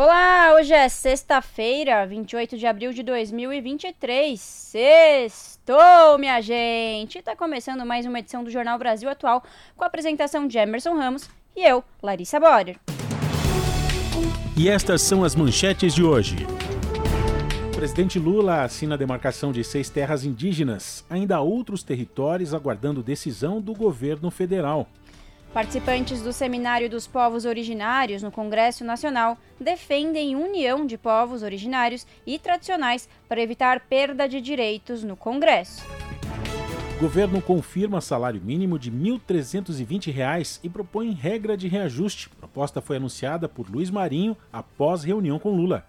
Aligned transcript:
Olá, 0.00 0.54
hoje 0.54 0.72
é 0.72 0.88
sexta-feira, 0.88 2.06
28 2.06 2.56
de 2.56 2.68
abril 2.68 2.92
de 2.92 3.02
2023. 3.02 4.40
Sextou, 4.40 6.16
minha 6.20 6.40
gente! 6.40 7.20
Tá 7.20 7.34
começando 7.34 7.84
mais 7.84 8.06
uma 8.06 8.20
edição 8.20 8.44
do 8.44 8.48
Jornal 8.48 8.78
Brasil 8.78 9.10
Atual 9.10 9.42
com 9.76 9.82
a 9.82 9.88
apresentação 9.88 10.46
de 10.46 10.56
Emerson 10.56 10.94
Ramos 10.94 11.28
e 11.56 11.68
eu, 11.68 11.82
Larissa 12.00 12.38
Borer. 12.38 12.76
E 14.56 14.68
estas 14.68 15.02
são 15.02 15.24
as 15.24 15.34
manchetes 15.34 15.92
de 15.92 16.04
hoje. 16.04 16.46
O 17.72 17.76
presidente 17.76 18.20
Lula 18.20 18.62
assina 18.62 18.94
a 18.94 18.98
demarcação 18.98 19.50
de 19.50 19.64
seis 19.64 19.90
terras 19.90 20.24
indígenas. 20.24 21.04
Ainda 21.10 21.38
há 21.38 21.40
outros 21.40 21.82
territórios 21.82 22.54
aguardando 22.54 23.02
decisão 23.02 23.60
do 23.60 23.74
governo 23.74 24.30
federal. 24.30 24.86
Participantes 25.52 26.20
do 26.20 26.32
Seminário 26.32 26.90
dos 26.90 27.06
Povos 27.06 27.44
Originários 27.44 28.22
no 28.22 28.30
Congresso 28.30 28.84
Nacional 28.84 29.38
defendem 29.58 30.36
união 30.36 30.86
de 30.86 30.98
povos 30.98 31.42
originários 31.42 32.06
e 32.26 32.38
tradicionais 32.38 33.08
para 33.26 33.40
evitar 33.40 33.80
perda 33.80 34.28
de 34.28 34.40
direitos 34.40 35.02
no 35.02 35.16
Congresso. 35.16 35.82
O 36.98 37.00
governo 37.00 37.40
confirma 37.40 38.00
salário 38.00 38.40
mínimo 38.40 38.78
de 38.78 38.90
R$ 38.90 38.96
1.320 39.26 40.60
e 40.62 40.68
propõe 40.68 41.12
regra 41.12 41.56
de 41.56 41.66
reajuste. 41.66 42.28
A 42.36 42.40
proposta 42.40 42.82
foi 42.82 42.96
anunciada 42.96 43.48
por 43.48 43.70
Luiz 43.70 43.88
Marinho 43.88 44.36
após 44.52 45.04
reunião 45.04 45.38
com 45.38 45.50
Lula. 45.50 45.86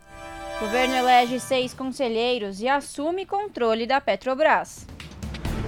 O 0.58 0.66
governo 0.66 0.96
elege 0.96 1.40
seis 1.40 1.74
conselheiros 1.74 2.62
e 2.62 2.68
assume 2.68 3.26
controle 3.26 3.88
da 3.88 4.00
Petrobras. 4.00 4.86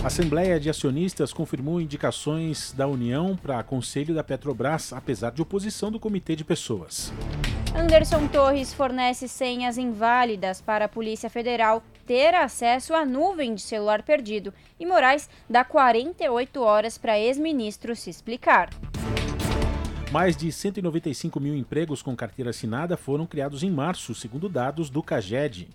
A 0.03 0.07
Assembleia 0.07 0.59
de 0.59 0.67
Acionistas 0.67 1.31
confirmou 1.31 1.79
indicações 1.79 2.71
da 2.71 2.87
União 2.87 3.35
para 3.35 3.61
Conselho 3.61 4.15
da 4.15 4.23
Petrobras, 4.23 4.91
apesar 4.91 5.31
de 5.31 5.43
oposição 5.43 5.91
do 5.91 5.99
Comitê 5.99 6.35
de 6.35 6.43
Pessoas. 6.43 7.13
Anderson 7.75 8.27
Torres 8.27 8.73
fornece 8.73 9.27
senhas 9.27 9.77
inválidas 9.77 10.59
para 10.59 10.85
a 10.85 10.89
Polícia 10.89 11.29
Federal 11.29 11.83
ter 12.03 12.33
acesso 12.33 12.95
à 12.95 13.05
nuvem 13.05 13.53
de 13.53 13.61
celular 13.61 14.01
perdido 14.01 14.51
e 14.79 14.87
Moraes 14.87 15.29
dá 15.47 15.63
48 15.63 16.59
horas 16.61 16.97
para 16.97 17.19
ex-ministro 17.19 17.95
se 17.95 18.09
explicar. 18.09 18.71
Mais 20.11 20.35
de 20.35 20.51
195 20.51 21.39
mil 21.39 21.55
empregos 21.55 22.01
com 22.01 22.15
carteira 22.15 22.49
assinada 22.49 22.97
foram 22.97 23.27
criados 23.27 23.61
em 23.61 23.69
março, 23.69 24.15
segundo 24.15 24.49
dados 24.49 24.89
do 24.89 25.03
CAGED. 25.03 25.69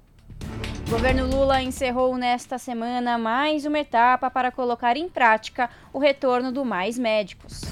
O 0.87 0.91
governo 0.91 1.27
Lula 1.27 1.61
encerrou 1.63 2.17
nesta 2.17 2.59
semana 2.59 3.19
mais 3.19 3.67
uma 3.67 3.81
etapa 3.81 4.31
para 4.31 4.53
colocar 4.53 4.97
em 4.97 5.09
prática 5.09 5.69
o 5.93 5.99
retorno 5.99 6.53
do 6.53 6.65
Mais 6.65 6.97
Médicos. 6.97 7.63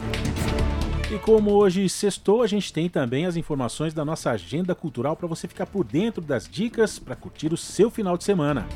E 1.14 1.18
como 1.18 1.52
hoje 1.52 1.88
sextou, 1.88 2.42
a 2.42 2.46
gente 2.46 2.72
tem 2.72 2.88
também 2.88 3.24
as 3.24 3.36
informações 3.36 3.94
da 3.94 4.04
nossa 4.04 4.30
agenda 4.30 4.74
cultural 4.74 5.14
para 5.14 5.28
você 5.28 5.46
ficar 5.46 5.66
por 5.66 5.84
dentro 5.84 6.20
das 6.20 6.48
dicas 6.48 6.98
para 6.98 7.14
curtir 7.14 7.52
o 7.52 7.56
seu 7.56 7.88
final 7.88 8.18
de 8.18 8.24
semana. 8.24 8.66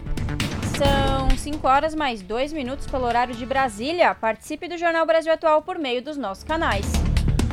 São 0.76 1.36
5 1.36 1.66
horas 1.66 1.94
mais 1.96 2.22
2 2.22 2.52
minutos 2.52 2.86
pelo 2.86 3.06
horário 3.06 3.34
de 3.34 3.44
Brasília. 3.44 4.14
Participe 4.14 4.68
do 4.68 4.78
Jornal 4.78 5.04
Brasil 5.04 5.32
Atual 5.32 5.62
por 5.62 5.78
meio 5.78 6.00
dos 6.00 6.16
nossos 6.16 6.44
canais. 6.44 6.86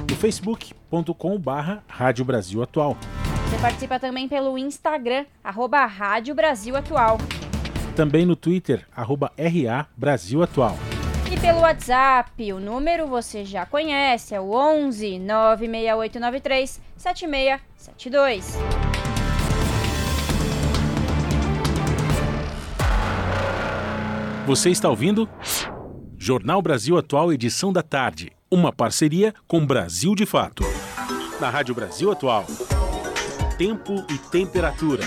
No 0.07 0.15
facebook.com 0.15 1.39
barra 1.39 1.83
Rádio 1.87 2.23
Brasil 2.23 2.61
Atual. 2.61 2.95
Você 3.45 3.57
participa 3.59 3.99
também 3.99 4.27
pelo 4.27 4.57
Instagram, 4.57 5.25
arroba 5.43 5.85
Rádio 5.85 6.33
Brasil 6.33 6.75
Atual. 6.75 7.17
Também 7.95 8.25
no 8.25 8.35
Twitter, 8.35 8.85
arroba 8.95 9.31
RA 9.37 9.87
Brasil 9.95 10.41
Atual. 10.41 10.75
E 11.31 11.39
pelo 11.39 11.59
WhatsApp, 11.59 12.51
o 12.53 12.59
número 12.59 13.07
você 13.07 13.45
já 13.45 13.65
conhece, 13.65 14.35
é 14.35 14.39
o 14.41 14.51
11 14.51 15.19
96893 15.19 16.81
7672. 16.97 18.57
Você 24.45 24.69
está 24.69 24.89
ouvindo? 24.89 25.27
Jornal 26.17 26.61
Brasil 26.61 26.97
Atual, 26.97 27.31
edição 27.33 27.71
da 27.73 27.81
tarde. 27.81 28.31
Uma 28.49 28.71
parceria 28.71 29.33
com 29.47 29.65
Brasil 29.65 30.13
de 30.15 30.25
Fato. 30.25 30.63
Na 31.39 31.49
Rádio 31.49 31.73
Brasil 31.73 32.11
Atual. 32.11 32.45
Tempo 33.57 33.93
e 34.09 34.17
temperatura. 34.17 35.03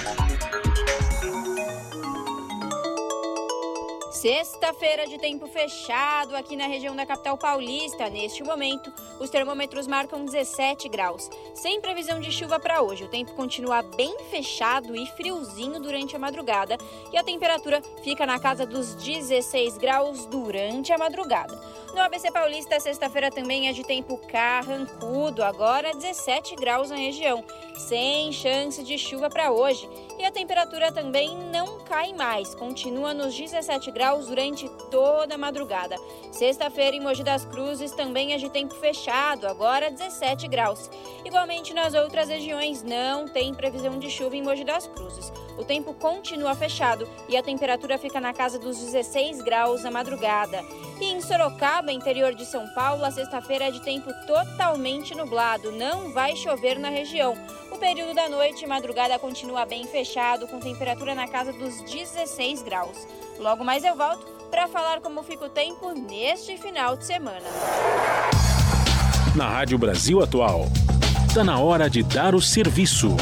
Sexta-feira 4.10 5.06
de 5.06 5.19
tempo 5.19 5.47
fechado 5.47 6.34
aqui 6.34 6.56
na 6.56 6.66
região 6.66 6.97
da 6.97 7.04
capital 7.04 7.36
paulista. 7.36 8.09
Neste 8.09 8.42
momento, 8.42 8.91
os 9.20 9.28
termômetros 9.28 9.86
marcam 9.86 10.25
17 10.25 10.88
graus. 10.88 11.28
Sem 11.54 11.81
previsão 11.82 12.19
de 12.19 12.32
chuva 12.32 12.59
para 12.59 12.81
hoje, 12.81 13.04
o 13.04 13.09
tempo 13.09 13.34
continua 13.34 13.82
bem 13.82 14.16
fechado 14.31 14.97
e 14.97 15.06
friozinho 15.09 15.78
durante 15.78 16.16
a 16.16 16.19
madrugada 16.19 16.78
e 17.12 17.19
a 17.19 17.22
temperatura 17.22 17.82
fica 18.03 18.25
na 18.25 18.41
casa 18.41 18.65
dos 18.65 18.94
16 18.94 19.76
graus 19.76 20.25
durante 20.25 20.91
a 20.91 20.97
madrugada. 20.97 21.56
No 21.94 22.03
ABC 22.03 22.31
Paulista, 22.31 22.78
sexta-feira 22.78 23.31
também 23.31 23.69
é 23.69 23.72
de 23.72 23.82
tempo 23.82 24.19
carrancudo, 24.28 25.43
agora 25.43 25.94
17 25.94 26.54
graus 26.54 26.91
na 26.91 26.97
região, 26.97 27.43
sem 27.76 28.31
chance 28.31 28.82
de 28.84 28.99
chuva 28.99 29.31
para 29.31 29.50
hoje. 29.50 29.88
E 30.19 30.25
a 30.25 30.31
temperatura 30.31 30.93
também 30.93 31.37
não 31.50 31.78
cai 31.81 32.12
mais, 32.12 32.54
continua 32.54 33.15
nos 33.15 33.34
17 33.34 33.91
graus 33.91 34.27
durante 34.27 34.69
toda 34.91 35.34
a 35.34 35.38
madrugada. 35.38 35.97
Sexta-feira 36.31 36.94
em 36.94 37.00
Mogi 37.00 37.22
das 37.22 37.44
Cruzes 37.47 37.93
também 37.93 38.34
é 38.34 38.37
de 38.37 38.50
tempo 38.50 38.75
fechado, 38.75 39.47
agora 39.47 39.91
17 39.91 40.47
graus. 40.47 40.91
Igualmente 41.25 41.72
nas 41.72 41.94
outras 41.94 42.28
regiões 42.28 42.82
não 42.82 43.27
tem 43.27 43.54
previsão 43.54 43.98
de 43.98 44.10
chuva 44.10 44.37
em 44.37 44.43
Mogi 44.43 44.65
das 44.65 44.87
Cruzes. 44.87 45.32
O 45.56 45.65
tempo 45.65 45.93
continua 45.94 46.54
fechado 46.54 47.09
e 47.28 47.37
a 47.37 47.43
temperatura 47.43 47.98
fica 47.98 48.21
na 48.21 48.32
casa 48.32 48.59
dos 48.59 48.78
16 48.78 49.43
graus 49.43 49.82
na 49.82 49.91
madrugada. 49.91 50.65
E 51.00 51.06
em 51.06 51.21
Sorocaba, 51.21 51.78
interior 51.87 52.34
de 52.34 52.44
São 52.44 52.66
Paulo, 52.69 53.05
a 53.05 53.11
sexta-feira 53.11 53.66
é 53.66 53.71
de 53.71 53.81
tempo 53.81 54.12
totalmente 54.27 55.15
nublado, 55.15 55.71
não 55.71 56.12
vai 56.12 56.34
chover 56.34 56.78
na 56.78 56.89
região. 56.89 57.37
O 57.71 57.78
período 57.78 58.15
da 58.15 58.28
noite 58.28 58.65
e 58.65 58.66
madrugada 58.66 59.19
continua 59.19 59.65
bem 59.65 59.87
fechado, 59.87 60.49
com 60.49 60.59
temperatura 60.59 61.15
na 61.15 61.28
casa 61.28 61.53
dos 61.53 61.81
16 61.83 62.62
graus. 62.62 63.06
Logo 63.39 63.65
mais 63.65 63.84
eu 63.84 63.94
volto 63.94 64.27
para 64.50 64.66
falar 64.66 65.00
como 65.00 65.22
fica 65.22 65.44
o 65.44 65.50
tempo 65.50 65.93
neste 65.93 66.56
final 66.59 66.97
de 66.97 67.06
semana. 67.06 67.47
Na 69.37 69.49
Rádio 69.49 69.78
Brasil 69.78 70.22
Atual. 70.22 70.66
Está 71.28 71.45
na 71.45 71.59
hora 71.60 71.89
de 71.89 72.03
dar 72.03 72.34
o 72.34 72.41
serviço. 72.41 73.16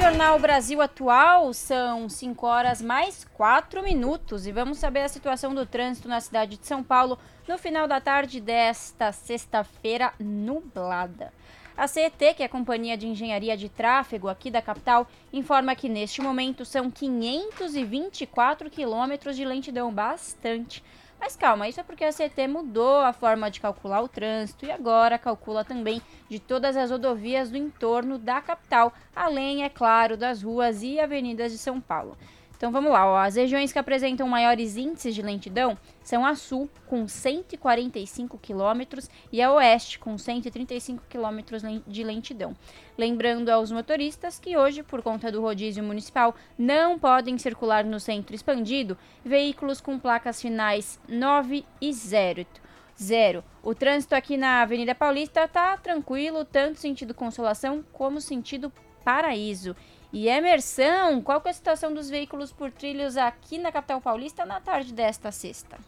Jornal 0.00 0.38
Brasil 0.38 0.80
Atual 0.80 1.52
são 1.52 2.08
5 2.08 2.46
horas 2.46 2.80
mais 2.80 3.26
4 3.34 3.82
minutos 3.82 4.46
e 4.46 4.50
vamos 4.50 4.78
saber 4.78 5.02
a 5.02 5.08
situação 5.10 5.54
do 5.54 5.66
trânsito 5.66 6.08
na 6.08 6.22
cidade 6.22 6.56
de 6.56 6.66
São 6.66 6.82
Paulo 6.82 7.18
no 7.46 7.58
final 7.58 7.86
da 7.86 8.00
tarde 8.00 8.40
desta 8.40 9.12
sexta-feira 9.12 10.14
nublada. 10.18 11.30
A 11.76 11.86
CET, 11.86 12.34
que 12.34 12.42
é 12.42 12.46
a 12.46 12.48
Companhia 12.48 12.96
de 12.96 13.06
Engenharia 13.06 13.58
de 13.58 13.68
Tráfego 13.68 14.28
aqui 14.28 14.50
da 14.50 14.62
capital, 14.62 15.06
informa 15.30 15.76
que 15.76 15.88
neste 15.88 16.22
momento 16.22 16.64
são 16.64 16.90
524 16.90 18.70
quilômetros 18.70 19.36
de 19.36 19.44
lentidão, 19.44 19.92
bastante. 19.92 20.82
Mas 21.20 21.36
calma, 21.36 21.68
isso 21.68 21.78
é 21.78 21.82
porque 21.82 22.02
a 22.02 22.10
CET 22.10 22.48
mudou 22.48 22.96
a 22.96 23.12
forma 23.12 23.50
de 23.50 23.60
calcular 23.60 24.00
o 24.00 24.08
trânsito 24.08 24.64
e 24.64 24.70
agora 24.70 25.18
calcula 25.18 25.62
também 25.62 26.00
de 26.30 26.40
todas 26.40 26.78
as 26.78 26.90
rodovias 26.90 27.50
do 27.50 27.58
entorno 27.58 28.18
da 28.18 28.40
capital, 28.40 28.90
além, 29.14 29.62
é 29.62 29.68
claro, 29.68 30.16
das 30.16 30.42
ruas 30.42 30.82
e 30.82 30.98
avenidas 30.98 31.52
de 31.52 31.58
São 31.58 31.78
Paulo. 31.78 32.16
Então 32.60 32.70
vamos 32.70 32.92
lá, 32.92 33.06
ó. 33.06 33.16
as 33.16 33.36
regiões 33.36 33.72
que 33.72 33.78
apresentam 33.78 34.28
maiores 34.28 34.76
índices 34.76 35.14
de 35.14 35.22
lentidão 35.22 35.78
são 36.04 36.26
a 36.26 36.34
sul, 36.34 36.68
com 36.86 37.08
145 37.08 38.36
quilômetros, 38.36 39.08
e 39.32 39.40
a 39.40 39.50
oeste, 39.50 39.98
com 39.98 40.18
135 40.18 41.04
quilômetros 41.08 41.62
de 41.86 42.04
lentidão. 42.04 42.54
Lembrando 42.98 43.48
aos 43.48 43.72
motoristas 43.72 44.38
que 44.38 44.58
hoje, 44.58 44.82
por 44.82 45.00
conta 45.00 45.32
do 45.32 45.40
rodízio 45.40 45.82
municipal, 45.82 46.34
não 46.58 46.98
podem 46.98 47.38
circular 47.38 47.82
no 47.82 47.98
centro 47.98 48.34
expandido 48.34 48.94
veículos 49.24 49.80
com 49.80 49.98
placas 49.98 50.42
finais 50.42 51.00
9 51.08 51.64
e 51.80 51.90
0. 51.94 52.46
zero. 52.94 53.42
O 53.62 53.74
trânsito 53.74 54.14
aqui 54.14 54.36
na 54.36 54.60
Avenida 54.60 54.94
Paulista 54.94 55.48
tá 55.48 55.78
tranquilo, 55.78 56.44
tanto 56.44 56.78
sentido 56.78 57.14
Consolação 57.14 57.82
como 57.90 58.20
sentido 58.20 58.70
Paraíso. 59.02 59.74
E 60.12 60.28
Emerson, 60.28 61.20
qual 61.22 61.40
é 61.44 61.50
a 61.50 61.52
situação 61.52 61.94
dos 61.94 62.10
veículos 62.10 62.50
por 62.50 62.72
trilhos 62.72 63.16
aqui 63.16 63.58
na 63.58 63.70
capital 63.70 64.00
paulista 64.00 64.44
na 64.44 64.60
tarde 64.60 64.92
desta 64.92 65.30
sexta? 65.30 65.78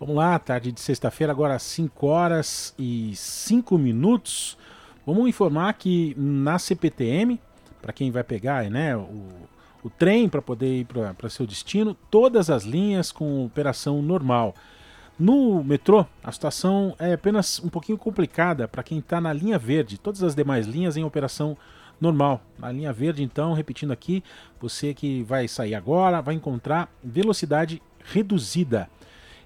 Vamos 0.00 0.16
lá, 0.16 0.36
tarde 0.36 0.72
de 0.72 0.80
sexta-feira, 0.80 1.32
agora 1.32 1.54
às 1.54 1.62
5 1.62 2.06
horas 2.06 2.74
e 2.76 3.14
5 3.14 3.78
minutos. 3.78 4.58
Vamos 5.06 5.28
informar 5.28 5.74
que 5.74 6.12
na 6.18 6.58
CPTM, 6.58 7.40
para 7.80 7.92
quem 7.92 8.10
vai 8.10 8.24
pegar 8.24 8.68
né, 8.68 8.96
o, 8.96 9.28
o 9.84 9.88
trem 9.88 10.28
para 10.28 10.42
poder 10.42 10.80
ir 10.80 10.86
para 11.16 11.30
seu 11.30 11.46
destino, 11.46 11.96
todas 12.10 12.50
as 12.50 12.64
linhas 12.64 13.12
com 13.12 13.44
operação 13.44 14.02
normal. 14.02 14.56
No 15.16 15.62
metrô, 15.62 16.04
a 16.24 16.32
situação 16.32 16.96
é 16.98 17.12
apenas 17.12 17.60
um 17.60 17.68
pouquinho 17.68 17.96
complicada 17.96 18.66
para 18.66 18.82
quem 18.82 18.98
está 18.98 19.20
na 19.20 19.32
linha 19.32 19.56
verde, 19.56 19.98
todas 19.98 20.24
as 20.24 20.34
demais 20.34 20.66
linhas 20.66 20.96
em 20.96 21.04
operação 21.04 21.50
normal. 21.50 21.81
Na 22.58 22.72
linha 22.72 22.92
verde, 22.92 23.22
então, 23.22 23.52
repetindo 23.52 23.92
aqui, 23.92 24.24
você 24.60 24.92
que 24.92 25.22
vai 25.22 25.46
sair 25.46 25.74
agora 25.74 26.20
vai 26.20 26.34
encontrar 26.34 26.92
velocidade 27.02 27.80
reduzida. 28.04 28.88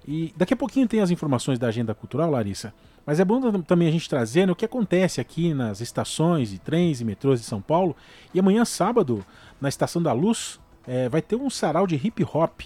E 0.06 0.32
daqui 0.36 0.54
a 0.54 0.56
pouquinho 0.56 0.86
tem 0.86 1.00
as 1.00 1.10
informações 1.10 1.58
da 1.58 1.66
agenda 1.66 1.94
cultural, 1.94 2.30
Larissa. 2.30 2.72
Mas 3.04 3.20
é 3.20 3.24
bom 3.24 3.62
também 3.62 3.88
a 3.88 3.90
gente 3.90 4.08
trazer 4.08 4.46
né, 4.46 4.52
o 4.52 4.56
que 4.56 4.64
acontece 4.64 5.20
aqui 5.20 5.52
nas 5.52 5.80
estações 5.80 6.50
de 6.50 6.58
trens 6.58 7.00
e 7.00 7.04
metrôs 7.04 7.40
de 7.40 7.46
São 7.46 7.60
Paulo. 7.60 7.96
E 8.32 8.38
amanhã, 8.40 8.64
sábado, 8.64 9.24
na 9.60 9.68
Estação 9.68 10.02
da 10.02 10.12
Luz, 10.12 10.58
é, 10.86 11.08
vai 11.08 11.22
ter 11.22 11.36
um 11.36 11.50
sarau 11.50 11.86
de 11.86 11.94
hip 11.94 12.24
hop. 12.24 12.62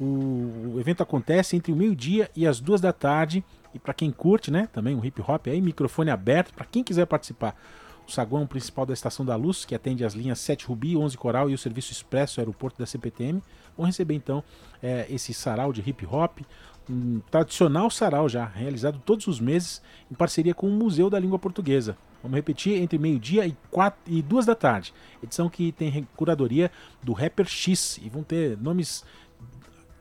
O, 0.00 0.74
o 0.74 0.76
evento 0.80 1.02
acontece 1.02 1.56
entre 1.56 1.72
o 1.72 1.76
meio-dia 1.76 2.30
e 2.34 2.46
as 2.46 2.60
duas 2.60 2.80
da 2.80 2.92
tarde. 2.92 3.44
E 3.74 3.78
para 3.78 3.94
quem 3.94 4.10
curte, 4.10 4.50
né, 4.50 4.68
também 4.72 4.94
um 4.94 5.04
hip 5.04 5.20
hop 5.20 5.46
aí, 5.46 5.60
microfone 5.60 6.10
aberto 6.10 6.52
para 6.52 6.64
quem 6.64 6.82
quiser 6.82 7.06
participar. 7.06 7.56
O 8.06 8.10
saguão 8.10 8.46
principal 8.46 8.86
da 8.86 8.94
Estação 8.94 9.24
da 9.26 9.34
Luz, 9.34 9.64
que 9.64 9.74
atende 9.74 10.04
as 10.04 10.14
linhas 10.14 10.38
7 10.38 10.66
Rubi, 10.66 10.96
11 10.96 11.16
Coral 11.18 11.50
e 11.50 11.54
o 11.54 11.58
serviço 11.58 11.90
expresso 11.92 12.40
aeroporto 12.40 12.78
da 12.78 12.86
CPTM, 12.86 13.42
vão 13.76 13.86
receber 13.86 14.14
então 14.14 14.44
é, 14.82 15.06
esse 15.10 15.34
sarau 15.34 15.72
de 15.72 15.80
hip 15.80 16.06
hop, 16.06 16.40
um 16.88 17.20
tradicional 17.30 17.90
sarau 17.90 18.28
já, 18.28 18.44
realizado 18.44 19.02
todos 19.04 19.26
os 19.26 19.40
meses 19.40 19.82
em 20.10 20.14
parceria 20.14 20.54
com 20.54 20.68
o 20.68 20.72
Museu 20.72 21.10
da 21.10 21.18
Língua 21.18 21.38
Portuguesa. 21.38 21.96
Vamos 22.22 22.36
repetir, 22.36 22.80
entre 22.80 22.98
meio-dia 22.98 23.46
e, 23.46 23.56
e 24.06 24.22
duas 24.22 24.46
da 24.46 24.54
tarde. 24.54 24.94
Edição 25.22 25.48
que 25.48 25.72
tem 25.72 26.06
curadoria 26.16 26.70
do 27.02 27.12
Rapper 27.12 27.46
X 27.46 27.98
e 28.02 28.08
vão 28.08 28.22
ter 28.22 28.56
nomes 28.58 29.04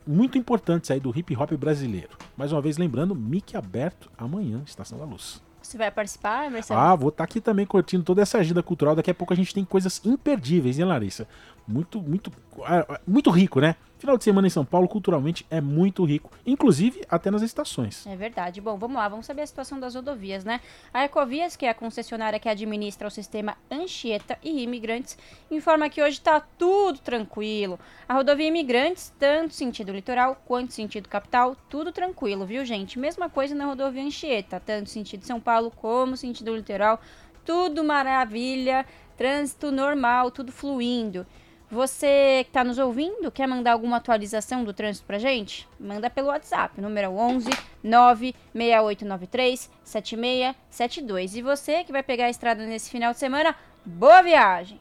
muito 0.07 0.37
importantes 0.37 0.91
aí 0.91 0.99
do 0.99 1.15
hip 1.15 1.35
hop 1.35 1.51
brasileiro. 1.53 2.17
Mais 2.37 2.51
uma 2.51 2.61
vez 2.61 2.77
lembrando, 2.77 3.15
mic 3.15 3.55
aberto 3.55 4.11
amanhã, 4.17 4.61
Estação 4.65 4.97
da 4.97 5.05
Luz. 5.05 5.44
Você 5.65 5.77
vai 5.77 5.89
participar, 5.89 6.49
Marcelo? 6.51 6.79
Ah, 6.79 6.95
vou 6.95 7.09
estar 7.09 7.17
tá 7.17 7.23
aqui 7.23 7.41
também 7.41 7.65
curtindo 7.65 8.03
toda 8.03 8.21
essa 8.21 8.37
agenda 8.37 8.61
cultural. 8.61 8.95
Daqui 8.95 9.09
a 9.09 9.13
pouco 9.13 9.33
a 9.33 9.35
gente 9.35 9.53
tem 9.53 9.65
coisas 9.65 9.99
imperdíveis, 10.05 10.77
hein, 10.77 10.85
Larissa? 10.85 11.27
Muito, 11.67 12.01
muito, 12.01 12.31
ah, 12.63 12.99
muito 13.07 13.29
rico, 13.31 13.59
né? 13.59 13.75
Final 14.05 14.19
de 14.19 14.23
semana 14.23 14.45
em 14.45 14.51
São 14.51 14.63
Paulo, 14.63 14.87
culturalmente, 14.87 15.47
é 15.49 15.59
muito 15.59 16.05
rico, 16.05 16.29
inclusive 16.45 17.01
até 17.09 17.31
nas 17.31 17.41
estações. 17.41 18.05
É 18.05 18.15
verdade. 18.15 18.61
Bom, 18.61 18.77
vamos 18.77 18.97
lá, 18.97 19.09
vamos 19.09 19.25
saber 19.25 19.41
a 19.41 19.47
situação 19.47 19.79
das 19.79 19.95
rodovias, 19.95 20.45
né? 20.45 20.61
A 20.93 21.03
Ecovias, 21.03 21.55
que 21.55 21.65
é 21.65 21.69
a 21.69 21.73
concessionária 21.73 22.39
que 22.39 22.47
administra 22.47 23.07
o 23.07 23.09
sistema 23.09 23.57
Anchieta 23.71 24.37
e 24.43 24.61
Imigrantes, 24.61 25.17
informa 25.49 25.89
que 25.89 26.03
hoje 26.03 26.19
está 26.19 26.39
tudo 26.39 26.99
tranquilo. 26.99 27.79
A 28.07 28.13
rodovia 28.13 28.47
Imigrantes, 28.47 29.11
tanto 29.17 29.55
sentido 29.55 29.91
litoral 29.91 30.39
quanto 30.45 30.71
sentido 30.71 31.09
capital, 31.09 31.55
tudo 31.67 31.91
tranquilo, 31.91 32.45
viu, 32.45 32.63
gente? 32.63 32.99
Mesma 32.99 33.27
coisa 33.27 33.55
na 33.55 33.65
rodovia 33.65 34.03
Anchieta, 34.03 34.61
tanto 34.63 34.87
sentido 34.87 35.25
São 35.25 35.39
Paulo 35.39 35.71
como 35.71 36.15
sentido 36.15 36.55
litoral, 36.55 37.01
tudo 37.43 37.83
maravilha, 37.83 38.85
trânsito 39.17 39.71
normal, 39.71 40.29
tudo 40.29 40.51
fluindo. 40.51 41.25
Você 41.71 42.43
que 42.43 42.49
está 42.49 42.63
nos 42.63 42.77
ouvindo, 42.77 43.31
quer 43.31 43.47
mandar 43.47 43.73
alguma 43.73 43.97
atualização 43.97 44.63
do 44.63 44.73
trânsito 44.73 45.05
para 45.05 45.17
gente? 45.17 45.67
Manda 45.79 46.09
pelo 46.09 46.27
WhatsApp, 46.27 46.79
número 46.79 47.11
11 47.11 47.49
96893 47.83 49.71
7672. 49.83 51.35
E 51.35 51.41
você 51.41 51.83
que 51.83 51.91
vai 51.91 52.03
pegar 52.03 52.25
a 52.25 52.29
estrada 52.29 52.65
nesse 52.65 52.89
final 52.89 53.13
de 53.13 53.19
semana, 53.19 53.55
boa 53.85 54.21
viagem! 54.21 54.79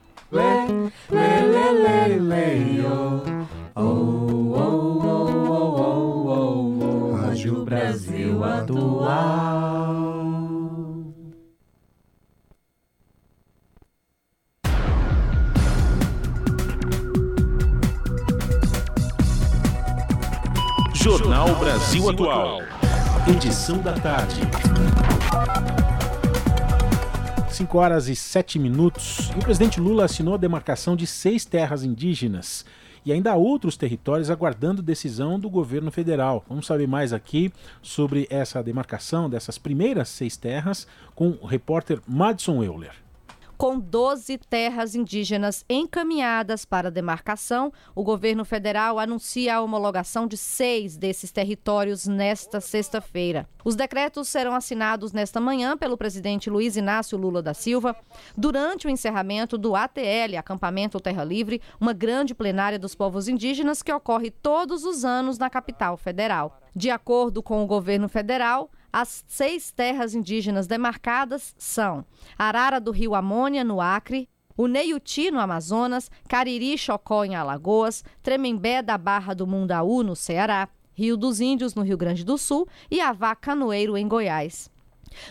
Brasil 7.65 8.45
Atual. 8.45 10.24
Jornal 21.05 21.55
Brasil 21.57 22.09
Atual. 22.09 22.63
Edição 23.29 23.77
da 23.77 23.93
tarde. 23.93 24.41
5 27.51 27.77
horas 27.79 28.09
e 28.09 28.17
7 28.17 28.59
minutos. 28.59 29.29
O 29.37 29.41
presidente 29.41 29.79
Lula 29.79 30.07
assinou 30.07 30.33
a 30.33 30.39
demarcação 30.39 30.97
de 30.97 31.07
seis 31.07 31.45
terras 31.45 31.85
indígenas 31.85 32.65
e 33.05 33.13
ainda 33.13 33.33
há 33.33 33.37
outros 33.37 33.77
territórios 33.77 34.31
aguardando 34.31 34.81
decisão 34.81 35.39
do 35.39 35.51
governo 35.51 35.93
federal. 35.93 36.43
Vamos 36.49 36.65
saber 36.67 36.89
mais 36.89 37.13
aqui 37.13 37.53
sobre 37.83 38.27
essa 38.31 38.63
demarcação 38.63 39.29
dessas 39.29 39.59
primeiras 39.59 40.09
seis 40.09 40.39
terras 40.39 40.87
com 41.15 41.37
o 41.43 41.45
repórter 41.45 42.01
Madison 42.09 42.65
Euler. 42.65 43.04
Com 43.57 43.79
12 43.79 44.37
terras 44.39 44.97
indígenas 44.97 45.65
encaminhadas 45.71 46.65
para 46.65 46.91
demarcação, 46.91 47.73
o 47.95 48.03
governo 48.03 48.45
federal 48.45 48.99
anuncia 48.99 49.55
a 49.55 49.61
homologação 49.61 50.27
de 50.27 50.37
seis 50.37 50.97
desses 50.97 51.31
territórios 51.31 52.05
nesta 52.07 52.61
sexta-feira. 52.61 53.49
Os 53.65 53.77
decretos 53.77 54.29
serão 54.29 54.57
assinados 54.57 55.13
nesta 55.13 55.41
manhã 55.41 55.79
pelo 55.79 55.97
presidente 55.97 56.51
Luiz 56.51 56.77
Inácio 56.77 57.17
Lula 57.17 57.41
da 57.41 57.55
Silva, 57.55 57.97
durante 58.37 58.89
o 58.89 58.91
encerramento 58.91 59.57
do 59.57 59.77
ATL, 59.77 60.37
Acampamento 60.37 60.99
Terra 60.99 61.23
Livre, 61.23 61.63
uma 61.81 61.93
grande 61.93 62.35
plenária 62.35 62.79
dos 62.79 62.97
povos 62.97 63.29
indígenas 63.29 63.83
que 63.83 63.93
ocorre 63.93 64.33
todos 64.33 64.85
os 64.85 65.05
anos 65.05 65.39
na 65.39 65.49
capital 65.49 65.97
federal. 65.97 66.61
De 66.75 66.91
acordo 66.91 67.41
com 67.41 67.63
o 67.63 67.67
governo 67.67 68.09
federal, 68.09 68.69
as 68.95 69.25
seis 69.27 69.73
terras 69.73 70.15
indígenas 70.15 70.69
demarcadas 70.69 71.53
são 71.59 72.05
Arara 72.39 72.81
do 72.81 72.93
Rio 72.93 73.17
Amônia, 73.17 73.65
no 73.65 73.81
Acre, 73.81 74.29
o 74.57 74.69
Neiuti, 74.69 75.33
no 75.33 75.41
Amazonas, 75.41 76.09
Cariri 76.29 76.79
Chocó, 76.79 77.25
em 77.25 77.35
Alagoas, 77.35 78.05
Tremembé 78.23 78.83
da 78.83 78.97
Barra 78.97 79.35
do 79.35 79.49
Mundaú, 79.49 80.05
no 80.05 80.15
Ceará, 80.15 80.69
Rio 80.93 81.17
dos 81.17 81.41
Índios, 81.41 81.75
no 81.75 81.83
Rio 81.83 81.97
Grande 81.97 82.25
do 82.25 82.39
Sul 82.39 82.69
e 82.89 83.01
Avá 83.01 83.35
Canoeiro, 83.35 83.97
em 83.97 84.07
Goiás. 84.07 84.71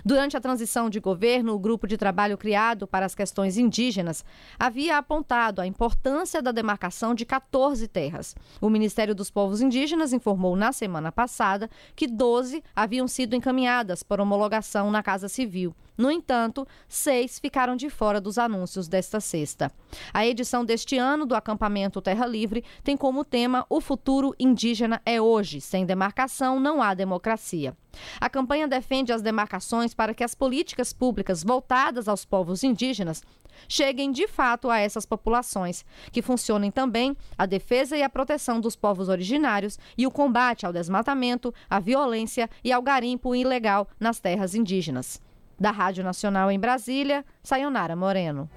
Durante 0.04 0.38
a 0.38 0.42
transição 0.42 0.90
de 0.90 1.00
governo, 1.00 1.54
o 1.54 1.60
grupo 1.60 1.88
de 1.88 1.98
trabalho 1.98 2.38
criado 2.38 2.88
para 2.88 3.06
as 3.06 3.16
questões 3.16 3.58
indígenas 3.58 4.24
havia 4.60 4.98
apontado 4.98 5.62
a 5.62 5.68
importância 5.68 6.42
da 6.42 6.52
demarcação 6.52 7.14
de 7.14 7.26
14 7.26 7.88
terras. 7.88 8.36
O 8.62 8.70
Ministério 8.70 9.16
dos 9.16 9.30
Povos 9.30 9.62
Indígenas 9.62 10.14
informou 10.14 10.56
na 10.56 10.72
semana 10.72 11.12
passada 11.12 11.70
que 11.96 12.08
12 12.08 12.64
haviam 12.76 13.08
sido 13.08 13.36
encaminhadas 13.36 14.04
para 14.04 14.22
homologação 14.22 14.92
na 14.92 15.04
Casa 15.04 15.28
Civil. 15.28 15.76
No 15.98 16.10
entanto, 16.10 16.68
seis 16.88 17.40
ficaram 17.40 17.76
de 17.76 17.90
fora 17.90 18.20
dos 18.20 18.38
anúncios 18.38 18.88
desta 18.88 19.20
sexta. 19.20 19.72
A 20.14 20.26
edição 20.26 20.66
deste 20.66 20.98
ano 20.98 21.26
do 21.26 21.36
acampamento 21.36 22.02
Terra 22.02 22.26
Livre 22.26 22.64
tem 22.84 22.98
como 22.98 23.24
tema 23.24 23.66
O 23.70 23.80
futuro 23.80 24.34
indígena 24.40 25.02
é 25.06 25.22
hoje. 25.22 25.62
Sem 25.62 25.86
demarcação 25.86 26.60
não 26.60 26.82
há 26.82 26.94
democracia. 26.94 27.78
A 28.20 28.28
campanha 28.30 28.68
defende 28.68 29.14
as 29.14 29.22
demarcações 29.22 29.94
para 29.94 30.14
que 30.14 30.24
as 30.24 30.34
políticas 30.34 30.92
públicas 30.92 31.44
voltadas 31.44 32.08
aos 32.08 32.26
povos 32.26 32.64
indígenas 32.64 33.22
cheguem 33.68 34.12
de 34.12 34.28
fato 34.28 34.70
a 34.70 34.80
essas 34.80 35.06
populações, 35.06 35.86
que 36.12 36.22
funcionem 36.22 36.72
também 36.72 37.16
a 37.38 37.46
defesa 37.46 37.96
e 37.96 38.02
a 38.02 38.10
proteção 38.10 38.60
dos 38.60 38.76
povos 38.76 39.10
originários 39.10 39.78
e 39.98 40.08
o 40.08 40.12
combate 40.12 40.66
ao 40.66 40.74
desmatamento, 40.74 41.54
à 41.70 41.80
violência 41.80 42.50
e 42.64 42.72
ao 42.72 42.82
garimpo 42.82 43.36
ilegal 43.36 43.88
nas 44.00 44.20
terras 44.20 44.56
indígenas. 44.56 45.22
Da 45.60 45.72
Rádio 45.72 46.04
Nacional 46.04 46.52
em 46.52 46.60
Brasília, 46.60 47.24
Sayonara 47.44 47.96
Moreno. 47.96 48.50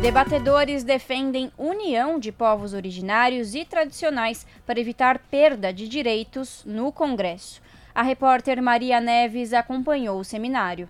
Debatedores 0.00 0.84
defendem 0.84 1.50
união 1.58 2.20
de 2.20 2.30
povos 2.30 2.72
originários 2.72 3.54
e 3.54 3.64
tradicionais 3.64 4.46
para 4.64 4.78
evitar 4.78 5.18
perda 5.18 5.72
de 5.72 5.88
direitos 5.88 6.62
no 6.64 6.92
Congresso. 6.92 7.60
A 7.92 8.02
repórter 8.02 8.62
Maria 8.62 9.00
Neves 9.00 9.52
acompanhou 9.52 10.20
o 10.20 10.24
seminário. 10.24 10.88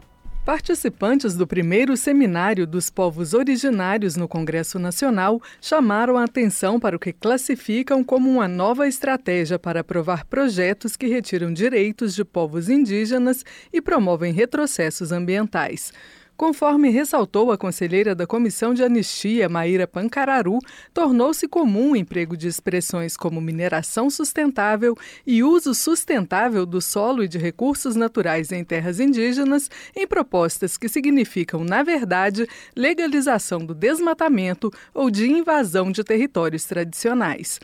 Participantes 0.48 1.36
do 1.36 1.46
primeiro 1.46 1.94
seminário 1.94 2.66
dos 2.66 2.88
povos 2.88 3.34
originários 3.34 4.16
no 4.16 4.26
Congresso 4.26 4.78
Nacional 4.78 5.42
chamaram 5.60 6.16
a 6.16 6.24
atenção 6.24 6.80
para 6.80 6.96
o 6.96 6.98
que 6.98 7.12
classificam 7.12 8.02
como 8.02 8.30
uma 8.30 8.48
nova 8.48 8.88
estratégia 8.88 9.58
para 9.58 9.80
aprovar 9.80 10.24
projetos 10.24 10.96
que 10.96 11.06
retiram 11.06 11.52
direitos 11.52 12.14
de 12.14 12.24
povos 12.24 12.70
indígenas 12.70 13.44
e 13.70 13.82
promovem 13.82 14.32
retrocessos 14.32 15.12
ambientais. 15.12 15.92
Conforme 16.38 16.88
ressaltou 16.88 17.50
a 17.50 17.58
conselheira 17.58 18.14
da 18.14 18.24
Comissão 18.24 18.72
de 18.72 18.84
Anistia, 18.84 19.48
Maíra 19.48 19.88
Pancararu, 19.88 20.60
tornou-se 20.94 21.48
comum 21.48 21.90
o 21.90 21.96
emprego 21.96 22.36
de 22.36 22.46
expressões 22.46 23.16
como 23.16 23.40
mineração 23.40 24.08
sustentável 24.08 24.94
e 25.26 25.42
uso 25.42 25.74
sustentável 25.74 26.64
do 26.64 26.80
solo 26.80 27.24
e 27.24 27.28
de 27.28 27.38
recursos 27.38 27.96
naturais 27.96 28.52
em 28.52 28.62
terras 28.62 29.00
indígenas 29.00 29.68
em 29.96 30.06
propostas 30.06 30.76
que 30.76 30.88
significam, 30.88 31.64
na 31.64 31.82
verdade, 31.82 32.46
legalização 32.76 33.66
do 33.66 33.74
desmatamento 33.74 34.70
ou 34.94 35.10
de 35.10 35.28
invasão 35.28 35.90
de 35.90 36.04
territórios 36.04 36.64
tradicionais. 36.64 37.58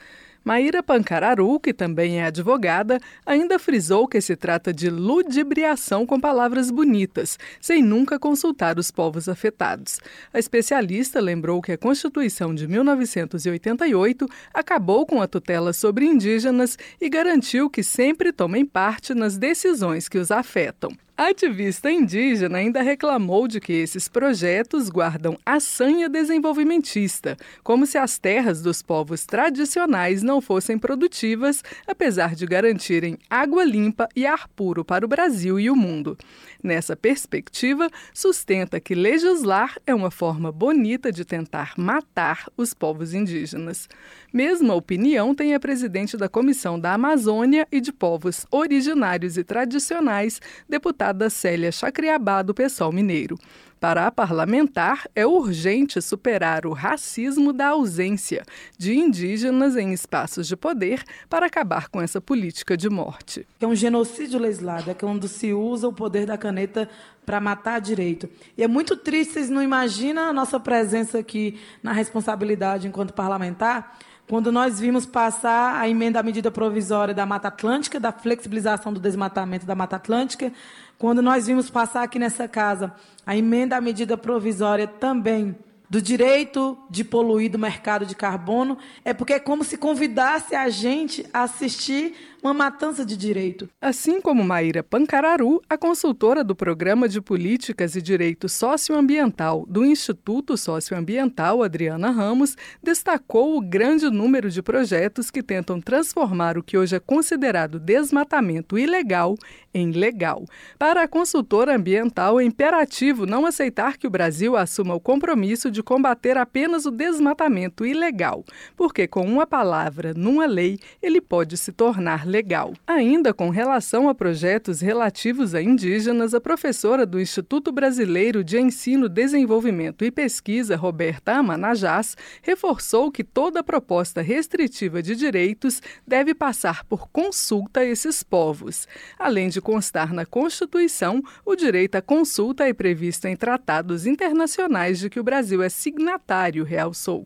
Maíra 0.44 0.82
Pancararu, 0.82 1.58
que 1.58 1.72
também 1.72 2.20
é 2.20 2.26
advogada, 2.26 3.00
ainda 3.24 3.58
frisou 3.58 4.06
que 4.06 4.20
se 4.20 4.36
trata 4.36 4.74
de 4.74 4.90
ludibriação 4.90 6.04
com 6.04 6.20
palavras 6.20 6.70
bonitas, 6.70 7.38
sem 7.60 7.82
nunca 7.82 8.18
consultar 8.18 8.78
os 8.78 8.90
povos 8.90 9.26
afetados. 9.26 9.98
A 10.34 10.38
especialista 10.38 11.18
lembrou 11.18 11.62
que 11.62 11.72
a 11.72 11.78
Constituição 11.78 12.54
de 12.54 12.68
1988 12.68 14.28
acabou 14.52 15.06
com 15.06 15.22
a 15.22 15.26
tutela 15.26 15.72
sobre 15.72 16.04
indígenas 16.04 16.76
e 17.00 17.08
garantiu 17.08 17.70
que 17.70 17.82
sempre 17.82 18.30
tomem 18.30 18.66
parte 18.66 19.14
nas 19.14 19.38
decisões 19.38 20.10
que 20.10 20.18
os 20.18 20.30
afetam. 20.30 20.90
A 21.16 21.28
ativista 21.28 21.88
indígena 21.88 22.58
ainda 22.58 22.82
reclamou 22.82 23.46
de 23.46 23.60
que 23.60 23.72
esses 23.72 24.08
projetos 24.08 24.88
guardam 24.88 25.38
a 25.46 25.60
sanha 25.60 26.08
desenvolvimentista, 26.08 27.36
como 27.62 27.86
se 27.86 27.96
as 27.96 28.18
terras 28.18 28.60
dos 28.60 28.82
povos 28.82 29.24
tradicionais 29.24 30.24
não 30.24 30.40
fossem 30.40 30.76
produtivas, 30.76 31.62
apesar 31.86 32.34
de 32.34 32.44
garantirem 32.44 33.16
água 33.30 33.62
limpa 33.62 34.08
e 34.16 34.26
ar 34.26 34.48
puro 34.56 34.84
para 34.84 35.04
o 35.04 35.08
Brasil 35.08 35.60
e 35.60 35.70
o 35.70 35.76
mundo. 35.76 36.18
Nessa 36.64 36.96
perspectiva, 36.96 37.90
sustenta 38.14 38.80
que 38.80 38.94
legislar 38.94 39.76
é 39.86 39.94
uma 39.94 40.10
forma 40.10 40.50
bonita 40.50 41.12
de 41.12 41.22
tentar 41.22 41.74
matar 41.76 42.48
os 42.56 42.72
povos 42.72 43.12
indígenas. 43.12 43.86
Mesma 44.32 44.72
opinião 44.74 45.34
tem 45.34 45.54
a 45.54 45.60
presidente 45.60 46.16
da 46.16 46.26
Comissão 46.26 46.80
da 46.80 46.94
Amazônia 46.94 47.68
e 47.70 47.82
de 47.82 47.92
Povos 47.92 48.46
Originários 48.50 49.36
e 49.36 49.44
Tradicionais, 49.44 50.40
deputada 50.66 51.28
Célia 51.28 51.70
Chacriabá, 51.70 52.40
do 52.40 52.54
PSOL 52.54 52.90
Mineiro. 52.90 53.36
Para 53.84 54.06
a 54.06 54.10
parlamentar, 54.10 55.06
é 55.14 55.26
urgente 55.26 56.00
superar 56.00 56.64
o 56.64 56.72
racismo 56.72 57.52
da 57.52 57.68
ausência 57.68 58.42
de 58.78 58.94
indígenas 58.94 59.76
em 59.76 59.92
espaços 59.92 60.46
de 60.46 60.56
poder 60.56 61.04
para 61.28 61.44
acabar 61.44 61.90
com 61.90 62.00
essa 62.00 62.18
política 62.18 62.78
de 62.78 62.88
morte. 62.88 63.46
É 63.60 63.66
um 63.66 63.74
genocídio 63.74 64.40
legislado, 64.40 64.90
é 64.90 64.94
quando 64.94 65.28
se 65.28 65.52
usa 65.52 65.86
o 65.86 65.92
poder 65.92 66.24
da 66.24 66.38
caneta 66.38 66.88
para 67.26 67.38
matar 67.42 67.78
direito. 67.78 68.26
E 68.56 68.62
é 68.62 68.66
muito 68.66 68.96
triste, 68.96 69.34
vocês 69.34 69.50
não 69.50 69.62
imaginam 69.62 70.30
a 70.30 70.32
nossa 70.32 70.58
presença 70.58 71.18
aqui 71.18 71.60
na 71.82 71.92
responsabilidade 71.92 72.88
enquanto 72.88 73.12
parlamentar, 73.12 73.98
quando 74.26 74.50
nós 74.50 74.80
vimos 74.80 75.04
passar 75.04 75.78
a 75.78 75.86
emenda 75.86 76.18
à 76.18 76.22
medida 76.22 76.50
provisória 76.50 77.12
da 77.12 77.26
Mata 77.26 77.48
Atlântica, 77.48 78.00
da 78.00 78.10
flexibilização 78.10 78.90
do 78.90 78.98
desmatamento 78.98 79.66
da 79.66 79.74
Mata 79.74 79.96
Atlântica, 79.96 80.50
quando 80.98 81.22
nós 81.22 81.46
vimos 81.46 81.70
passar 81.70 82.02
aqui 82.02 82.18
nessa 82.18 82.48
casa 82.48 82.94
a 83.26 83.36
emenda 83.36 83.76
à 83.76 83.80
medida 83.80 84.16
provisória 84.16 84.86
também 84.86 85.56
do 85.88 86.00
direito 86.00 86.76
de 86.90 87.04
poluir 87.04 87.50
do 87.50 87.58
mercado 87.58 88.04
de 88.04 88.14
carbono, 88.16 88.78
é 89.04 89.14
porque 89.14 89.34
é 89.34 89.38
como 89.38 89.62
se 89.62 89.76
convidasse 89.76 90.54
a 90.54 90.68
gente 90.68 91.26
a 91.32 91.42
assistir 91.42 92.14
uma 92.44 92.52
matança 92.52 93.06
de 93.06 93.16
direito. 93.16 93.70
Assim 93.80 94.20
como 94.20 94.44
Maíra 94.44 94.82
Pancararu, 94.82 95.62
a 95.66 95.78
consultora 95.78 96.44
do 96.44 96.54
Programa 96.54 97.08
de 97.08 97.18
Políticas 97.18 97.96
e 97.96 98.02
Direito 98.02 98.50
Socioambiental 98.50 99.64
do 99.66 99.82
Instituto 99.82 100.54
Socioambiental, 100.54 101.62
Adriana 101.62 102.10
Ramos, 102.10 102.54
destacou 102.82 103.56
o 103.56 103.62
grande 103.62 104.10
número 104.10 104.50
de 104.50 104.60
projetos 104.60 105.30
que 105.30 105.42
tentam 105.42 105.80
transformar 105.80 106.58
o 106.58 106.62
que 106.62 106.76
hoje 106.76 106.94
é 106.94 107.00
considerado 107.00 107.80
desmatamento 107.80 108.78
ilegal 108.78 109.36
em 109.72 109.90
legal. 109.90 110.44
Para 110.78 111.02
a 111.02 111.08
consultora 111.08 111.74
ambiental, 111.74 112.38
é 112.38 112.44
imperativo 112.44 113.24
não 113.24 113.46
aceitar 113.46 113.96
que 113.96 114.06
o 114.06 114.10
Brasil 114.10 114.54
assuma 114.54 114.94
o 114.94 115.00
compromisso 115.00 115.70
de 115.70 115.82
combater 115.82 116.36
apenas 116.36 116.84
o 116.84 116.90
desmatamento 116.90 117.86
ilegal, 117.86 118.44
porque 118.76 119.08
com 119.08 119.24
uma 119.24 119.46
palavra 119.46 120.12
numa 120.14 120.44
lei 120.44 120.78
ele 121.02 121.22
pode 121.22 121.56
se 121.56 121.72
tornar 121.72 122.33
legal. 122.34 122.74
Ainda 122.84 123.32
com 123.32 123.48
relação 123.48 124.08
a 124.08 124.14
projetos 124.14 124.80
relativos 124.80 125.54
a 125.54 125.62
indígenas, 125.62 126.34
a 126.34 126.40
professora 126.40 127.06
do 127.06 127.20
Instituto 127.20 127.70
Brasileiro 127.70 128.42
de 128.42 128.58
Ensino, 128.58 129.08
Desenvolvimento 129.08 130.04
e 130.04 130.10
Pesquisa, 130.10 130.74
Roberta 130.74 131.34
Amanajás, 131.34 132.16
reforçou 132.42 133.12
que 133.12 133.22
toda 133.22 133.62
proposta 133.62 134.20
restritiva 134.20 135.00
de 135.00 135.14
direitos 135.14 135.80
deve 136.04 136.34
passar 136.34 136.84
por 136.84 137.08
consulta 137.08 137.80
a 137.80 137.84
esses 137.84 138.24
povos. 138.24 138.88
Além 139.16 139.48
de 139.48 139.60
constar 139.60 140.12
na 140.12 140.26
Constituição, 140.26 141.22
o 141.46 141.54
direito 141.54 141.94
à 141.94 142.02
consulta 142.02 142.68
é 142.68 142.72
previsto 142.72 143.28
em 143.28 143.36
tratados 143.36 144.06
internacionais 144.06 144.98
de 144.98 145.08
que 145.08 145.20
o 145.20 145.24
Brasil 145.24 145.62
é 145.62 145.68
signatário, 145.68 146.64
realçou. 146.64 147.24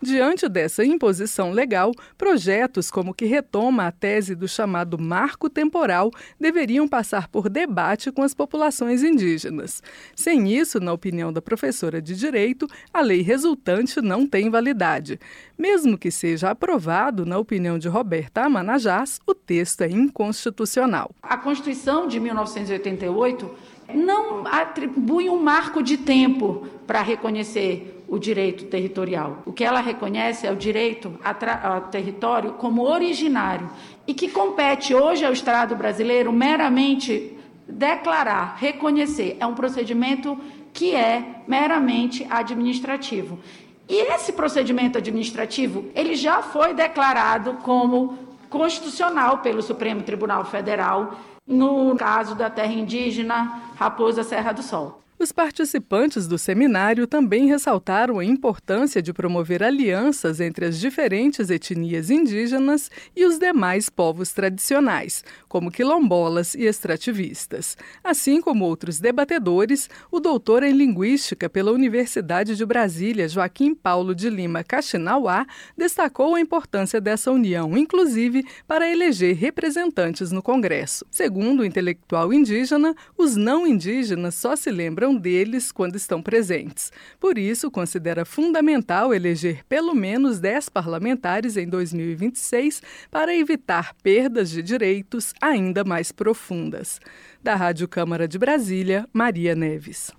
Diante 0.00 0.48
dessa 0.48 0.84
imposição 0.84 1.50
legal, 1.50 1.92
projetos 2.16 2.90
como 2.90 3.10
o 3.10 3.14
que 3.14 3.24
retoma 3.24 3.86
a 3.86 3.92
tese 3.92 4.34
do 4.34 4.46
chamado 4.46 4.98
marco 4.98 5.50
temporal 5.50 6.10
deveriam 6.38 6.86
passar 6.86 7.26
por 7.28 7.48
debate 7.48 8.12
com 8.12 8.22
as 8.22 8.32
populações 8.32 9.02
indígenas. 9.02 9.82
Sem 10.14 10.52
isso, 10.52 10.78
na 10.78 10.92
opinião 10.92 11.32
da 11.32 11.42
professora 11.42 12.00
de 12.00 12.14
Direito, 12.14 12.68
a 12.94 13.00
lei 13.00 13.22
resultante 13.22 14.00
não 14.00 14.26
tem 14.26 14.48
validade. 14.50 15.18
Mesmo 15.58 15.98
que 15.98 16.10
seja 16.10 16.50
aprovado, 16.50 17.26
na 17.26 17.38
opinião 17.38 17.78
de 17.78 17.88
Roberta 17.88 18.42
Amanajás, 18.42 19.20
o 19.26 19.34
texto 19.34 19.82
é 19.82 19.88
inconstitucional. 19.88 21.10
A 21.20 21.36
Constituição 21.36 22.06
de 22.06 22.20
1988 22.20 23.50
não 23.94 24.46
atribui 24.46 25.28
um 25.28 25.42
marco 25.42 25.82
de 25.82 25.96
tempo 25.96 26.66
para 26.86 27.02
reconhecer 27.02 27.97
o 28.08 28.18
direito 28.18 28.64
territorial. 28.64 29.42
O 29.44 29.52
que 29.52 29.62
ela 29.62 29.80
reconhece 29.80 30.46
é 30.46 30.50
o 30.50 30.56
direito 30.56 31.18
ao 31.62 31.82
território 31.82 32.52
como 32.54 32.82
originário 32.82 33.70
e 34.06 34.14
que 34.14 34.28
compete 34.28 34.94
hoje 34.94 35.24
ao 35.24 35.32
Estado 35.32 35.76
brasileiro 35.76 36.32
meramente 36.32 37.36
declarar, 37.68 38.56
reconhecer. 38.58 39.36
É 39.38 39.46
um 39.46 39.54
procedimento 39.54 40.38
que 40.72 40.94
é 40.94 41.42
meramente 41.46 42.26
administrativo. 42.30 43.38
E 43.86 44.12
esse 44.12 44.32
procedimento 44.32 44.98
administrativo, 44.98 45.86
ele 45.94 46.14
já 46.14 46.42
foi 46.42 46.72
declarado 46.74 47.54
como 47.62 48.18
constitucional 48.48 49.38
pelo 49.38 49.62
Supremo 49.62 50.02
Tribunal 50.02 50.44
Federal 50.44 51.18
no 51.46 51.94
caso 51.96 52.34
da 52.34 52.50
terra 52.50 52.72
indígena 52.72 53.62
Raposa 53.76 54.22
Serra 54.22 54.52
do 54.52 54.62
Sol. 54.62 55.00
Os 55.20 55.32
participantes 55.32 56.28
do 56.28 56.38
seminário 56.38 57.04
também 57.04 57.48
ressaltaram 57.48 58.20
a 58.20 58.24
importância 58.24 59.02
de 59.02 59.12
promover 59.12 59.64
alianças 59.64 60.38
entre 60.38 60.66
as 60.66 60.78
diferentes 60.78 61.50
etnias 61.50 62.08
indígenas 62.08 62.88
e 63.16 63.24
os 63.24 63.36
demais 63.36 63.90
povos 63.90 64.32
tradicionais, 64.32 65.24
como 65.48 65.72
quilombolas 65.72 66.54
e 66.54 66.66
extrativistas. 66.66 67.76
Assim 68.04 68.40
como 68.40 68.64
outros 68.64 69.00
debatedores, 69.00 69.90
o 70.08 70.20
doutor 70.20 70.62
em 70.62 70.72
Linguística 70.72 71.50
pela 71.50 71.72
Universidade 71.72 72.54
de 72.54 72.64
Brasília, 72.64 73.28
Joaquim 73.28 73.74
Paulo 73.74 74.14
de 74.14 74.30
Lima 74.30 74.62
Caxinauá, 74.62 75.44
destacou 75.76 76.36
a 76.36 76.40
importância 76.40 77.00
dessa 77.00 77.32
união, 77.32 77.76
inclusive 77.76 78.46
para 78.68 78.88
eleger 78.88 79.34
representantes 79.34 80.30
no 80.30 80.40
Congresso. 80.40 81.04
Segundo 81.10 81.60
o 81.60 81.64
intelectual 81.64 82.32
indígena, 82.32 82.94
os 83.16 83.34
não 83.34 83.66
indígenas 83.66 84.36
só 84.36 84.54
se 84.54 84.70
lembram 84.70 85.07
deles 85.14 85.70
quando 85.72 85.96
estão 85.96 86.22
presentes. 86.22 86.92
Por 87.20 87.38
isso, 87.38 87.70
considera 87.70 88.24
fundamental 88.24 89.14
eleger 89.14 89.64
pelo 89.68 89.94
menos 89.94 90.40
10 90.40 90.68
parlamentares 90.68 91.56
em 91.56 91.68
2026 91.68 92.82
para 93.10 93.34
evitar 93.34 93.94
perdas 94.02 94.50
de 94.50 94.62
direitos 94.62 95.32
ainda 95.40 95.84
mais 95.84 96.12
profundas. 96.12 97.00
Da 97.42 97.54
Rádio 97.54 97.86
Câmara 97.86 98.26
de 98.26 98.38
Brasília, 98.38 99.08
Maria 99.12 99.54
Neves. 99.54 100.10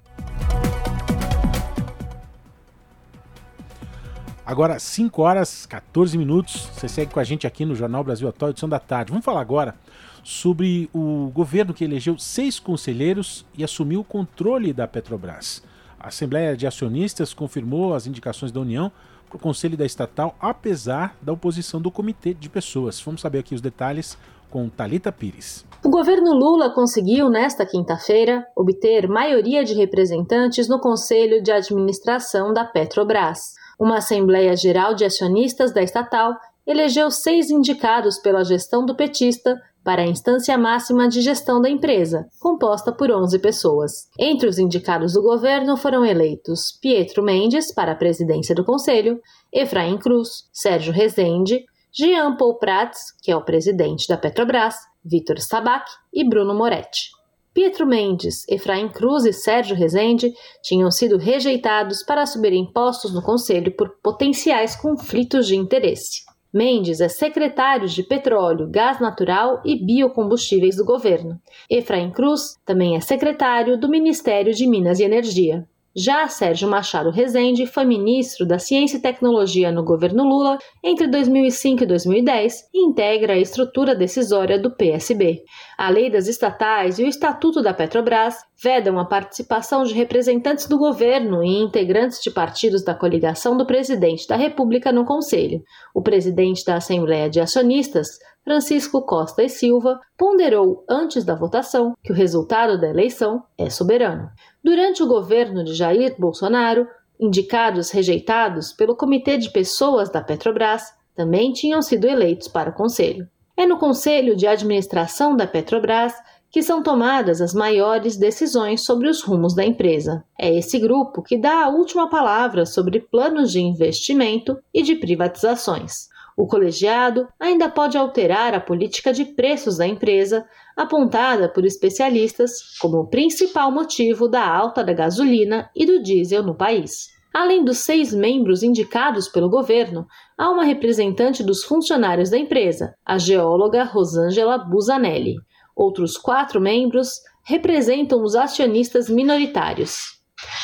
Agora, 4.49 4.79
5 4.79 5.21
horas 5.21 5.67
14 5.67 6.17
minutos. 6.17 6.69
Você 6.73 6.87
segue 6.87 7.13
com 7.13 7.19
a 7.19 7.23
gente 7.23 7.45
aqui 7.45 7.65
no 7.65 7.75
Jornal 7.75 8.03
Brasil 8.03 8.27
Atual, 8.27 8.49
edição 8.49 8.67
da 8.67 8.79
tarde. 8.79 9.11
Vamos 9.11 9.23
falar 9.23 9.41
agora 9.41 9.75
sobre 10.23 10.89
o 10.93 11.31
governo 11.33 11.73
que 11.73 11.83
elegeu 11.83 12.17
seis 12.17 12.59
conselheiros 12.59 13.45
e 13.57 13.63
assumiu 13.63 14.01
o 14.01 14.03
controle 14.03 14.73
da 14.73 14.87
Petrobras. 14.87 15.63
A 15.99 16.07
Assembleia 16.07 16.55
de 16.55 16.65
Acionistas 16.65 17.33
confirmou 17.33 17.93
as 17.93 18.07
indicações 18.07 18.51
da 18.51 18.59
União 18.59 18.91
para 19.27 19.37
o 19.37 19.39
conselho 19.39 19.77
da 19.77 19.85
estatal, 19.85 20.35
apesar 20.39 21.15
da 21.21 21.33
oposição 21.33 21.81
do 21.81 21.91
comitê 21.91 22.33
de 22.33 22.49
pessoas. 22.49 22.99
Vamos 23.01 23.21
saber 23.21 23.39
aqui 23.39 23.53
os 23.53 23.61
detalhes 23.61 24.17
com 24.49 24.67
Talita 24.67 25.11
Pires. 25.11 25.65
O 25.83 25.89
governo 25.89 26.33
Lula 26.33 26.73
conseguiu, 26.73 27.29
nesta 27.29 27.65
quinta-feira, 27.65 28.45
obter 28.55 29.07
maioria 29.07 29.63
de 29.63 29.73
representantes 29.75 30.67
no 30.67 30.79
Conselho 30.79 31.43
de 31.43 31.51
Administração 31.51 32.51
da 32.53 32.65
Petrobras. 32.65 33.53
Uma 33.79 33.97
Assembleia 33.97 34.55
Geral 34.55 34.95
de 34.95 35.05
Acionistas 35.05 35.71
da 35.71 35.83
estatal 35.83 36.33
elegeu 36.65 37.09
seis 37.09 37.49
indicados 37.49 38.19
pela 38.19 38.43
gestão 38.43 38.85
do 38.85 38.95
petista 38.95 39.59
para 39.83 40.01
a 40.01 40.07
instância 40.07 40.57
máxima 40.57 41.07
de 41.07 41.21
gestão 41.21 41.61
da 41.61 41.69
empresa, 41.69 42.27
composta 42.39 42.91
por 42.91 43.11
11 43.11 43.39
pessoas. 43.39 44.09
Entre 44.17 44.47
os 44.47 44.59
indicados 44.59 45.13
do 45.13 45.21
governo 45.21 45.77
foram 45.77 46.05
eleitos 46.05 46.77
Pietro 46.81 47.23
Mendes 47.23 47.73
para 47.73 47.93
a 47.93 47.95
presidência 47.95 48.53
do 48.53 48.65
Conselho, 48.65 49.19
Efraim 49.51 49.97
Cruz, 49.97 50.49
Sérgio 50.51 50.93
Rezende, 50.93 51.65
Jean 51.91 52.35
Paul 52.37 52.57
Prats, 52.59 52.99
que 53.21 53.31
é 53.31 53.35
o 53.35 53.43
presidente 53.43 54.07
da 54.07 54.17
Petrobras, 54.17 54.75
Vitor 55.03 55.39
Sabac 55.39 55.89
e 56.13 56.27
Bruno 56.27 56.53
Moretti. 56.53 57.09
Pietro 57.51 57.85
Mendes, 57.85 58.47
Efraim 58.47 58.87
Cruz 58.89 59.25
e 59.25 59.33
Sérgio 59.33 59.75
Rezende 59.75 60.31
tinham 60.61 60.91
sido 60.91 61.17
rejeitados 61.17 62.03
para 62.03 62.21
assumirem 62.21 62.71
postos 62.71 63.13
no 63.13 63.23
Conselho 63.23 63.75
por 63.75 63.97
potenciais 64.03 64.75
conflitos 64.75 65.47
de 65.47 65.55
interesse. 65.55 66.28
Mendes 66.51 66.99
é 66.99 67.07
secretário 67.07 67.87
de 67.87 68.01
Petróleo, 68.01 68.67
Gás 68.67 68.99
Natural 68.99 69.61
e 69.63 69.77
Biocombustíveis 69.77 70.77
do 70.77 70.83
governo. 70.83 71.39
Efraim 71.69 72.09
Cruz 72.09 72.57
também 72.65 72.95
é 72.95 72.99
secretário 72.99 73.79
do 73.79 73.87
Ministério 73.87 74.51
de 74.51 74.65
Minas 74.65 74.99
e 74.99 75.03
Energia. 75.03 75.67
Já 75.95 76.27
Sérgio 76.27 76.69
Machado 76.69 77.09
Rezende 77.09 77.65
foi 77.65 77.83
ministro 77.83 78.45
da 78.45 78.59
Ciência 78.59 78.97
e 78.97 79.01
Tecnologia 79.01 79.71
no 79.71 79.83
governo 79.83 80.23
Lula 80.23 80.59
entre 80.83 81.07
2005 81.07 81.83
e 81.83 81.87
2010 81.87 82.69
e 82.71 82.85
integra 82.85 83.33
a 83.33 83.37
estrutura 83.37 83.95
decisória 83.95 84.59
do 84.59 84.69
PSB. 84.69 85.41
A 85.75 85.89
lei 85.89 86.11
das 86.11 86.27
estatais 86.27 86.99
e 86.99 87.03
o 87.03 87.07
Estatuto 87.07 87.63
da 87.63 87.73
Petrobras 87.73 88.35
vedam 88.61 88.99
a 88.99 89.05
participação 89.05 89.83
de 89.83 89.95
representantes 89.95 90.67
do 90.67 90.77
governo 90.77 91.43
e 91.43 91.59
integrantes 91.59 92.21
de 92.21 92.29
partidos 92.29 92.83
da 92.83 92.93
coligação 92.93 93.57
do 93.57 93.65
presidente 93.65 94.27
da 94.27 94.35
República 94.35 94.91
no 94.91 95.05
Conselho. 95.05 95.63
O 95.95 96.03
presidente 96.03 96.63
da 96.65 96.75
Assembleia 96.75 97.29
de 97.29 97.39
Acionistas, 97.39 98.07
Francisco 98.43 99.01
Costa 99.05 99.43
e 99.43 99.49
Silva, 99.49 99.99
ponderou 100.17 100.83
antes 100.89 101.23
da 101.23 101.35
votação 101.35 101.93
que 102.03 102.11
o 102.11 102.15
resultado 102.15 102.79
da 102.79 102.89
eleição 102.89 103.43
é 103.57 103.69
soberano. 103.69 104.29
Durante 104.69 105.01
o 105.01 105.07
governo 105.07 105.63
de 105.63 105.73
Jair 105.73 106.13
Bolsonaro, 106.19 106.87
indicados 107.19 107.89
rejeitados 107.89 108.71
pelo 108.71 108.95
Comitê 108.95 109.35
de 109.35 109.49
Pessoas 109.49 110.11
da 110.11 110.21
Petrobras 110.21 110.93
também 111.15 111.51
tinham 111.51 111.81
sido 111.81 112.05
eleitos 112.05 112.47
para 112.47 112.69
o 112.69 112.73
Conselho. 112.73 113.27
É 113.57 113.65
no 113.65 113.79
Conselho 113.79 114.35
de 114.35 114.45
Administração 114.45 115.35
da 115.35 115.47
Petrobras 115.47 116.13
que 116.51 116.61
são 116.61 116.83
tomadas 116.83 117.41
as 117.41 117.51
maiores 117.51 118.15
decisões 118.15 118.85
sobre 118.85 119.09
os 119.09 119.23
rumos 119.23 119.55
da 119.55 119.65
empresa. 119.65 120.23
É 120.37 120.55
esse 120.55 120.77
grupo 120.77 121.23
que 121.23 121.35
dá 121.35 121.63
a 121.63 121.69
última 121.69 122.07
palavra 122.07 122.63
sobre 122.63 122.99
planos 122.99 123.51
de 123.51 123.59
investimento 123.59 124.55
e 124.71 124.83
de 124.83 124.93
privatizações. 124.93 126.09
O 126.39 126.47
colegiado 126.47 127.27
ainda 127.37 127.67
pode 127.67 127.97
alterar 127.97 128.53
a 128.55 128.61
política 128.61 129.11
de 129.11 129.25
preços 129.25 129.75
da 129.75 129.85
empresa, 129.85 130.47
apontada 130.73 131.49
por 131.49 131.65
especialistas 131.65 132.77
como 132.79 132.99
o 132.99 133.09
principal 133.09 133.69
motivo 133.69 134.25
da 134.25 134.47
alta 134.47 134.81
da 134.81 134.93
gasolina 134.93 135.69
e 135.75 135.85
do 135.85 136.01
diesel 136.01 136.41
no 136.41 136.55
país. 136.55 137.09
Além 137.33 137.61
dos 137.61 137.79
seis 137.79 138.13
membros 138.13 138.63
indicados 138.63 139.27
pelo 139.27 139.49
governo, 139.49 140.07
há 140.37 140.49
uma 140.49 140.63
representante 140.63 141.43
dos 141.43 141.65
funcionários 141.65 142.29
da 142.29 142.37
empresa, 142.37 142.95
a 143.05 143.17
geóloga 143.17 143.83
Rosângela 143.83 144.57
Busanelli. 144.59 145.35
Outros 145.75 146.15
quatro 146.15 146.61
membros 146.61 147.15
representam 147.43 148.23
os 148.23 148.33
acionistas 148.33 149.09
minoritários. 149.09 150.21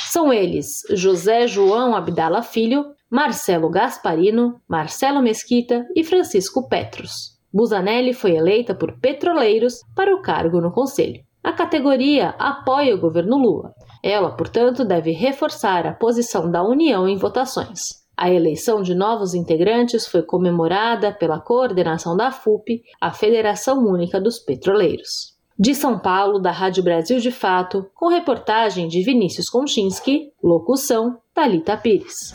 São 0.09 0.31
eles 0.31 0.83
José 0.91 1.47
João 1.47 1.93
Abdala 1.93 2.41
Filho, 2.41 2.94
Marcelo 3.09 3.69
Gasparino, 3.69 4.59
Marcelo 4.67 5.21
Mesquita 5.21 5.85
e 5.95 6.03
Francisco 6.03 6.67
Petros. 6.67 7.35
Busanelli 7.53 8.13
foi 8.13 8.35
eleita 8.35 8.75
por 8.75 8.99
petroleiros 8.99 9.79
para 9.95 10.13
o 10.13 10.21
cargo 10.21 10.59
no 10.59 10.71
Conselho. 10.71 11.23
A 11.43 11.53
categoria 11.53 12.29
apoia 12.39 12.95
o 12.95 12.99
governo 12.99 13.37
Lula. 13.37 13.73
Ela, 14.03 14.31
portanto, 14.31 14.83
deve 14.83 15.11
reforçar 15.11 15.85
a 15.85 15.93
posição 15.93 16.49
da 16.49 16.63
União 16.63 17.07
em 17.07 17.15
votações. 17.15 18.03
A 18.17 18.31
eleição 18.31 18.81
de 18.81 18.95
novos 18.95 19.33
integrantes 19.33 20.07
foi 20.07 20.23
comemorada 20.23 21.11
pela 21.11 21.39
coordenação 21.39 22.17
da 22.17 22.31
FUP, 22.31 22.81
a 22.99 23.11
Federação 23.11 23.77
Única 23.85 24.19
dos 24.19 24.39
Petroleiros. 24.39 25.35
De 25.57 25.75
São 25.75 25.99
Paulo, 25.99 26.39
da 26.39 26.51
Rádio 26.51 26.83
Brasil 26.83 27.19
de 27.19 27.31
Fato, 27.31 27.89
com 27.93 28.07
reportagem 28.07 28.87
de 28.87 29.03
Vinícius 29.03 29.49
Konchinski, 29.49 30.31
locução 30.43 31.17
Talita 31.33 31.77
Pires. 31.77 32.33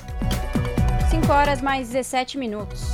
5 1.30 1.38
horas 1.38 1.62
mais 1.62 1.90
17 1.90 2.36
minutos. 2.36 2.90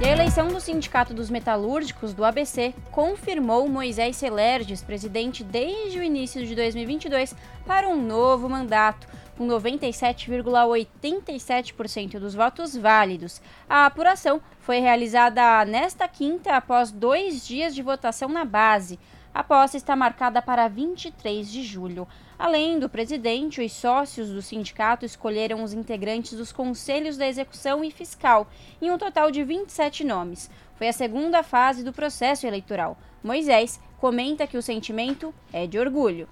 E 0.00 0.06
a 0.06 0.12
eleição 0.12 0.48
do 0.48 0.58
Sindicato 0.58 1.12
dos 1.12 1.28
Metalúrgicos 1.28 2.14
do 2.14 2.24
ABC 2.24 2.72
confirmou 2.90 3.68
Moisés 3.68 4.16
Celerges, 4.16 4.82
presidente 4.82 5.44
desde 5.44 5.98
o 5.98 6.02
início 6.02 6.46
de 6.46 6.54
2022, 6.54 7.36
para 7.66 7.86
um 7.86 8.00
novo 8.00 8.48
mandato, 8.48 9.06
com 9.36 9.46
97,87% 9.46 12.18
dos 12.18 12.34
votos 12.34 12.74
válidos. 12.74 13.42
A 13.68 13.84
apuração 13.84 14.40
foi 14.60 14.78
realizada 14.78 15.62
nesta 15.66 16.08
quinta, 16.08 16.56
após 16.56 16.90
dois 16.90 17.46
dias 17.46 17.74
de 17.74 17.82
votação 17.82 18.30
na 18.30 18.46
base. 18.46 18.98
A 19.34 19.44
posse 19.44 19.76
está 19.76 19.94
marcada 19.94 20.40
para 20.40 20.68
23 20.68 21.52
de 21.52 21.62
julho. 21.62 22.08
Além 22.38 22.80
do 22.80 22.88
presidente, 22.88 23.64
os 23.64 23.72
sócios 23.72 24.28
do 24.30 24.42
sindicato 24.42 25.04
escolheram 25.04 25.62
os 25.62 25.72
integrantes 25.72 26.36
dos 26.36 26.50
conselhos 26.50 27.16
da 27.16 27.28
execução 27.28 27.84
e 27.84 27.90
fiscal, 27.92 28.48
em 28.82 28.90
um 28.90 28.98
total 28.98 29.30
de 29.30 29.44
27 29.44 30.02
nomes. 30.02 30.50
Foi 30.76 30.88
a 30.88 30.92
segunda 30.92 31.44
fase 31.44 31.84
do 31.84 31.92
processo 31.92 32.46
eleitoral. 32.46 32.98
Moisés 33.22 33.80
comenta 33.98 34.46
que 34.48 34.58
o 34.58 34.62
sentimento 34.62 35.32
é 35.52 35.66
de 35.66 35.78
orgulho. 35.78 36.28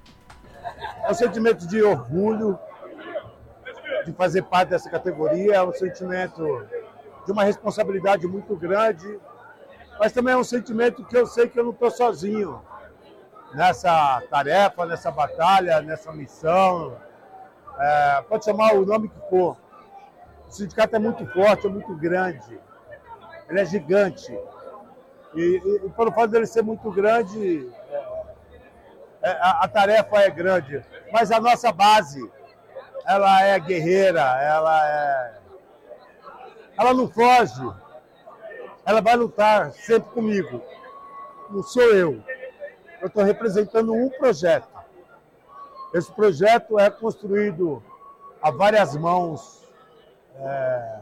É 1.05 1.11
um 1.11 1.15
sentimento 1.15 1.67
de 1.69 1.81
orgulho 1.83 2.59
de 4.05 4.13
fazer 4.13 4.43
parte 4.43 4.71
dessa 4.71 4.91
categoria, 4.91 5.55
é 5.55 5.63
um 5.63 5.73
sentimento 5.73 6.67
de 7.25 7.31
uma 7.31 7.45
responsabilidade 7.45 8.27
muito 8.27 8.57
grande, 8.57 9.21
mas 10.01 10.13
também 10.13 10.35
é 10.35 10.37
um 10.37 10.43
sentimento 10.43 11.05
que 11.05 11.17
eu 11.17 11.27
sei 11.27 11.49
que 11.49 11.59
eu 11.59 11.63
não 11.63 11.71
estou 11.71 11.91
sozinho 11.93 12.61
nessa 13.55 14.23
tarefa, 14.31 14.87
nessa 14.87 15.11
batalha, 15.11 15.81
nessa 15.81 16.13
missão. 16.13 16.97
É, 17.79 18.23
pode 18.29 18.45
chamar 18.45 18.75
o 18.75 18.85
nome 18.85 19.09
que 19.09 19.21
for. 19.29 19.57
O 20.49 20.51
sindicato 20.51 20.97
é 20.97 20.99
muito 20.99 21.27
forte, 21.33 21.67
é 21.67 21.71
muito 21.71 21.95
grande, 21.97 22.61
ele 23.49 23.61
é 23.61 23.65
gigante. 23.65 24.33
E, 25.35 25.41
e, 25.41 25.87
e 25.87 25.91
pelo 25.91 26.13
fato 26.13 26.29
dele 26.29 26.47
ser 26.47 26.63
muito 26.63 26.91
grande, 26.91 27.71
é, 27.91 29.31
é, 29.31 29.31
a, 29.41 29.65
a 29.65 29.69
tarefa 29.69 30.17
é 30.19 30.31
grande. 30.31 30.85
Mas 31.11 31.31
a 31.31 31.41
nossa 31.41 31.73
base, 31.73 32.31
ela 33.07 33.43
é 33.43 33.59
guerreira, 33.59 34.21
ela 34.21 34.87
é. 34.87 35.43
Ela 36.79 36.95
não 36.95 37.09
foge. 37.09 37.71
Ela 38.85 39.01
vai 39.01 39.17
lutar 39.17 39.73
sempre 39.73 40.11
comigo. 40.11 40.61
Não 41.51 41.63
sou 41.63 41.83
eu 41.95 42.23
eu 43.03 43.09
estou 43.09 43.25
representando 43.25 43.93
um 43.93 44.09
projeto. 44.09 44.69
Esse 45.93 46.11
projeto 46.13 46.79
é 46.79 46.89
construído 46.89 47.83
a 48.41 48.51
várias 48.51 48.97
mãos, 48.97 49.69
é, 50.37 51.01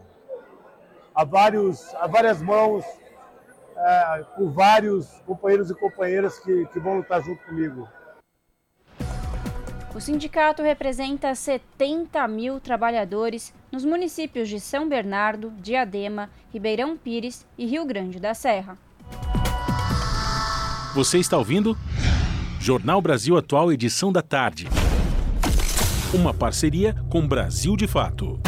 a, 1.14 1.24
vários, 1.24 1.94
a 1.94 2.06
várias 2.06 2.40
mãos, 2.40 2.84
é, 3.76 4.24
por 4.34 4.50
vários 4.50 5.08
companheiros 5.26 5.70
e 5.70 5.74
companheiras 5.74 6.38
que, 6.38 6.66
que 6.66 6.80
vão 6.80 6.96
lutar 6.96 7.22
junto 7.22 7.44
comigo. 7.44 7.86
O 9.94 10.00
sindicato 10.00 10.62
representa 10.62 11.34
70 11.34 12.26
mil 12.28 12.60
trabalhadores 12.60 13.52
nos 13.70 13.84
municípios 13.84 14.48
de 14.48 14.58
São 14.58 14.88
Bernardo, 14.88 15.50
Diadema, 15.58 16.30
Ribeirão 16.50 16.96
Pires 16.96 17.46
e 17.58 17.66
Rio 17.66 17.84
Grande 17.84 18.18
da 18.18 18.32
Serra. 18.32 18.78
Você 20.92 21.18
está 21.18 21.38
ouvindo? 21.38 21.78
Jornal 22.58 23.00
Brasil 23.00 23.36
Atual, 23.36 23.72
edição 23.72 24.10
da 24.10 24.22
tarde. 24.22 24.66
Uma 26.12 26.34
parceria 26.34 26.96
com 27.08 27.26
Brasil 27.26 27.76
de 27.76 27.86
Fato. 27.86 28.40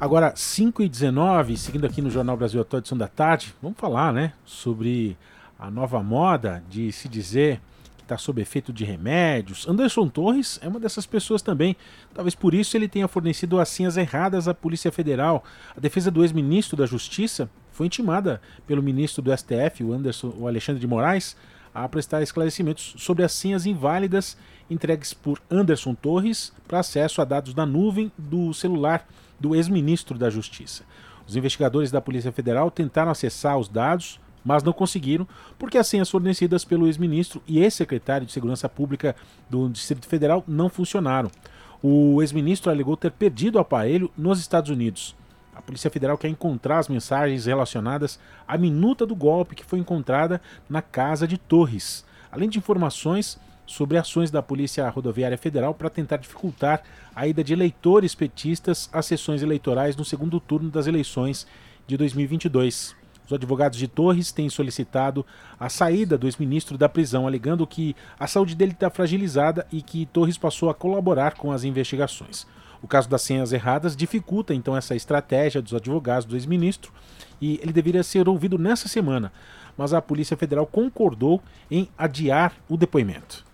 Agora, 0.00 0.32
5 0.34 0.82
e 0.82 0.88
19 0.88 1.56
seguindo 1.56 1.86
aqui 1.86 2.02
no 2.02 2.10
Jornal 2.10 2.36
Brasil 2.36 2.60
Atual, 2.60 2.80
edição 2.80 2.98
da 2.98 3.06
tarde, 3.06 3.54
vamos 3.62 3.78
falar, 3.78 4.12
né, 4.12 4.32
sobre 4.44 5.16
a 5.56 5.70
nova 5.70 6.02
moda 6.02 6.64
de 6.68 6.90
se 6.90 7.08
dizer 7.08 7.60
que 7.96 8.02
está 8.02 8.18
sob 8.18 8.42
efeito 8.42 8.72
de 8.72 8.84
remédios. 8.84 9.68
Anderson 9.68 10.08
Torres 10.08 10.58
é 10.60 10.66
uma 10.66 10.80
dessas 10.80 11.06
pessoas 11.06 11.42
também. 11.42 11.76
Talvez 12.12 12.34
por 12.34 12.54
isso 12.54 12.76
ele 12.76 12.88
tenha 12.88 13.06
fornecido 13.06 13.60
as 13.60 13.68
senhas 13.68 13.96
erradas 13.96 14.48
à 14.48 14.52
Polícia 14.52 14.90
Federal. 14.90 15.44
A 15.76 15.78
defesa 15.78 16.10
do 16.10 16.24
ex-ministro 16.24 16.76
da 16.76 16.86
Justiça 16.86 17.48
foi 17.72 17.86
intimada 17.86 18.40
pelo 18.66 18.82
ministro 18.82 19.22
do 19.22 19.36
STF, 19.36 19.82
o, 19.82 19.92
Anderson, 19.92 20.32
o 20.38 20.46
Alexandre 20.46 20.80
de 20.80 20.86
Moraes, 20.86 21.36
a 21.74 21.88
prestar 21.88 22.22
esclarecimentos 22.22 22.94
sobre 22.98 23.24
as 23.24 23.32
senhas 23.32 23.66
inválidas 23.66 24.36
entregues 24.70 25.12
por 25.12 25.40
Anderson 25.50 25.94
Torres 25.94 26.52
para 26.66 26.80
acesso 26.80 27.20
a 27.20 27.24
dados 27.24 27.54
da 27.54 27.64
nuvem 27.64 28.12
do 28.16 28.52
celular 28.52 29.06
do 29.40 29.54
ex-ministro 29.54 30.18
da 30.18 30.30
Justiça. 30.30 30.84
Os 31.26 31.36
investigadores 31.36 31.90
da 31.90 32.00
Polícia 32.00 32.32
Federal 32.32 32.70
tentaram 32.70 33.10
acessar 33.10 33.58
os 33.58 33.68
dados, 33.68 34.20
mas 34.44 34.62
não 34.62 34.72
conseguiram, 34.72 35.26
porque 35.58 35.78
as 35.78 35.86
senhas 35.86 36.10
fornecidas 36.10 36.64
pelo 36.64 36.86
ex-ministro 36.86 37.42
e 37.46 37.60
ex-secretário 37.60 38.26
de 38.26 38.32
Segurança 38.32 38.68
Pública 38.68 39.14
do 39.48 39.68
Distrito 39.68 40.06
Federal 40.06 40.44
não 40.46 40.68
funcionaram. 40.68 41.30
O 41.82 42.20
ex-ministro 42.22 42.70
alegou 42.70 42.96
ter 42.96 43.10
perdido 43.12 43.56
o 43.56 43.60
aparelho 43.60 44.10
nos 44.16 44.38
Estados 44.38 44.70
Unidos. 44.70 45.16
A 45.62 45.64
Polícia 45.64 45.90
Federal 45.90 46.18
quer 46.18 46.28
encontrar 46.28 46.80
as 46.80 46.88
mensagens 46.88 47.46
relacionadas 47.46 48.18
à 48.48 48.58
minuta 48.58 49.06
do 49.06 49.14
golpe 49.14 49.54
que 49.54 49.64
foi 49.64 49.78
encontrada 49.78 50.42
na 50.68 50.82
casa 50.82 51.26
de 51.26 51.38
Torres, 51.38 52.04
além 52.32 52.48
de 52.48 52.58
informações 52.58 53.38
sobre 53.64 53.96
ações 53.96 54.28
da 54.28 54.42
Polícia 54.42 54.88
Rodoviária 54.88 55.38
Federal 55.38 55.72
para 55.72 55.88
tentar 55.88 56.16
dificultar 56.16 56.82
a 57.14 57.28
ida 57.28 57.44
de 57.44 57.52
eleitores 57.52 58.12
petistas 58.12 58.90
às 58.92 59.06
sessões 59.06 59.40
eleitorais 59.40 59.96
no 59.96 60.04
segundo 60.04 60.40
turno 60.40 60.68
das 60.68 60.88
eleições 60.88 61.46
de 61.86 61.96
2022. 61.96 62.96
Os 63.24 63.32
advogados 63.32 63.78
de 63.78 63.86
Torres 63.86 64.32
têm 64.32 64.50
solicitado 64.50 65.24
a 65.60 65.68
saída 65.68 66.18
do 66.18 66.26
ex-ministro 66.26 66.76
da 66.76 66.88
prisão, 66.88 67.24
alegando 67.24 67.68
que 67.68 67.94
a 68.18 68.26
saúde 68.26 68.56
dele 68.56 68.72
está 68.72 68.90
fragilizada 68.90 69.64
e 69.70 69.80
que 69.80 70.06
Torres 70.06 70.36
passou 70.36 70.68
a 70.68 70.74
colaborar 70.74 71.36
com 71.36 71.52
as 71.52 71.62
investigações. 71.62 72.46
O 72.82 72.88
caso 72.88 73.08
das 73.08 73.22
senhas 73.22 73.52
erradas 73.52 73.96
dificulta 73.96 74.52
então 74.52 74.76
essa 74.76 74.96
estratégia 74.96 75.62
dos 75.62 75.72
advogados 75.72 76.24
do 76.24 76.34
ex-ministro 76.34 76.92
e 77.40 77.60
ele 77.62 77.72
deveria 77.72 78.02
ser 78.02 78.28
ouvido 78.28 78.58
nessa 78.58 78.88
semana, 78.88 79.32
mas 79.76 79.94
a 79.94 80.02
Polícia 80.02 80.36
Federal 80.36 80.66
concordou 80.66 81.40
em 81.70 81.88
adiar 81.96 82.54
o 82.68 82.76
depoimento. 82.76 83.44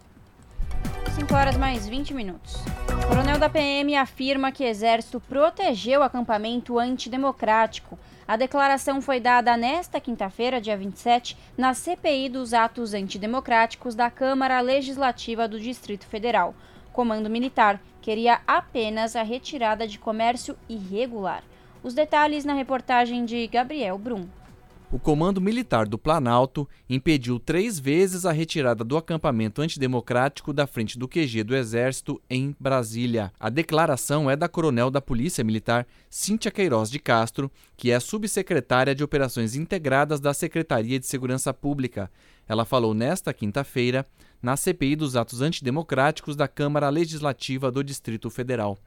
5 1.18 1.34
horas 1.34 1.56
mais 1.56 1.86
20 1.86 2.14
minutos. 2.14 2.54
O 2.88 3.08
coronel 3.08 3.38
da 3.38 3.50
PM 3.50 3.96
afirma 3.96 4.52
que 4.52 4.64
Exército 4.64 5.20
protegeu 5.20 6.00
o 6.00 6.04
acampamento 6.04 6.78
antidemocrático. 6.78 7.98
A 8.26 8.36
declaração 8.36 9.02
foi 9.02 9.18
dada 9.18 9.56
nesta 9.56 10.00
quinta-feira, 10.00 10.60
dia 10.60 10.76
27, 10.76 11.36
na 11.56 11.74
CPI 11.74 12.28
dos 12.28 12.54
atos 12.54 12.94
antidemocráticos 12.94 13.94
da 13.94 14.10
Câmara 14.10 14.60
Legislativa 14.60 15.48
do 15.48 15.58
Distrito 15.58 16.06
Federal. 16.06 16.54
O 16.88 16.92
Comando 16.92 17.28
Militar 17.28 17.80
queria 18.00 18.40
apenas 18.46 19.16
a 19.16 19.22
retirada 19.22 19.86
de 19.86 19.98
comércio 19.98 20.56
irregular. 20.68 21.42
Os 21.82 21.94
detalhes 21.94 22.44
na 22.44 22.54
reportagem 22.54 23.24
de 23.24 23.46
Gabriel 23.46 23.98
Brum. 23.98 24.26
O 24.90 24.98
Comando 24.98 25.38
Militar 25.38 25.86
do 25.86 25.98
Planalto 25.98 26.66
impediu 26.88 27.38
três 27.38 27.78
vezes 27.78 28.24
a 28.24 28.32
retirada 28.32 28.82
do 28.82 28.96
acampamento 28.96 29.60
antidemocrático 29.60 30.50
da 30.50 30.66
frente 30.66 30.98
do 30.98 31.06
QG 31.06 31.44
do 31.44 31.54
Exército 31.54 32.18
em 32.28 32.56
Brasília. 32.58 33.30
A 33.38 33.50
declaração 33.50 34.30
é 34.30 34.34
da 34.34 34.48
coronel 34.48 34.90
da 34.90 35.02
Polícia 35.02 35.44
Militar, 35.44 35.86
Cíntia 36.08 36.50
Queiroz 36.50 36.90
de 36.90 36.98
Castro, 36.98 37.52
que 37.76 37.90
é 37.90 38.00
subsecretária 38.00 38.94
de 38.94 39.04
Operações 39.04 39.54
Integradas 39.54 40.20
da 40.20 40.32
Secretaria 40.32 40.98
de 40.98 41.06
Segurança 41.06 41.52
Pública. 41.52 42.10
Ela 42.48 42.64
falou 42.64 42.94
nesta 42.94 43.34
quinta-feira 43.34 44.06
na 44.42 44.56
CPI 44.56 44.96
dos 44.96 45.16
atos 45.16 45.40
antidemocráticos 45.40 46.36
da 46.36 46.46
Câmara 46.46 46.88
Legislativa 46.88 47.70
do 47.70 47.82
Distrito 47.82 48.30
Federal. 48.30 48.78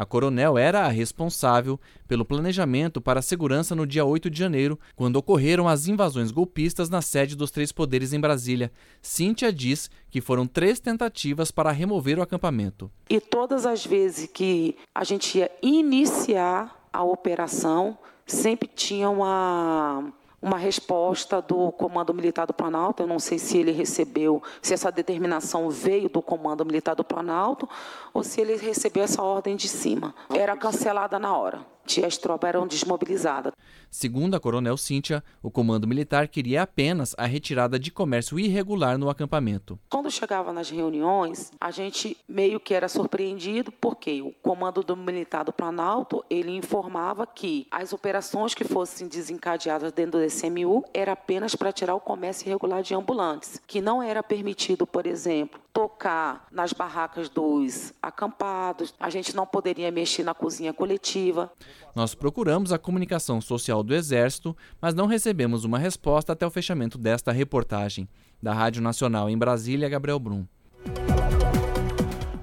A 0.00 0.06
coronel 0.06 0.56
era 0.56 0.86
a 0.86 0.88
responsável 0.88 1.78
pelo 2.08 2.24
planejamento 2.24 3.02
para 3.02 3.20
a 3.20 3.22
segurança 3.22 3.74
no 3.74 3.86
dia 3.86 4.02
8 4.02 4.30
de 4.30 4.38
janeiro, 4.38 4.78
quando 4.96 5.16
ocorreram 5.16 5.68
as 5.68 5.88
invasões 5.88 6.30
golpistas 6.30 6.88
na 6.88 7.02
sede 7.02 7.36
dos 7.36 7.50
três 7.50 7.70
poderes 7.70 8.14
em 8.14 8.20
Brasília. 8.20 8.72
Cíntia 9.02 9.52
diz 9.52 9.90
que 10.10 10.22
foram 10.22 10.46
três 10.46 10.80
tentativas 10.80 11.50
para 11.50 11.70
remover 11.70 12.18
o 12.18 12.22
acampamento. 12.22 12.90
E 13.10 13.20
todas 13.20 13.66
as 13.66 13.84
vezes 13.84 14.26
que 14.32 14.74
a 14.94 15.04
gente 15.04 15.36
ia 15.36 15.50
iniciar 15.62 16.88
a 16.90 17.02
operação, 17.04 17.98
sempre 18.26 18.68
tinha 18.68 19.10
uma 19.10 20.12
uma 20.42 20.56
resposta 20.56 21.42
do 21.42 21.70
Comando 21.72 22.14
Militar 22.14 22.46
do 22.46 22.54
Planalto. 22.54 23.02
Eu 23.02 23.06
não 23.06 23.18
sei 23.18 23.38
se 23.38 23.58
ele 23.58 23.72
recebeu, 23.72 24.42
se 24.62 24.72
essa 24.72 24.90
determinação 24.90 25.68
veio 25.70 26.08
do 26.08 26.22
Comando 26.22 26.64
Militar 26.64 26.94
do 26.94 27.04
Planalto 27.04 27.68
ou 28.14 28.22
se 28.22 28.40
ele 28.40 28.56
recebeu 28.56 29.02
essa 29.02 29.22
ordem 29.22 29.56
de 29.56 29.68
cima. 29.68 30.14
Era 30.30 30.56
cancelada 30.56 31.18
na 31.18 31.36
hora 31.36 31.66
e 31.98 32.04
as 32.04 32.16
tropas 32.16 32.48
eram 32.48 32.66
desmobilizadas. 32.66 33.52
Segundo 33.90 34.34
a 34.34 34.40
coronel 34.40 34.76
Cíntia, 34.76 35.22
o 35.42 35.50
comando 35.50 35.86
militar 35.86 36.28
queria 36.28 36.62
apenas 36.62 37.14
a 37.18 37.26
retirada 37.26 37.78
de 37.78 37.90
comércio 37.90 38.38
irregular 38.38 38.96
no 38.96 39.10
acampamento. 39.10 39.78
Quando 39.88 40.10
chegava 40.10 40.52
nas 40.52 40.70
reuniões, 40.70 41.50
a 41.60 41.70
gente 41.70 42.16
meio 42.28 42.60
que 42.60 42.74
era 42.74 42.88
surpreendido 42.88 43.72
porque 43.72 44.22
o 44.22 44.32
comando 44.42 44.82
do 44.82 44.96
militar 44.96 45.44
do 45.44 45.52
Planalto, 45.52 46.24
ele 46.30 46.50
informava 46.50 47.26
que 47.26 47.66
as 47.70 47.92
operações 47.92 48.54
que 48.54 48.64
fossem 48.64 49.08
desencadeadas 49.08 49.92
dentro 49.92 50.20
do 50.20 50.24
DCMU 50.24 50.84
era 50.94 51.12
apenas 51.12 51.54
para 51.54 51.72
tirar 51.72 51.94
o 51.94 52.00
comércio 52.00 52.48
irregular 52.48 52.82
de 52.82 52.94
ambulantes, 52.94 53.60
que 53.66 53.80
não 53.80 54.02
era 54.02 54.22
permitido, 54.22 54.86
por 54.86 55.06
exemplo, 55.06 55.60
tocar 55.72 56.46
nas 56.50 56.72
barracas 56.72 57.28
dos 57.28 57.92
acampados, 58.02 58.94
a 58.98 59.10
gente 59.10 59.34
não 59.34 59.46
poderia 59.46 59.90
mexer 59.90 60.22
na 60.22 60.34
cozinha 60.34 60.72
coletiva. 60.72 61.50
Nós 61.94 62.14
procuramos 62.14 62.72
a 62.72 62.78
comunicação 62.78 63.40
social 63.40 63.82
do 63.82 63.94
Exército, 63.94 64.56
mas 64.80 64.94
não 64.94 65.06
recebemos 65.06 65.64
uma 65.64 65.78
resposta 65.78 66.32
até 66.32 66.46
o 66.46 66.50
fechamento 66.50 66.98
desta 66.98 67.32
reportagem. 67.32 68.08
Da 68.42 68.54
Rádio 68.54 68.80
Nacional 68.82 69.28
em 69.28 69.36
Brasília, 69.36 69.88
Gabriel 69.88 70.18
Brum. 70.18 70.46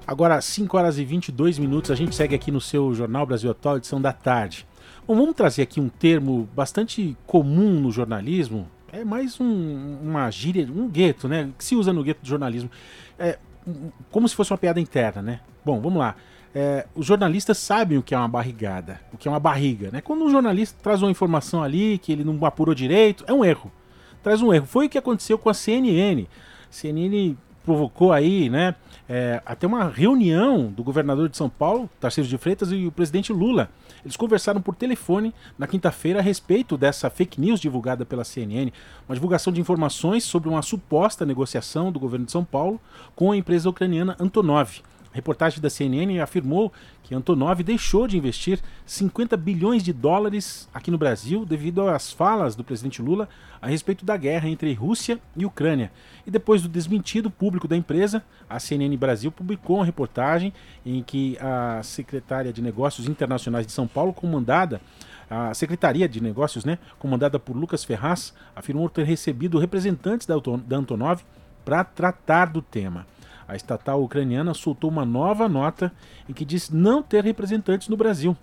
Agora, 0.06 0.40
5 0.40 0.74
horas 0.76 0.96
e 0.96 1.04
22 1.04 1.58
minutos, 1.58 1.90
a 1.90 1.94
gente 1.94 2.14
segue 2.14 2.34
aqui 2.34 2.50
no 2.50 2.60
seu 2.60 2.94
Jornal 2.94 3.26
Brasil 3.26 3.50
Atual, 3.50 3.76
edição 3.76 4.00
da 4.00 4.12
tarde. 4.12 4.66
Bom, 5.06 5.14
vamos 5.14 5.34
trazer 5.34 5.62
aqui 5.62 5.80
um 5.80 5.88
termo 5.88 6.48
bastante 6.54 7.16
comum 7.26 7.80
no 7.80 7.90
jornalismo, 7.90 8.68
é 8.92 9.04
mais 9.04 9.40
um, 9.40 9.98
uma 10.02 10.30
gíria, 10.30 10.66
um 10.70 10.88
gueto, 10.88 11.28
né? 11.28 11.50
Que 11.56 11.64
se 11.64 11.76
usa 11.76 11.92
no 11.92 12.02
gueto 12.02 12.22
do 12.22 12.28
jornalismo. 12.28 12.70
É, 13.18 13.38
como 14.10 14.28
se 14.28 14.34
fosse 14.34 14.52
uma 14.52 14.58
piada 14.58 14.80
interna, 14.80 15.22
né? 15.22 15.40
Bom, 15.64 15.80
vamos 15.80 15.98
lá. 15.98 16.14
É, 16.54 16.86
os 16.94 17.04
jornalistas 17.06 17.58
sabem 17.58 17.98
o 17.98 18.02
que 18.02 18.14
é 18.14 18.18
uma 18.18 18.28
barrigada, 18.28 19.00
o 19.12 19.18
que 19.18 19.28
é 19.28 19.30
uma 19.30 19.38
barriga, 19.38 19.90
né? 19.90 20.00
Quando 20.00 20.24
um 20.24 20.30
jornalista 20.30 20.78
traz 20.82 21.02
uma 21.02 21.10
informação 21.10 21.62
ali 21.62 21.98
que 21.98 22.10
ele 22.10 22.24
não 22.24 22.42
apurou 22.44 22.74
direito, 22.74 23.24
é 23.26 23.32
um 23.32 23.44
erro. 23.44 23.70
Traz 24.22 24.42
um 24.42 24.52
erro. 24.52 24.66
Foi 24.66 24.86
o 24.86 24.88
que 24.88 24.98
aconteceu 24.98 25.38
com 25.38 25.48
a 25.48 25.54
CNN. 25.54 26.22
A 26.22 26.72
CNN 26.72 27.36
provocou 27.64 28.12
aí, 28.12 28.48
né? 28.48 28.74
É, 29.08 29.42
até 29.44 29.66
uma 29.66 29.84
reunião 29.84 30.72
do 30.72 30.82
governador 30.82 31.28
de 31.28 31.36
São 31.36 31.50
Paulo, 31.50 31.88
Tarcísio 32.00 32.30
de 32.30 32.38
Freitas, 32.38 32.72
e 32.72 32.86
o 32.86 32.92
presidente 32.92 33.32
Lula. 33.32 33.70
Eles 34.04 34.16
conversaram 34.16 34.60
por 34.60 34.74
telefone 34.74 35.34
na 35.58 35.66
quinta-feira 35.66 36.20
a 36.20 36.22
respeito 36.22 36.76
dessa 36.76 37.10
fake 37.10 37.40
news 37.40 37.60
divulgada 37.60 38.04
pela 38.04 38.24
CNN, 38.24 38.72
uma 39.08 39.14
divulgação 39.14 39.52
de 39.52 39.60
informações 39.60 40.24
sobre 40.24 40.48
uma 40.48 40.62
suposta 40.62 41.26
negociação 41.26 41.90
do 41.92 42.00
governo 42.00 42.26
de 42.26 42.32
São 42.32 42.44
Paulo 42.44 42.80
com 43.14 43.32
a 43.32 43.36
empresa 43.36 43.68
ucraniana 43.68 44.16
Antonov. 44.18 44.82
Reportagem 45.12 45.60
da 45.60 45.70
CNN 45.70 46.20
afirmou 46.20 46.72
que 47.02 47.14
Antonov 47.14 47.62
deixou 47.62 48.06
de 48.06 48.18
investir 48.18 48.60
50 48.84 49.36
bilhões 49.36 49.82
de 49.82 49.92
dólares 49.92 50.68
aqui 50.72 50.90
no 50.90 50.98
Brasil 50.98 51.44
devido 51.44 51.88
às 51.88 52.12
falas 52.12 52.54
do 52.54 52.62
presidente 52.62 53.00
Lula 53.00 53.28
a 53.60 53.66
respeito 53.66 54.04
da 54.04 54.16
guerra 54.16 54.48
entre 54.48 54.72
Rússia 54.74 55.18
e 55.34 55.46
Ucrânia. 55.46 55.90
E 56.26 56.30
depois 56.30 56.62
do 56.62 56.68
desmentido 56.68 57.30
público 57.30 57.66
da 57.66 57.76
empresa, 57.76 58.22
a 58.48 58.60
CNN 58.60 58.94
Brasil 58.96 59.32
publicou 59.32 59.76
uma 59.76 59.84
reportagem 59.84 60.52
em 60.84 61.02
que 61.02 61.38
a 61.40 61.82
secretária 61.82 62.52
de 62.52 62.60
Negócios 62.60 63.08
Internacionais 63.08 63.66
de 63.66 63.72
São 63.72 63.88
Paulo, 63.88 64.12
comandada 64.12 64.80
a 65.30 65.52
Secretaria 65.54 66.08
de 66.08 66.22
Negócios, 66.22 66.64
né, 66.64 66.78
comandada 66.98 67.38
por 67.38 67.56
Lucas 67.56 67.84
Ferraz, 67.84 68.32
afirmou 68.54 68.88
ter 68.88 69.04
recebido 69.04 69.58
representantes 69.58 70.26
da 70.26 70.34
Antonov 70.76 71.22
para 71.64 71.84
tratar 71.84 72.46
do 72.46 72.62
tema. 72.62 73.06
A 73.48 73.56
estatal 73.56 74.02
ucraniana 74.04 74.52
soltou 74.52 74.90
uma 74.90 75.06
nova 75.06 75.48
nota 75.48 75.90
em 76.28 76.34
que 76.34 76.44
diz 76.44 76.68
não 76.68 77.02
ter 77.02 77.24
representantes 77.24 77.88
no 77.88 77.96
Brasil. 77.96 78.36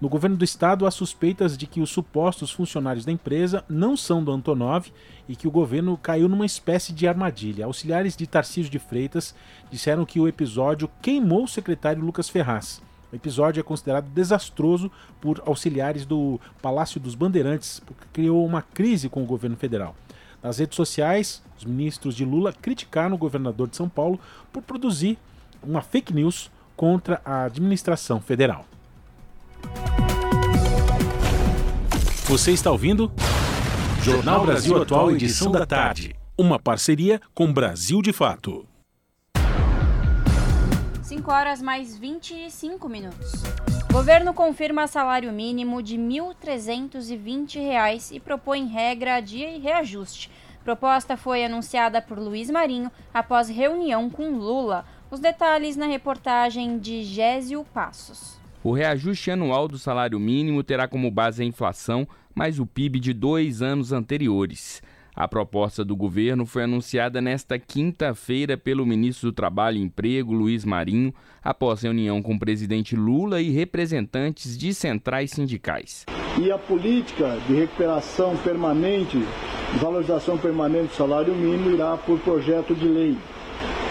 No 0.00 0.08
governo 0.08 0.36
do 0.36 0.44
estado 0.44 0.86
há 0.86 0.90
suspeitas 0.90 1.58
de 1.58 1.66
que 1.66 1.80
os 1.80 1.90
supostos 1.90 2.50
funcionários 2.50 3.04
da 3.04 3.12
empresa 3.12 3.64
não 3.68 3.96
são 3.96 4.22
do 4.22 4.30
Antonov 4.30 4.92
e 5.28 5.36
que 5.36 5.48
o 5.48 5.50
governo 5.50 5.98
caiu 5.98 6.28
numa 6.28 6.46
espécie 6.46 6.92
de 6.92 7.06
armadilha. 7.06 7.66
Auxiliares 7.66 8.16
de 8.16 8.26
Tarcísio 8.26 8.70
de 8.70 8.78
Freitas 8.78 9.34
disseram 9.70 10.06
que 10.06 10.20
o 10.20 10.28
episódio 10.28 10.88
queimou 11.02 11.44
o 11.44 11.48
secretário 11.48 12.02
Lucas 12.02 12.28
Ferraz. 12.28 12.80
O 13.12 13.16
episódio 13.16 13.60
é 13.60 13.64
considerado 13.64 14.08
desastroso 14.10 14.90
por 15.20 15.42
auxiliares 15.44 16.06
do 16.06 16.40
Palácio 16.62 17.00
dos 17.00 17.14
Bandeirantes, 17.14 17.80
porque 17.84 18.04
criou 18.12 18.46
uma 18.46 18.62
crise 18.62 19.08
com 19.08 19.22
o 19.22 19.26
governo 19.26 19.56
federal. 19.56 19.96
Nas 20.42 20.58
redes 20.58 20.76
sociais, 20.76 21.42
os 21.56 21.64
ministros 21.64 22.14
de 22.14 22.24
Lula 22.24 22.52
criticaram 22.52 23.14
o 23.14 23.18
governador 23.18 23.68
de 23.68 23.76
São 23.76 23.88
Paulo 23.88 24.20
por 24.52 24.62
produzir 24.62 25.18
uma 25.62 25.82
fake 25.82 26.14
news 26.14 26.50
contra 26.76 27.20
a 27.24 27.44
administração 27.44 28.20
federal. 28.20 28.64
Você 32.26 32.52
está 32.52 32.70
ouvindo? 32.70 33.10
Jornal 34.02 34.46
Brasil 34.46 34.80
Atual, 34.80 35.10
edição 35.10 35.50
da 35.50 35.66
tarde. 35.66 36.14
Uma 36.36 36.58
parceria 36.58 37.20
com 37.34 37.52
Brasil 37.52 38.00
de 38.00 38.12
Fato. 38.12 38.64
5 41.02 41.32
horas 41.32 41.60
mais 41.60 41.98
25 41.98 42.88
minutos. 42.88 43.32
Governo 43.90 44.34
confirma 44.34 44.86
salário 44.86 45.32
mínimo 45.32 45.82
de 45.82 45.96
R$ 45.96 46.02
1.320 46.02 48.12
e 48.12 48.20
propõe 48.20 48.66
regra 48.66 49.18
de 49.20 49.44
reajuste. 49.58 50.30
Proposta 50.62 51.16
foi 51.16 51.42
anunciada 51.44 52.02
por 52.02 52.18
Luiz 52.18 52.50
Marinho 52.50 52.92
após 53.12 53.48
reunião 53.48 54.08
com 54.10 54.36
Lula. 54.36 54.84
Os 55.10 55.18
detalhes 55.18 55.74
na 55.74 55.86
reportagem 55.86 56.78
de 56.78 57.02
Gésio 57.02 57.64
Passos. 57.72 58.38
O 58.62 58.72
reajuste 58.72 59.30
anual 59.30 59.66
do 59.66 59.78
salário 59.78 60.20
mínimo 60.20 60.62
terá 60.62 60.86
como 60.86 61.10
base 61.10 61.42
a 61.42 61.46
inflação 61.46 62.06
mais 62.34 62.60
o 62.60 62.66
PIB 62.66 63.00
de 63.00 63.14
dois 63.14 63.62
anos 63.62 63.90
anteriores. 63.90 64.82
A 65.20 65.26
proposta 65.26 65.84
do 65.84 65.96
governo 65.96 66.46
foi 66.46 66.62
anunciada 66.62 67.20
nesta 67.20 67.58
quinta-feira 67.58 68.56
pelo 68.56 68.86
ministro 68.86 69.30
do 69.30 69.34
Trabalho 69.34 69.76
e 69.76 69.82
Emprego, 69.82 70.32
Luiz 70.32 70.64
Marinho, 70.64 71.12
após 71.42 71.82
reunião 71.82 72.22
com 72.22 72.36
o 72.36 72.38
presidente 72.38 72.94
Lula 72.94 73.42
e 73.42 73.50
representantes 73.50 74.56
de 74.56 74.72
centrais 74.72 75.32
sindicais. 75.32 76.06
E 76.40 76.52
a 76.52 76.56
política 76.56 77.36
de 77.48 77.54
recuperação 77.54 78.36
permanente, 78.36 79.18
valorização 79.80 80.38
permanente 80.38 80.90
do 80.90 80.94
salário 80.94 81.34
mínimo 81.34 81.72
irá 81.72 81.96
por 81.96 82.20
projeto 82.20 82.72
de 82.72 82.86
lei. 82.86 83.18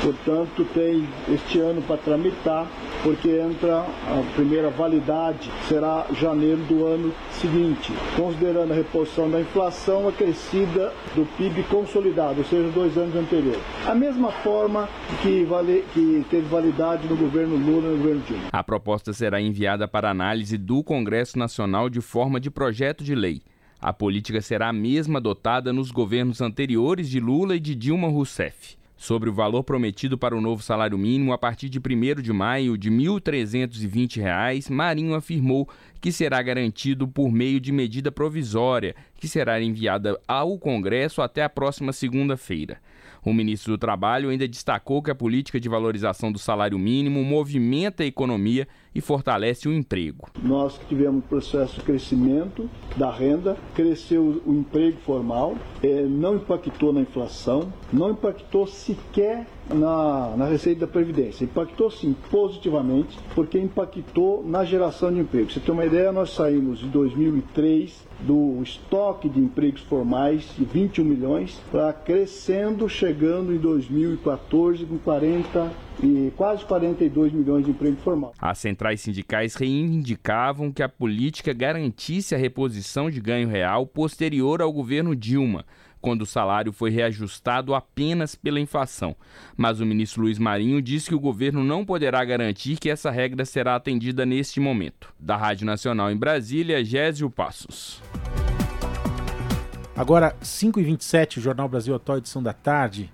Portanto, 0.02 0.66
tem 0.74 1.08
este 1.30 1.60
ano 1.60 1.82
para 1.82 1.98
tramitar 1.98 2.68
porque 3.04 3.30
entra 3.30 3.82
a 3.82 4.34
primeira 4.36 4.70
validade, 4.70 5.52
será 5.68 6.06
janeiro 6.20 6.62
do 6.64 6.86
ano 6.86 7.14
seguinte, 7.32 7.94
considerando 8.16 8.72
a 8.74 8.76
reposição 8.76 9.30
da 9.30 9.40
inflação 9.40 10.08
acrescida 10.08 10.94
do 11.16 11.26
PIB 11.38 11.64
consolidado, 11.64 12.40
ou 12.40 12.46
seja, 12.46 12.70
dois 12.70 12.98
anos 12.98 13.16
anteriores. 13.16 13.62
A 13.86 13.96
mesma 13.96 14.32
forma 14.32 14.90
que, 15.22 15.44
vale, 15.46 15.86
que 15.94 16.26
teve 16.30 16.48
validade 16.48 17.08
no 17.08 17.16
governo 17.16 17.56
Lula 17.56 17.88
e 17.88 17.92
no 17.92 17.98
governo 17.98 18.22
Dilma. 18.22 18.50
A 18.52 18.64
proposta 18.64 19.14
será 19.14 19.40
enviada 19.40 19.88
para 19.88 20.10
análise 20.10 20.58
do 20.58 20.84
Congresso 20.84 21.38
Nacional 21.38 21.90
de 21.90 22.02
forma 22.02 22.40
de 22.40 22.50
projeto 22.50 23.04
de 23.04 23.16
lei. 23.16 23.42
A 23.80 23.94
política 23.94 24.42
será 24.42 24.70
a 24.70 24.74
mesma 24.74 25.20
adotada 25.20 25.72
nos 25.72 25.92
governos 25.92 26.42
anteriores 26.42 27.10
de 27.10 27.20
Lula 27.20 27.56
e 27.56 27.60
de 27.60 27.76
Dilma 27.76 28.08
Rousseff 28.08 28.77
sobre 28.98 29.30
o 29.30 29.34
valor 29.34 29.64
prometido 29.64 30.18
para 30.18 30.36
o 30.36 30.42
novo 30.42 30.64
salário 30.64 30.98
mínimo 30.98 31.32
a 31.32 31.38
partir 31.38 31.70
de 31.70 31.78
1 31.78 32.22
de 32.22 32.34
maio 32.34 32.78
de 32.78 32.90
R$ 32.90 32.96
1.320, 32.96 34.72
Marinho 34.72 35.14
afirmou 35.14 35.70
que 36.02 36.12
será 36.12 36.42
garantido 36.42 37.08
por 37.08 37.32
meio 37.32 37.60
de 37.60 37.72
medida 37.72 38.12
provisória, 38.12 38.96
que 39.16 39.28
será 39.28 39.62
enviada 39.62 40.20
ao 40.28 40.58
Congresso 40.58 41.22
até 41.22 41.44
a 41.44 41.50
próxima 41.50 41.94
segunda-feira. 41.94 42.80
O 43.24 43.34
ministro 43.34 43.74
do 43.74 43.78
Trabalho 43.78 44.30
ainda 44.30 44.48
destacou 44.48 45.02
que 45.02 45.12
a 45.12 45.16
política 45.16 45.60
de 45.60 45.68
valorização 45.68 46.32
do 46.32 46.40
salário 46.40 46.80
mínimo 46.80 47.24
movimenta 47.24 48.04
a 48.04 48.06
economia 48.06 48.68
e 48.98 49.02
fortalece 49.02 49.68
o 49.68 49.74
emprego. 49.74 50.28
Nós 50.42 50.80
tivemos 50.90 51.24
processo 51.26 51.76
de 51.76 51.82
crescimento 51.82 52.68
da 52.96 53.12
renda, 53.12 53.56
cresceu 53.76 54.42
o 54.44 54.52
emprego 54.52 54.98
formal, 55.06 55.56
é, 55.84 56.02
não 56.02 56.38
impactou 56.38 56.92
na 56.92 57.02
inflação, 57.02 57.72
não 57.94 58.10
impactou 58.10 58.66
sequer 58.66 59.46
na, 59.70 60.36
na 60.36 60.46
receita 60.48 60.82
da 60.82 60.92
Previdência. 60.92 61.44
Impactou 61.44 61.92
sim 61.92 62.16
positivamente, 62.32 63.16
porque 63.36 63.60
impactou 63.60 64.44
na 64.44 64.66
geração 64.66 65.14
de 65.14 65.20
emprego. 65.20 65.52
Você 65.52 65.60
tem 65.60 65.72
uma 65.76 65.86
ideia, 65.86 66.12
nós 66.12 66.32
saímos 66.32 66.80
de 66.80 66.88
2003 66.88 68.08
do 68.22 68.64
estoque 68.64 69.30
de 69.30 69.40
empregos 69.40 69.82
formais 69.82 70.50
de 70.58 70.66
21 70.66 71.06
milhões 71.06 71.62
para 71.70 71.94
crescendo, 71.94 72.90
chegando 72.90 73.54
em 73.54 73.60
2014 73.60 74.86
com 74.86 74.98
40 74.98 75.87
e 76.02 76.32
quase 76.36 76.64
42 76.66 77.34
milhões 77.34 77.66
de 77.66 77.72
empregos 77.72 78.04
formais. 78.04 78.34
As 78.40 78.58
centrais 78.58 79.02
sindicais 79.02 79.56
reivindicavam 79.56 80.72
que 80.72 80.84
a 80.84 80.90
política 80.90 81.54
garantisse 81.54 82.36
a 82.36 82.38
reposição 82.38 83.10
de 83.10 83.20
ganho 83.20 83.48
real 83.48 83.86
posterior 83.88 84.62
ao 84.62 84.72
governo 84.72 85.16
Dilma 85.16 85.66
quando 86.00 86.22
o 86.22 86.26
salário 86.28 86.72
foi 86.72 86.90
reajustado 86.90 87.74
apenas 87.74 88.36
pela 88.36 88.60
inflação. 88.60 89.16
Mas 89.56 89.80
o 89.80 89.86
ministro 89.86 90.22
Luiz 90.22 90.38
Marinho 90.38 90.82
disse 90.82 91.10
que 91.10 91.16
o 91.16 91.20
governo 91.20 91.64
não 91.64 91.84
poderá 91.84 92.24
garantir 92.24 92.78
que 92.78 92.90
essa 92.90 93.10
regra 93.10 93.44
será 93.44 93.76
atendida 93.76 94.26
neste 94.26 94.60
momento. 94.60 95.14
Da 95.20 95.36
Rádio 95.36 95.66
Nacional 95.66 96.12
em 96.12 96.16
Brasília, 96.16 96.86
Gésio 96.86 97.30
Passos. 97.30 98.02
Agora, 99.96 100.36
5h27, 100.42 101.38
o 101.38 101.42
Jornal 101.42 101.68
Brasil 101.68 101.96
Atual, 101.96 102.20
edição 102.20 102.42
da 102.42 102.54
tarde. 102.54 103.12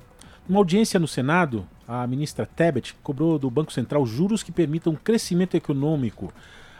Uma 0.48 0.60
audiência 0.60 1.00
no 1.00 1.08
Senado, 1.08 1.66
a 1.88 2.06
ministra 2.08 2.46
Tebet 2.46 2.96
cobrou 3.04 3.38
do 3.38 3.50
Banco 3.50 3.74
Central 3.74 4.06
juros 4.06 4.44
que 4.44 4.52
permitam 4.52 4.96
crescimento 4.96 5.56
econômico 5.56 6.32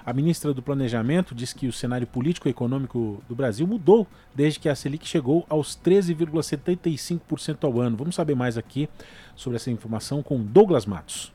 a 0.06 0.12
ministra 0.12 0.54
do 0.54 0.62
Planejamento 0.62 1.34
diz 1.34 1.54
que 1.54 1.66
o 1.66 1.72
cenário 1.72 2.06
político 2.06 2.50
e 2.50 2.52
econômico 2.52 3.24
do 3.28 3.34
Brasil 3.34 3.66
mudou 3.66 4.06
desde 4.36 4.60
que 4.60 4.68
a 4.68 4.76
Selic 4.76 5.08
chegou 5.08 5.46
aos 5.48 5.78
13,75% 5.78 7.64
ao 7.64 7.80
ano. 7.80 7.96
Vamos 7.96 8.16
saber 8.16 8.36
mais 8.36 8.58
aqui 8.58 8.90
sobre 9.34 9.56
essa 9.56 9.72
informação 9.72 10.22
com 10.22 10.42
Douglas 10.42 10.86
Matos. 10.86 11.32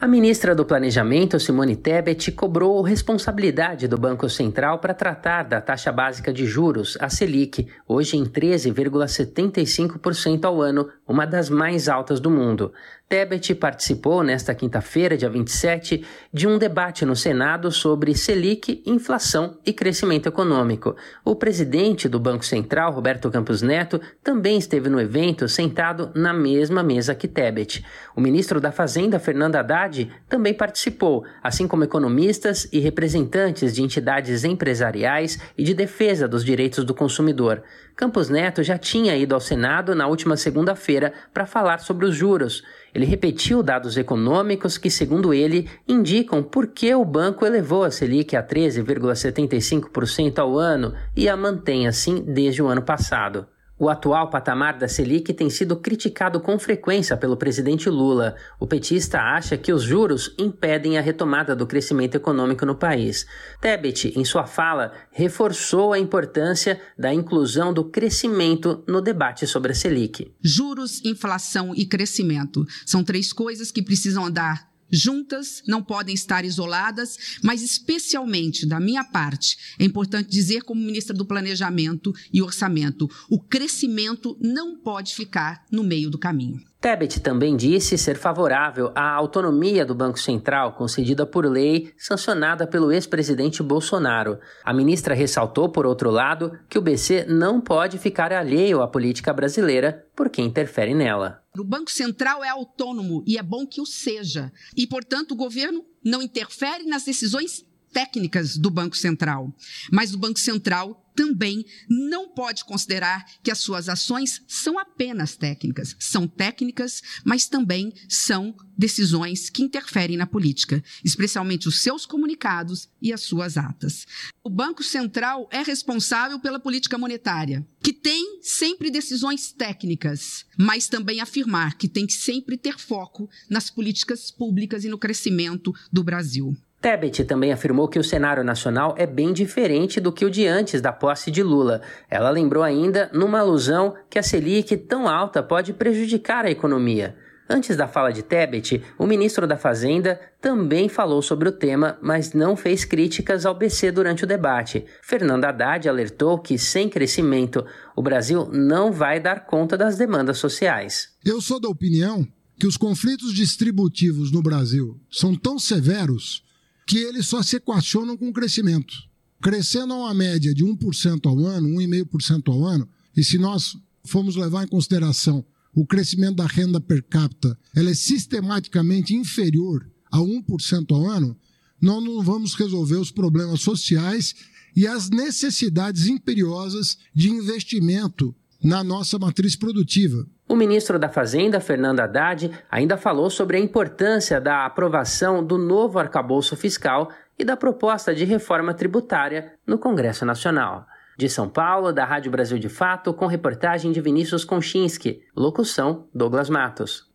A 0.00 0.08
ministra 0.08 0.54
do 0.54 0.64
Planejamento, 0.64 1.38
Simone 1.38 1.76
Tebet, 1.76 2.32
cobrou 2.32 2.80
responsabilidade 2.80 3.86
do 3.86 3.98
Banco 3.98 4.30
Central 4.30 4.78
para 4.78 4.94
tratar 4.94 5.42
da 5.42 5.60
taxa 5.60 5.92
básica 5.92 6.32
de 6.32 6.46
juros, 6.46 6.96
a 6.98 7.10
Selic, 7.10 7.68
hoje 7.86 8.16
em 8.16 8.24
13,75% 8.24 10.46
ao 10.46 10.62
ano, 10.62 10.88
uma 11.06 11.26
das 11.26 11.50
mais 11.50 11.86
altas 11.86 12.18
do 12.18 12.30
mundo. 12.30 12.72
Tebet 13.10 13.56
participou 13.56 14.22
nesta 14.22 14.54
quinta-feira, 14.54 15.16
dia 15.16 15.28
27, 15.28 16.06
de 16.32 16.46
um 16.46 16.56
debate 16.56 17.04
no 17.04 17.16
Senado 17.16 17.72
sobre 17.72 18.14
Selic, 18.14 18.84
inflação 18.86 19.58
e 19.66 19.72
crescimento 19.72 20.28
econômico. 20.28 20.94
O 21.24 21.34
presidente 21.34 22.08
do 22.08 22.20
Banco 22.20 22.44
Central, 22.44 22.92
Roberto 22.92 23.28
Campos 23.28 23.62
Neto, 23.62 24.00
também 24.22 24.56
esteve 24.58 24.88
no 24.88 25.00
evento 25.00 25.48
sentado 25.48 26.12
na 26.14 26.32
mesma 26.32 26.84
mesa 26.84 27.12
que 27.12 27.26
Tebet. 27.26 27.84
O 28.14 28.20
ministro 28.20 28.60
da 28.60 28.70
Fazenda, 28.70 29.18
Fernando 29.18 29.56
Haddad, 29.56 30.08
também 30.28 30.54
participou, 30.54 31.24
assim 31.42 31.66
como 31.66 31.82
economistas 31.82 32.68
e 32.72 32.78
representantes 32.78 33.74
de 33.74 33.82
entidades 33.82 34.44
empresariais 34.44 35.36
e 35.58 35.64
de 35.64 35.74
defesa 35.74 36.28
dos 36.28 36.44
direitos 36.44 36.84
do 36.84 36.94
consumidor. 36.94 37.64
Campos 37.96 38.28
Neto 38.28 38.62
já 38.62 38.78
tinha 38.78 39.16
ido 39.16 39.34
ao 39.34 39.40
Senado 39.40 39.96
na 39.96 40.06
última 40.06 40.36
segunda-feira 40.36 41.12
para 41.34 41.44
falar 41.44 41.80
sobre 41.80 42.06
os 42.06 42.14
juros. 42.14 42.62
Ele 42.94 43.06
repetiu 43.06 43.62
dados 43.62 43.96
econômicos 43.96 44.76
que, 44.76 44.90
segundo 44.90 45.32
ele, 45.32 45.68
indicam 45.86 46.42
por 46.42 46.66
que 46.68 46.94
o 46.94 47.04
banco 47.04 47.46
elevou 47.46 47.84
a 47.84 47.90
Selic 47.90 48.36
a 48.36 48.42
13,75% 48.42 50.38
ao 50.38 50.58
ano 50.58 50.94
e 51.16 51.28
a 51.28 51.36
mantém 51.36 51.86
assim 51.86 52.20
desde 52.22 52.62
o 52.62 52.66
ano 52.66 52.82
passado. 52.82 53.46
O 53.80 53.88
atual 53.88 54.28
patamar 54.28 54.76
da 54.76 54.86
Selic 54.86 55.32
tem 55.32 55.48
sido 55.48 55.74
criticado 55.74 56.38
com 56.38 56.58
frequência 56.58 57.16
pelo 57.16 57.34
presidente 57.34 57.88
Lula. 57.88 58.36
O 58.58 58.66
petista 58.66 59.18
acha 59.18 59.56
que 59.56 59.72
os 59.72 59.82
juros 59.82 60.34
impedem 60.38 60.98
a 60.98 61.00
retomada 61.00 61.56
do 61.56 61.66
crescimento 61.66 62.14
econômico 62.14 62.66
no 62.66 62.74
país. 62.74 63.26
Tebet, 63.58 64.12
em 64.14 64.22
sua 64.22 64.46
fala, 64.46 64.92
reforçou 65.10 65.94
a 65.94 65.98
importância 65.98 66.78
da 66.98 67.14
inclusão 67.14 67.72
do 67.72 67.82
crescimento 67.82 68.84
no 68.86 69.00
debate 69.00 69.46
sobre 69.46 69.72
a 69.72 69.74
Selic. 69.74 70.30
Juros, 70.42 71.02
inflação 71.02 71.74
e 71.74 71.86
crescimento 71.86 72.66
são 72.84 73.02
três 73.02 73.32
coisas 73.32 73.72
que 73.72 73.82
precisam 73.82 74.26
andar 74.26 74.69
juntas, 74.90 75.62
não 75.66 75.82
podem 75.82 76.14
estar 76.14 76.44
isoladas, 76.44 77.38
mas 77.42 77.62
especialmente 77.62 78.66
da 78.66 78.80
minha 78.80 79.04
parte, 79.04 79.56
é 79.78 79.84
importante 79.84 80.30
dizer 80.30 80.62
como 80.62 80.80
ministra 80.80 81.14
do 81.14 81.24
Planejamento 81.24 82.12
e 82.32 82.42
Orçamento, 82.42 83.08
o 83.28 83.38
crescimento 83.38 84.36
não 84.40 84.76
pode 84.76 85.14
ficar 85.14 85.64
no 85.70 85.82
meio 85.82 86.10
do 86.10 86.18
caminho. 86.18 86.69
Tebet 86.80 87.20
também 87.20 87.56
disse 87.56 87.98
ser 87.98 88.16
favorável 88.16 88.90
à 88.94 89.10
autonomia 89.10 89.84
do 89.84 89.94
Banco 89.94 90.18
Central 90.18 90.72
concedida 90.72 91.26
por 91.26 91.44
lei 91.44 91.92
sancionada 91.98 92.66
pelo 92.66 92.90
ex-presidente 92.90 93.62
Bolsonaro. 93.62 94.38
A 94.64 94.72
ministra 94.72 95.14
ressaltou, 95.14 95.68
por 95.68 95.84
outro 95.84 96.10
lado, 96.10 96.58
que 96.70 96.78
o 96.78 96.80
BC 96.80 97.26
não 97.28 97.60
pode 97.60 97.98
ficar 97.98 98.32
alheio 98.32 98.80
à 98.80 98.88
política 98.88 99.30
brasileira 99.30 100.06
porque 100.16 100.40
interfere 100.40 100.94
nela. 100.94 101.42
O 101.58 101.64
Banco 101.64 101.90
Central 101.90 102.42
é 102.42 102.48
autônomo 102.48 103.22
e 103.26 103.36
é 103.36 103.42
bom 103.42 103.66
que 103.66 103.82
o 103.82 103.86
seja. 103.86 104.50
E, 104.74 104.86
portanto, 104.86 105.32
o 105.32 105.36
governo 105.36 105.84
não 106.02 106.22
interfere 106.22 106.84
nas 106.84 107.04
decisões 107.04 107.62
técnicas 107.92 108.56
do 108.56 108.70
Banco 108.70 108.96
Central. 108.96 109.54
Mas 109.90 110.14
o 110.14 110.18
Banco 110.18 110.38
Central 110.38 111.06
também 111.14 111.66
não 111.88 112.28
pode 112.28 112.64
considerar 112.64 113.26
que 113.42 113.50
as 113.50 113.58
suas 113.58 113.88
ações 113.88 114.42
são 114.48 114.78
apenas 114.78 115.36
técnicas. 115.36 115.94
São 115.98 116.26
técnicas, 116.26 117.02
mas 117.24 117.46
também 117.46 117.92
são 118.08 118.54
decisões 118.76 119.50
que 119.50 119.62
interferem 119.62 120.16
na 120.16 120.26
política, 120.26 120.82
especialmente 121.04 121.68
os 121.68 121.82
seus 121.82 122.06
comunicados 122.06 122.88
e 123.02 123.12
as 123.12 123.20
suas 123.20 123.58
atas. 123.58 124.06
O 124.42 124.48
Banco 124.48 124.82
Central 124.82 125.46
é 125.52 125.62
responsável 125.62 126.40
pela 126.40 126.58
política 126.58 126.96
monetária, 126.96 127.66
que 127.82 127.92
tem 127.92 128.40
sempre 128.40 128.90
decisões 128.90 129.52
técnicas, 129.52 130.46
mas 130.56 130.88
também 130.88 131.20
afirmar 131.20 131.76
que 131.76 131.88
tem 131.88 132.06
que 132.06 132.14
sempre 132.14 132.56
ter 132.56 132.78
foco 132.78 133.28
nas 133.48 133.68
políticas 133.68 134.30
públicas 134.30 134.84
e 134.84 134.88
no 134.88 134.96
crescimento 134.96 135.74
do 135.92 136.02
Brasil. 136.02 136.56
Tebet 136.80 137.24
também 137.24 137.52
afirmou 137.52 137.88
que 137.88 137.98
o 137.98 138.04
cenário 138.04 138.42
nacional 138.42 138.94
é 138.96 139.06
bem 139.06 139.34
diferente 139.34 140.00
do 140.00 140.10
que 140.10 140.24
o 140.24 140.30
de 140.30 140.46
antes 140.46 140.80
da 140.80 140.90
posse 140.90 141.30
de 141.30 141.42
Lula. 141.42 141.82
Ela 142.08 142.30
lembrou 142.30 142.62
ainda, 142.62 143.10
numa 143.12 143.40
alusão, 143.40 143.94
que 144.08 144.18
a 144.18 144.22
Selic 144.22 144.76
tão 144.78 145.06
alta 145.06 145.42
pode 145.42 145.74
prejudicar 145.74 146.46
a 146.46 146.50
economia. 146.50 147.14
Antes 147.52 147.76
da 147.76 147.86
fala 147.86 148.12
de 148.12 148.22
Tebet, 148.22 148.80
o 148.96 149.06
ministro 149.06 149.46
da 149.46 149.58
Fazenda 149.58 150.18
também 150.40 150.88
falou 150.88 151.20
sobre 151.20 151.48
o 151.48 151.52
tema, 151.52 151.98
mas 152.00 152.32
não 152.32 152.56
fez 152.56 152.84
críticas 152.84 153.44
ao 153.44 153.54
BC 153.54 153.90
durante 153.90 154.24
o 154.24 154.26
debate. 154.26 154.86
Fernando 155.02 155.44
Haddad 155.44 155.86
alertou 155.86 156.38
que, 156.38 156.56
sem 156.56 156.88
crescimento, 156.88 157.66
o 157.94 158.00
Brasil 158.00 158.48
não 158.52 158.92
vai 158.92 159.20
dar 159.20 159.44
conta 159.46 159.76
das 159.76 159.98
demandas 159.98 160.38
sociais. 160.38 161.08
Eu 161.24 161.40
sou 161.40 161.60
da 161.60 161.68
opinião 161.68 162.26
que 162.58 162.68
os 162.68 162.76
conflitos 162.76 163.34
distributivos 163.34 164.30
no 164.30 164.40
Brasil 164.40 164.98
são 165.10 165.34
tão 165.34 165.58
severos 165.58 166.48
que 166.90 166.98
eles 166.98 167.28
só 167.28 167.40
se 167.40 167.54
equacionam 167.54 168.16
com 168.16 168.30
o 168.30 168.32
crescimento. 168.32 168.92
Crescendo 169.40 169.92
a 169.92 169.98
uma 169.98 170.12
média 170.12 170.52
de 170.52 170.64
1% 170.64 171.24
ao 171.24 171.38
ano, 171.38 171.68
1,5% 171.68 172.52
ao 172.52 172.64
ano, 172.64 172.88
e 173.16 173.22
se 173.22 173.38
nós 173.38 173.76
formos 174.04 174.34
levar 174.34 174.64
em 174.64 174.68
consideração 174.68 175.46
o 175.72 175.86
crescimento 175.86 176.34
da 176.34 176.48
renda 176.48 176.80
per 176.80 177.04
capita, 177.04 177.56
ela 177.76 177.90
é 177.90 177.94
sistematicamente 177.94 179.14
inferior 179.14 179.88
a 180.10 180.18
1% 180.18 180.90
ao 180.90 181.08
ano, 181.08 181.36
nós 181.80 182.02
não 182.02 182.20
vamos 182.24 182.54
resolver 182.54 182.96
os 182.96 183.12
problemas 183.12 183.60
sociais 183.60 184.34
e 184.74 184.84
as 184.84 185.10
necessidades 185.10 186.08
imperiosas 186.08 186.98
de 187.14 187.30
investimento 187.30 188.34
na 188.62 188.84
nossa 188.84 189.18
matriz 189.18 189.56
produtiva. 189.56 190.26
O 190.48 190.54
ministro 190.54 190.98
da 190.98 191.08
Fazenda, 191.08 191.60
Fernando 191.60 192.00
Haddad, 192.00 192.50
ainda 192.70 192.96
falou 192.96 193.30
sobre 193.30 193.56
a 193.56 193.60
importância 193.60 194.40
da 194.40 194.66
aprovação 194.66 195.44
do 195.44 195.56
novo 195.56 195.98
arcabouço 195.98 196.56
fiscal 196.56 197.10
e 197.38 197.44
da 197.44 197.56
proposta 197.56 198.14
de 198.14 198.24
reforma 198.24 198.74
tributária 198.74 199.54
no 199.66 199.78
Congresso 199.78 200.24
Nacional. 200.26 200.86
De 201.16 201.28
São 201.28 201.48
Paulo, 201.48 201.92
da 201.92 202.04
Rádio 202.04 202.30
Brasil 202.30 202.58
de 202.58 202.68
Fato, 202.68 203.12
com 203.12 203.26
reportagem 203.26 203.92
de 203.92 204.00
Vinícius 204.00 204.44
Konchinski. 204.44 205.22
Locução: 205.36 206.08
Douglas 206.14 206.48
Matos. 206.50 207.10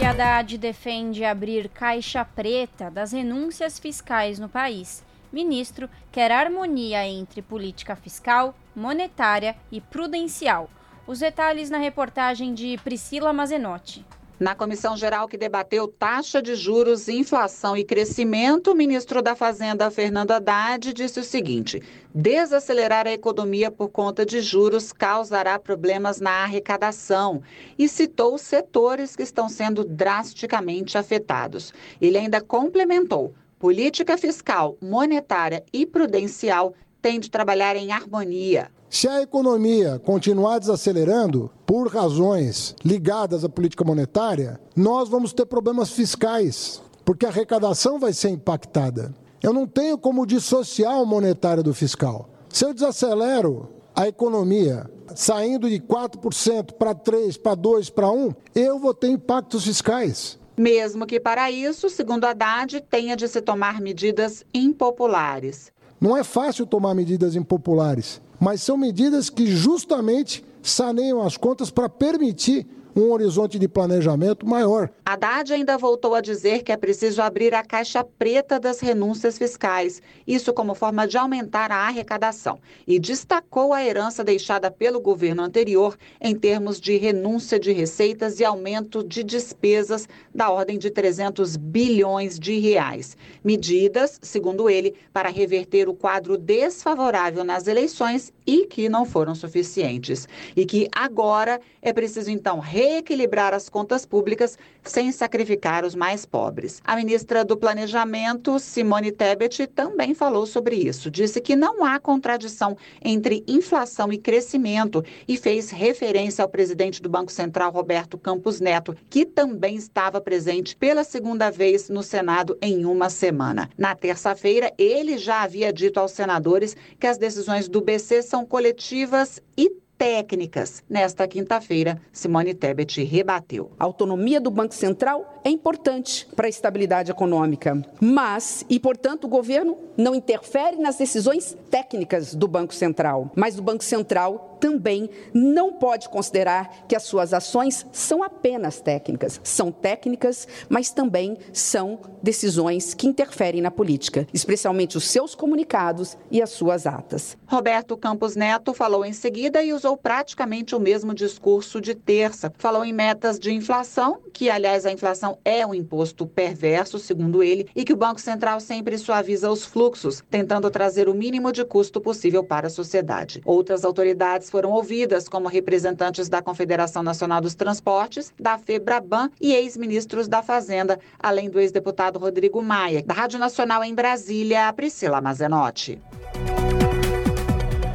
E 0.00 0.04
Haddad 0.04 0.58
defende 0.58 1.24
abrir 1.24 1.68
caixa 1.68 2.24
preta 2.24 2.90
das 2.90 3.12
renúncias 3.12 3.78
fiscais 3.78 4.38
no 4.38 4.48
país. 4.48 5.02
Ministro 5.32 5.88
quer 6.10 6.32
harmonia 6.32 7.06
entre 7.06 7.42
política 7.42 7.94
fiscal, 7.94 8.54
monetária 8.74 9.56
e 9.70 9.80
prudencial 9.80 10.68
os 11.10 11.18
detalhes 11.18 11.68
na 11.68 11.78
reportagem 11.78 12.54
de 12.54 12.78
Priscila 12.84 13.32
Mazenotti. 13.32 14.06
Na 14.38 14.54
comissão 14.54 14.96
geral 14.96 15.26
que 15.26 15.36
debateu 15.36 15.88
taxa 15.88 16.40
de 16.40 16.54
juros, 16.54 17.08
inflação 17.08 17.76
e 17.76 17.84
crescimento, 17.84 18.70
o 18.70 18.74
ministro 18.76 19.20
da 19.20 19.34
Fazenda, 19.34 19.90
Fernando 19.90 20.30
Haddad, 20.30 20.94
disse 20.94 21.18
o 21.18 21.24
seguinte: 21.24 21.82
desacelerar 22.14 23.08
a 23.08 23.12
economia 23.12 23.72
por 23.72 23.88
conta 23.88 24.24
de 24.24 24.40
juros 24.40 24.92
causará 24.92 25.58
problemas 25.58 26.20
na 26.20 26.44
arrecadação 26.44 27.42
e 27.76 27.88
citou 27.88 28.38
setores 28.38 29.16
que 29.16 29.24
estão 29.24 29.48
sendo 29.48 29.84
drasticamente 29.84 30.96
afetados. 30.96 31.74
Ele 32.00 32.16
ainda 32.16 32.40
complementou: 32.40 33.34
política 33.60 34.16
fiscal, 34.16 34.78
monetária 34.80 35.62
e 35.70 35.84
prudencial 35.84 36.72
têm 37.02 37.20
de 37.20 37.30
trabalhar 37.30 37.76
em 37.76 37.92
harmonia. 37.92 38.70
Se 38.88 39.06
a 39.06 39.20
economia 39.20 40.00
continuar 40.02 40.58
desacelerando 40.58 41.50
por 41.66 41.86
razões 41.86 42.74
ligadas 42.82 43.44
à 43.44 43.50
política 43.50 43.84
monetária, 43.84 44.58
nós 44.74 45.10
vamos 45.10 45.34
ter 45.34 45.44
problemas 45.44 45.90
fiscais, 45.90 46.82
porque 47.04 47.26
a 47.26 47.28
arrecadação 47.28 47.98
vai 47.98 48.14
ser 48.14 48.30
impactada. 48.30 49.14
Eu 49.42 49.52
não 49.52 49.66
tenho 49.66 49.98
como 49.98 50.26
dissociar 50.26 51.00
o 51.00 51.06
monetário 51.06 51.62
do 51.62 51.74
fiscal. 51.74 52.30
Se 52.48 52.64
eu 52.64 52.72
desacelero 52.72 53.68
a 53.94 54.08
economia, 54.08 54.90
saindo 55.14 55.68
de 55.68 55.78
4% 55.80 56.72
para 56.78 56.94
3%, 56.94 57.42
para 57.42 57.54
2%, 57.54 57.92
para 57.92 58.08
1%, 58.08 58.36
eu 58.54 58.78
vou 58.78 58.94
ter 58.94 59.08
impactos 59.08 59.64
fiscais. 59.64 60.39
Mesmo 60.56 61.06
que 61.06 61.18
para 61.18 61.50
isso, 61.50 61.88
segundo 61.88 62.24
Haddad, 62.24 62.80
tenha 62.90 63.16
de 63.16 63.26
se 63.28 63.40
tomar 63.40 63.80
medidas 63.80 64.44
impopulares. 64.52 65.72
Não 66.00 66.16
é 66.16 66.24
fácil 66.24 66.66
tomar 66.66 66.94
medidas 66.94 67.34
impopulares 67.36 68.20
mas 68.40 68.62
são 68.62 68.76
medidas 68.76 69.28
que 69.28 69.46
justamente 69.46 70.42
saneiam 70.62 71.20
as 71.20 71.36
contas 71.36 71.70
para 71.70 71.90
permitir 71.90 72.66
um 72.94 73.10
horizonte 73.10 73.58
de 73.58 73.68
planejamento 73.68 74.46
maior. 74.46 74.90
Haddad 75.04 75.52
ainda 75.52 75.76
voltou 75.76 76.14
a 76.14 76.20
dizer 76.20 76.62
que 76.62 76.72
é 76.72 76.76
preciso 76.76 77.22
abrir 77.22 77.54
a 77.54 77.64
caixa 77.64 78.04
preta 78.04 78.58
das 78.58 78.80
renúncias 78.80 79.38
fiscais, 79.38 80.00
isso 80.26 80.52
como 80.52 80.74
forma 80.74 81.06
de 81.06 81.16
aumentar 81.16 81.70
a 81.72 81.86
arrecadação, 81.86 82.58
e 82.86 82.98
destacou 82.98 83.72
a 83.72 83.84
herança 83.84 84.22
deixada 84.22 84.70
pelo 84.70 85.00
governo 85.00 85.42
anterior 85.42 85.96
em 86.20 86.34
termos 86.34 86.80
de 86.80 86.96
renúncia 86.96 87.58
de 87.58 87.72
receitas 87.72 88.40
e 88.40 88.44
aumento 88.44 89.02
de 89.02 89.22
despesas 89.22 90.08
da 90.34 90.50
ordem 90.50 90.78
de 90.78 90.90
300 90.90 91.56
bilhões 91.56 92.38
de 92.38 92.58
reais. 92.58 93.16
Medidas, 93.42 94.18
segundo 94.22 94.68
ele, 94.68 94.94
para 95.12 95.28
reverter 95.28 95.88
o 95.88 95.94
quadro 95.94 96.36
desfavorável 96.36 97.44
nas 97.44 97.66
eleições 97.66 98.32
e 98.46 98.66
que 98.66 98.88
não 98.88 99.04
foram 99.04 99.34
suficientes. 99.34 100.28
E 100.56 100.64
que 100.66 100.88
agora 100.92 101.60
é 101.82 101.92
preciso 101.92 102.30
então 102.30 102.58
reequilibrar 102.80 103.52
as 103.52 103.68
contas 103.68 104.06
públicas 104.06 104.56
sem 104.82 105.12
sacrificar 105.12 105.84
os 105.84 105.94
mais 105.94 106.24
pobres. 106.24 106.80
A 106.82 106.96
ministra 106.96 107.44
do 107.44 107.54
Planejamento, 107.54 108.58
Simone 108.58 109.12
Tebet, 109.12 109.66
também 109.66 110.14
falou 110.14 110.46
sobre 110.46 110.76
isso. 110.76 111.10
Disse 111.10 111.42
que 111.42 111.54
não 111.54 111.84
há 111.84 112.00
contradição 112.00 112.78
entre 113.04 113.44
inflação 113.46 114.10
e 114.10 114.16
crescimento 114.16 115.04
e 115.28 115.36
fez 115.36 115.68
referência 115.68 116.42
ao 116.42 116.48
presidente 116.48 117.02
do 117.02 117.10
Banco 117.10 117.30
Central, 117.30 117.70
Roberto 117.70 118.16
Campos 118.16 118.60
Neto, 118.60 118.96
que 119.10 119.26
também 119.26 119.76
estava 119.76 120.18
presente 120.18 120.74
pela 120.74 121.04
segunda 121.04 121.50
vez 121.50 121.90
no 121.90 122.02
Senado 122.02 122.56
em 122.62 122.86
uma 122.86 123.10
semana. 123.10 123.68
Na 123.76 123.94
terça-feira, 123.94 124.72
ele 124.78 125.18
já 125.18 125.42
havia 125.42 125.70
dito 125.70 126.00
aos 126.00 126.12
senadores 126.12 126.74
que 126.98 127.06
as 127.06 127.18
decisões 127.18 127.68
do 127.68 127.82
BC 127.82 128.22
são 128.22 128.46
coletivas 128.46 129.38
e 129.54 129.70
técnicas. 130.00 130.82
Nesta 130.88 131.28
quinta-feira, 131.28 132.00
Simone 132.10 132.54
Tebet 132.54 133.04
rebateu. 133.04 133.70
A 133.78 133.84
autonomia 133.84 134.40
do 134.40 134.50
Banco 134.50 134.74
Central 134.74 135.42
é 135.44 135.50
importante 135.50 136.26
para 136.34 136.46
a 136.46 136.48
estabilidade 136.48 137.10
econômica, 137.10 137.86
mas, 138.00 138.64
e 138.70 138.80
portanto, 138.80 139.24
o 139.24 139.28
governo 139.28 139.76
não 139.98 140.14
interfere 140.14 140.78
nas 140.78 140.96
decisões 140.96 141.54
técnicas 141.70 142.34
do 142.34 142.48
Banco 142.48 142.74
Central, 142.74 143.30
mas 143.36 143.58
o 143.58 143.62
Banco 143.62 143.84
Central 143.84 144.56
também 144.60 145.08
não 145.32 145.72
pode 145.72 146.08
considerar 146.08 146.84
que 146.86 146.94
as 146.94 147.02
suas 147.04 147.32
ações 147.32 147.86
são 147.90 148.22
apenas 148.22 148.80
técnicas. 148.80 149.40
São 149.42 149.72
técnicas, 149.72 150.46
mas 150.68 150.90
também 150.90 151.38
são 151.52 151.98
decisões 152.22 152.92
que 152.92 153.06
interferem 153.06 153.62
na 153.62 153.70
política, 153.70 154.26
especialmente 154.34 154.98
os 154.98 155.08
seus 155.08 155.34
comunicados 155.34 156.16
e 156.30 156.42
as 156.42 156.50
suas 156.50 156.86
atas. 156.86 157.38
Roberto 157.46 157.96
Campos 157.96 158.36
Neto 158.36 158.74
falou 158.74 159.04
em 159.04 159.14
seguida 159.14 159.62
e 159.62 159.72
usou 159.72 159.89
praticamente 159.96 160.74
o 160.74 160.80
mesmo 160.80 161.14
discurso 161.14 161.80
de 161.80 161.94
terça. 161.94 162.52
Falou 162.58 162.84
em 162.84 162.92
metas 162.92 163.38
de 163.38 163.52
inflação, 163.52 164.20
que 164.32 164.50
aliás 164.50 164.86
a 164.86 164.92
inflação 164.92 165.38
é 165.44 165.66
um 165.66 165.74
imposto 165.74 166.26
perverso, 166.26 166.98
segundo 166.98 167.42
ele, 167.42 167.68
e 167.74 167.84
que 167.84 167.92
o 167.92 167.96
Banco 167.96 168.20
Central 168.20 168.60
sempre 168.60 168.96
suaviza 168.98 169.50
os 169.50 169.64
fluxos, 169.64 170.22
tentando 170.30 170.70
trazer 170.70 171.08
o 171.08 171.14
mínimo 171.14 171.52
de 171.52 171.64
custo 171.64 172.00
possível 172.00 172.42
para 172.44 172.66
a 172.66 172.70
sociedade. 172.70 173.40
Outras 173.44 173.84
autoridades 173.84 174.50
foram 174.50 174.70
ouvidas, 174.70 175.28
como 175.28 175.48
representantes 175.48 176.28
da 176.28 176.42
Confederação 176.42 177.02
Nacional 177.02 177.40
dos 177.40 177.54
Transportes, 177.54 178.32
da 178.38 178.58
FEBRABAN 178.58 179.30
e 179.40 179.52
ex-ministros 179.52 180.28
da 180.28 180.42
Fazenda, 180.42 180.98
além 181.18 181.50
do 181.50 181.60
ex-deputado 181.60 182.18
Rodrigo 182.18 182.62
Maia. 182.62 183.02
Da 183.04 183.14
Rádio 183.14 183.38
Nacional 183.38 183.84
em 183.84 183.94
Brasília, 183.94 184.72
Priscila 184.72 185.20
Mazenotti. 185.20 186.00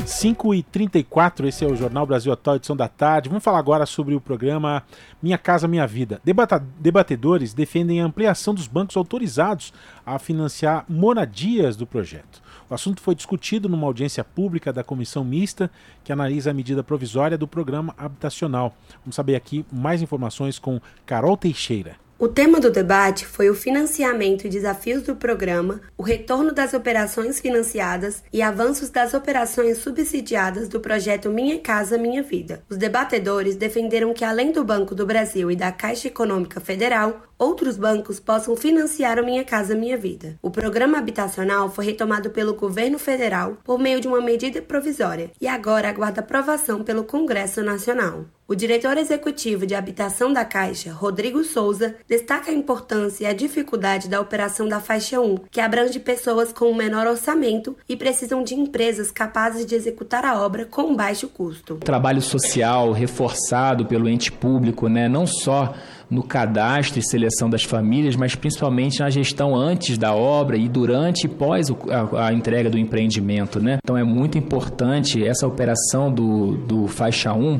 5h34, 0.05 1.47
esse 1.47 1.65
é 1.65 1.67
o 1.67 1.75
Jornal 1.75 2.05
Brasil 2.05 2.31
Atual, 2.31 2.57
edição 2.57 2.75
da 2.75 2.87
tarde. 2.87 3.27
Vamos 3.27 3.43
falar 3.43 3.57
agora 3.57 3.87
sobre 3.87 4.13
o 4.13 4.21
programa 4.21 4.83
Minha 5.21 5.37
Casa 5.37 5.67
Minha 5.67 5.87
Vida. 5.87 6.21
Debata 6.23 6.63
debatedores 6.79 7.55
defendem 7.55 7.99
a 7.99 8.05
ampliação 8.05 8.53
dos 8.53 8.67
bancos 8.67 8.95
autorizados 8.95 9.73
a 10.05 10.19
financiar 10.19 10.85
moradias 10.87 11.75
do 11.75 11.87
projeto. 11.87 12.39
O 12.69 12.73
assunto 12.75 13.01
foi 13.01 13.15
discutido 13.15 13.67
numa 13.67 13.87
audiência 13.87 14.23
pública 14.23 14.71
da 14.71 14.83
comissão 14.83 15.23
mista 15.23 15.71
que 16.03 16.13
analisa 16.13 16.51
a 16.51 16.53
medida 16.53 16.83
provisória 16.83 17.37
do 17.37 17.47
programa 17.47 17.93
habitacional. 17.97 18.75
Vamos 19.03 19.15
saber 19.15 19.35
aqui 19.35 19.65
mais 19.71 20.03
informações 20.03 20.59
com 20.59 20.79
Carol 21.03 21.35
Teixeira. 21.35 22.04
O 22.18 22.30
tema 22.30 22.61
do 22.61 22.72
debate 22.72 23.26
foi 23.26 23.49
o 23.49 23.53
financiamento 23.53 24.45
e 24.45 24.49
desafios 24.49 25.03
do 25.03 25.18
programa, 25.18 25.82
o 25.97 26.01
retorno 26.01 26.53
das 26.53 26.74
operações 26.74 27.41
financiadas 27.41 28.24
e 28.32 28.41
avanços 28.41 28.89
das 28.89 29.13
operações 29.13 29.80
subsidiadas 29.80 30.70
do 30.70 30.80
projeto 30.80 31.30
Minha 31.30 31.59
Casa 31.59 31.97
Minha 31.97 32.24
Vida. 32.24 32.63
Os 32.70 32.78
debatedores 32.78 33.57
defenderam 33.57 34.13
que, 34.13 34.24
além 34.24 34.53
do 34.53 34.63
Banco 34.63 34.95
do 34.95 35.05
Brasil 35.05 35.51
e 35.51 35.57
da 35.57 35.74
Caixa 35.74 36.07
Econômica 36.07 36.61
Federal, 36.61 37.22
outros 37.38 37.76
bancos 37.76 38.18
possam 38.18 38.55
financiar 38.55 39.20
o 39.20 39.26
Minha 39.26 39.43
Casa 39.43 39.76
Minha 39.76 39.97
Vida. 39.97 40.39
O 40.41 40.49
programa 40.49 40.97
habitacional 40.97 41.70
foi 41.70 41.84
retomado 41.84 42.30
pelo 42.30 42.53
governo 42.53 42.97
federal 42.97 43.57
por 43.61 43.78
meio 43.78 43.99
de 43.99 44.07
uma 44.07 44.22
medida 44.22 44.61
provisória 44.61 45.32
e 45.41 45.49
agora 45.49 45.89
aguarda 45.89 46.22
aprovação 46.22 46.82
pelo 46.82 47.03
Congresso 47.03 47.61
Nacional. 47.61 48.24
O 48.47 48.53
diretor 48.53 48.95
executivo 48.95 49.65
de 49.65 49.73
habitação 49.73 50.31
da 50.31 50.45
Caixa, 50.45 50.93
Rodrigo 50.93 51.43
Souza, 51.43 51.95
destaca 52.07 52.51
a 52.51 52.53
importância 52.53 53.23
e 53.23 53.27
a 53.27 53.33
dificuldade 53.33 54.07
da 54.07 54.21
operação 54.21 54.67
da 54.69 54.79
faixa 54.79 55.19
1, 55.19 55.37
que 55.49 55.59
abrange 55.59 55.99
pessoas 55.99 56.53
com 56.53 56.71
menor 56.75 57.07
orçamento 57.07 57.75
e 57.89 57.97
precisam 57.97 58.43
de 58.43 58.53
empresas 58.53 59.09
capazes 59.09 59.65
de 59.65 59.73
executar 59.73 60.23
a 60.23 60.39
obra 60.39 60.63
com 60.63 60.95
baixo 60.95 61.27
custo. 61.27 61.77
Trabalho 61.77 62.21
social 62.21 62.91
reforçado 62.91 63.83
pelo 63.87 64.07
ente 64.07 64.31
público, 64.31 64.87
né, 64.87 65.09
não 65.09 65.25
só 65.25 65.73
no 66.07 66.21
cadastro 66.21 66.99
e 66.99 67.03
seleção 67.03 67.49
das 67.49 67.63
famílias, 67.63 68.15
mas 68.15 68.35
principalmente 68.35 68.99
na 68.99 69.09
gestão 69.09 69.55
antes 69.55 69.97
da 69.97 70.13
obra 70.13 70.55
e 70.55 70.69
durante 70.69 71.25
e 71.25 71.27
pós 71.27 71.71
a, 71.71 72.27
a 72.27 72.31
entrega 72.31 72.69
do 72.69 72.77
empreendimento. 72.77 73.59
Né? 73.59 73.79
Então 73.83 73.97
é 73.97 74.03
muito 74.03 74.37
importante 74.37 75.25
essa 75.25 75.47
operação 75.47 76.13
do, 76.13 76.57
do 76.57 76.87
faixa 76.87 77.33
1 77.33 77.59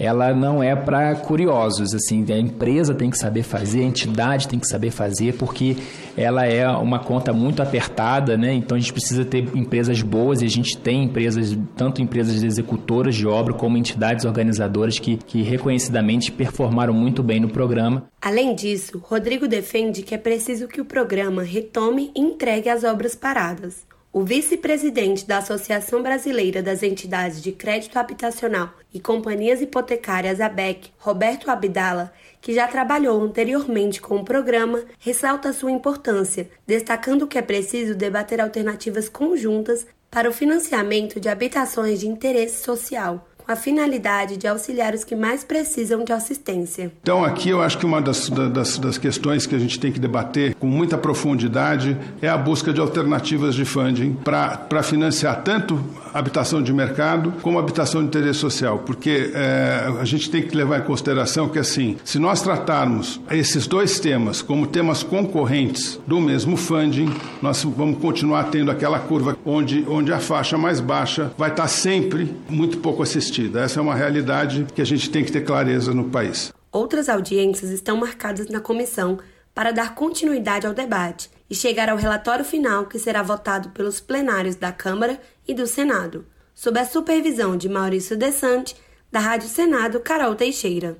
ela 0.00 0.32
não 0.32 0.62
é 0.62 0.74
para 0.74 1.14
curiosos, 1.14 1.94
assim, 1.94 2.24
a 2.32 2.38
empresa 2.38 2.94
tem 2.94 3.10
que 3.10 3.18
saber 3.18 3.42
fazer, 3.42 3.80
a 3.80 3.84
entidade 3.84 4.48
tem 4.48 4.58
que 4.58 4.66
saber 4.66 4.90
fazer, 4.90 5.34
porque 5.34 5.76
ela 6.16 6.46
é 6.46 6.66
uma 6.70 6.98
conta 6.98 7.34
muito 7.34 7.62
apertada, 7.62 8.34
né? 8.34 8.54
Então 8.54 8.78
a 8.78 8.80
gente 8.80 8.94
precisa 8.94 9.26
ter 9.26 9.46
empresas 9.54 10.00
boas 10.00 10.40
e 10.40 10.46
a 10.46 10.48
gente 10.48 10.78
tem 10.78 11.04
empresas, 11.04 11.54
tanto 11.76 12.00
empresas 12.00 12.42
executoras 12.42 13.14
de 13.14 13.26
obra 13.26 13.52
como 13.52 13.76
entidades 13.76 14.24
organizadoras 14.24 14.98
que, 14.98 15.18
que 15.18 15.42
reconhecidamente 15.42 16.32
performaram 16.32 16.94
muito 16.94 17.22
bem 17.22 17.38
no 17.38 17.50
programa. 17.50 18.04
Além 18.22 18.54
disso, 18.54 19.02
Rodrigo 19.04 19.46
defende 19.46 20.02
que 20.02 20.14
é 20.14 20.18
preciso 20.18 20.66
que 20.66 20.80
o 20.80 20.84
programa 20.84 21.42
retome 21.42 22.10
e 22.16 22.20
entregue 22.22 22.70
as 22.70 22.84
obras 22.84 23.14
paradas. 23.14 23.89
O 24.12 24.24
vice-presidente 24.24 25.24
da 25.24 25.38
Associação 25.38 26.02
Brasileira 26.02 26.60
das 26.60 26.82
Entidades 26.82 27.40
de 27.40 27.52
Crédito 27.52 27.96
Habitacional 27.96 28.74
e 28.92 28.98
Companhias 28.98 29.62
Hipotecárias 29.62 30.40
ABEC, 30.40 30.90
Roberto 30.98 31.48
Abdala, 31.48 32.12
que 32.40 32.52
já 32.52 32.66
trabalhou 32.66 33.22
anteriormente 33.22 34.00
com 34.00 34.16
o 34.16 34.24
programa, 34.24 34.82
ressalta 34.98 35.52
sua 35.52 35.70
importância, 35.70 36.50
destacando 36.66 37.28
que 37.28 37.38
é 37.38 37.42
preciso 37.42 37.94
debater 37.94 38.40
alternativas 38.40 39.08
conjuntas 39.08 39.86
para 40.10 40.28
o 40.28 40.32
financiamento 40.32 41.20
de 41.20 41.28
habitações 41.28 42.00
de 42.00 42.08
interesse 42.08 42.64
social, 42.64 43.28
a 43.50 43.56
finalidade 43.56 44.36
de 44.36 44.46
auxiliar 44.46 44.94
os 44.94 45.02
que 45.02 45.16
mais 45.16 45.42
precisam 45.42 46.04
de 46.04 46.12
assistência. 46.12 46.92
Então, 47.02 47.24
aqui 47.24 47.48
eu 47.48 47.60
acho 47.60 47.78
que 47.78 47.84
uma 47.84 48.00
das, 48.00 48.30
das, 48.30 48.78
das, 48.78 48.96
questões 48.96 49.44
que 49.44 49.56
a 49.56 49.58
gente 49.58 49.80
tem 49.80 49.90
que 49.90 49.98
debater 49.98 50.54
com 50.54 50.68
muita 50.68 50.96
profundidade 50.96 51.98
é 52.22 52.28
a 52.28 52.38
busca 52.38 52.72
de 52.72 52.80
alternativas 52.80 53.56
de 53.56 53.64
funding 53.64 54.16
para 54.22 54.82
financiar 54.84 55.42
tanto 55.42 55.82
habitação 56.14 56.62
de 56.62 56.72
mercado 56.72 57.32
como 57.42 57.58
habitação 57.58 58.02
de 58.02 58.06
interesse 58.06 58.38
social, 58.38 58.78
porque 58.86 59.32
é, 59.34 59.94
a 60.00 60.04
gente 60.04 60.30
tem 60.30 60.42
que 60.42 60.56
levar 60.56 60.78
em 60.78 60.82
consideração 60.82 61.48
que, 61.48 61.58
assim, 61.58 61.96
se 62.04 62.20
nós 62.20 62.42
tratarmos 62.42 63.20
esses 63.32 63.66
dois 63.66 63.98
temas 63.98 64.42
como 64.42 64.66
temas 64.66 65.02
concorrentes 65.02 65.98
do 66.06 66.20
mesmo 66.20 66.56
funding, 66.56 67.12
nós 67.42 67.64
vamos 67.64 67.98
continuar 67.98 68.44
tendo 68.44 68.70
aquela 68.70 69.00
curva 69.00 69.36
onde, 69.44 69.84
onde 69.88 70.12
a 70.12 70.20
faixa 70.20 70.56
mais 70.56 70.78
baixa 70.78 71.32
vai 71.36 71.50
estar 71.50 71.66
sempre 71.66 72.32
muito 72.48 72.78
pouco 72.78 73.02
assistida. 73.02 73.39
Essa 73.56 73.80
é 73.80 73.82
uma 73.82 73.94
realidade 73.94 74.66
que 74.74 74.82
a 74.82 74.84
gente 74.84 75.10
tem 75.10 75.24
que 75.24 75.32
ter 75.32 75.42
clareza 75.42 75.94
no 75.94 76.10
país. 76.10 76.52
Outras 76.72 77.08
audiências 77.08 77.70
estão 77.70 77.96
marcadas 77.96 78.48
na 78.48 78.60
comissão 78.60 79.18
para 79.54 79.72
dar 79.72 79.94
continuidade 79.94 80.66
ao 80.66 80.74
debate 80.74 81.30
e 81.48 81.54
chegar 81.54 81.88
ao 81.88 81.96
relatório 81.96 82.44
final 82.44 82.86
que 82.86 82.98
será 82.98 83.22
votado 83.22 83.70
pelos 83.70 84.00
plenários 84.00 84.56
da 84.56 84.70
Câmara 84.70 85.20
e 85.46 85.54
do 85.54 85.66
Senado, 85.66 86.26
sob 86.54 86.78
a 86.78 86.84
supervisão 86.84 87.56
de 87.56 87.68
Maurício 87.68 88.16
Desante, 88.16 88.76
da 89.10 89.18
Rádio 89.18 89.48
Senado, 89.48 90.00
Carol 90.00 90.34
Teixeira. 90.34 90.96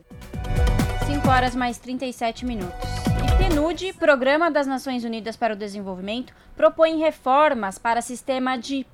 5 1.07 1.29
horas 1.29 1.55
mais 1.55 1.79
37 1.79 2.45
minutos. 2.45 2.89
E 3.25 3.49
PNUD, 3.49 3.93
Programa 3.93 4.51
das 4.51 4.67
Nações 4.67 5.05
Unidas 5.05 5.37
para 5.37 5.55
o 5.55 5.57
Desenvolvimento, 5.57 6.33
propõe 6.57 6.99
reformas 6.99 7.79
para 7.79 8.01
o 8.01 8.03
sistema 8.03 8.57
de 8.57 8.85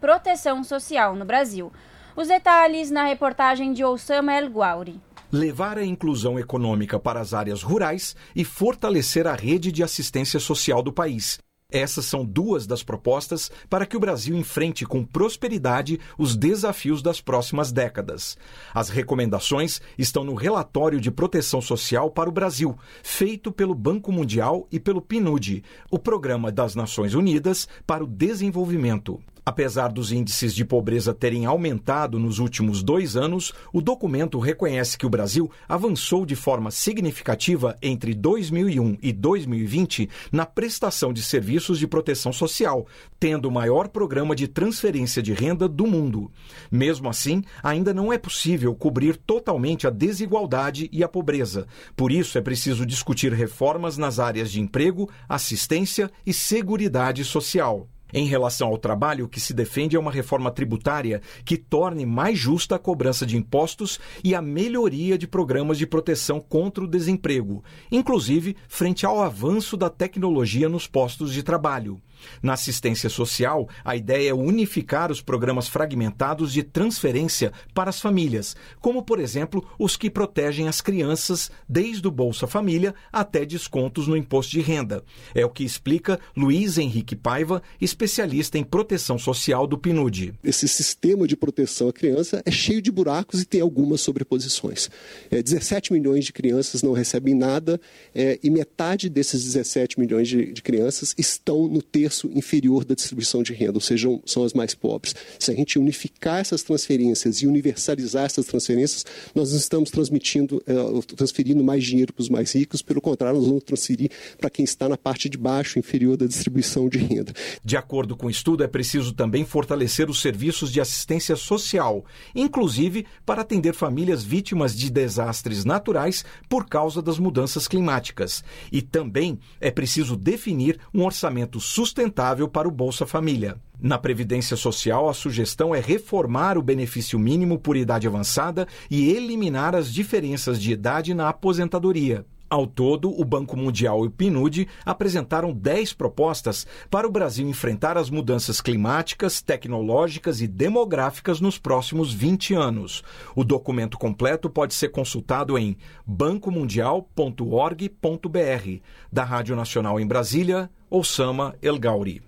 proteção 0.00 0.64
social 0.64 1.14
no 1.14 1.24
Brasil. 1.24 1.72
Os 2.16 2.28
detalhes 2.28 2.90
na 2.90 3.04
reportagem 3.04 3.74
de 3.74 3.84
Oussama 3.84 4.32
El 4.32 4.48
Guauri 4.48 4.98
levar 5.30 5.76
a 5.76 5.84
inclusão 5.84 6.38
econômica 6.38 6.98
para 6.98 7.20
as 7.20 7.34
áreas 7.34 7.62
rurais 7.62 8.16
e 8.34 8.42
fortalecer 8.42 9.26
a 9.26 9.34
rede 9.34 9.70
de 9.70 9.82
assistência 9.82 10.40
social 10.40 10.82
do 10.82 10.92
país. 10.92 11.38
Essas 11.70 12.06
são 12.06 12.24
duas 12.24 12.66
das 12.66 12.82
propostas 12.82 13.50
para 13.68 13.84
que 13.84 13.96
o 13.96 14.00
Brasil 14.00 14.36
enfrente 14.36 14.86
com 14.86 15.04
prosperidade 15.04 16.00
os 16.16 16.36
desafios 16.36 17.02
das 17.02 17.20
próximas 17.20 17.72
décadas. 17.72 18.38
As 18.72 18.88
recomendações 18.88 19.82
estão 19.98 20.24
no 20.24 20.34
Relatório 20.34 21.00
de 21.00 21.10
Proteção 21.10 21.60
Social 21.60 22.08
para 22.08 22.30
o 22.30 22.32
Brasil, 22.32 22.78
feito 23.02 23.50
pelo 23.50 23.74
Banco 23.74 24.12
Mundial 24.12 24.66
e 24.70 24.78
pelo 24.78 25.02
PNUD, 25.02 25.62
o 25.90 25.98
Programa 25.98 26.52
das 26.52 26.76
Nações 26.76 27.14
Unidas 27.14 27.68
para 27.84 28.04
o 28.04 28.06
Desenvolvimento. 28.06 29.20
Apesar 29.48 29.92
dos 29.92 30.10
índices 30.10 30.52
de 30.52 30.64
pobreza 30.64 31.14
terem 31.14 31.46
aumentado 31.46 32.18
nos 32.18 32.40
últimos 32.40 32.82
dois 32.82 33.16
anos, 33.16 33.52
o 33.72 33.80
documento 33.80 34.40
reconhece 34.40 34.98
que 34.98 35.06
o 35.06 35.08
Brasil 35.08 35.48
avançou 35.68 36.26
de 36.26 36.34
forma 36.34 36.72
significativa 36.72 37.76
entre 37.80 38.12
2001 38.12 38.98
e 39.00 39.12
2020 39.12 40.10
na 40.32 40.44
prestação 40.44 41.12
de 41.12 41.22
serviços 41.22 41.78
de 41.78 41.86
proteção 41.86 42.32
social, 42.32 42.88
tendo 43.20 43.46
o 43.46 43.52
maior 43.52 43.86
programa 43.86 44.34
de 44.34 44.48
transferência 44.48 45.22
de 45.22 45.32
renda 45.32 45.68
do 45.68 45.86
mundo. 45.86 46.28
Mesmo 46.68 47.08
assim, 47.08 47.44
ainda 47.62 47.94
não 47.94 48.12
é 48.12 48.18
possível 48.18 48.74
cobrir 48.74 49.16
totalmente 49.16 49.86
a 49.86 49.90
desigualdade 49.90 50.88
e 50.90 51.04
a 51.04 51.08
pobreza. 51.08 51.68
Por 51.94 52.10
isso, 52.10 52.36
é 52.36 52.40
preciso 52.40 52.84
discutir 52.84 53.32
reformas 53.32 53.96
nas 53.96 54.18
áreas 54.18 54.50
de 54.50 54.60
emprego, 54.60 55.08
assistência 55.28 56.10
e 56.26 56.34
seguridade 56.34 57.22
social. 57.22 57.86
Em 58.12 58.26
relação 58.26 58.68
ao 58.68 58.78
trabalho, 58.78 59.24
o 59.24 59.28
que 59.28 59.40
se 59.40 59.52
defende 59.52 59.96
é 59.96 59.98
uma 59.98 60.12
reforma 60.12 60.50
tributária 60.50 61.20
que 61.44 61.56
torne 61.56 62.06
mais 62.06 62.38
justa 62.38 62.76
a 62.76 62.78
cobrança 62.78 63.26
de 63.26 63.36
impostos 63.36 63.98
e 64.22 64.34
a 64.34 64.40
melhoria 64.40 65.18
de 65.18 65.26
programas 65.26 65.76
de 65.76 65.86
proteção 65.86 66.40
contra 66.40 66.84
o 66.84 66.88
desemprego, 66.88 67.64
inclusive 67.90 68.56
frente 68.68 69.04
ao 69.04 69.20
avanço 69.20 69.76
da 69.76 69.90
tecnologia 69.90 70.68
nos 70.68 70.86
postos 70.86 71.32
de 71.32 71.42
trabalho. 71.42 72.00
Na 72.42 72.54
assistência 72.54 73.08
social, 73.08 73.68
a 73.84 73.96
ideia 73.96 74.30
é 74.30 74.34
unificar 74.34 75.10
os 75.10 75.20
programas 75.20 75.68
fragmentados 75.68 76.52
de 76.52 76.62
transferência 76.62 77.52
para 77.74 77.90
as 77.90 78.00
famílias, 78.00 78.56
como, 78.80 79.02
por 79.02 79.18
exemplo, 79.20 79.66
os 79.78 79.96
que 79.96 80.10
protegem 80.10 80.68
as 80.68 80.80
crianças 80.80 81.50
desde 81.68 82.06
o 82.06 82.10
Bolsa 82.10 82.46
Família 82.46 82.94
até 83.12 83.44
descontos 83.44 84.06
no 84.06 84.16
imposto 84.16 84.52
de 84.52 84.60
renda. 84.60 85.02
É 85.34 85.44
o 85.44 85.50
que 85.50 85.64
explica 85.64 86.18
Luiz 86.36 86.78
Henrique 86.78 87.16
Paiva, 87.16 87.62
especialista 87.80 88.58
em 88.58 88.64
proteção 88.64 89.18
social 89.18 89.66
do 89.66 89.78
PNUD. 89.78 90.34
Esse 90.42 90.68
sistema 90.68 91.26
de 91.26 91.36
proteção 91.36 91.88
à 91.88 91.92
criança 91.92 92.42
é 92.44 92.50
cheio 92.50 92.80
de 92.80 92.90
buracos 92.90 93.42
e 93.42 93.44
tem 93.44 93.60
algumas 93.60 94.00
sobreposições. 94.00 94.88
É, 95.30 95.42
17 95.42 95.92
milhões 95.92 96.24
de 96.24 96.32
crianças 96.32 96.82
não 96.82 96.92
recebem 96.92 97.34
nada 97.34 97.80
é, 98.14 98.38
e 98.42 98.50
metade 98.50 99.08
desses 99.08 99.42
17 99.44 99.98
milhões 99.98 100.28
de, 100.28 100.52
de 100.52 100.62
crianças 100.62 101.14
estão 101.18 101.68
no 101.68 101.82
texto 101.82 102.15
terço 102.16 102.30
inferior 102.34 102.84
da 102.84 102.94
distribuição 102.94 103.42
de 103.42 103.52
renda, 103.52 103.74
ou 103.74 103.80
seja, 103.80 104.08
são 104.24 104.44
as 104.44 104.52
mais 104.52 104.74
pobres. 104.74 105.14
Se 105.38 105.50
a 105.50 105.54
gente 105.54 105.78
unificar 105.78 106.40
essas 106.40 106.62
transferências 106.62 107.42
e 107.42 107.46
universalizar 107.46 108.24
essas 108.24 108.46
transferências, 108.46 109.04
nós 109.34 109.50
não 109.50 109.58
estamos 109.58 109.90
transmitindo, 109.90 110.62
uh, 110.66 111.02
transferindo 111.02 111.62
mais 111.62 111.84
dinheiro 111.84 112.12
para 112.12 112.22
os 112.22 112.28
mais 112.28 112.54
ricos, 112.54 112.82
pelo 112.82 113.00
contrário, 113.00 113.38
nós 113.38 113.48
vamos 113.48 113.64
transferir 113.64 114.10
para 114.38 114.48
quem 114.48 114.64
está 114.64 114.88
na 114.88 114.96
parte 114.96 115.28
de 115.28 115.36
baixo, 115.36 115.78
inferior 115.78 116.16
da 116.16 116.26
distribuição 116.26 116.88
de 116.88 116.98
renda. 116.98 117.32
De 117.64 117.76
acordo 117.76 118.16
com 118.16 118.26
o 118.26 118.30
estudo, 118.30 118.64
é 118.64 118.68
preciso 118.68 119.12
também 119.12 119.44
fortalecer 119.44 120.08
os 120.08 120.20
serviços 120.20 120.72
de 120.72 120.80
assistência 120.80 121.36
social, 121.36 122.04
inclusive 122.34 123.06
para 123.24 123.42
atender 123.42 123.74
famílias 123.74 124.22
vítimas 124.22 124.76
de 124.76 124.90
desastres 124.90 125.64
naturais 125.64 126.24
por 126.48 126.66
causa 126.66 127.02
das 127.02 127.18
mudanças 127.18 127.68
climáticas. 127.68 128.42
E 128.72 128.80
também 128.80 129.38
é 129.60 129.70
preciso 129.70 130.16
definir 130.16 130.78
um 130.94 131.04
orçamento 131.04 131.60
sustentável 131.96 132.46
para 132.46 132.68
o 132.68 132.70
Bolsa 132.70 133.06
Família. 133.06 133.56
Na 133.80 133.96
Previdência 133.96 134.54
Social, 134.54 135.08
a 135.08 135.14
sugestão 135.14 135.74
é 135.74 135.80
reformar 135.80 136.58
o 136.58 136.62
benefício 136.62 137.18
mínimo 137.18 137.58
por 137.58 137.74
idade 137.74 138.06
avançada 138.06 138.68
e 138.90 139.08
eliminar 139.10 139.74
as 139.74 139.90
diferenças 139.90 140.60
de 140.60 140.72
idade 140.72 141.14
na 141.14 141.30
aposentadoria. 141.30 142.26
Ao 142.48 142.66
todo, 142.66 143.10
o 143.10 143.24
Banco 143.24 143.56
Mundial 143.56 144.04
e 144.04 144.08
o 144.08 144.10
PNUD 144.10 144.68
apresentaram 144.84 145.52
10 145.52 145.94
propostas 145.94 146.64
para 146.88 147.06
o 147.06 147.10
Brasil 147.10 147.48
enfrentar 147.48 147.98
as 147.98 148.08
mudanças 148.08 148.60
climáticas, 148.60 149.42
tecnológicas 149.42 150.40
e 150.40 150.46
demográficas 150.46 151.40
nos 151.40 151.58
próximos 151.58 152.12
20 152.12 152.54
anos. 152.54 153.02
O 153.34 153.42
documento 153.42 153.98
completo 153.98 154.48
pode 154.48 154.74
ser 154.74 154.90
consultado 154.90 155.58
em 155.58 155.76
bancomundial.org.br. 156.06 158.80
Da 159.12 159.24
Rádio 159.24 159.56
Nacional 159.56 159.98
em 159.98 160.06
Brasília, 160.06 160.70
Osama 160.88 161.56
El 161.60 161.78
Gauri. 161.78 162.22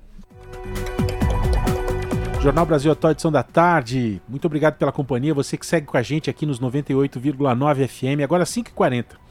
Jornal 2.40 2.64
Brasil 2.64 2.92
Atual, 2.92 3.10
edição 3.10 3.32
da 3.32 3.42
tarde. 3.42 4.22
Muito 4.28 4.46
obrigado 4.46 4.76
pela 4.76 4.92
companhia. 4.92 5.34
Você 5.34 5.56
que 5.56 5.66
segue 5.66 5.86
com 5.86 5.96
a 5.96 6.02
gente 6.02 6.30
aqui 6.30 6.46
nos 6.46 6.60
98,9 6.60 7.88
FM, 7.88 8.22
agora 8.22 8.44
5h40. 8.44 9.27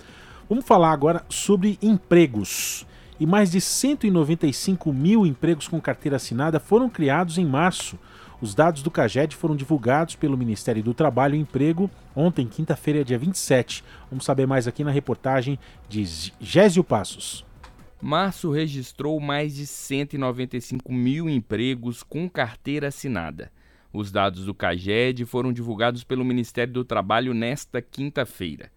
Vamos 0.49 0.63
falar 0.63 0.93
agora 0.93 1.25
sobre 1.27 1.77
empregos. 1.81 2.87
E 3.19 3.25
mais 3.25 3.51
de 3.51 3.59
195 3.59 4.93
mil 4.93 5.25
empregos 5.25 5.67
com 5.67 5.81
carteira 5.81 6.15
assinada 6.15 6.57
foram 6.57 6.89
criados 6.89 7.37
em 7.37 7.45
março. 7.45 7.99
Os 8.39 8.55
dados 8.55 8.81
do 8.81 8.89
CAGED 8.89 9.35
foram 9.35 9.57
divulgados 9.57 10.15
pelo 10.15 10.37
Ministério 10.37 10.81
do 10.81 10.93
Trabalho 10.93 11.35
e 11.35 11.39
Emprego 11.39 11.91
ontem, 12.15 12.47
quinta-feira, 12.47 13.03
dia 13.03 13.17
27. 13.17 13.83
Vamos 14.09 14.23
saber 14.23 14.47
mais 14.47 14.67
aqui 14.69 14.85
na 14.85 14.91
reportagem 14.91 15.59
de 15.89 16.05
Gésio 16.39 16.83
Passos. 16.83 17.45
Março 18.01 18.49
registrou 18.49 19.19
mais 19.19 19.53
de 19.53 19.67
195 19.67 20.93
mil 20.93 21.29
empregos 21.29 22.03
com 22.03 22.29
carteira 22.29 22.87
assinada. 22.87 23.51
Os 23.91 24.13
dados 24.13 24.45
do 24.45 24.53
CAGED 24.53 25.25
foram 25.25 25.51
divulgados 25.51 26.05
pelo 26.05 26.23
Ministério 26.23 26.71
do 26.71 26.85
Trabalho 26.85 27.33
nesta 27.33 27.81
quinta-feira. 27.81 28.71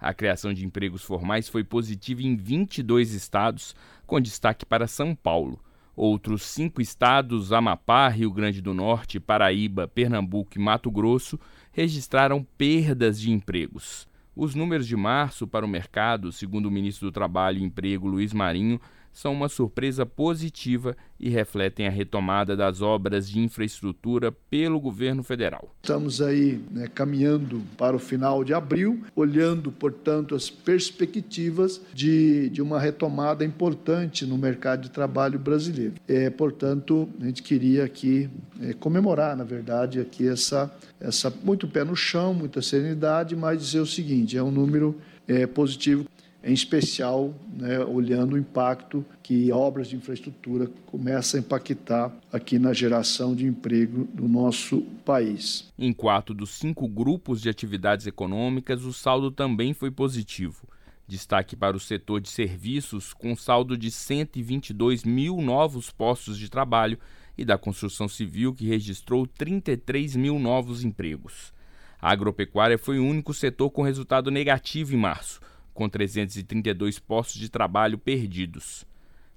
A 0.00 0.12
criação 0.12 0.52
de 0.52 0.64
empregos 0.64 1.02
formais 1.02 1.48
foi 1.48 1.64
positiva 1.64 2.22
em 2.22 2.36
22 2.36 3.12
estados, 3.12 3.74
com 4.06 4.20
destaque 4.20 4.64
para 4.64 4.86
São 4.86 5.14
Paulo. 5.14 5.58
Outros 5.96 6.42
cinco 6.42 6.82
estados, 6.82 7.52
Amapá, 7.52 8.08
Rio 8.08 8.30
Grande 8.30 8.60
do 8.60 8.74
Norte, 8.74 9.18
Paraíba, 9.18 9.88
Pernambuco 9.88 10.50
e 10.56 10.58
Mato 10.58 10.90
Grosso, 10.90 11.40
registraram 11.72 12.46
perdas 12.58 13.18
de 13.18 13.30
empregos. 13.30 14.06
Os 14.34 14.54
números 14.54 14.86
de 14.86 14.94
março 14.94 15.46
para 15.46 15.64
o 15.64 15.68
mercado, 15.68 16.30
segundo 16.30 16.66
o 16.66 16.70
ministro 16.70 17.08
do 17.08 17.12
Trabalho 17.12 17.58
e 17.58 17.64
Emprego 17.64 18.06
Luiz 18.06 18.34
Marinho, 18.34 18.78
são 19.16 19.32
uma 19.32 19.48
surpresa 19.48 20.04
positiva 20.04 20.94
e 21.18 21.30
refletem 21.30 21.86
a 21.86 21.90
retomada 21.90 22.54
das 22.54 22.82
obras 22.82 23.26
de 23.26 23.40
infraestrutura 23.40 24.30
pelo 24.30 24.78
governo 24.78 25.22
federal. 25.22 25.74
Estamos 25.82 26.20
aí 26.20 26.60
né, 26.70 26.86
caminhando 26.86 27.62
para 27.78 27.96
o 27.96 27.98
final 27.98 28.44
de 28.44 28.52
abril, 28.52 29.02
olhando, 29.16 29.72
portanto, 29.72 30.34
as 30.34 30.50
perspectivas 30.50 31.80
de, 31.94 32.50
de 32.50 32.60
uma 32.60 32.78
retomada 32.78 33.42
importante 33.42 34.26
no 34.26 34.36
mercado 34.36 34.82
de 34.82 34.90
trabalho 34.90 35.38
brasileiro. 35.38 35.94
É, 36.06 36.28
portanto, 36.28 37.08
a 37.18 37.24
gente 37.24 37.42
queria 37.42 37.84
aqui 37.84 38.28
é, 38.60 38.74
comemorar, 38.74 39.34
na 39.34 39.44
verdade, 39.44 39.98
aqui 39.98 40.28
essa, 40.28 40.70
essa 41.00 41.32
muito 41.42 41.66
pé 41.66 41.84
no 41.84 41.96
chão, 41.96 42.34
muita 42.34 42.60
serenidade, 42.60 43.34
mas 43.34 43.62
dizer 43.62 43.80
o 43.80 43.86
seguinte: 43.86 44.36
é 44.36 44.42
um 44.42 44.50
número 44.50 44.94
é, 45.26 45.46
positivo 45.46 46.04
em 46.46 46.52
especial 46.52 47.34
né, 47.52 47.80
olhando 47.80 48.34
o 48.34 48.38
impacto 48.38 49.04
que 49.20 49.50
obras 49.50 49.88
de 49.88 49.96
infraestrutura 49.96 50.70
começam 50.86 51.40
a 51.40 51.42
impactar 51.42 52.16
aqui 52.32 52.56
na 52.56 52.72
geração 52.72 53.34
de 53.34 53.44
emprego 53.44 54.04
do 54.14 54.28
nosso 54.28 54.82
país. 55.04 55.68
Em 55.76 55.92
quatro 55.92 56.32
dos 56.32 56.50
cinco 56.50 56.86
grupos 56.86 57.42
de 57.42 57.48
atividades 57.48 58.06
econômicas, 58.06 58.84
o 58.84 58.92
saldo 58.92 59.32
também 59.32 59.74
foi 59.74 59.90
positivo. 59.90 60.68
Destaque 61.08 61.56
para 61.56 61.76
o 61.76 61.80
setor 61.80 62.20
de 62.20 62.28
serviços, 62.28 63.12
com 63.12 63.34
saldo 63.34 63.76
de 63.76 63.90
122 63.90 65.02
mil 65.02 65.40
novos 65.40 65.90
postos 65.90 66.38
de 66.38 66.48
trabalho, 66.48 66.98
e 67.38 67.44
da 67.44 67.58
construção 67.58 68.08
civil, 68.08 68.54
que 68.54 68.66
registrou 68.66 69.26
33 69.26 70.16
mil 70.16 70.38
novos 70.38 70.84
empregos. 70.84 71.52
A 72.00 72.10
agropecuária 72.10 72.78
foi 72.78 72.98
o 72.98 73.04
único 73.04 73.34
setor 73.34 73.70
com 73.70 73.82
resultado 73.82 74.30
negativo 74.30 74.94
em 74.94 74.96
março 74.96 75.40
com 75.76 75.88
332 75.88 76.98
postos 76.98 77.38
de 77.38 77.48
trabalho 77.48 77.98
perdidos. 77.98 78.84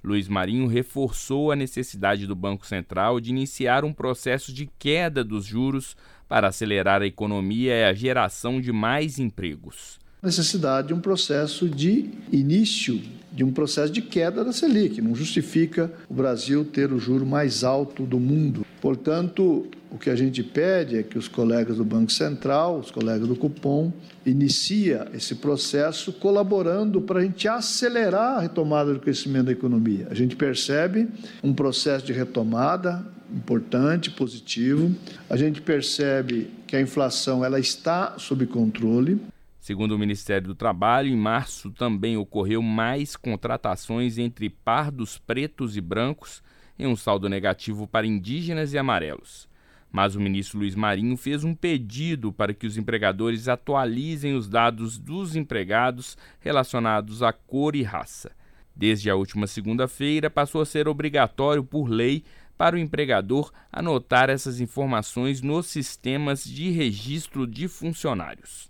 Luiz 0.04 0.30
Marinho 0.30 0.66
reforçou 0.66 1.52
a 1.52 1.56
necessidade 1.56 2.26
do 2.26 2.34
Banco 2.34 2.66
Central 2.66 3.20
de 3.20 3.30
iniciar 3.30 3.84
um 3.84 3.94
processo 3.94 4.54
de 4.54 4.68
queda 4.80 5.24
dos 5.24 5.46
juros 5.46 5.96
para 6.28 6.48
acelerar 6.48 7.02
a 7.02 7.06
economia 7.06 7.74
e 7.74 7.84
a 7.84 7.94
geração 7.94 8.62
de 8.62 8.72
mais 8.72 9.20
empregos. 9.20 10.00
Necessidade 10.24 10.88
de 10.88 10.94
um 10.94 11.02
processo 11.02 11.68
de 11.68 12.10
início 12.32 13.02
de 13.32 13.44
um 13.44 13.52
processo 13.52 13.92
de 13.92 14.02
queda 14.02 14.44
da 14.44 14.52
Selic. 14.52 15.02
Não 15.02 15.14
justifica 15.14 15.92
o 16.10 16.14
Brasil 16.14 16.66
ter 16.66 16.92
o 16.92 17.00
juro 17.00 17.26
mais 17.26 17.64
alto 17.64 18.06
do 18.06 18.20
mundo. 18.20 18.66
Portanto, 18.82 19.68
o 19.92 19.98
que 19.98 20.10
a 20.10 20.16
gente 20.16 20.44
pede 20.44 20.98
é 20.98 21.04
que 21.04 21.18
os 21.18 21.28
colegas 21.28 21.78
do 21.78 21.84
Banco 21.84 22.12
Central, 22.12 22.80
os 22.80 22.92
colegas 22.92 23.28
do 23.28 23.36
Cupom, 23.36 23.92
inicia 24.26 25.08
esse 25.14 25.36
processo 25.36 26.14
colaborando 26.14 27.02
para 27.02 27.20
a 27.20 27.24
gente 27.24 27.48
acelerar 27.48 28.38
a 28.38 28.42
retomada 28.42 28.94
do 28.94 29.00
crescimento 29.00 29.46
da 29.46 29.52
economia. 29.52 30.08
A 30.12 30.14
gente 30.14 30.36
percebe 30.36 31.08
um 31.44 31.54
processo 31.54 32.06
de 32.06 32.14
retomada 32.14 33.04
importante, 33.34 34.12
positivo. 34.12 34.96
A 35.30 35.36
gente 35.36 35.62
percebe 35.62 36.52
que 36.68 36.76
a 36.76 36.82
inflação 36.82 37.44
ela 37.44 37.60
está 37.60 38.18
sob 38.20 38.46
controle. 38.46 39.20
Segundo 39.60 39.94
o 39.94 40.00
Ministério 40.00 40.48
do 40.48 40.56
Trabalho, 40.56 41.10
em 41.10 41.18
março 41.18 41.72
também 41.72 42.16
ocorreu 42.16 42.62
mais 42.62 43.16
contratações 43.16 44.18
entre 44.18 44.50
pardos 44.50 45.18
pretos 45.18 45.76
e 45.76 45.82
brancos, 45.82 46.42
em 46.78 46.88
um 46.88 46.96
saldo 46.96 47.28
negativo 47.28 47.88
para 47.88 48.08
indígenas 48.08 48.74
e 48.74 48.78
amarelos. 48.78 49.50
Mas 49.92 50.16
o 50.16 50.22
ministro 50.22 50.60
Luiz 50.60 50.76
Marinho 50.76 51.18
fez 51.18 51.44
um 51.44 51.56
pedido 51.56 52.32
para 52.32 52.54
que 52.54 52.68
os 52.68 52.78
empregadores 52.78 53.48
atualizem 53.48 54.36
os 54.36 54.48
dados 54.48 54.98
dos 54.98 55.36
empregados 55.36 56.18
relacionados 56.40 57.24
à 57.24 57.34
cor 57.34 57.76
e 57.76 57.82
raça. 57.82 58.32
Desde 58.76 59.10
a 59.10 59.16
última 59.16 59.48
segunda-feira, 59.48 60.30
passou 60.30 60.62
a 60.62 60.66
ser 60.66 60.88
obrigatório 60.88 61.64
por 61.64 61.90
lei 61.90 62.24
para 62.58 62.76
o 62.76 62.80
empregador 62.80 63.52
anotar 63.72 64.30
essas 64.30 64.60
informações 64.60 65.42
nos 65.42 65.68
sistemas 65.68 66.44
de 66.44 66.70
registro 66.70 67.48
de 67.48 67.68
funcionários. 67.68 68.70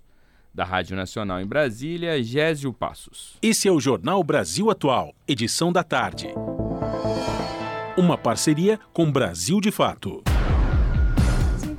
Da 0.54 0.64
Rádio 0.64 0.96
Nacional 0.96 1.40
em 1.40 1.46
Brasília, 1.46 2.22
Gésio 2.22 2.72
Passos. 2.72 3.36
Esse 3.42 3.68
é 3.68 3.72
o 3.72 3.80
Jornal 3.80 4.22
Brasil 4.24 4.70
Atual, 4.70 5.14
edição 5.26 5.72
da 5.72 5.84
tarde. 5.84 6.28
Uma 7.96 8.16
parceria 8.16 8.78
com 8.92 9.10
Brasil 9.10 9.60
de 9.60 9.70
Fato. 9.70 10.22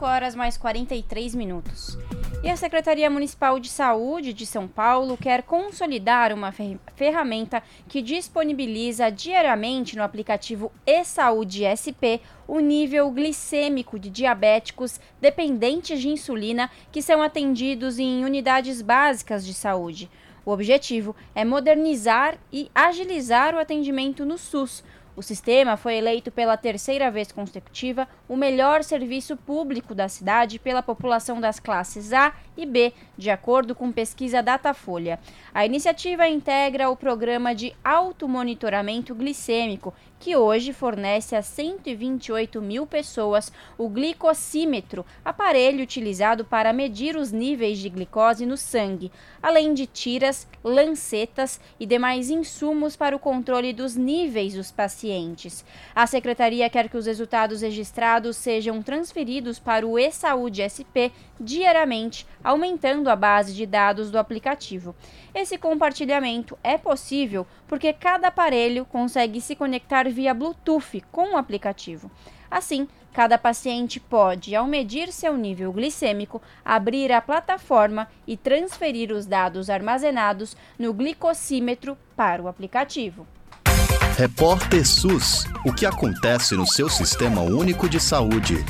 5 0.02 0.06
horas 0.08 0.34
mais 0.34 0.58
43 0.58 1.36
minutos. 1.36 1.96
E 2.44 2.50
a 2.50 2.56
Secretaria 2.56 3.08
Municipal 3.08 3.60
de 3.60 3.70
Saúde 3.70 4.34
de 4.34 4.48
São 4.48 4.68
Paulo 4.68 5.16
quer 5.16 5.44
consolidar 5.44 6.34
uma 6.34 6.52
ferramenta 6.96 7.62
que 7.88 8.02
disponibiliza 8.02 9.12
diariamente 9.12 9.96
no 9.96 10.02
aplicativo 10.02 10.72
e-Saúde 10.88 11.66
SP 11.70 12.18
o 12.48 12.60
nível 12.60 13.12
glicêmico 13.12 14.00
de 14.00 14.10
diabéticos 14.10 15.00
dependentes 15.22 16.02
de 16.02 16.10
insulina 16.10 16.72
que 16.92 17.00
são 17.00 17.22
atendidos 17.22 18.00
em 18.00 18.26
unidades 18.26 18.82
básicas 18.82 19.46
de 19.46 19.54
saúde. 19.54 20.10
O 20.44 20.50
objetivo 20.50 21.16
é 21.36 21.46
modernizar 21.46 22.40
e 22.52 22.72
agilizar 22.74 23.54
o 23.54 23.60
atendimento 23.60 24.26
no 24.26 24.40
SUS 24.40 24.84
o 25.22 25.24
sistema 25.24 25.78
foi 25.78 25.98
eleito 25.98 26.32
pela 26.32 26.58
terceira 26.58 27.12
vez 27.12 27.32
consecutiva 27.32 28.08
o 28.28 28.36
melhor 28.36 28.84
serviço 28.84 29.38
público 29.38 29.94
da 29.94 30.10
cidade 30.10 30.58
pela 30.58 30.82
população 30.82 31.40
das 31.40 31.60
classes 31.60 32.12
A 32.12 32.34
e 32.58 32.66
B, 32.66 32.92
de 33.16 33.30
acordo 33.30 33.76
com 33.76 33.92
pesquisa 33.92 34.42
Datafolha. 34.42 35.20
A 35.54 35.64
iniciativa 35.64 36.28
integra 36.28 36.90
o 36.90 36.96
programa 36.96 37.54
de 37.54 37.72
automonitoramento 37.84 39.14
glicêmico, 39.14 39.94
que 40.22 40.36
hoje 40.36 40.72
fornece 40.72 41.36
a 41.36 41.42
128 41.42 42.62
mil 42.62 42.86
pessoas 42.86 43.52
o 43.76 43.90
glicosímetro, 43.90 45.04
aparelho 45.26 45.82
utilizado 45.82 46.46
para 46.46 46.72
medir 46.72 47.18
os 47.18 47.32
níveis 47.32 47.80
de 47.80 47.90
glicose 47.90 48.46
no 48.46 48.56
sangue, 48.56 49.12
além 49.42 49.74
de 49.74 49.88
tiras, 49.88 50.48
lancetas 50.64 51.60
e 51.80 51.88
demais 51.88 52.30
insumos 52.30 52.96
para 52.96 53.16
o 53.16 53.20
controle 53.20 53.74
dos 53.74 53.96
níveis 53.96 54.54
dos 54.54 54.72
pacientes. 54.72 55.66
A 55.96 56.06
secretaria 56.06 56.70
quer 56.70 56.88
que 56.88 56.98
os 56.98 57.08
resultados 57.08 57.62
registrados 57.62 58.38
sejam 58.38 58.80
transferidos 58.84 59.58
para 59.58 59.88
o 59.88 59.98
e-saúde 59.98 60.62
SP 60.62 61.10
diariamente, 61.40 62.28
aumentando 62.44 63.10
a 63.10 63.16
base 63.16 63.56
de 63.56 63.66
dados 63.66 64.12
do 64.12 64.20
aplicativo. 64.20 64.96
Esse 65.34 65.58
compartilhamento 65.58 66.56
é 66.64 66.78
possível 66.78 67.48
porque 67.68 67.92
cada 67.92 68.28
aparelho 68.28 68.86
consegue 68.86 69.42
se 69.42 69.56
conectar 69.56 70.11
via 70.12 70.34
Bluetooth 70.34 71.02
com 71.12 71.34
o 71.34 71.38
aplicativo. 71.38 72.12
Assim, 72.50 72.88
cada 73.14 73.38
paciente 73.38 74.00
pode, 74.00 74.56
ao 74.56 74.68
medir 74.68 75.12
seu 75.12 75.38
nível 75.38 75.72
glicêmico, 75.72 76.42
abrir 76.64 77.12
a 77.12 77.22
plataforma 77.22 78.08
e 78.28 78.36
transferir 78.36 79.12
os 79.12 79.26
dados 79.26 79.70
armazenados 79.70 80.56
no 80.78 80.94
glicosímetro 80.94 81.98
para 82.16 82.42
o 82.42 82.48
aplicativo. 82.48 83.26
Repórter 84.18 84.86
SUS: 84.86 85.46
O 85.66 85.74
que 85.74 85.86
acontece 85.86 86.56
no 86.56 86.68
seu 86.68 86.90
sistema 86.90 87.42
único 87.42 87.88
de 87.88 88.00
saúde? 88.00 88.64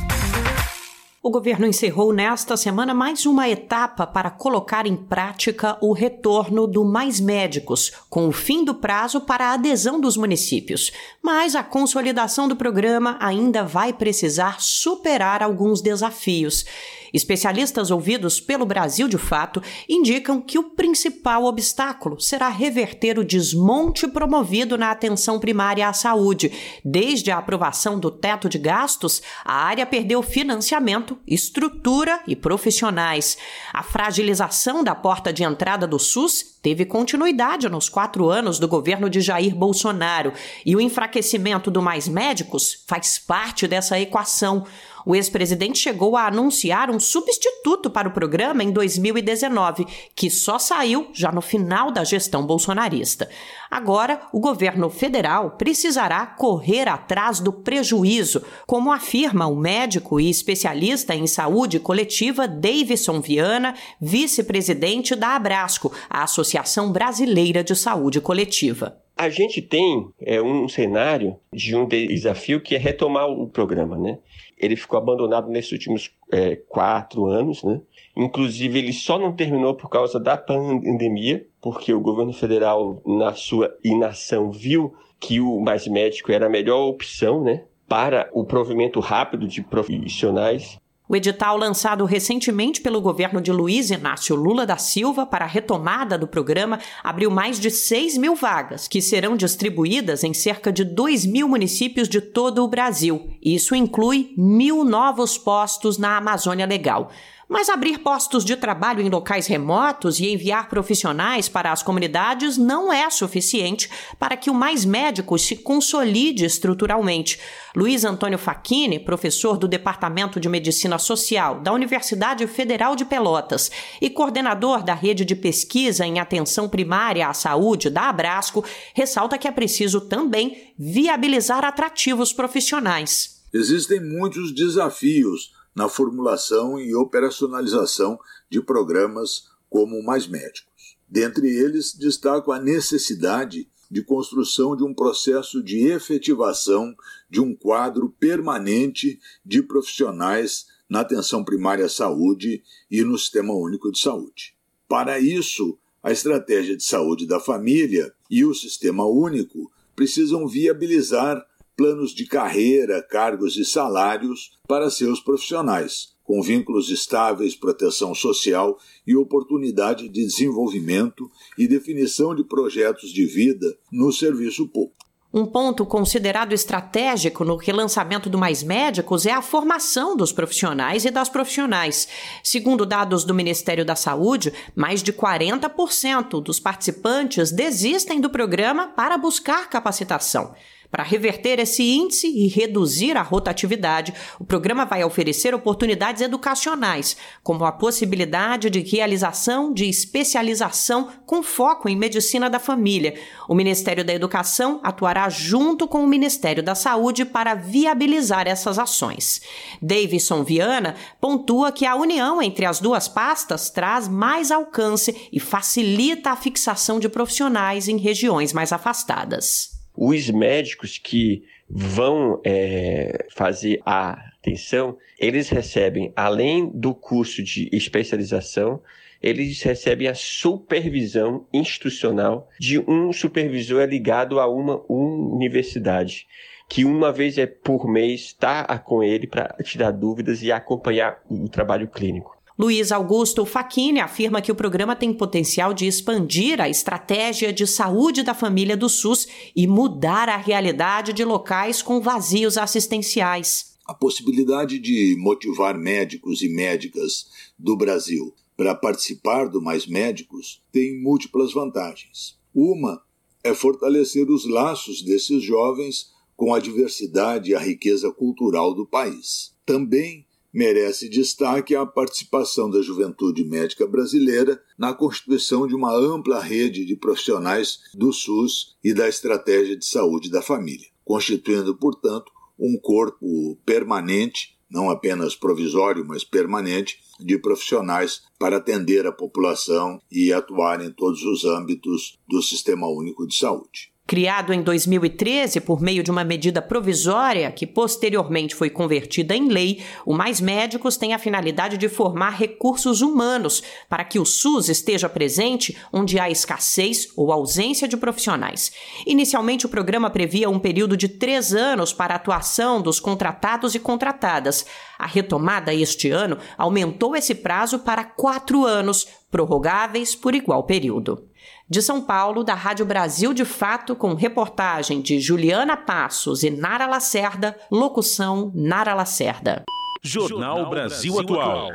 O 1.24 1.30
governo 1.30 1.68
encerrou 1.68 2.12
nesta 2.12 2.58
semana 2.58 2.96
mais 2.96 3.28
uma 3.28 3.48
etapa 3.48 4.08
para 4.08 4.32
colocar 4.32 4.88
em 4.88 4.96
prática 4.96 5.78
o 5.80 5.94
retorno 5.94 6.66
do 6.66 6.84
Mais 6.84 7.20
Médicos, 7.20 7.92
com 8.10 8.28
o 8.28 8.32
fim 8.32 8.66
do 8.66 8.74
prazo 8.74 9.22
para 9.22 9.50
a 9.50 9.54
adesão 9.54 10.02
dos 10.02 10.18
municípios. 10.18 10.92
Mas 11.22 11.56
a 11.56 11.62
consolidação 11.62 12.48
do 12.48 12.56
programa 12.56 13.18
ainda 13.20 13.64
vai 13.64 13.94
precisar 13.94 14.60
superar 14.60 15.44
alguns 15.44 15.80
desafios. 15.80 16.66
Especialistas 17.14 17.92
ouvidos 17.92 18.40
pelo 18.40 18.66
Brasil 18.66 19.08
de 19.08 19.18
Fato 19.18 19.62
indicam 19.88 20.40
que 20.40 20.58
o 20.58 20.64
principal 20.64 21.44
obstáculo 21.44 22.20
será 22.20 22.48
reverter 22.48 23.20
o 23.20 23.26
desmonte 23.26 24.08
promovido 24.08 24.78
na 24.78 24.92
atenção 24.92 25.40
primária 25.40 25.88
à 25.88 25.94
saúde. 25.94 26.52
Desde 26.84 27.30
a 27.30 27.38
aprovação 27.38 28.00
do 28.00 28.10
teto 28.10 28.48
de 28.48 28.58
gastos, 28.58 29.22
a 29.44 29.54
área 29.54 29.86
perdeu 29.86 30.22
financiamento, 30.22 31.11
estrutura 31.28 32.22
e 32.28 32.36
profissionais. 32.36 33.38
A 33.74 33.84
fragilização 33.84 34.84
da 34.84 34.94
porta 34.94 35.32
de 35.32 35.44
entrada 35.44 35.88
do 35.88 35.98
SUS 35.98 36.58
teve 36.62 36.86
continuidade 36.86 37.68
nos 37.70 37.90
quatro 37.90 38.30
anos 38.30 38.60
do 38.60 38.68
governo 38.68 39.10
de 39.10 39.22
Jair 39.22 39.56
Bolsonaro 39.56 40.34
e 40.66 40.76
o 40.76 40.82
enfraquecimento 40.82 41.72
do 41.72 41.82
Mais 41.82 42.08
Médicos 42.08 42.84
faz 42.88 43.18
parte 43.18 43.68
dessa 43.68 44.00
equação. 44.00 44.66
O 45.06 45.16
ex-presidente 45.16 45.80
chegou 45.80 46.16
a 46.16 46.28
anunciar 46.28 46.90
um 46.90 47.00
substituto 47.00 47.90
para 47.90 48.08
o 48.08 48.12
programa 48.12 48.64
em 48.64 48.72
2019, 48.72 49.86
que 50.16 50.30
só 50.30 50.60
saiu 50.60 51.10
já 51.14 51.32
no 51.32 51.42
final 51.42 51.92
da 51.92 52.04
gestão 52.04 52.46
bolsonarista. 52.46 53.30
Agora, 53.70 54.22
o 54.34 54.40
governo 54.40 54.90
federal 54.90 55.52
precisará 55.52 56.26
correr 56.26 56.90
atrás 56.90 57.40
do 57.40 57.54
prejuízo, 57.54 58.44
como 58.68 58.92
afirma 58.92 59.48
o 59.48 59.56
médico 59.56 60.20
e 60.20 60.30
especialista 60.30 61.16
em 61.16 61.26
saúde 61.26 61.80
coletiva 61.80 62.48
Davidson 62.48 63.22
Viana, 63.22 63.74
vice-presidente 64.00 65.16
da 65.16 65.36
Abrasco, 65.36 65.92
a 66.10 66.24
Associação 66.24 66.92
Brasileira 66.92 67.64
de 67.64 67.76
Saúde 67.76 68.20
Coletiva. 68.20 68.98
A 69.18 69.30
gente 69.30 69.62
tem 69.62 70.10
é, 70.20 70.42
um 70.42 70.68
cenário 70.68 71.36
de 71.54 71.76
um 71.76 71.88
desafio 71.88 72.60
que 72.60 72.76
é 72.76 72.78
retomar 72.78 73.28
o 73.28 73.48
programa, 73.48 73.98
né? 73.98 74.18
Ele 74.62 74.76
ficou 74.76 74.98
abandonado 74.98 75.50
nesses 75.50 75.72
últimos 75.72 76.12
é, 76.32 76.56
quatro 76.56 77.26
anos, 77.26 77.64
né? 77.64 77.82
Inclusive, 78.16 78.78
ele 78.78 78.94
só 78.94 79.18
não 79.18 79.34
terminou 79.34 79.74
por 79.74 79.90
causa 79.90 80.20
da 80.20 80.38
pandemia, 80.38 81.46
porque 81.60 81.94
o 81.94 82.00
governo 82.00 82.34
federal, 82.34 83.02
na 83.06 83.34
sua 83.34 83.76
inação, 83.84 84.52
viu 84.52 84.94
que 85.20 85.40
o 85.40 85.60
Mais 85.60 85.88
Médico 85.88 86.32
era 86.32 86.48
a 86.48 86.50
melhor 86.50 86.88
opção, 86.88 87.44
né? 87.44 87.64
Para 87.88 88.30
o 88.34 88.46
provimento 88.46 89.00
rápido 89.00 89.48
de 89.48 89.62
profissionais 89.62 90.81
o 91.12 91.16
edital 91.18 91.58
lançado 91.58 92.06
recentemente 92.06 92.80
pelo 92.80 93.02
governo 93.02 93.42
de 93.42 93.52
Luiz 93.52 93.92
Inácio 93.92 94.34
Lula 94.34 94.66
da 94.66 94.78
Silva 94.78 95.26
para 95.26 95.44
a 95.44 95.48
retomada 95.48 96.18
do 96.18 96.26
programa 96.26 96.80
abriu 97.04 97.30
mais 97.30 97.60
de 97.60 97.70
6 97.70 98.18
mil 98.18 98.34
vagas, 98.34 98.88
que 98.88 99.02
serão 99.02 99.36
distribuídas 99.36 100.24
em 100.24 100.34
cerca 100.34 100.72
de 100.72 100.86
2 100.86 101.26
mil 101.26 101.50
municípios 101.50 102.08
de 102.08 102.22
todo 102.22 102.64
o 102.64 102.68
Brasil. 102.70 103.30
Isso 103.44 103.76
inclui 103.76 104.34
mil 104.38 104.86
novos 104.86 105.38
postos 105.38 105.98
na 105.98 106.16
Amazônia 106.16 106.66
Legal. 106.66 107.12
Mas 107.52 107.68
abrir 107.68 108.00
postos 108.00 108.46
de 108.46 108.56
trabalho 108.56 109.02
em 109.02 109.10
locais 109.10 109.46
remotos 109.46 110.22
e 110.22 110.32
enviar 110.32 110.70
profissionais 110.70 111.50
para 111.50 111.70
as 111.70 111.84
comunidades 111.84 112.58
não 112.58 112.94
é 112.94 113.10
suficiente 113.10 113.90
para 114.18 114.38
que 114.38 114.50
o 114.50 114.54
Mais 114.54 114.86
Médicos 114.86 115.42
se 115.42 115.58
consolide 115.58 116.46
estruturalmente. 116.46 117.38
Luiz 117.76 118.06
Antônio 118.06 118.38
Facchini, 118.38 119.00
professor 119.00 119.58
do 119.58 119.68
Departamento 119.68 120.40
de 120.40 120.48
Medicina 120.48 120.98
Social 120.98 121.60
da 121.60 121.74
Universidade 121.74 122.48
Federal 122.48 122.96
de 122.96 123.04
Pelotas 123.04 123.70
e 124.00 124.10
coordenador 124.10 124.82
da 124.82 124.94
rede 124.94 125.26
de 125.26 125.36
pesquisa 125.36 126.06
em 126.06 126.22
atenção 126.22 126.70
primária 126.70 127.28
à 127.28 127.34
saúde 127.34 127.90
da 127.90 128.04
Abrasco, 128.04 128.64
ressalta 128.94 129.38
que 129.38 129.48
é 129.50 129.52
preciso 129.52 130.00
também 130.00 130.74
viabilizar 130.80 131.66
atrativos 131.66 132.32
profissionais. 132.32 133.42
Existem 133.54 134.00
muitos 134.00 134.56
desafios 134.56 135.52
na 135.76 135.88
formulação 135.88 136.80
e 136.80 136.94
operacionalização 136.96 138.20
de 138.50 138.62
programas 138.62 139.50
como 139.70 140.04
Mais 140.04 140.28
Médicos. 140.28 140.98
Dentre 141.08 141.48
eles, 141.48 141.94
destaco 141.94 142.52
a 142.52 142.60
necessidade 142.60 143.70
de 143.90 144.02
construção 144.02 144.76
de 144.76 144.84
um 144.84 144.94
processo 144.94 145.62
de 145.62 145.88
efetivação 145.88 146.96
de 147.30 147.42
um 147.42 147.54
quadro 147.54 148.10
permanente 148.18 149.20
de 149.46 149.62
profissionais 149.62 150.68
na 150.90 151.02
atenção 151.02 151.44
primária 151.44 151.86
à 151.86 151.90
saúde 151.90 152.64
e 152.90 153.04
no 153.04 153.18
Sistema 153.18 153.54
Único 153.54 153.92
de 153.92 154.00
Saúde. 154.00 154.56
Para 154.88 155.20
isso, 155.20 155.78
a 156.02 156.12
estratégia 156.12 156.76
de 156.76 156.84
saúde 156.84 157.28
da 157.28 157.40
família 157.40 158.14
e 158.30 158.44
o 158.46 158.54
Sistema 158.54 159.06
Único 159.06 159.72
precisam 159.96 160.48
viabilizar 160.48 161.46
planos 161.82 162.14
de 162.14 162.28
carreira, 162.28 163.02
cargos 163.02 163.58
e 163.58 163.66
salários 163.66 164.52
para 164.68 164.92
seus 164.92 165.20
profissionais, 165.20 166.10
com 166.24 166.40
vínculos 166.40 166.92
estáveis, 166.92 167.56
proteção 167.56 168.14
social 168.14 168.78
e 169.06 169.16
oportunidade 169.16 170.08
de 170.08 170.24
desenvolvimento 170.24 171.28
e 171.58 171.68
definição 171.68 172.36
de 172.36 172.44
projetos 172.44 173.10
de 173.10 173.26
vida 173.26 173.76
no 173.92 174.12
serviço 174.12 174.68
público. 174.68 174.96
Um 175.34 175.48
ponto 175.48 175.84
considerado 175.84 176.54
estratégico 176.54 177.44
no 177.44 177.56
relançamento 177.56 178.30
do 178.30 178.38
Mais 178.38 178.62
Médicos 178.62 179.26
é 179.26 179.32
a 179.32 179.42
formação 179.42 180.16
dos 180.16 180.32
profissionais 180.32 181.04
e 181.04 181.10
das 181.10 181.30
profissionais. 181.30 182.08
Segundo 182.44 182.86
dados 182.86 183.24
do 183.24 183.34
Ministério 183.34 183.84
da 183.84 183.96
Saúde, 183.96 184.54
mais 184.76 185.02
de 185.02 185.12
40% 185.12 186.44
dos 186.44 186.60
participantes 186.60 187.52
desistem 187.52 188.22
do 188.22 188.30
programa 188.30 188.90
para 188.90 189.18
buscar 189.18 189.68
capacitação. 189.68 190.54
Para 190.92 191.04
reverter 191.04 191.58
esse 191.58 191.82
índice 191.82 192.28
e 192.28 192.50
reduzir 192.50 193.16
a 193.16 193.22
rotatividade, 193.22 194.14
o 194.38 194.44
programa 194.44 194.84
vai 194.84 195.06
oferecer 195.06 195.56
oportunidades 195.56 196.22
educacionais, 196.22 197.16
como 197.42 197.64
a 197.64 197.72
possibilidade 197.72 198.70
de 198.70 198.82
realização 198.82 199.74
de 199.74 199.88
especialização 199.88 201.08
com 201.26 201.42
foco 201.42 201.88
em 201.88 201.96
medicina 201.96 202.50
da 202.50 202.60
família. 202.60 203.14
O 203.48 203.56
Ministério 203.56 204.04
da 204.04 204.14
Educação 204.14 204.82
atuará 204.84 205.30
junto 205.30 205.88
com 205.88 206.04
o 206.04 206.08
Ministério 206.08 206.62
da 206.62 206.76
Saúde 206.76 207.24
para 207.24 207.56
viabilizar 207.56 208.46
essas 208.46 208.78
ações. 208.78 209.42
Davidson 209.82 210.44
Viana 210.44 210.96
pontua 211.22 211.72
que 211.72 211.86
a 211.86 211.96
união 211.96 212.42
entre 212.42 212.66
as 212.66 212.82
duas 212.82 213.08
pastas 213.08 213.70
traz 213.70 214.10
mais 214.10 214.52
alcance 214.52 215.30
e 215.32 215.40
facilita 215.40 216.32
a 216.32 216.36
fixação 216.36 217.00
de 217.00 217.08
profissionais 217.08 217.88
em 217.88 217.96
regiões 217.96 218.52
mais 218.52 218.74
afastadas 218.74 219.81
os 220.04 220.32
médicos 220.32 220.98
que 220.98 221.44
vão 221.70 222.42
é, 222.44 223.28
fazer 223.30 223.80
a 223.86 224.14
atenção, 224.40 224.98
eles 225.20 225.48
recebem, 225.48 226.12
além 226.16 226.72
do 226.74 226.96
curso 226.96 227.44
de 227.44 227.70
especialização, 227.72 228.82
eles 229.22 229.62
recebem 229.62 230.08
a 230.08 230.16
supervisão 230.16 231.46
institucional 231.54 232.50
de 232.60 232.80
um 232.80 233.14
supervisor 233.14 233.88
ligado 233.88 234.40
a 234.40 234.48
uma 234.48 234.84
universidade, 234.92 236.26
que 236.68 236.84
uma 236.84 237.12
vez 237.12 237.38
é 237.38 237.46
por 237.46 237.88
mês 237.88 238.22
está 238.22 238.66
com 238.80 239.04
ele 239.04 239.28
para 239.28 239.56
tirar 239.64 239.92
dúvidas 239.92 240.42
e 240.42 240.52
acompanhar 240.52 241.22
o 241.30 241.48
trabalho 241.48 241.88
clínico. 241.88 242.41
Luiz 242.62 242.92
Augusto 242.92 243.44
Facchini 243.44 244.00
afirma 244.00 244.40
que 244.40 244.52
o 244.52 244.56
programa 244.56 244.96
tem 244.96 245.12
potencial 245.12 245.74
de 245.74 245.88
expandir 245.88 246.62
a 246.62 246.70
estratégia 246.70 247.52
de 247.52 247.66
saúde 247.66 248.22
da 248.22 248.36
família 248.36 248.78
do 248.78 248.88
SUS 248.88 249.28
e 249.56 249.66
mudar 249.66 250.30
a 250.30 250.38
realidade 250.38 251.12
de 251.12 251.26
locais 251.26 251.82
com 251.82 252.00
vazios 252.00 252.60
assistenciais. 252.60 253.74
A 253.84 253.96
possibilidade 253.96 254.78
de 254.78 255.16
motivar 255.18 255.76
médicos 255.76 256.44
e 256.44 256.50
médicas 256.50 257.26
do 257.58 257.76
Brasil 257.76 258.32
para 258.56 258.76
participar 258.76 259.50
do 259.50 259.60
Mais 259.60 259.88
Médicos 259.88 260.62
tem 260.72 261.02
múltiplas 261.02 261.52
vantagens. 261.52 262.38
Uma 262.54 263.02
é 263.44 263.56
fortalecer 263.56 264.30
os 264.30 264.48
laços 264.48 265.02
desses 265.02 265.42
jovens 265.42 266.12
com 266.38 266.54
a 266.54 266.60
diversidade 266.60 267.50
e 267.50 267.56
a 267.56 267.60
riqueza 267.60 268.12
cultural 268.12 268.72
do 268.76 268.86
país. 268.86 269.52
Também 269.66 270.28
merece 270.54 271.10
destaque 271.10 271.76
a 271.76 271.86
participação 271.86 272.70
da 272.70 272.82
juventude 272.82 273.44
médica 273.44 273.88
brasileira 273.88 274.62
na 274.78 274.94
constituição 274.94 275.66
de 275.66 275.76
uma 275.76 275.96
ampla 275.96 276.42
rede 276.42 276.86
de 276.86 276.96
profissionais 276.96 277.80
do 277.94 278.12
SUS 278.12 278.76
e 278.84 278.94
da 278.94 279.08
estratégia 279.08 279.78
de 279.78 279.86
saúde 279.86 280.30
da 280.30 280.42
família, 280.42 280.88
constituindo, 281.06 281.76
portanto, 281.76 282.32
um 282.60 282.78
corpo 282.78 283.58
permanente, 283.66 284.58
não 284.70 284.90
apenas 284.90 285.36
provisório, 285.36 286.06
mas 286.06 286.24
permanente, 286.24 287.00
de 287.20 287.38
profissionais 287.38 288.24
para 288.40 288.58
atender 288.58 289.06
a 289.06 289.12
população 289.12 290.02
e 290.12 290.32
atuar 290.32 290.84
em 290.84 290.92
todos 290.92 291.24
os 291.24 291.44
âmbitos 291.46 292.20
do 292.28 292.42
Sistema 292.42 292.88
Único 292.88 293.28
de 293.28 293.36
Saúde. 293.36 293.91
Criado 294.08 294.52
em 294.52 294.62
2013 294.62 295.62
por 295.62 295.80
meio 295.80 296.04
de 296.04 296.12
uma 296.12 296.24
medida 296.24 296.62
provisória 296.62 297.50
que 297.50 297.66
posteriormente 297.66 298.54
foi 298.54 298.70
convertida 298.70 299.34
em 299.34 299.48
lei, 299.48 299.82
o 300.06 300.14
Mais 300.14 300.42
Médicos 300.42 300.98
tem 300.98 301.14
a 301.14 301.20
finalidade 301.20 301.78
de 301.78 301.88
formar 301.88 302.32
recursos 302.32 303.02
humanos 303.02 303.64
para 303.88 304.04
que 304.04 304.20
o 304.20 304.26
SUS 304.26 304.68
esteja 304.68 305.08
presente 305.08 305.78
onde 305.94 306.20
há 306.20 306.30
escassez 306.30 307.08
ou 307.16 307.32
ausência 307.32 307.88
de 307.88 307.96
profissionais. 307.96 308.74
Inicialmente, 309.06 309.66
o 309.66 309.70
programa 309.70 310.10
previa 310.10 310.50
um 310.50 310.60
período 310.60 310.98
de 310.98 311.08
três 311.08 311.54
anos 311.54 311.94
para 311.94 312.14
a 312.14 312.18
atuação 312.18 312.82
dos 312.82 313.00
contratados 313.00 313.76
e 313.76 313.80
contratadas. 313.80 314.66
A 315.00 315.08
retomada 315.08 315.74
este 315.74 316.12
ano 316.12 316.38
aumentou 316.58 317.16
esse 317.16 317.34
prazo 317.34 317.80
para 317.80 318.04
quatro 318.04 318.66
anos, 318.66 319.08
prorrogáveis 319.32 320.14
por 320.16 320.36
igual 320.36 320.64
período. 320.64 321.31
De 321.72 321.82
São 321.82 322.02
Paulo, 322.02 322.44
da 322.44 322.54
Rádio 322.54 322.86
Brasil 322.86 323.34
de 323.34 323.46
Fato, 323.46 323.96
com 323.96 324.14
reportagem 324.14 325.00
de 325.00 325.22
Juliana 325.22 325.78
Passos 325.78 326.44
e 326.44 326.50
Nara 326.50 326.86
Lacerda, 326.86 327.58
locução 327.72 328.52
Nara 328.54 328.94
Lacerda. 328.94 329.64
Jornal 330.04 330.70
Brasil 330.70 331.18
Atual. 331.18 331.70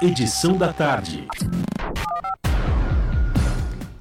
Edição 0.00 0.56
da 0.56 0.72
tarde. 0.72 1.28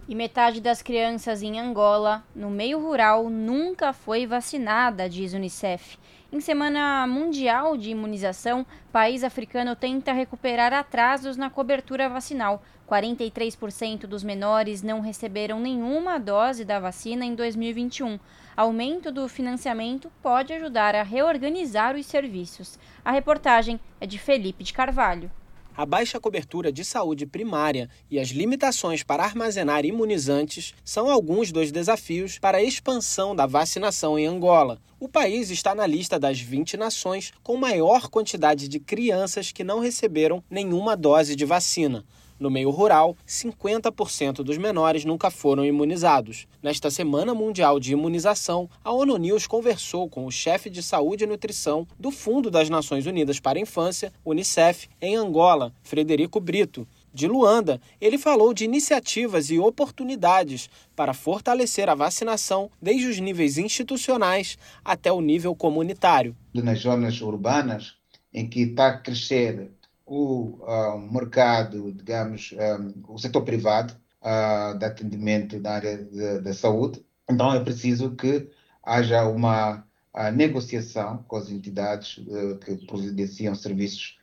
E 0.08 0.16
metade 0.16 0.62
das 0.62 0.82
crianças 0.82 1.44
em 1.44 1.60
Angola, 1.60 2.24
no 2.34 2.50
meio 2.50 2.80
rural, 2.80 3.30
nunca 3.30 3.92
foi 3.92 4.26
vacinada, 4.26 5.10
diz 5.10 5.34
Unicef. 5.34 5.98
Em 6.36 6.42
Semana 6.42 7.08
Mundial 7.08 7.78
de 7.78 7.92
Imunização, 7.92 8.66
país 8.92 9.24
africano 9.24 9.74
tenta 9.74 10.12
recuperar 10.12 10.74
atrasos 10.74 11.38
na 11.38 11.50
cobertura 11.50 12.10
vacinal. 12.10 12.62
43% 12.90 14.00
dos 14.00 14.22
menores 14.22 14.82
não 14.82 15.00
receberam 15.00 15.62
nenhuma 15.62 16.20
dose 16.20 16.66
da 16.66 16.78
vacina 16.78 17.24
em 17.24 17.34
2021. 17.36 18.20
Aumento 18.54 19.14
do 19.14 19.30
financiamento 19.30 20.12
pode 20.22 20.52
ajudar 20.52 20.94
a 20.94 21.04
reorganizar 21.04 21.96
os 21.96 22.06
serviços. 22.06 22.78
A 23.06 23.12
reportagem 23.12 23.80
é 24.02 24.06
de 24.06 24.20
Felipe 24.20 24.62
de 24.62 24.74
Carvalho. 24.74 25.32
A 25.78 25.86
baixa 25.86 26.22
cobertura 26.22 26.72
de 26.72 26.86
saúde 26.86 27.26
primária 27.26 27.90
e 28.10 28.18
as 28.18 28.30
limitações 28.30 29.04
para 29.04 29.26
armazenar 29.26 29.86
imunizantes 29.86 30.74
são 30.86 31.10
alguns 31.10 31.52
dos 31.52 31.70
desafios 31.70 32.40
para 32.40 32.60
a 32.60 32.64
expansão 32.64 33.36
da 33.36 33.46
vacinação 33.46 34.18
em 34.18 34.26
Angola. 34.26 34.80
O 34.98 35.10
país 35.10 35.50
está 35.50 35.76
na 35.76 35.86
lista 35.86 36.18
das 36.18 36.40
20 36.40 36.78
nações 36.78 37.34
com 37.44 37.58
maior 37.58 38.08
quantidade 38.08 38.70
de 38.70 38.80
crianças 38.80 39.52
que 39.52 39.66
não 39.66 39.82
receberam 39.82 40.42
nenhuma 40.50 40.96
dose 40.96 41.36
de 41.36 41.44
vacina. 41.44 42.06
No 42.38 42.50
meio 42.50 42.70
rural, 42.70 43.16
50% 43.26 44.44
dos 44.44 44.58
menores 44.58 45.06
nunca 45.06 45.32
foram 45.32 45.64
imunizados. 45.64 46.48
Nesta 46.62 46.92
Semana 46.92 47.34
Mundial 47.34 47.80
de 47.80 47.94
Imunização, 47.94 48.70
a 48.84 48.92
ONU 48.92 49.16
News 49.16 49.48
conversou 49.48 50.10
com 50.10 50.26
o 50.26 50.32
chefe 50.32 50.70
de 50.70 50.84
saúde 50.84 51.24
e 51.24 51.28
nutrição 51.28 51.88
do 51.98 52.12
Fundo 52.12 52.52
das 52.52 52.70
Nações 52.70 53.06
Unidas 53.06 53.40
para 53.40 53.58
a 53.58 53.62
Infância, 53.62 54.12
UNICEF, 54.26 54.90
em 55.02 55.16
Angola, 55.16 55.74
Frederico 55.82 56.42
Brito. 56.42 56.86
De 57.14 57.26
Luanda, 57.26 57.80
ele 58.02 58.18
falou 58.18 58.54
de 58.54 58.66
iniciativas 58.66 59.50
e 59.50 59.58
oportunidades 59.58 60.70
para 60.94 61.14
fortalecer 61.14 61.90
a 61.90 61.96
vacinação 61.96 62.70
desde 62.82 63.08
os 63.08 63.18
níveis 63.18 63.58
institucionais 63.58 64.58
até 64.84 65.10
o 65.10 65.22
nível 65.22 65.56
comunitário. 65.56 66.36
Nas 66.54 66.80
zonas 66.80 67.22
urbanas, 67.22 67.94
em 68.34 68.46
que 68.50 68.64
está 68.64 68.88
a 68.88 68.98
crescer 68.98 69.72
o 70.06 70.60
uh, 70.64 71.00
mercado, 71.12 71.92
digamos, 71.92 72.54
um, 72.54 73.14
o 73.14 73.18
setor 73.18 73.44
privado 73.44 73.96
uh, 74.22 74.78
de 74.78 74.86
atendimento 74.86 75.60
na 75.60 75.72
área 75.72 75.98
da 76.42 76.54
saúde. 76.54 77.04
Então 77.30 77.54
é 77.54 77.60
preciso 77.60 78.16
que 78.16 78.50
haja 78.84 79.28
uma 79.28 79.86
uh, 80.14 80.32
negociação 80.32 81.24
com 81.28 81.36
as 81.38 81.50
entidades 81.50 82.20
que 82.64 82.86
providenciam 82.86 83.56
serviços 83.56 84.20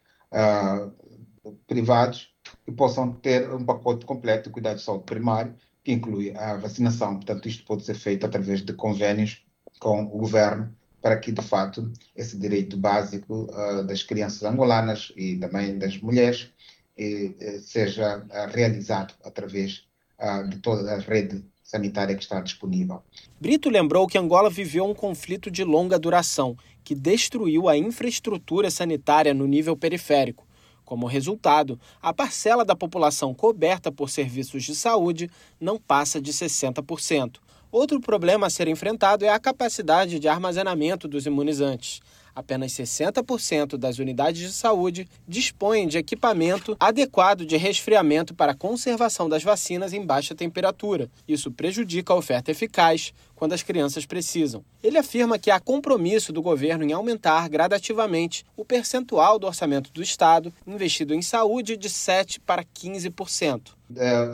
privados 1.67 2.33
que 2.65 2.73
possam 2.73 3.13
ter 3.13 3.53
um 3.53 3.65
pacote 3.65 4.07
completo 4.07 4.49
de 4.49 4.53
cuidado 4.53 4.77
de 4.77 4.83
saúde 4.83 5.05
primário, 5.05 5.55
que 5.85 5.93
inclui 5.93 6.35
a 6.37 6.57
vacinação. 6.57 7.17
Portanto, 7.17 7.49
isto 7.49 7.65
pode 7.65 7.85
ser 7.85 7.95
feito 7.95 8.25
através 8.25 8.63
de 8.63 8.73
convênios 8.73 9.45
com 9.79 10.05
o 10.05 10.19
governo 10.19 10.75
para 11.03 11.17
que, 11.19 11.33
de 11.33 11.43
fato, 11.43 11.93
esse 12.17 12.39
direito 12.39 12.77
básico 12.77 13.51
uh, 13.51 13.83
das 13.85 14.05
crianças 14.05 14.43
angolanas 14.45 15.13
e 15.17 15.37
também 15.37 15.77
das 15.77 15.99
mulheres 15.99 16.49
eh, 16.97 17.33
eh 17.41 17.59
seja 17.59 18.19
uh, 18.19 18.55
realizado 18.55 19.13
através 19.25 19.85
uh, 20.21 20.49
de 20.49 20.59
toda 20.59 20.95
a 20.95 20.99
rede 20.99 21.45
sanitária 21.63 22.15
que 22.15 22.23
está 22.23 22.41
disponível. 22.41 23.03
Brito 23.41 23.69
lembrou 23.69 24.07
que 24.07 24.17
Angola 24.17 24.49
viveu 24.49 24.85
um 24.85 24.95
conflito 24.95 25.51
de 25.51 25.65
longa 25.65 25.99
duração 25.99 26.57
que 26.85 26.95
destruiu 26.95 27.69
a 27.69 27.77
infraestrutura 27.77 28.71
sanitária 28.71 29.35
no 29.35 29.47
nível 29.47 29.77
periférico. 29.77 30.47
Como 30.85 31.07
resultado, 31.07 31.81
a 32.01 32.13
parcela 32.13 32.65
da 32.65 32.77
população 32.77 33.33
coberta 33.33 33.91
por 33.91 34.11
serviços 34.11 34.63
de 34.65 34.75
saúde 34.75 35.31
não 35.59 35.79
passa 35.79 36.21
de 36.21 36.33
60%. 36.33 37.39
Outro 37.73 37.99
problema 37.99 38.49
a 38.49 38.51
ser 38.51 38.69
enfrentado 38.69 39.25
é 39.25 39.31
a 39.31 39.39
capacidade 39.39 40.19
de 40.19 40.29
armazenamento 40.29 41.09
dos 41.09 41.25
imunizantes. 41.25 42.03
Apenas 42.35 42.73
60% 42.73 43.79
das 43.79 43.99
unidades 43.99 44.43
de 44.43 44.53
saúde 44.53 45.09
dispõem 45.27 45.89
de 45.89 45.97
equipamento 45.97 46.77
adequado 46.79 47.47
de 47.47 47.57
resfriamento 47.57 48.35
para 48.35 48.55
conservação 48.55 49.27
das 49.27 49.43
vacinas 49.43 49.95
em 49.95 50.05
baixa 50.05 50.35
temperatura. 50.35 51.11
Isso 51.27 51.51
prejudica 51.51 52.13
a 52.13 52.17
oferta 52.17 52.51
eficaz 52.51 53.15
quando 53.35 53.55
as 53.55 53.63
crianças 53.63 54.05
precisam. 54.05 54.63
Ele 54.83 54.99
afirma 54.99 55.39
que 55.39 55.51
há 55.51 55.59
compromisso 55.59 56.31
do 56.31 56.43
governo 56.43 56.85
em 56.85 56.93
aumentar 56.93 57.49
gradativamente 57.49 58.45
o 58.55 58.67
percentual 58.67 59.39
do 59.39 59.47
orçamento 59.47 59.91
do 59.93 60.03
Estado 60.03 60.53
investido 60.67 61.15
em 61.15 61.23
saúde 61.23 61.79
de 61.79 61.89
7% 61.89 62.39
para 62.45 62.65
15%. 62.65 63.73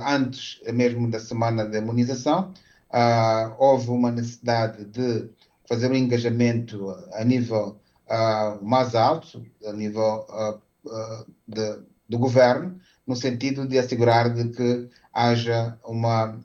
Antes 0.04 0.60
mesmo 0.72 1.08
da 1.08 1.20
semana 1.20 1.64
da 1.64 1.78
imunização, 1.78 2.52
uh, 2.92 3.54
houve 3.58 3.90
uma 3.90 4.10
necessidade 4.10 4.84
de 4.84 5.28
fazer 5.68 5.90
um 5.90 5.94
engajamento 5.94 6.90
a 7.12 7.24
nível 7.24 7.78
uh, 8.06 8.64
mais 8.64 8.94
alto, 8.94 9.44
a 9.66 9.72
nível 9.72 10.26
uh, 10.30 11.26
de, 11.46 11.78
do 12.08 12.18
governo, 12.18 12.80
no 13.06 13.16
sentido 13.16 13.66
de 13.66 13.78
assegurar 13.78 14.32
de 14.32 14.48
que 14.50 14.88
haja 15.12 15.78
uma, 15.84 16.38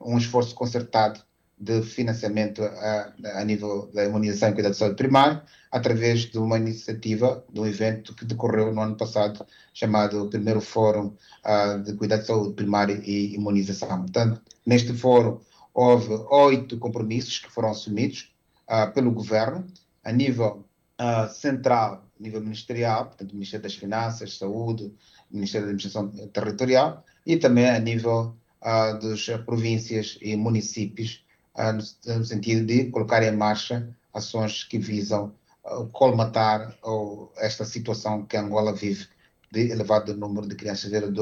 um 0.00 0.16
esforço 0.16 0.54
concertado 0.54 1.20
de 1.58 1.82
financiamento 1.82 2.62
a, 2.62 3.12
a, 3.40 3.44
nível 3.44 3.90
da 3.94 4.04
imunização 4.04 4.50
e 4.50 4.52
cuidado 4.52 4.72
de 4.72 4.78
saúde 4.78 4.96
primário, 4.96 5.40
através 5.70 6.20
de 6.20 6.38
uma 6.38 6.58
iniciativa, 6.58 7.44
de 7.50 7.60
um 7.60 7.66
evento 7.66 8.14
que 8.14 8.26
decorreu 8.26 8.74
no 8.74 8.80
ano 8.80 8.96
passado, 8.96 9.44
chamado 9.72 10.28
Primeiro 10.28 10.60
Fórum 10.60 11.14
uh, 11.44 11.82
de 11.82 11.94
Cuidado 11.94 12.20
de 12.20 12.26
Saúde 12.26 12.54
Primária 12.54 13.00
e 13.02 13.34
Imunização. 13.34 14.02
Portanto, 14.02 14.40
neste 14.66 14.92
fórum 14.92 15.40
houve 15.76 16.14
oito 16.30 16.78
compromissos 16.78 17.38
que 17.38 17.50
foram 17.50 17.70
assumidos 17.70 18.34
uh, 18.66 18.90
pelo 18.94 19.10
governo 19.12 19.66
a 20.02 20.10
nível 20.10 20.64
uh, 20.98 21.30
central, 21.30 22.02
a 22.18 22.22
nível 22.22 22.40
ministerial, 22.40 23.06
portanto, 23.06 23.34
Ministério 23.34 23.62
das 23.62 23.74
Finanças, 23.74 24.38
Saúde, 24.38 24.90
Ministério 25.30 25.66
da 25.66 25.72
Administração 25.72 26.08
Territorial 26.28 27.04
e 27.26 27.36
também 27.36 27.68
a 27.68 27.78
nível 27.78 28.34
uh, 28.62 28.98
das 28.98 29.26
províncias 29.44 30.16
e 30.22 30.34
municípios, 30.34 31.22
no, 31.58 32.16
no, 32.16 32.24
sentido 32.24 32.66
de 32.66 32.90
colocar 32.90 33.22
em 33.22 33.34
marcha 33.34 33.88
ações 34.12 34.64
que 34.64 34.78
visam 34.78 35.32
colmatar 35.90 36.76
esta 37.38 37.64
situação 37.64 38.24
que 38.26 38.36
Angola 38.36 38.74
vive 38.74 39.08
de 39.50 39.70
elevado 39.70 40.14
número 40.14 40.46
de 40.46 40.54
crianças 40.54 40.90
de 40.90 41.00
0 41.00 41.12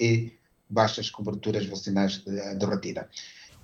e 0.00 0.32
baixas 0.68 1.10
coberturas 1.10 1.64
vacinais 1.66 2.18
de, 2.24 2.54
de 2.56 2.66
rotina. 2.66 3.08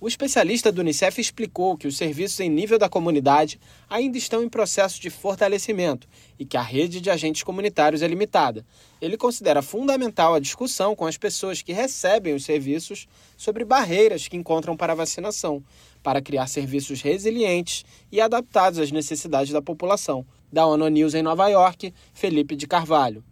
O 0.01 0.09
especialista 0.09 0.73
do 0.73 0.81
Unicef 0.81 1.21
explicou 1.21 1.77
que 1.77 1.87
os 1.87 1.95
serviços 1.95 2.41
em 2.41 2.49
nível 2.49 2.79
da 2.79 2.89
comunidade 2.89 3.61
ainda 3.87 4.17
estão 4.17 4.43
em 4.43 4.49
processo 4.49 4.99
de 4.99 5.11
fortalecimento 5.11 6.09
e 6.39 6.47
que 6.47 6.57
a 6.57 6.63
rede 6.63 7.03
de 7.03 7.11
agentes 7.11 7.43
comunitários 7.43 8.01
é 8.01 8.09
limitada. 8.09 8.65
Ele 8.99 9.19
considera 9.19 9.61
fundamental 9.61 10.33
a 10.33 10.41
discussão 10.41 10.97
com 10.97 11.05
as 11.05 11.19
pessoas 11.19 11.61
que 11.61 11.75
recebem 11.75 12.33
os 12.33 12.45
serviços 12.45 13.07
sobre 13.37 13.63
barreiras 13.63 14.27
que 14.27 14.39
encontram 14.39 14.75
para 14.75 14.95
a 14.95 14.97
vacinação, 14.97 15.63
para 16.03 16.23
criar 16.23 16.47
serviços 16.47 17.03
resilientes 17.03 17.85
e 18.11 18.23
adaptados 18.23 18.79
às 18.79 18.91
necessidades 18.91 19.53
da 19.53 19.61
população. 19.61 20.25
Da 20.51 20.65
ONU 20.65 20.89
News 20.89 21.13
em 21.13 21.23
Nova 21.23 21.47
York, 21.49 21.93
Felipe 22.15 22.57
de 22.57 22.67
Carvalho. 22.67 23.23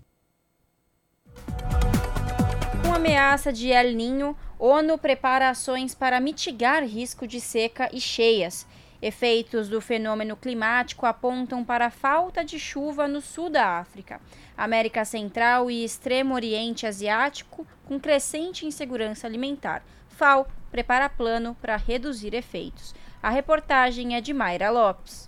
Ameaça 2.99 3.53
de 3.53 3.71
El 3.71 3.93
Ninho, 3.93 4.37
ONU 4.59 4.99
prepara 4.99 5.49
ações 5.51 5.95
para 5.95 6.19
mitigar 6.19 6.83
risco 6.83 7.29
de 7.29 7.41
seca 7.41 7.89
e 7.93 8.01
cheias. 8.01 8.67
Efeitos 9.01 9.69
do 9.69 9.81
fenômeno 9.81 10.37
climático 10.37 11.07
apontam 11.07 11.65
para 11.65 11.87
a 11.87 11.91
falta 11.91 12.45
de 12.45 12.59
chuva 12.59 13.07
no 13.07 13.21
sul 13.21 13.51
da 13.51 13.79
África, 13.79 14.21
América 14.57 15.05
Central 15.05 15.71
e 15.71 15.85
Extremo 15.85 16.35
Oriente 16.35 16.89
Asiático, 16.89 17.65
com 17.87 18.01
crescente 18.01 18.67
insegurança 18.67 19.29
alimentar. 19.29 19.85
FAO 20.09 20.49
prepara 20.69 21.09
plano 21.09 21.57
para 21.63 21.77
reduzir 21.77 22.35
efeitos. 22.35 22.97
A 23.23 23.31
reportagem 23.31 24.17
é 24.17 24.21
de 24.21 24.35
Mayra 24.35 24.71
Lopes. 24.71 25.28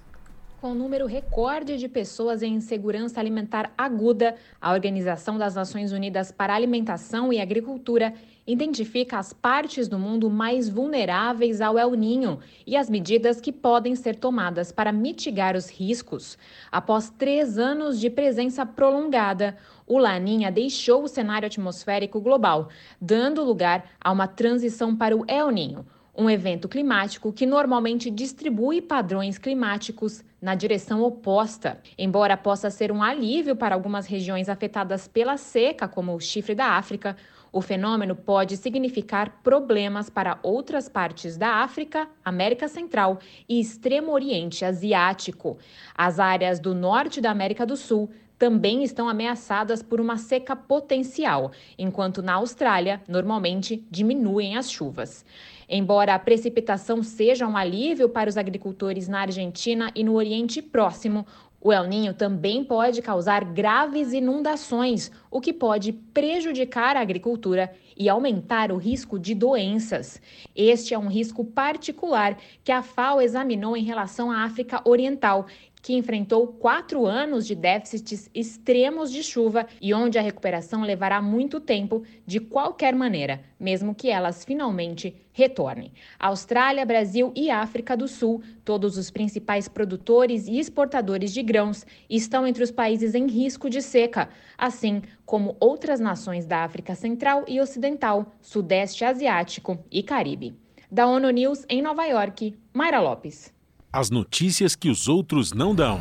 Com 0.60 0.72
um 0.72 0.74
número 0.74 1.06
recorde 1.06 1.78
de 1.78 1.88
pessoas 1.88 2.42
em 2.42 2.52
insegurança 2.52 3.18
alimentar 3.18 3.72
aguda, 3.78 4.34
a 4.60 4.74
Organização 4.74 5.38
das 5.38 5.54
Nações 5.54 5.90
Unidas 5.90 6.30
para 6.30 6.54
Alimentação 6.54 7.32
e 7.32 7.40
Agricultura 7.40 8.12
identifica 8.46 9.18
as 9.18 9.32
partes 9.32 9.88
do 9.88 9.98
mundo 9.98 10.28
mais 10.28 10.68
vulneráveis 10.68 11.62
ao 11.62 11.78
El 11.78 11.92
Ninho 11.92 12.40
e 12.66 12.76
as 12.76 12.90
medidas 12.90 13.40
que 13.40 13.50
podem 13.50 13.96
ser 13.96 14.16
tomadas 14.16 14.70
para 14.70 14.92
mitigar 14.92 15.56
os 15.56 15.70
riscos. 15.70 16.36
Após 16.70 17.08
três 17.08 17.56
anos 17.56 17.98
de 17.98 18.10
presença 18.10 18.66
prolongada, 18.66 19.56
o 19.86 19.96
Laninha 19.96 20.52
deixou 20.52 21.04
o 21.04 21.08
cenário 21.08 21.46
atmosférico 21.46 22.20
global, 22.20 22.68
dando 23.00 23.42
lugar 23.42 23.92
a 23.98 24.12
uma 24.12 24.28
transição 24.28 24.94
para 24.94 25.16
o 25.16 25.24
El 25.26 25.50
Ninho 25.50 25.86
um 26.12 26.28
evento 26.28 26.68
climático 26.68 27.32
que 27.32 27.46
normalmente 27.46 28.10
distribui 28.10 28.82
padrões 28.82 29.38
climáticos 29.38 30.22
na 30.40 30.54
direção 30.54 31.02
oposta. 31.02 31.80
Embora 31.98 32.36
possa 32.36 32.70
ser 32.70 32.90
um 32.90 33.02
alívio 33.02 33.54
para 33.54 33.74
algumas 33.74 34.06
regiões 34.06 34.48
afetadas 34.48 35.06
pela 35.06 35.36
seca, 35.36 35.86
como 35.86 36.14
o 36.14 36.20
chifre 36.20 36.54
da 36.54 36.66
África, 36.66 37.16
o 37.52 37.60
fenômeno 37.60 38.14
pode 38.14 38.56
significar 38.56 39.40
problemas 39.42 40.08
para 40.08 40.38
outras 40.42 40.88
partes 40.88 41.36
da 41.36 41.56
África, 41.56 42.08
América 42.24 42.68
Central 42.68 43.18
e 43.48 43.60
Extremo 43.60 44.12
Oriente 44.12 44.64
Asiático. 44.64 45.58
As 45.94 46.20
áreas 46.20 46.60
do 46.60 46.74
norte 46.74 47.20
da 47.20 47.30
América 47.30 47.66
do 47.66 47.76
Sul 47.76 48.10
também 48.38 48.82
estão 48.82 49.06
ameaçadas 49.06 49.82
por 49.82 50.00
uma 50.00 50.16
seca 50.16 50.56
potencial, 50.56 51.52
enquanto 51.78 52.22
na 52.22 52.34
Austrália, 52.34 53.02
normalmente, 53.06 53.84
diminuem 53.90 54.56
as 54.56 54.70
chuvas. 54.70 55.26
Embora 55.72 56.16
a 56.16 56.18
precipitação 56.18 57.00
seja 57.00 57.46
um 57.46 57.56
alívio 57.56 58.08
para 58.08 58.28
os 58.28 58.36
agricultores 58.36 59.06
na 59.06 59.20
Argentina 59.20 59.92
e 59.94 60.02
no 60.02 60.14
Oriente 60.14 60.60
Próximo, 60.60 61.24
o 61.60 61.72
El 61.72 61.86
Ninho 61.86 62.12
também 62.12 62.64
pode 62.64 63.00
causar 63.00 63.44
graves 63.44 64.12
inundações, 64.12 65.12
o 65.30 65.40
que 65.40 65.52
pode 65.52 65.92
prejudicar 65.92 66.96
a 66.96 67.00
agricultura 67.00 67.70
e 67.96 68.08
aumentar 68.08 68.72
o 68.72 68.78
risco 68.78 69.16
de 69.16 69.32
doenças. 69.32 70.20
Este 70.56 70.92
é 70.92 70.98
um 70.98 71.06
risco 71.06 71.44
particular 71.44 72.36
que 72.64 72.72
a 72.72 72.82
FAO 72.82 73.20
examinou 73.20 73.76
em 73.76 73.84
relação 73.84 74.28
à 74.28 74.42
África 74.42 74.80
Oriental 74.84 75.46
que 75.82 75.94
enfrentou 75.94 76.46
quatro 76.46 77.06
anos 77.06 77.46
de 77.46 77.54
déficits 77.54 78.30
extremos 78.34 79.10
de 79.10 79.22
chuva 79.22 79.66
e 79.80 79.94
onde 79.94 80.18
a 80.18 80.22
recuperação 80.22 80.82
levará 80.82 81.22
muito 81.22 81.60
tempo 81.60 82.02
de 82.26 82.40
qualquer 82.40 82.94
maneira, 82.94 83.40
mesmo 83.58 83.94
que 83.94 84.10
elas 84.10 84.44
finalmente 84.44 85.14
retornem. 85.32 85.92
Austrália, 86.18 86.84
Brasil 86.84 87.32
e 87.34 87.50
África 87.50 87.96
do 87.96 88.06
Sul, 88.06 88.42
todos 88.64 88.98
os 88.98 89.10
principais 89.10 89.68
produtores 89.68 90.46
e 90.46 90.58
exportadores 90.58 91.32
de 91.32 91.42
grãos, 91.42 91.86
estão 92.08 92.46
entre 92.46 92.62
os 92.62 92.70
países 92.70 93.14
em 93.14 93.26
risco 93.26 93.70
de 93.70 93.80
seca, 93.80 94.28
assim 94.58 95.02
como 95.24 95.56
outras 95.60 96.00
nações 96.00 96.46
da 96.46 96.64
África 96.64 96.94
Central 96.94 97.44
e 97.48 97.60
Ocidental, 97.60 98.32
Sudeste 98.40 99.04
Asiático 99.04 99.78
e 99.90 100.02
Caribe. 100.02 100.54
Da 100.90 101.06
ONU 101.06 101.30
News 101.30 101.64
em 101.68 101.80
Nova 101.80 102.04
York, 102.04 102.58
Mayra 102.74 103.00
Lopes. 103.00 103.52
As 103.92 104.08
notícias 104.08 104.76
que 104.76 104.88
os 104.88 105.08
outros 105.08 105.52
não 105.52 105.74
dão. 105.74 106.00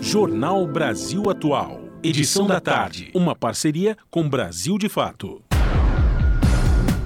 Jornal 0.00 0.66
Brasil 0.66 1.28
Atual. 1.28 1.82
Edição 2.02 2.46
da 2.46 2.58
tarde. 2.58 3.10
Uma 3.14 3.36
parceria 3.36 3.98
com 4.10 4.26
Brasil 4.26 4.78
de 4.78 4.88
Fato. 4.88 5.42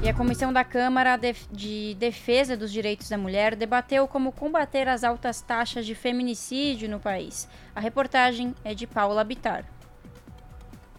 E 0.00 0.08
a 0.08 0.14
Comissão 0.14 0.52
da 0.52 0.62
Câmara 0.62 1.18
de 1.50 1.96
Defesa 1.98 2.56
dos 2.56 2.70
Direitos 2.70 3.08
da 3.08 3.18
Mulher 3.18 3.56
debateu 3.56 4.06
como 4.06 4.30
combater 4.30 4.86
as 4.86 5.02
altas 5.02 5.40
taxas 5.40 5.84
de 5.84 5.96
feminicídio 5.96 6.88
no 6.88 7.00
país. 7.00 7.48
A 7.74 7.80
reportagem 7.80 8.54
é 8.62 8.74
de 8.74 8.86
Paula 8.86 9.24
Bitar. 9.24 9.64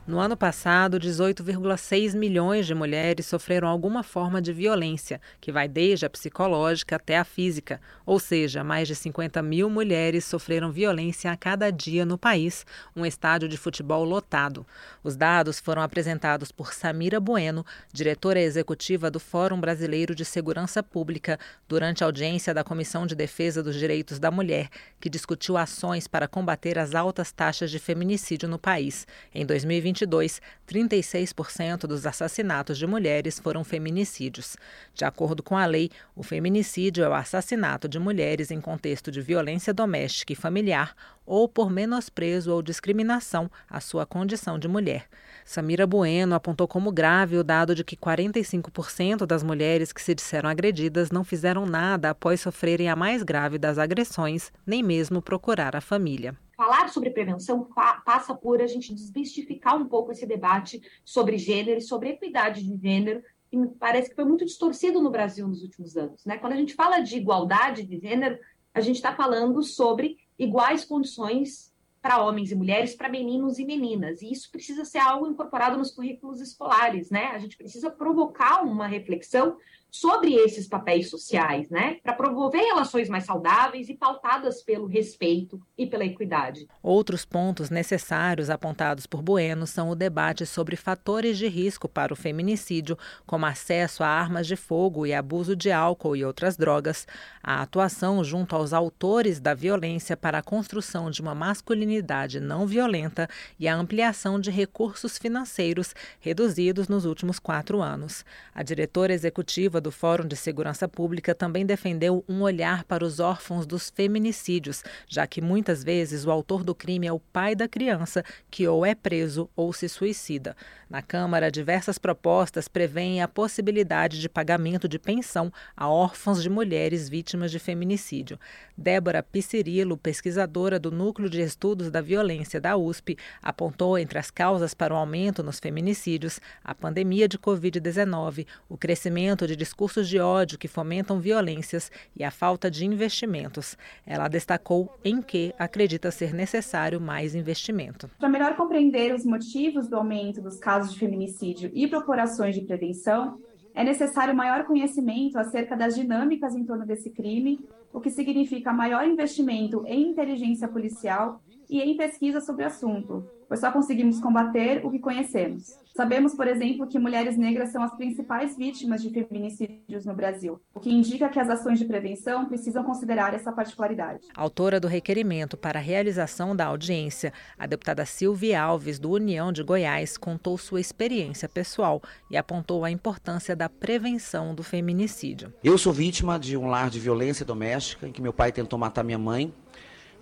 No 0.06 0.20
ano 0.20 0.36
passado, 0.36 1.00
18,6 1.00 2.14
milhões 2.14 2.68
de 2.68 2.76
mulheres 2.76 3.26
sofreram 3.26 3.70
alguma 3.70 4.04
forma 4.04 4.42
de 4.42 4.52
violência, 4.52 5.22
que 5.40 5.50
vai 5.50 5.66
desde 5.66 6.06
a 6.06 6.10
psicológica 6.10 6.98
até 6.98 7.18
a 7.18 7.24
física, 7.24 7.80
ou 8.06 8.20
seja, 8.20 8.66
mais 8.66 8.86
de 8.86 8.96
50 8.96 9.42
mil 9.42 9.70
mulheres 9.70 10.26
sofreram 10.26 10.74
violência 10.74 11.32
a 11.32 11.38
cada 11.38 11.72
dia 11.72 12.06
no 12.06 12.18
país, 12.18 12.66
um 12.94 13.06
estádio 13.06 13.48
de 13.48 13.56
futebol 13.56 14.04
lotado. 14.04 14.68
Os 15.02 15.16
dados 15.16 15.62
foram 15.62 15.82
apresentados 15.82 16.52
por 16.52 16.74
Samira 16.74 17.22
Bueno, 17.22 17.66
diretora 17.94 18.42
executiva 18.42 19.10
do 19.10 19.22
Fórum 19.22 19.62
Brasileiro 19.62 20.14
de 20.14 20.26
Segurança 20.26 20.84
Pública, 20.84 21.40
durante 21.66 22.04
a 22.04 22.08
audiência 22.08 22.54
da 22.54 22.62
Comissão 22.62 23.08
de 23.08 23.16
Defesa 23.16 23.64
dos 23.64 23.78
Direitos 23.78 24.20
da 24.20 24.30
Mulher, 24.30 24.68
que 25.00 25.10
discutiu 25.10 25.56
ações 25.56 26.10
para 26.10 26.28
combater 26.28 26.78
as 26.78 26.94
altas 26.94 27.32
taxas 27.32 27.72
de 27.72 27.80
feminicídio 27.80 28.50
no 28.50 28.60
país. 28.60 29.08
Em 29.34 29.46
2020, 29.46 29.93
2022, 29.94 30.42
36% 30.68 31.88
dos 31.88 32.06
assassinatos 32.06 32.78
de 32.78 32.88
mulheres 32.88 33.40
foram 33.40 33.64
feminicídios. 33.64 34.58
De 34.94 35.06
acordo 35.06 35.44
com 35.44 35.56
a 35.56 35.66
lei, 35.66 35.90
o 36.16 36.24
feminicídio 36.24 37.04
é 37.04 37.10
o 37.10 37.14
assassinato 37.14 37.88
de 37.88 38.00
mulheres 38.00 38.52
em 38.52 38.60
contexto 38.60 39.12
de 39.12 39.22
violência 39.22 39.74
doméstica 39.74 40.34
e 40.34 40.36
familiar 40.36 40.96
ou 41.26 41.48
por 41.48 41.70
menosprezo 41.70 42.52
ou 42.52 42.62
discriminação 42.62 43.50
à 43.70 43.80
sua 43.80 44.06
condição 44.06 44.60
de 44.60 44.68
mulher. 44.68 45.08
Samira 45.46 45.86
Bueno 45.86 46.36
apontou 46.36 46.68
como 46.68 46.92
grave 46.92 47.38
o 47.38 47.44
dado 47.44 47.76
de 47.76 47.84
que 47.84 47.96
45% 47.96 49.26
das 49.26 49.44
mulheres 49.44 49.94
que 49.94 50.02
se 50.02 50.16
disseram 50.16 50.50
agredidas 50.50 51.12
não 51.12 51.24
fizeram 51.24 51.66
nada 51.66 52.10
após 52.10 52.42
sofrerem 52.42 52.90
a 52.90 52.96
mais 52.96 53.24
grave 53.24 53.58
das 53.58 53.78
agressões, 53.78 54.52
nem 54.66 54.82
mesmo 54.82 55.22
procurar 55.22 55.76
a 55.76 55.82
família 55.82 56.36
falar 56.64 56.88
sobre 56.88 57.10
prevenção 57.10 57.68
passa 58.06 58.34
por 58.34 58.62
a 58.62 58.68
gente 58.68 58.94
desmistificar 58.94 59.76
um 59.76 59.86
pouco 59.86 60.14
esse 60.14 60.26
debate 60.26 60.82
sobre 61.04 61.38
gênero 61.38 61.80
e 61.80 61.82
sobre 61.82 62.12
equidade 62.12 62.64
de 62.64 62.78
gênero, 62.82 63.22
que 63.52 63.58
me 63.58 63.68
parece 63.68 64.10
que 64.10 64.16
foi 64.16 64.24
muito 64.24 64.46
distorcido 64.46 65.02
no 65.02 65.12
Brasil 65.12 65.46
nos 65.46 65.62
últimos 65.62 65.98
anos. 65.98 66.24
Né? 66.26 66.38
Quando 66.38 66.54
a 66.54 66.56
gente 66.56 66.74
fala 66.74 67.02
de 67.02 67.18
igualdade 67.18 67.84
de 67.84 68.00
gênero, 68.00 68.40
a 68.74 68.80
gente 68.80 68.96
está 68.96 69.14
falando 69.14 69.62
sobre 69.62 70.18
iguais 70.40 70.86
condições 70.86 71.74
para 72.02 72.24
homens 72.24 72.50
e 72.52 72.56
mulheres, 72.56 72.96
para 72.96 73.10
meninos 73.10 73.60
e 73.60 73.66
meninas. 73.66 74.22
E 74.22 74.32
isso 74.32 74.50
precisa 74.50 74.86
ser 74.86 75.00
algo 75.00 75.28
incorporado 75.28 75.78
nos 75.78 75.92
currículos 75.92 76.40
escolares, 76.40 77.10
né? 77.10 77.28
A 77.28 77.40
gente 77.40 77.58
precisa 77.58 77.92
provocar 77.92 78.64
uma 78.64 78.88
reflexão 78.88 79.58
sobre 79.94 80.34
esses 80.34 80.68
papéis 80.68 81.08
sociais, 81.08 81.70
né, 81.70 81.98
para 82.04 82.14
promover 82.14 82.64
relações 82.64 83.08
mais 83.08 83.26
saudáveis 83.26 83.90
e 83.90 83.94
pautadas 83.94 84.64
pelo 84.64 84.88
respeito 84.88 85.62
e 85.78 85.86
pela 85.86 86.04
equidade. 86.04 86.68
Outros 86.82 87.24
pontos 87.26 87.70
necessários 87.70 88.50
apontados 88.50 89.06
por 89.06 89.22
Bueno 89.22 89.68
são 89.68 89.90
o 89.92 89.96
debate 89.96 90.48
sobre 90.48 90.76
fatores 90.76 91.38
de 91.38 91.48
risco 91.48 91.88
para 91.88 92.12
o 92.12 92.16
feminicídio, 92.16 92.98
como 93.24 93.46
acesso 93.46 94.04
a 94.04 94.08
armas 94.08 94.48
de 94.48 94.56
fogo 94.56 95.06
e 95.06 95.14
abuso 95.14 95.56
de 95.56 95.72
álcool 95.72 96.16
e 96.16 96.26
outras 96.26 96.58
drogas, 96.58 97.06
a 97.44 97.62
atuação 97.62 98.24
junto 98.24 98.56
aos 98.56 98.74
autores 98.74 99.40
da 99.40 99.54
violência 99.54 100.18
para 100.18 100.40
a 100.40 100.44
construção 100.44 101.12
de 101.12 101.22
uma 101.22 101.36
masculinidade 101.36 102.40
não 102.40 102.66
violenta 102.66 103.30
e 103.60 103.68
a 103.68 103.76
ampliação 103.76 104.40
de 104.40 104.50
recursos 104.50 105.20
financeiros 105.20 105.94
reduzidos 106.20 106.88
nos 106.88 107.06
últimos 107.06 107.38
quatro 107.38 107.80
anos. 107.80 108.26
A 108.56 108.64
diretora 108.64 109.14
executiva 109.14 109.83
do 109.84 109.92
Fórum 109.92 110.28
de 110.28 110.36
Segurança 110.36 110.88
Pública 110.88 111.36
também 111.36 111.64
defendeu 111.64 112.26
um 112.28 112.42
olhar 112.42 112.84
para 112.86 113.06
os 113.06 113.20
órfãos 113.20 113.68
dos 113.68 113.92
feminicídios, 113.92 114.84
já 115.08 115.28
que 115.28 115.42
muitas 115.42 115.84
vezes 115.84 116.26
o 116.26 116.32
autor 116.32 116.64
do 116.64 116.74
crime 116.74 117.06
é 117.06 117.14
o 117.14 117.20
pai 117.20 117.54
da 117.54 117.68
criança, 117.68 118.24
que 118.50 118.68
ou 118.68 118.84
é 118.84 118.96
preso 118.96 119.48
ou 119.56 119.72
se 119.72 119.88
suicida. 119.88 120.56
Na 120.90 121.02
Câmara, 121.02 121.52
diversas 121.52 121.98
propostas 121.98 122.68
prevêem 122.68 123.22
a 123.22 123.28
possibilidade 123.28 124.22
de 124.22 124.30
pagamento 124.30 124.88
de 124.88 125.00
pensão 125.00 125.52
a 125.76 125.90
órfãos 125.90 126.42
de 126.42 126.50
mulheres 126.50 127.10
vítimas 127.10 127.52
de 127.52 127.60
feminicídio. 127.60 128.40
Débora 128.78 129.24
Piscirilo, 129.24 129.98
pesquisadora 129.98 130.80
do 130.80 130.92
Núcleo 130.92 131.30
de 131.30 131.42
Estudos 131.42 131.92
da 131.92 132.00
Violência 132.00 132.62
da 132.62 132.78
USP, 132.78 133.18
apontou 133.42 133.98
entre 133.98 134.20
as 134.20 134.32
causas 134.32 134.74
para 134.74 134.94
o 134.94 134.98
aumento 134.98 135.44
nos 135.44 135.60
feminicídios 135.60 136.40
a 136.64 136.74
pandemia 136.74 137.28
de 137.28 137.38
Covid-19, 137.40 138.46
o 138.70 138.78
crescimento 138.78 139.48
de 139.48 139.56
discursos 139.74 140.08
de 140.08 140.20
ódio 140.20 140.60
que 140.60 140.68
fomentam 140.68 141.20
violências 141.20 141.92
e 142.16 142.24
a 142.24 142.30
falta 142.30 142.70
de 142.70 142.86
investimentos. 142.86 143.76
Ela 144.06 144.28
destacou 144.28 144.88
em 145.04 145.20
que 145.20 145.52
acredita 145.58 146.12
ser 146.12 146.32
necessário 146.32 147.02
mais 147.02 147.34
investimento. 147.34 148.08
Para 148.20 148.30
melhor 148.30 148.56
compreender 148.56 149.16
os 149.16 149.26
motivos 149.26 149.88
do 149.88 149.96
aumento 149.96 150.42
dos 150.42 150.60
casos 150.60 150.94
de 150.94 151.00
feminicídio 151.00 151.72
e 151.74 151.88
procurações 151.88 152.54
de 152.54 152.62
prevenção, 152.62 153.40
é 153.74 153.84
necessário 153.84 154.36
maior 154.36 154.64
conhecimento 154.66 155.40
acerca 155.40 155.76
das 155.76 155.96
dinâmicas 155.96 156.54
em 156.54 156.64
torno 156.64 156.86
desse 156.86 157.10
crime, 157.10 157.60
o 157.92 158.00
que 158.00 158.12
significa 158.12 158.72
maior 158.72 159.08
investimento 159.08 159.84
em 159.88 160.12
inteligência 160.12 160.68
policial 160.68 161.42
e 161.70 161.82
em 161.82 161.98
pesquisa 161.98 162.42
sobre 162.42 162.64
o 162.64 162.68
assunto, 162.68 163.26
pois 163.48 163.60
só 163.60 163.72
conseguimos 163.72 164.20
combater 164.20 164.86
o 164.86 164.92
que 164.92 165.00
conhecemos. 165.00 165.78
Sabemos, 165.96 166.34
por 166.34 166.48
exemplo, 166.48 166.88
que 166.88 166.98
mulheres 166.98 167.38
negras 167.38 167.72
são 167.72 167.84
as 167.84 167.96
principais 167.96 168.58
vítimas 168.58 169.00
de 169.00 169.12
feminicídios 169.12 170.06
no 170.08 170.16
Brasil, 170.16 170.60
o 170.74 170.80
que 170.80 170.92
indica 170.92 171.30
que 171.30 171.40
as 171.40 171.48
ações 171.48 171.78
de 171.78 171.86
prevenção 171.86 172.46
precisam 172.46 172.84
considerar 172.84 173.36
essa 173.36 173.52
particularidade. 173.52 174.22
Autora 174.36 174.80
do 174.80 174.88
requerimento 174.88 175.56
para 175.56 175.78
a 175.78 175.82
realização 175.82 176.56
da 176.56 176.66
audiência, 176.66 177.32
a 177.60 177.68
deputada 177.68 178.06
Silvia 178.06 178.60
Alves, 178.60 178.98
do 178.98 179.12
União 179.12 179.52
de 179.52 179.62
Goiás, 179.62 180.18
contou 180.18 180.58
sua 180.58 180.82
experiência 180.82 181.48
pessoal 181.48 182.02
e 182.32 182.38
apontou 182.38 182.84
a 182.84 182.90
importância 182.90 183.56
da 183.56 183.70
prevenção 183.70 184.56
do 184.56 184.64
feminicídio. 184.64 185.54
Eu 185.64 185.78
sou 185.78 185.94
vítima 185.94 186.40
de 186.40 186.58
um 186.58 186.66
lar 186.66 186.90
de 186.90 187.00
violência 187.00 187.46
doméstica 187.46 188.08
em 188.08 188.12
que 188.12 188.22
meu 188.22 188.34
pai 188.34 188.52
tentou 188.52 188.80
matar 188.80 189.04
minha 189.04 189.20
mãe 189.20 189.54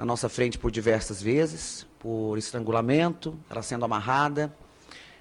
na 0.02 0.06
nossa 0.06 0.28
frente 0.28 0.58
por 0.58 0.72
diversas 0.72 1.22
vezes, 1.22 1.86
por 2.00 2.36
estrangulamento, 2.36 3.38
ela 3.48 3.62
sendo 3.62 3.86
amarrada, 3.86 4.52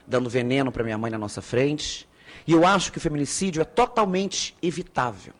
dando 0.06 0.30
veneno 0.30 0.72
para 0.72 0.82
minha 0.82 0.96
mãe 0.96 1.10
na 1.10 1.18
nossa 1.18 1.42
frente. 1.42 2.08
E 2.46 2.52
eu 2.52 2.66
acho 2.66 2.90
que 2.90 2.96
o 2.96 3.00
feminicídio 3.00 3.60
é 3.60 3.64
totalmente 3.66 4.56
evitável. 4.62 5.34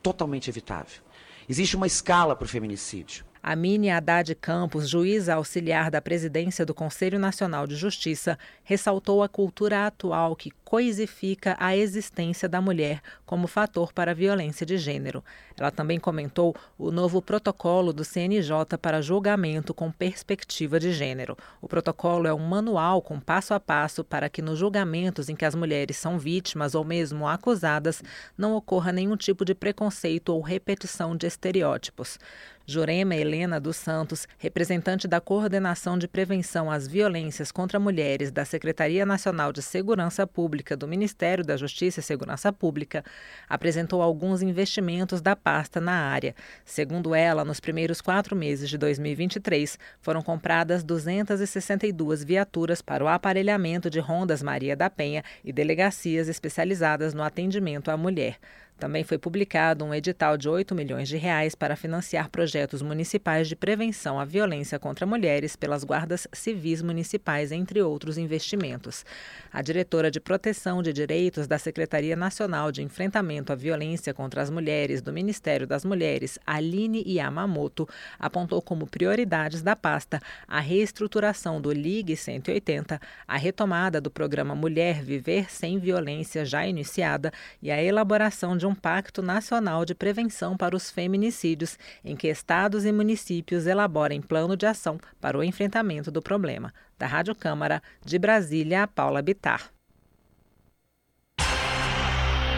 Totalmente 0.00 0.48
evitável. 0.48 1.02
Existe 1.48 1.74
uma 1.74 1.88
escala 1.88 2.36
para 2.36 2.44
o 2.44 2.48
feminicídio. 2.48 3.24
Amine 3.42 3.90
Haddad 3.90 4.32
Campos, 4.36 4.88
juíza 4.88 5.34
auxiliar 5.34 5.90
da 5.90 6.00
presidência 6.00 6.64
do 6.64 6.72
Conselho 6.72 7.18
Nacional 7.18 7.66
de 7.66 7.74
Justiça, 7.74 8.38
ressaltou 8.62 9.24
a 9.24 9.28
cultura 9.28 9.86
atual 9.86 10.36
que 10.36 10.52
coisifica 10.74 11.54
a 11.60 11.76
existência 11.76 12.48
da 12.48 12.60
mulher 12.60 13.00
como 13.24 13.46
fator 13.46 13.92
para 13.92 14.10
a 14.10 14.14
violência 14.14 14.66
de 14.66 14.76
gênero. 14.76 15.22
Ela 15.56 15.70
também 15.70 16.00
comentou 16.00 16.52
o 16.76 16.90
novo 16.90 17.22
protocolo 17.22 17.92
do 17.92 18.04
CNJ 18.04 18.76
para 18.82 19.00
julgamento 19.00 19.72
com 19.72 19.92
perspectiva 19.92 20.80
de 20.80 20.92
gênero. 20.92 21.38
O 21.62 21.68
protocolo 21.68 22.26
é 22.26 22.34
um 22.34 22.44
manual 22.44 23.00
com 23.00 23.20
passo 23.20 23.54
a 23.54 23.60
passo 23.60 24.02
para 24.02 24.28
que 24.28 24.42
nos 24.42 24.58
julgamentos 24.58 25.28
em 25.28 25.36
que 25.36 25.44
as 25.44 25.54
mulheres 25.54 25.96
são 25.96 26.18
vítimas 26.18 26.74
ou 26.74 26.84
mesmo 26.84 27.28
acusadas 27.28 28.02
não 28.36 28.56
ocorra 28.56 28.90
nenhum 28.90 29.16
tipo 29.16 29.44
de 29.44 29.54
preconceito 29.54 30.30
ou 30.30 30.40
repetição 30.40 31.16
de 31.16 31.28
estereótipos. 31.28 32.18
Jurema 32.66 33.14
Helena 33.14 33.60
dos 33.60 33.76
Santos, 33.76 34.26
representante 34.38 35.06
da 35.06 35.20
Coordenação 35.20 35.98
de 35.98 36.08
Prevenção 36.08 36.70
às 36.70 36.88
Violências 36.88 37.52
contra 37.52 37.78
Mulheres 37.78 38.30
da 38.32 38.42
Secretaria 38.42 39.04
Nacional 39.04 39.52
de 39.52 39.60
Segurança 39.60 40.26
Pública 40.26 40.63
do 40.72 40.88
Ministério 40.88 41.44
da 41.44 41.56
Justiça 41.56 42.00
e 42.00 42.02
Segurança 42.02 42.50
Pública, 42.50 43.04
apresentou 43.46 44.00
alguns 44.00 44.40
investimentos 44.40 45.20
da 45.20 45.36
pasta 45.36 45.80
na 45.80 45.92
área. 45.92 46.34
Segundo 46.64 47.14
ela, 47.14 47.44
nos 47.44 47.60
primeiros 47.60 48.00
quatro 48.00 48.34
meses 48.34 48.70
de 48.70 48.78
2023, 48.78 49.78
foram 50.00 50.22
compradas 50.22 50.82
262 50.82 52.24
viaturas 52.24 52.80
para 52.80 53.04
o 53.04 53.08
aparelhamento 53.08 53.90
de 53.90 54.00
rondas 54.00 54.42
Maria 54.42 54.74
da 54.74 54.88
Penha 54.88 55.22
e 55.44 55.52
delegacias 55.52 56.28
especializadas 56.28 57.12
no 57.12 57.22
atendimento 57.22 57.90
à 57.90 57.96
mulher. 57.96 58.38
Também 58.78 59.04
foi 59.04 59.16
publicado 59.18 59.84
um 59.84 59.94
edital 59.94 60.36
de 60.36 60.48
8 60.48 60.74
milhões 60.74 61.08
de 61.08 61.16
reais 61.16 61.54
para 61.54 61.76
financiar 61.76 62.28
projetos 62.28 62.82
municipais 62.82 63.48
de 63.48 63.54
prevenção 63.54 64.18
à 64.18 64.24
violência 64.24 64.78
contra 64.78 65.06
mulheres 65.06 65.54
pelas 65.54 65.84
guardas 65.84 66.26
civis 66.32 66.82
municipais, 66.82 67.52
entre 67.52 67.80
outros 67.80 68.18
investimentos. 68.18 69.04
A 69.52 69.62
diretora 69.62 70.10
de 70.10 70.20
Proteção 70.20 70.82
de 70.82 70.92
Direitos 70.92 71.46
da 71.46 71.56
Secretaria 71.56 72.16
Nacional 72.16 72.72
de 72.72 72.82
Enfrentamento 72.82 73.52
à 73.52 73.56
Violência 73.56 74.12
contra 74.12 74.42
as 74.42 74.50
Mulheres 74.50 75.00
do 75.00 75.12
Ministério 75.12 75.66
das 75.66 75.84
Mulheres, 75.84 76.38
Aline 76.44 77.04
Yamamoto, 77.06 77.88
apontou 78.18 78.60
como 78.60 78.86
prioridades 78.86 79.62
da 79.62 79.76
pasta 79.76 80.20
a 80.48 80.58
reestruturação 80.58 81.60
do 81.60 81.72
Ligue 81.72 82.16
180, 82.16 83.00
a 83.26 83.36
retomada 83.36 84.00
do 84.00 84.10
programa 84.10 84.54
Mulher 84.54 85.02
Viver 85.02 85.50
Sem 85.50 85.78
Violência 85.78 86.44
já 86.44 86.66
iniciada 86.66 87.32
e 87.62 87.70
a 87.70 87.82
elaboração 87.82 88.56
de 88.56 88.63
de 88.64 88.66
um 88.66 88.74
Pacto 88.74 89.20
Nacional 89.20 89.84
de 89.84 89.94
Prevenção 89.94 90.56
para 90.56 90.74
os 90.74 90.90
Feminicídios, 90.90 91.78
em 92.02 92.16
que 92.16 92.28
estados 92.28 92.86
e 92.86 92.92
municípios 92.92 93.66
elaborem 93.66 94.22
plano 94.22 94.56
de 94.56 94.64
ação 94.64 94.98
para 95.20 95.36
o 95.36 95.44
enfrentamento 95.44 96.10
do 96.10 96.22
problema. 96.22 96.72
Da 96.98 97.06
Rádio 97.06 97.34
Câmara, 97.34 97.82
de 98.02 98.18
Brasília, 98.18 98.86
Paula 98.86 99.20
Bitar. 99.20 99.70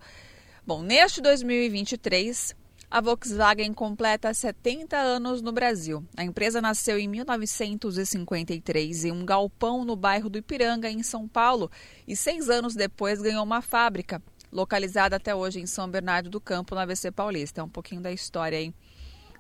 Bom, 0.67 0.81
neste 0.81 1.21
2023, 1.21 2.57
a 2.93 3.01
Volkswagen 3.01 3.73
completa 3.73 4.35
70 4.35 4.99
anos 4.99 5.41
no 5.41 5.51
Brasil. 5.51 6.05
A 6.15 6.25
empresa 6.25 6.61
nasceu 6.61 6.99
em 6.99 7.09
1953 7.09 9.07
em 9.07 9.13
um 9.13 9.25
galpão 9.25 9.83
no 9.83 9.97
bairro 9.97 10.29
do 10.29 10.37
Ipiranga, 10.37 10.91
em 10.91 11.03
São 11.03 11.27
Paulo, 11.27 11.71
e 12.07 12.15
seis 12.15 12.51
anos 12.51 12.75
depois 12.75 13.23
ganhou 13.23 13.43
uma 13.45 13.63
fábrica, 13.63 14.23
localizada 14.53 15.17
até 15.17 15.35
hoje 15.35 15.59
em 15.59 15.65
São 15.65 15.89
Bernardo 15.89 16.29
do 16.29 16.39
Campo, 16.39 16.75
na 16.75 16.83
ABC 16.83 17.11
Paulista. 17.11 17.63
É 17.63 17.65
um 17.65 17.69
pouquinho 17.69 18.03
da 18.03 18.13
história 18.13 18.59
aí 18.59 18.75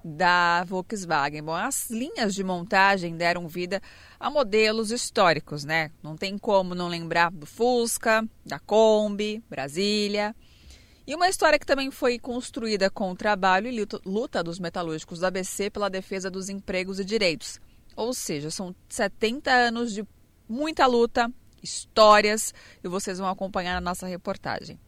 da 0.03 0.65
Volkswagen. 0.65 1.43
Bom, 1.43 1.55
as 1.55 1.91
linhas 1.91 2.35
de 2.35 2.43
montagem 2.43 3.19
deram 3.19 3.47
vida 3.47 3.83
a 4.19 4.31
modelos 4.31 4.91
históricos, 4.91 5.63
né? 5.63 5.91
Não 6.03 6.17
tem 6.17 6.39
como 6.39 6.75
não 6.75 6.89
lembrar 6.89 7.31
do 7.31 7.45
Fusca, 7.45 8.27
da 8.47 8.59
Kombi, 8.59 9.45
Brasília. 9.51 10.35
E 11.05 11.15
uma 11.15 11.29
história 11.29 11.59
que 11.59 11.67
também 11.67 11.91
foi 11.91 12.19
construída 12.19 12.89
com 12.89 13.11
o 13.11 13.17
trabalho 13.17 13.69
e 13.69 13.87
luta 14.05 14.43
dos 14.43 14.61
metalúrgicos 14.61 15.19
da 15.19 15.29
ABC 15.29 15.69
pela 15.69 15.91
defesa 15.91 16.31
dos 16.31 16.49
empregos 16.49 17.01
e 17.01 17.05
direitos. 17.05 17.61
Ou 17.97 18.15
seja, 18.15 18.51
são 18.51 18.75
70 18.89 19.51
anos 19.51 19.93
de 19.93 20.07
muita 20.49 20.87
luta, 20.87 21.31
histórias, 21.63 22.55
e 22.83 22.89
vocês 22.89 23.19
vão 23.19 23.29
acompanhar 23.29 23.75
na 23.75 23.81
nossa 23.81 24.07
reportagem. 24.07 24.79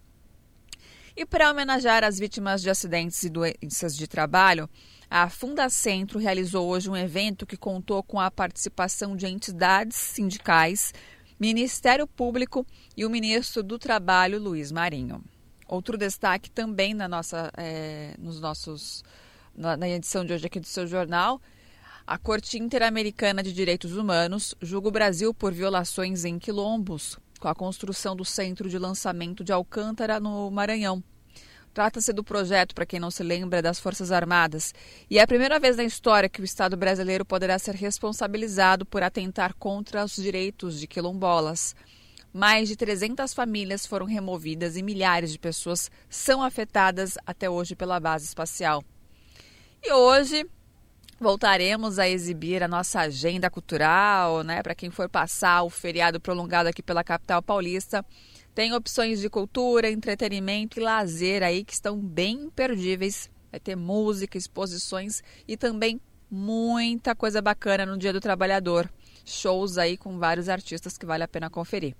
E 1.16 1.24
para 1.26 1.50
homenagear 1.50 2.02
as 2.04 2.18
vítimas 2.18 2.62
de 2.62 2.70
acidentes 2.70 3.22
e 3.22 3.30
doenças 3.30 3.96
de 3.96 4.06
trabalho, 4.06 4.68
a 5.08 5.28
Fundacentro 5.28 6.18
realizou 6.18 6.68
hoje 6.68 6.90
um 6.90 6.96
evento 6.96 7.46
que 7.46 7.56
contou 7.56 8.02
com 8.02 8.18
a 8.20 8.30
participação 8.30 9.16
de 9.16 9.26
entidades 9.26 9.96
sindicais, 9.96 10.92
Ministério 11.38 12.06
Público 12.06 12.66
e 12.96 13.04
o 13.04 13.10
ministro 13.10 13.62
do 13.62 13.78
Trabalho, 13.78 14.40
Luiz 14.40 14.72
Marinho. 14.72 15.22
Outro 15.66 15.96
destaque 15.96 16.50
também 16.50 16.94
na 16.94 17.08
nossa, 17.08 17.50
é, 17.56 18.14
nos 18.18 18.40
nossos, 18.40 19.02
na, 19.56 19.76
na 19.76 19.88
edição 19.88 20.24
de 20.24 20.32
hoje 20.32 20.46
aqui 20.46 20.60
do 20.60 20.66
seu 20.66 20.86
jornal, 20.86 21.40
a 22.06 22.18
Corte 22.18 22.58
Interamericana 22.58 23.42
de 23.42 23.52
Direitos 23.52 23.96
Humanos 23.96 24.54
julga 24.60 24.88
o 24.88 24.92
Brasil 24.92 25.32
por 25.32 25.54
violações 25.54 26.24
em 26.26 26.38
quilombos, 26.38 27.18
com 27.40 27.48
a 27.48 27.54
construção 27.54 28.14
do 28.14 28.24
centro 28.24 28.68
de 28.68 28.78
lançamento 28.78 29.42
de 29.42 29.52
Alcântara, 29.52 30.20
no 30.20 30.50
Maranhão. 30.50 31.02
Trata-se 31.72 32.12
do 32.12 32.22
projeto, 32.22 32.74
para 32.74 32.86
quem 32.86 33.00
não 33.00 33.10
se 33.10 33.22
lembra, 33.22 33.60
das 33.60 33.80
Forças 33.80 34.12
Armadas, 34.12 34.72
e 35.10 35.18
é 35.18 35.22
a 35.22 35.26
primeira 35.26 35.58
vez 35.58 35.76
na 35.76 35.82
história 35.82 36.28
que 36.28 36.40
o 36.40 36.44
Estado 36.44 36.76
brasileiro 36.76 37.24
poderá 37.24 37.58
ser 37.58 37.74
responsabilizado 37.74 38.86
por 38.86 39.02
atentar 39.02 39.54
contra 39.54 40.04
os 40.04 40.14
direitos 40.14 40.78
de 40.78 40.86
quilombolas. 40.86 41.74
Mais 42.36 42.68
de 42.68 42.74
300 42.74 43.32
famílias 43.32 43.86
foram 43.86 44.06
removidas 44.06 44.76
e 44.76 44.82
milhares 44.82 45.30
de 45.30 45.38
pessoas 45.38 45.88
são 46.10 46.42
afetadas 46.42 47.16
até 47.24 47.48
hoje 47.48 47.76
pela 47.76 48.00
base 48.00 48.24
espacial. 48.24 48.82
E 49.80 49.92
hoje 49.92 50.44
voltaremos 51.20 51.96
a 51.96 52.08
exibir 52.08 52.60
a 52.60 52.66
nossa 52.66 53.02
agenda 53.02 53.48
cultural, 53.48 54.42
né? 54.42 54.64
Para 54.64 54.74
quem 54.74 54.90
for 54.90 55.08
passar 55.08 55.62
o 55.62 55.70
feriado 55.70 56.18
prolongado 56.18 56.68
aqui 56.68 56.82
pela 56.82 57.04
capital 57.04 57.40
paulista, 57.40 58.04
tem 58.52 58.74
opções 58.74 59.20
de 59.20 59.30
cultura, 59.30 59.88
entretenimento 59.88 60.80
e 60.80 60.82
lazer 60.82 61.40
aí 61.40 61.62
que 61.62 61.72
estão 61.72 62.00
bem 62.00 62.46
imperdíveis. 62.46 63.30
Vai 63.48 63.60
ter 63.60 63.76
música, 63.76 64.36
exposições 64.36 65.22
e 65.46 65.56
também 65.56 66.00
muita 66.28 67.14
coisa 67.14 67.40
bacana 67.40 67.86
no 67.86 67.96
Dia 67.96 68.12
do 68.12 68.20
Trabalhador. 68.20 68.90
Shows 69.24 69.78
aí 69.78 69.96
com 69.96 70.18
vários 70.18 70.48
artistas 70.48 70.98
que 70.98 71.06
vale 71.06 71.22
a 71.22 71.28
pena 71.28 71.48
conferir. 71.48 71.96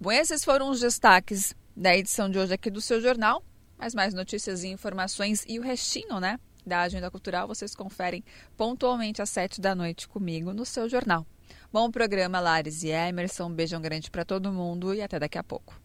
Bom, 0.00 0.12
esses 0.12 0.44
foram 0.44 0.70
os 0.70 0.80
destaques 0.80 1.54
da 1.76 1.96
edição 1.96 2.30
de 2.30 2.38
hoje 2.38 2.54
aqui 2.54 2.70
do 2.70 2.80
seu 2.80 3.00
jornal. 3.00 3.42
Mas 3.76 3.94
mais 3.94 4.14
notícias 4.14 4.62
e 4.62 4.68
informações 4.68 5.44
e 5.48 5.58
o 5.58 5.62
restinho, 5.62 6.20
né? 6.20 6.38
Da 6.64 6.82
agenda 6.82 7.10
cultural 7.10 7.46
vocês 7.46 7.74
conferem 7.74 8.24
pontualmente 8.56 9.20
às 9.20 9.28
sete 9.30 9.60
da 9.60 9.74
noite 9.74 10.08
comigo 10.08 10.52
no 10.52 10.64
seu 10.64 10.88
jornal. 10.88 11.26
Bom 11.72 11.90
programa, 11.90 12.40
Lares 12.40 12.82
e 12.82 12.88
Emerson. 12.88 13.46
Um 13.46 13.54
beijão 13.54 13.80
grande 13.82 14.10
para 14.10 14.24
todo 14.24 14.52
mundo 14.52 14.94
e 14.94 15.02
até 15.02 15.18
daqui 15.18 15.36
a 15.36 15.44
pouco. 15.44 15.78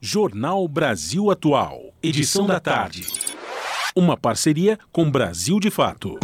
Jornal 0.00 0.66
Brasil 0.66 1.30
Atual, 1.30 1.94
edição 2.02 2.46
da 2.46 2.58
tarde. 2.58 3.06
Uma 3.94 4.16
parceria 4.16 4.78
com 4.92 5.10
Brasil 5.10 5.58
de 5.60 5.70
Fato. 5.70 6.18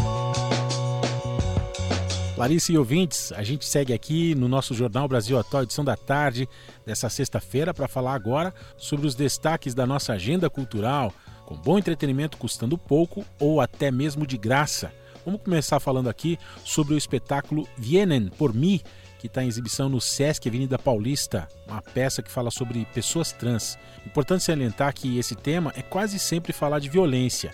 Larissa 2.37 2.73
e 2.73 2.79
ouvintes, 2.79 3.31
a 3.33 3.43
gente 3.43 3.67
segue 3.67 3.93
aqui 3.93 4.35
no 4.35 4.49
nosso 4.49 4.75
Jornal 4.75 5.07
Brasil 5.07 5.39
Atual, 5.39 5.65
edição 5.65 5.85
da 5.85 5.97
tarde 5.97 6.49
dessa 6.85 7.11
sexta-feira, 7.11 7.75
para 7.75 7.87
falar 7.87 8.15
agora 8.15 8.55
sobre 8.77 9.07
os 9.07 9.15
destaques 9.15 9.75
da 9.75 9.87
nossa 9.87 10.15
agenda 10.15 10.49
cultural, 10.49 11.13
com 11.45 11.55
bom 11.55 11.79
entretenimento 11.79 12.39
custando 12.39 12.79
pouco 12.79 13.23
ou 13.39 13.61
até 13.61 13.91
mesmo 13.91 14.27
de 14.27 14.39
graça. 14.39 14.91
Vamos 15.27 15.43
começar 15.43 15.79
falando 15.79 16.09
aqui 16.09 16.39
sobre 16.65 16.95
o 16.95 16.99
espetáculo 16.99 17.69
Vienen 17.77 18.29
por 18.29 18.55
mim, 18.55 18.81
que 19.21 19.27
está 19.27 19.45
em 19.45 19.49
exibição 19.49 19.89
no 19.91 20.01
Sesc 20.01 20.49
Avenida 20.49 20.79
Paulista, 20.79 21.47
uma 21.69 21.83
peça 21.83 22.23
que 22.23 22.31
fala 22.31 22.51
sobre 22.51 22.85
pessoas 22.87 23.31
trans. 23.31 23.79
Importante 24.07 24.43
salientar 24.43 24.95
que 24.95 25.19
esse 25.19 25.37
tema 25.37 25.73
é 25.77 25.83
quase 25.83 26.19
sempre 26.19 26.53
falar 26.53 26.81
de 26.81 26.89
violência. 26.89 27.53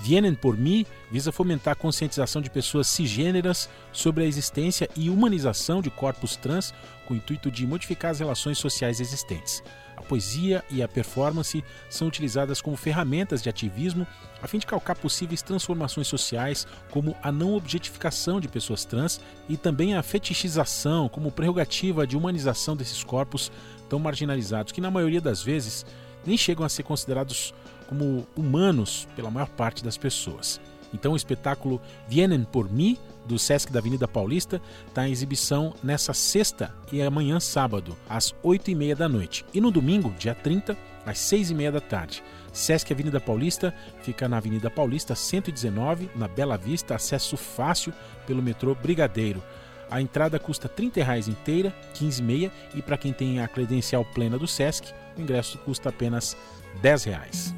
Vienen 0.00 0.34
por 0.34 0.56
mim 0.56 0.84
visa 1.10 1.32
fomentar 1.32 1.72
a 1.72 1.76
conscientização 1.76 2.42
de 2.42 2.50
pessoas 2.50 2.88
cisgêneras 2.88 3.68
sobre 3.92 4.24
a 4.24 4.26
existência 4.26 4.88
e 4.96 5.08
humanização 5.08 5.80
de 5.80 5.90
corpos 5.90 6.36
trans 6.36 6.74
com 7.06 7.14
o 7.14 7.16
intuito 7.16 7.50
de 7.50 7.66
modificar 7.66 8.10
as 8.10 8.18
relações 8.18 8.58
sociais 8.58 9.00
existentes. 9.00 9.62
A 9.96 10.02
poesia 10.02 10.64
e 10.70 10.82
a 10.82 10.88
performance 10.88 11.64
são 11.88 12.08
utilizadas 12.08 12.60
como 12.60 12.76
ferramentas 12.76 13.42
de 13.42 13.48
ativismo 13.48 14.06
a 14.42 14.46
fim 14.46 14.58
de 14.58 14.66
calcar 14.66 14.96
possíveis 14.96 15.40
transformações 15.40 16.06
sociais, 16.06 16.66
como 16.90 17.16
a 17.22 17.32
não 17.32 17.54
objetificação 17.54 18.38
de 18.38 18.48
pessoas 18.48 18.84
trans 18.84 19.18
e 19.48 19.56
também 19.56 19.94
a 19.94 20.02
fetichização 20.02 21.08
como 21.08 21.32
prerrogativa 21.32 22.06
de 22.06 22.16
humanização 22.16 22.76
desses 22.76 23.02
corpos 23.02 23.50
tão 23.88 23.98
marginalizados 23.98 24.72
que, 24.72 24.82
na 24.82 24.90
maioria 24.90 25.20
das 25.20 25.42
vezes, 25.42 25.86
nem 26.26 26.36
chegam 26.36 26.64
a 26.64 26.68
ser 26.68 26.82
considerados 26.82 27.54
como 27.86 28.26
humanos 28.36 29.06
pela 29.14 29.30
maior 29.30 29.48
parte 29.48 29.84
das 29.84 29.96
pessoas. 29.96 30.60
Então 30.92 31.12
o 31.12 31.16
espetáculo 31.16 31.80
Vienen 32.08 32.44
por 32.44 32.70
mim, 32.70 32.96
do 33.26 33.38
Sesc 33.38 33.72
da 33.72 33.80
Avenida 33.80 34.06
Paulista, 34.06 34.60
está 34.86 35.08
em 35.08 35.12
exibição 35.12 35.74
nessa 35.82 36.12
sexta 36.12 36.72
e 36.92 37.02
amanhã 37.02 37.40
sábado, 37.40 37.96
às 38.08 38.34
8 38.42 38.70
e 38.70 38.74
meia 38.74 38.94
da 38.94 39.08
noite. 39.08 39.44
E 39.52 39.60
no 39.60 39.70
domingo, 39.70 40.14
dia 40.18 40.34
30, 40.34 40.76
às 41.04 41.18
6 41.18 41.50
e 41.50 41.54
meia 41.54 41.72
da 41.72 41.80
tarde. 41.80 42.22
Sesc 42.52 42.92
Avenida 42.92 43.18
Paulista 43.20 43.74
fica 44.02 44.28
na 44.28 44.36
Avenida 44.36 44.70
Paulista 44.70 45.14
119, 45.14 46.10
na 46.14 46.28
Bela 46.28 46.56
Vista, 46.56 46.94
acesso 46.94 47.36
fácil 47.36 47.92
pelo 48.26 48.42
metrô 48.42 48.74
Brigadeiro. 48.74 49.42
A 49.90 50.00
entrada 50.00 50.38
custa 50.38 50.68
R$ 50.68 50.74
30 50.90 51.30
inteira, 51.30 51.74
15 51.94 52.22
meia, 52.22 52.52
e 52.74 52.80
para 52.80 52.96
quem 52.96 53.12
tem 53.12 53.40
a 53.40 53.48
credencial 53.48 54.04
plena 54.04 54.38
do 54.38 54.46
Sesc, 54.46 54.92
o 55.16 55.20
ingresso 55.20 55.58
custa 55.58 55.88
apenas 55.88 56.36
10 56.80 57.04
reais. 57.04 57.54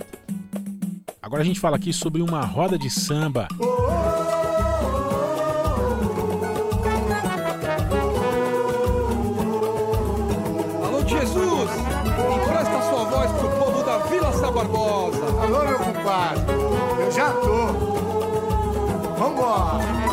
Agora 1.20 1.42
a 1.42 1.44
gente 1.44 1.58
fala 1.58 1.76
aqui 1.76 1.92
sobre 1.92 2.22
uma 2.22 2.44
roda 2.44 2.78
de 2.78 2.88
samba. 2.88 3.48
Alô 10.84 11.00
Jesus, 11.06 11.70
empresta 12.36 12.82
sua 12.88 13.04
voz 13.04 13.32
pro 13.32 13.50
povo 13.50 13.82
da 13.84 13.98
Vila 14.06 14.32
Sabarbosa. 14.32 15.26
Alô 15.42 15.64
meu 15.64 15.78
compadre, 15.78 16.52
eu 17.00 17.10
já 17.10 17.32
tô. 17.32 17.96
Vambora. 19.18 20.05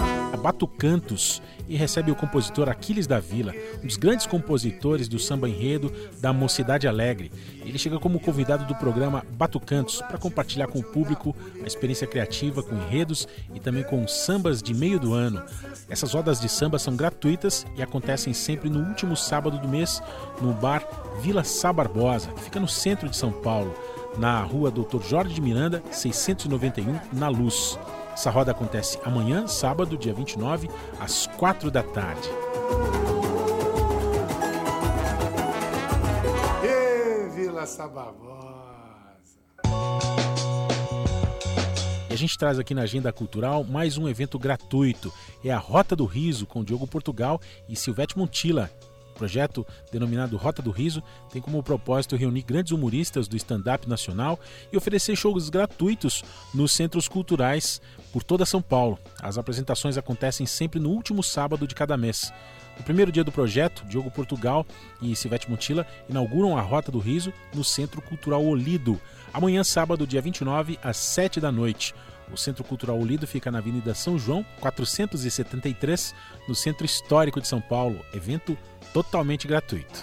Batucantos 0.44 1.42
e 1.70 1.78
recebe 1.78 2.12
o 2.12 2.16
compositor 2.16 2.68
Aquiles 2.68 3.08
da 3.08 3.18
Vila, 3.18 3.54
um 3.82 3.88
dos 3.88 3.96
grandes 3.96 4.28
compositores 4.28 5.08
do 5.08 5.18
samba 5.18 5.48
enredo 5.48 5.90
da 6.20 6.34
Mocidade 6.34 6.86
Alegre. 6.86 7.32
Ele 7.62 7.80
chega 7.80 7.98
como 7.98 8.20
convidado 8.20 8.66
do 8.66 8.76
programa 8.76 9.26
Batucantos 9.38 10.02
para 10.02 10.18
compartilhar 10.18 10.68
com 10.68 10.80
o 10.80 10.84
público 10.84 11.34
a 11.64 11.66
experiência 11.66 12.06
criativa 12.06 12.62
com 12.62 12.76
enredos 12.76 13.26
e 13.56 13.60
também 13.62 13.84
com 13.84 14.06
sambas 14.06 14.62
de 14.62 14.74
meio 14.74 15.00
do 15.00 15.14
ano. 15.14 15.42
Essas 15.90 16.14
rodas 16.14 16.42
de 16.42 16.50
samba 16.50 16.78
são 16.78 16.94
gratuitas 16.94 17.66
e 17.78 17.82
acontecem 17.82 18.34
sempre 18.34 18.70
no 18.70 18.86
último 18.86 19.16
sábado 19.16 19.58
do 19.58 19.68
mês 19.70 20.04
no 20.42 20.52
bar 20.54 20.86
Vila 21.22 21.46
Sá 21.46 21.72
Barbosa, 21.72 22.30
que 22.34 22.42
fica 22.42 22.60
no 22.60 22.68
centro 22.68 23.08
de 23.08 23.16
São 23.16 23.32
Paulo, 23.32 23.74
na 24.18 24.44
rua 24.44 24.70
Doutor 24.70 25.02
Jorge 25.04 25.34
de 25.34 25.40
Miranda, 25.40 25.82
691, 25.90 27.00
na 27.14 27.30
Luz. 27.30 27.80
Essa 28.14 28.30
roda 28.30 28.52
acontece 28.52 29.00
amanhã, 29.04 29.48
sábado, 29.48 29.98
dia 29.98 30.14
29, 30.14 30.70
às 31.00 31.26
4 31.26 31.72
da 31.72 31.82
tarde. 31.82 32.30
Ê, 36.64 37.30
Vila 37.36 37.66
Sababosa! 37.66 38.44
E 42.08 42.14
a 42.14 42.16
gente 42.16 42.38
traz 42.38 42.60
aqui 42.60 42.76
na 42.76 42.84
Agenda 42.84 43.12
Cultural 43.12 43.64
mais 43.64 43.98
um 43.98 44.08
evento 44.08 44.38
gratuito. 44.38 45.12
É 45.44 45.52
a 45.52 45.58
Rota 45.58 45.96
do 45.96 46.06
Riso 46.06 46.46
com 46.46 46.64
Diogo 46.64 46.86
Portugal 46.86 47.42
e 47.68 47.76
Silvete 47.76 48.16
Montilla. 48.16 48.70
Projeto, 49.24 49.66
denominado 49.90 50.36
Rota 50.36 50.62
do 50.62 50.70
Riso, 50.70 51.02
tem 51.32 51.42
como 51.42 51.64
propósito 51.64 52.18
reunir 52.18 52.42
grandes 52.42 52.74
humoristas 52.74 53.26
do 53.26 53.38
stand-up 53.38 53.88
nacional 53.88 54.38
e 54.70 54.76
oferecer 54.76 55.16
shows 55.16 55.50
gratuitos 55.50 56.26
nos 56.54 56.74
centros 56.74 57.08
culturais 57.08 57.82
por 58.12 58.22
toda 58.22 58.46
São 58.46 58.62
Paulo. 58.62 59.00
As 59.22 59.38
apresentações 59.38 59.98
acontecem 59.98 60.46
sempre 60.46 60.78
no 60.78 60.90
último 60.90 61.24
sábado 61.24 61.66
de 61.66 61.74
cada 61.74 61.96
mês. 61.96 62.34
No 62.78 62.84
primeiro 62.84 63.14
dia 63.14 63.24
do 63.24 63.32
projeto, 63.32 63.86
Diogo 63.86 64.12
Portugal 64.12 64.66
e 65.02 65.16
Sivete 65.16 65.50
Mutila 65.50 65.88
inauguram 66.10 66.58
a 66.58 66.62
Rota 66.62 66.92
do 66.92 67.00
Riso 67.00 67.32
no 67.56 67.64
Centro 67.64 68.02
Cultural 68.02 68.44
Olido, 68.44 69.00
amanhã, 69.34 69.64
sábado, 69.64 70.06
dia 70.06 70.22
29, 70.22 70.78
às 70.84 70.98
7 70.98 71.40
da 71.40 71.50
noite. 71.50 71.96
O 72.32 72.38
Centro 72.38 72.64
Cultural 72.64 73.00
Olido 73.00 73.28
fica 73.28 73.52
na 73.52 73.60
Avenida 73.60 73.94
São 73.94 74.18
João, 74.18 74.46
473, 74.60 76.16
no 76.48 76.56
Centro 76.56 76.86
Histórico 76.86 77.42
de 77.42 77.48
São 77.48 77.62
Paulo. 77.62 78.04
Evento 78.14 78.58
totalmente 78.94 79.48
gratuito. 79.48 80.02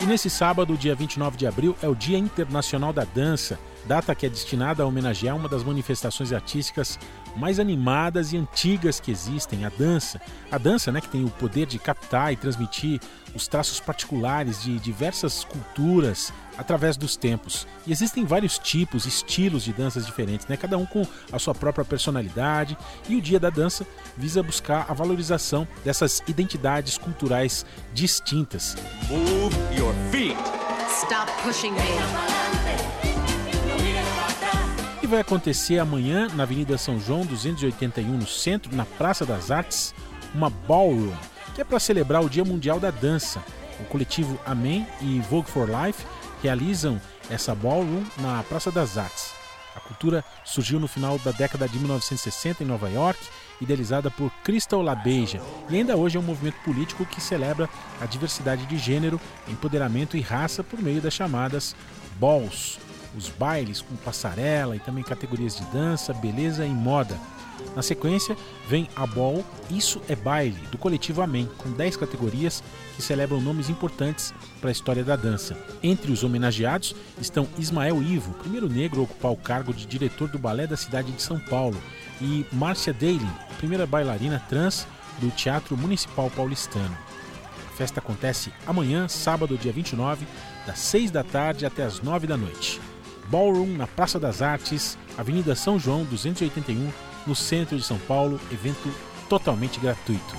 E 0.00 0.06
nesse 0.06 0.30
sábado, 0.30 0.78
dia 0.78 0.94
29 0.94 1.36
de 1.36 1.46
abril, 1.46 1.76
é 1.82 1.88
o 1.88 1.94
Dia 1.94 2.16
Internacional 2.16 2.90
da 2.90 3.04
Dança, 3.04 3.58
data 3.84 4.14
que 4.14 4.24
é 4.24 4.30
destinada 4.30 4.82
a 4.82 4.86
homenagear 4.86 5.36
uma 5.36 5.48
das 5.48 5.62
manifestações 5.62 6.32
artísticas 6.32 6.98
mais 7.36 7.60
animadas 7.60 8.32
e 8.32 8.38
antigas 8.38 8.98
que 8.98 9.10
existem, 9.10 9.64
a 9.64 9.68
dança. 9.68 10.18
A 10.50 10.56
dança, 10.56 10.90
né, 10.90 11.02
que 11.02 11.08
tem 11.08 11.22
o 11.22 11.30
poder 11.30 11.66
de 11.66 11.78
captar 11.78 12.32
e 12.32 12.36
transmitir 12.36 12.98
os 13.34 13.46
traços 13.46 13.78
particulares 13.78 14.62
de 14.62 14.78
diversas 14.78 15.44
culturas 15.44 16.32
através 16.60 16.96
dos 16.96 17.16
tempos. 17.16 17.66
E 17.86 17.92
existem 17.92 18.24
vários 18.24 18.58
tipos, 18.58 19.06
estilos 19.06 19.64
de 19.64 19.72
danças 19.72 20.06
diferentes, 20.06 20.46
né, 20.46 20.56
cada 20.56 20.76
um 20.76 20.86
com 20.86 21.06
a 21.32 21.38
sua 21.38 21.54
própria 21.54 21.84
personalidade. 21.84 22.76
E 23.08 23.16
o 23.16 23.20
Dia 23.20 23.40
da 23.40 23.50
Dança 23.50 23.86
visa 24.16 24.42
buscar 24.42 24.86
a 24.88 24.94
valorização 24.94 25.66
dessas 25.84 26.22
identidades 26.28 26.98
culturais 26.98 27.64
distintas. 27.94 28.76
Move 29.08 29.56
your 29.76 29.94
feet. 30.10 30.36
Stop 31.02 31.30
pushing 31.42 31.72
me 31.72 31.80
vai 35.10 35.20
acontecer 35.20 35.80
amanhã 35.80 36.28
na 36.36 36.44
Avenida 36.44 36.78
São 36.78 37.00
João 37.00 37.26
281, 37.26 38.16
no 38.16 38.28
centro, 38.28 38.76
na 38.76 38.84
Praça 38.84 39.26
das 39.26 39.50
Artes, 39.50 39.92
uma 40.32 40.48
ballroom, 40.48 41.12
que 41.52 41.60
é 41.60 41.64
para 41.64 41.80
celebrar 41.80 42.24
o 42.24 42.30
Dia 42.30 42.44
Mundial 42.44 42.78
da 42.78 42.92
Dança. 42.92 43.42
O 43.80 43.84
coletivo 43.86 44.38
Amém 44.46 44.86
e 45.00 45.18
Vogue 45.22 45.50
for 45.50 45.68
Life 45.68 46.06
realizam 46.42 47.00
essa 47.28 47.54
ballroom 47.54 48.04
na 48.18 48.42
Praça 48.42 48.70
das 48.70 48.98
Artes. 48.98 49.32
A 49.74 49.80
cultura 49.80 50.24
surgiu 50.44 50.80
no 50.80 50.88
final 50.88 51.18
da 51.18 51.30
década 51.30 51.68
de 51.68 51.78
1960 51.78 52.64
em 52.64 52.66
Nova 52.66 52.88
York, 52.88 53.20
idealizada 53.60 54.10
por 54.10 54.30
Crystal 54.42 54.82
LaBeija, 54.82 55.40
e 55.68 55.76
ainda 55.76 55.96
hoje 55.96 56.16
é 56.16 56.20
um 56.20 56.24
movimento 56.24 56.60
político 56.64 57.06
que 57.06 57.20
celebra 57.20 57.68
a 58.00 58.06
diversidade 58.06 58.66
de 58.66 58.78
gênero, 58.78 59.20
empoderamento 59.46 60.16
e 60.16 60.20
raça 60.20 60.64
por 60.64 60.80
meio 60.80 61.00
das 61.00 61.14
chamadas 61.14 61.76
balls, 62.18 62.78
os 63.16 63.28
bailes 63.28 63.80
com 63.80 63.96
passarela 63.96 64.76
e 64.76 64.80
também 64.80 65.04
categorias 65.04 65.56
de 65.56 65.64
dança, 65.66 66.12
beleza 66.12 66.64
e 66.66 66.70
moda. 66.70 67.18
Na 67.74 67.82
sequência, 67.82 68.36
vem 68.68 68.88
a 68.96 69.06
Ball 69.06 69.44
Isso 69.70 70.00
é 70.08 70.16
Baile, 70.16 70.58
do 70.70 70.78
coletivo 70.78 71.22
Amém, 71.22 71.48
com 71.58 71.70
10 71.70 71.96
categorias 71.96 72.62
que 72.96 73.02
celebram 73.02 73.40
nomes 73.40 73.70
importantes 73.70 74.34
para 74.60 74.70
a 74.70 74.72
história 74.72 75.04
da 75.04 75.16
dança. 75.16 75.56
Entre 75.82 76.10
os 76.10 76.24
homenageados 76.24 76.94
estão 77.20 77.46
Ismael 77.58 78.02
Ivo, 78.02 78.34
primeiro 78.34 78.68
negro 78.68 79.00
a 79.00 79.04
ocupar 79.04 79.32
o 79.32 79.36
cargo 79.36 79.72
de 79.72 79.86
diretor 79.86 80.28
do 80.28 80.38
balé 80.38 80.66
da 80.66 80.76
cidade 80.76 81.12
de 81.12 81.22
São 81.22 81.38
Paulo, 81.38 81.80
e 82.20 82.44
Márcia 82.52 82.92
Daly, 82.92 83.26
primeira 83.58 83.86
bailarina 83.86 84.44
trans 84.48 84.86
do 85.20 85.30
Teatro 85.30 85.76
Municipal 85.76 86.30
Paulistano. 86.30 86.96
A 87.68 87.76
festa 87.76 88.00
acontece 88.00 88.52
amanhã, 88.66 89.08
sábado, 89.08 89.56
dia 89.56 89.72
29, 89.72 90.26
das 90.66 90.78
6 90.80 91.10
da 91.10 91.24
tarde 91.24 91.64
até 91.64 91.84
as 91.84 92.00
9 92.00 92.26
da 92.26 92.36
noite. 92.36 92.80
Ballroom 93.28 93.76
na 93.76 93.86
Praça 93.86 94.18
das 94.18 94.42
Artes, 94.42 94.98
Avenida 95.16 95.54
São 95.54 95.78
João 95.78 96.04
281, 96.04 96.90
no 97.26 97.34
centro 97.34 97.76
de 97.76 97.84
São 97.84 97.98
Paulo, 97.98 98.40
evento 98.52 98.92
totalmente 99.28 99.78
gratuito. 99.78 100.34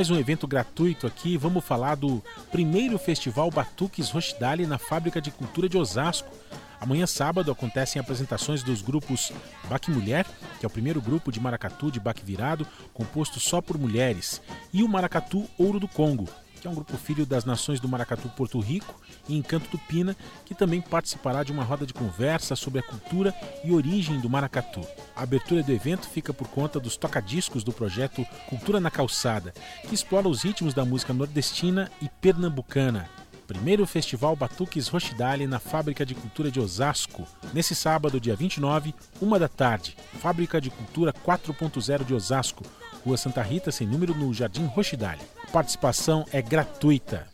mais 0.00 0.08
um 0.08 0.16
evento 0.16 0.48
gratuito 0.48 1.06
aqui. 1.06 1.36
Vamos 1.36 1.62
falar 1.62 1.94
do 1.94 2.22
primeiro 2.50 2.98
festival 2.98 3.50
Batuques 3.50 4.08
Rochdale 4.08 4.66
na 4.66 4.78
Fábrica 4.78 5.20
de 5.20 5.30
Cultura 5.30 5.68
de 5.68 5.76
Osasco. 5.76 6.34
Amanhã, 6.80 7.06
sábado, 7.06 7.52
acontecem 7.52 8.00
apresentações 8.00 8.62
dos 8.62 8.80
grupos 8.80 9.30
Baque 9.68 9.90
Mulher, 9.90 10.26
que 10.58 10.64
é 10.64 10.66
o 10.66 10.70
primeiro 10.70 11.00
grupo 11.00 11.30
de 11.30 11.38
maracatu 11.38 11.90
de 11.90 12.00
baque 12.00 12.24
virado, 12.24 12.66
composto 12.94 13.38
só 13.38 13.60
por 13.60 13.76
mulheres, 13.76 14.40
e 14.72 14.82
o 14.82 14.88
Maracatu 14.88 15.46
Ouro 15.58 15.78
do 15.78 15.86
Congo, 15.86 16.26
que 16.58 16.66
é 16.66 16.70
um 16.70 16.74
grupo 16.74 16.96
filho 16.96 17.26
das 17.26 17.44
nações 17.44 17.80
do 17.80 17.88
Maracatu 17.88 18.30
Porto 18.30 18.58
Rico 18.60 18.94
e 19.28 19.36
Encanto 19.36 19.70
do 19.70 19.78
Pina, 19.78 20.16
que 20.46 20.54
também 20.54 20.80
participará 20.80 21.42
de 21.42 21.52
uma 21.52 21.64
roda 21.64 21.84
de 21.84 21.92
conversa 21.92 22.56
sobre 22.56 22.80
a 22.80 22.82
cultura 22.82 23.34
e 23.62 23.72
origem 23.72 24.18
do 24.18 24.30
maracatu. 24.30 24.80
A 25.14 25.22
abertura 25.22 25.62
do 25.62 25.72
evento 25.72 26.08
fica 26.08 26.32
por 26.32 26.48
conta 26.48 26.80
dos 26.80 26.96
tocadiscos 26.96 27.62
do 27.62 27.72
projeto 27.72 28.26
Cultura 28.48 28.80
na 28.80 28.90
Calçada, 28.90 29.52
que 29.86 29.94
explora 29.94 30.28
os 30.28 30.42
ritmos 30.42 30.72
da 30.72 30.84
música 30.84 31.12
nordestina 31.12 31.90
e 32.00 32.08
pernambucana. 32.08 33.08
Primeiro 33.50 33.84
Festival 33.84 34.36
Batuques 34.36 34.86
Rochidale 34.86 35.44
na 35.44 35.58
Fábrica 35.58 36.06
de 36.06 36.14
Cultura 36.14 36.52
de 36.52 36.60
Osasco, 36.60 37.26
nesse 37.52 37.74
sábado, 37.74 38.20
dia 38.20 38.36
29, 38.36 38.94
uma 39.20 39.40
da 39.40 39.48
tarde. 39.48 39.96
Fábrica 40.20 40.60
de 40.60 40.70
Cultura 40.70 41.12
4.0 41.12 42.04
de 42.04 42.14
Osasco, 42.14 42.64
Rua 43.04 43.16
Santa 43.16 43.42
Rita, 43.42 43.72
sem 43.72 43.88
número, 43.88 44.14
no 44.14 44.32
Jardim 44.32 44.66
Rochidale. 44.66 45.20
Participação 45.52 46.24
é 46.32 46.40
gratuita. 46.40 47.26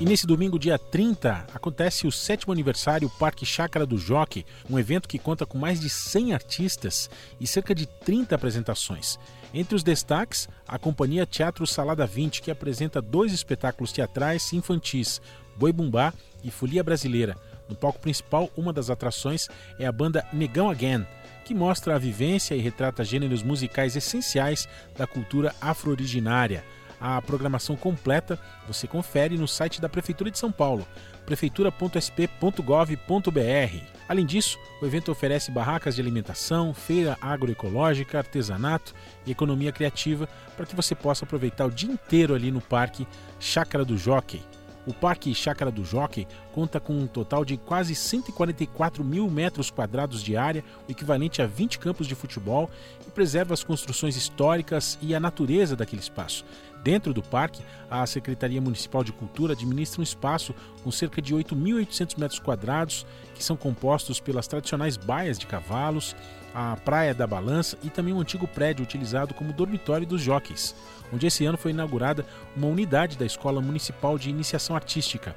E 0.00 0.04
nesse 0.06 0.26
domingo, 0.26 0.58
dia 0.58 0.78
30, 0.78 1.46
acontece 1.52 2.06
o 2.06 2.10
sétimo 2.10 2.54
aniversário 2.54 3.10
Parque 3.18 3.44
Chácara 3.44 3.84
do 3.84 3.98
Jockey, 3.98 4.46
um 4.70 4.78
evento 4.78 5.06
que 5.06 5.18
conta 5.18 5.44
com 5.44 5.58
mais 5.58 5.78
de 5.78 5.90
100 5.90 6.32
artistas 6.32 7.10
e 7.38 7.46
cerca 7.46 7.74
de 7.74 7.84
30 7.84 8.34
apresentações. 8.34 9.18
Entre 9.52 9.74
os 9.74 9.82
destaques, 9.82 10.48
a 10.66 10.78
companhia 10.78 11.26
Teatro 11.26 11.66
Salada 11.66 12.06
20, 12.06 12.40
que 12.40 12.50
apresenta 12.50 13.02
dois 13.02 13.30
espetáculos 13.30 13.92
teatrais 13.92 14.54
infantis, 14.54 15.20
Boi 15.54 15.70
Bumbá 15.70 16.14
e 16.42 16.50
Folia 16.50 16.82
Brasileira. 16.82 17.36
No 17.68 17.76
palco 17.76 18.00
principal, 18.00 18.48
uma 18.56 18.72
das 18.72 18.88
atrações 18.88 19.48
é 19.78 19.86
a 19.86 19.92
banda 19.92 20.26
Negão 20.32 20.70
Again, 20.70 21.06
que 21.44 21.52
mostra 21.52 21.94
a 21.94 21.98
vivência 21.98 22.54
e 22.54 22.60
retrata 22.60 23.04
gêneros 23.04 23.42
musicais 23.42 23.94
essenciais 23.96 24.66
da 24.96 25.06
cultura 25.06 25.54
afro-originária. 25.60 26.64
A 27.00 27.20
programação 27.22 27.76
completa 27.76 28.38
você 28.66 28.86
confere 28.86 29.38
no 29.38 29.48
site 29.48 29.80
da 29.80 29.88
Prefeitura 29.88 30.30
de 30.30 30.38
São 30.38 30.52
Paulo, 30.52 30.86
prefeitura.sp.gov.br. 31.24 34.00
Além 34.06 34.26
disso, 34.26 34.58
o 34.82 34.86
evento 34.86 35.10
oferece 35.10 35.50
barracas 35.50 35.94
de 35.94 36.00
alimentação, 36.00 36.74
feira 36.74 37.16
agroecológica, 37.20 38.18
artesanato 38.18 38.92
e 39.24 39.30
economia 39.30 39.72
criativa 39.72 40.28
para 40.56 40.66
que 40.66 40.76
você 40.76 40.94
possa 40.94 41.24
aproveitar 41.24 41.64
o 41.64 41.70
dia 41.70 41.90
inteiro 41.90 42.34
ali 42.34 42.50
no 42.50 42.60
Parque 42.60 43.06
Chácara 43.38 43.84
do 43.84 43.96
Jockey. 43.96 44.42
O 44.86 44.94
Parque 44.94 45.34
Chácara 45.34 45.70
do 45.70 45.84
Jockey 45.84 46.26
conta 46.52 46.80
com 46.80 46.94
um 46.94 47.06
total 47.06 47.44
de 47.44 47.56
quase 47.56 47.94
144 47.94 49.04
mil 49.04 49.30
metros 49.30 49.70
quadrados 49.70 50.22
de 50.22 50.36
área, 50.36 50.64
o 50.88 50.90
equivalente 50.90 51.42
a 51.42 51.46
20 51.46 51.78
campos 51.78 52.06
de 52.06 52.14
futebol, 52.14 52.70
e 53.06 53.10
preserva 53.10 53.54
as 53.54 53.62
construções 53.62 54.16
históricas 54.16 54.98
e 55.02 55.14
a 55.14 55.20
natureza 55.20 55.76
daquele 55.76 56.00
espaço. 56.00 56.44
Dentro 56.82 57.12
do 57.12 57.22
parque, 57.22 57.62
a 57.90 58.06
Secretaria 58.06 58.60
Municipal 58.60 59.04
de 59.04 59.12
Cultura 59.12 59.52
administra 59.52 60.00
um 60.00 60.02
espaço 60.02 60.54
com 60.82 60.90
cerca 60.90 61.20
de 61.20 61.34
8.800 61.34 62.18
metros 62.18 62.40
quadrados, 62.40 63.06
que 63.34 63.44
são 63.44 63.56
compostos 63.56 64.18
pelas 64.18 64.46
tradicionais 64.46 64.96
baias 64.96 65.38
de 65.38 65.46
cavalos, 65.46 66.16
a 66.54 66.76
Praia 66.76 67.14
da 67.14 67.26
Balança 67.26 67.76
e 67.82 67.90
também 67.90 68.14
um 68.14 68.20
antigo 68.20 68.48
prédio 68.48 68.82
utilizado 68.82 69.34
como 69.34 69.52
dormitório 69.52 70.06
dos 70.06 70.22
jockeys, 70.22 70.74
onde 71.12 71.26
esse 71.26 71.44
ano 71.44 71.58
foi 71.58 71.70
inaugurada 71.70 72.26
uma 72.56 72.66
unidade 72.66 73.16
da 73.16 73.26
Escola 73.26 73.60
Municipal 73.60 74.18
de 74.18 74.30
Iniciação 74.30 74.74
Artística. 74.74 75.36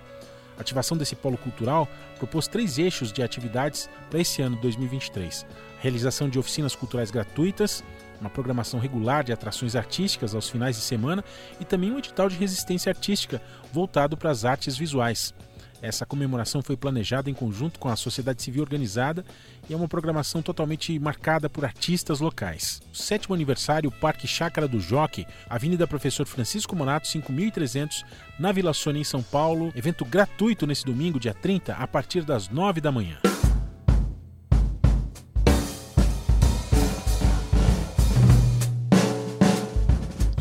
A 0.57 0.61
ativação 0.61 0.95
desse 0.95 1.15
polo 1.15 1.37
cultural 1.37 1.87
propôs 2.17 2.47
três 2.47 2.77
eixos 2.77 3.11
de 3.11 3.21
atividades 3.21 3.89
para 4.09 4.19
esse 4.19 4.41
ano 4.41 4.55
2023: 4.57 5.45
realização 5.79 6.29
de 6.29 6.39
oficinas 6.39 6.75
culturais 6.75 7.11
gratuitas, 7.11 7.83
uma 8.19 8.29
programação 8.29 8.79
regular 8.79 9.23
de 9.23 9.33
atrações 9.33 9.75
artísticas 9.75 10.33
aos 10.33 10.49
finais 10.49 10.75
de 10.75 10.81
semana 10.81 11.23
e 11.59 11.65
também 11.65 11.91
um 11.91 11.97
edital 11.97 12.29
de 12.29 12.37
resistência 12.37 12.89
artística 12.89 13.41
voltado 13.71 14.15
para 14.17 14.31
as 14.31 14.45
artes 14.45 14.77
visuais. 14.77 15.33
Essa 15.83 16.05
comemoração 16.05 16.61
foi 16.61 16.77
planejada 16.77 17.29
em 17.29 17.33
conjunto 17.33 17.77
com 17.77 17.89
a 17.89 17.97
sociedade 17.97 18.41
civil 18.41 18.63
organizada 18.63 19.25
e 19.69 19.73
é 19.73 19.75
uma 19.75 19.85
programação 19.85 20.41
totalmente 20.41 20.97
marcada 20.97 21.49
por 21.49 21.65
artistas 21.65 22.21
locais. 22.21 22.81
O 22.93 22.95
sétimo 22.95 23.35
aniversário 23.35 23.91
Parque 23.91 24.25
Chácara 24.25 24.65
do 24.65 24.79
Jockey, 24.79 25.27
Avenida 25.49 25.85
Professor 25.85 26.25
Francisco 26.25 26.73
Monato 26.73 27.09
5300, 27.09 28.05
na 28.39 28.53
Vila 28.53 28.73
Sônia 28.73 29.01
em 29.01 29.03
São 29.03 29.21
Paulo. 29.21 29.73
Evento 29.75 30.05
gratuito 30.05 30.65
nesse 30.65 30.85
domingo, 30.85 31.19
dia 31.19 31.33
30, 31.33 31.73
a 31.73 31.85
partir 31.85 32.23
das 32.23 32.47
9 32.47 32.79
da 32.79 32.89
manhã. 32.89 33.17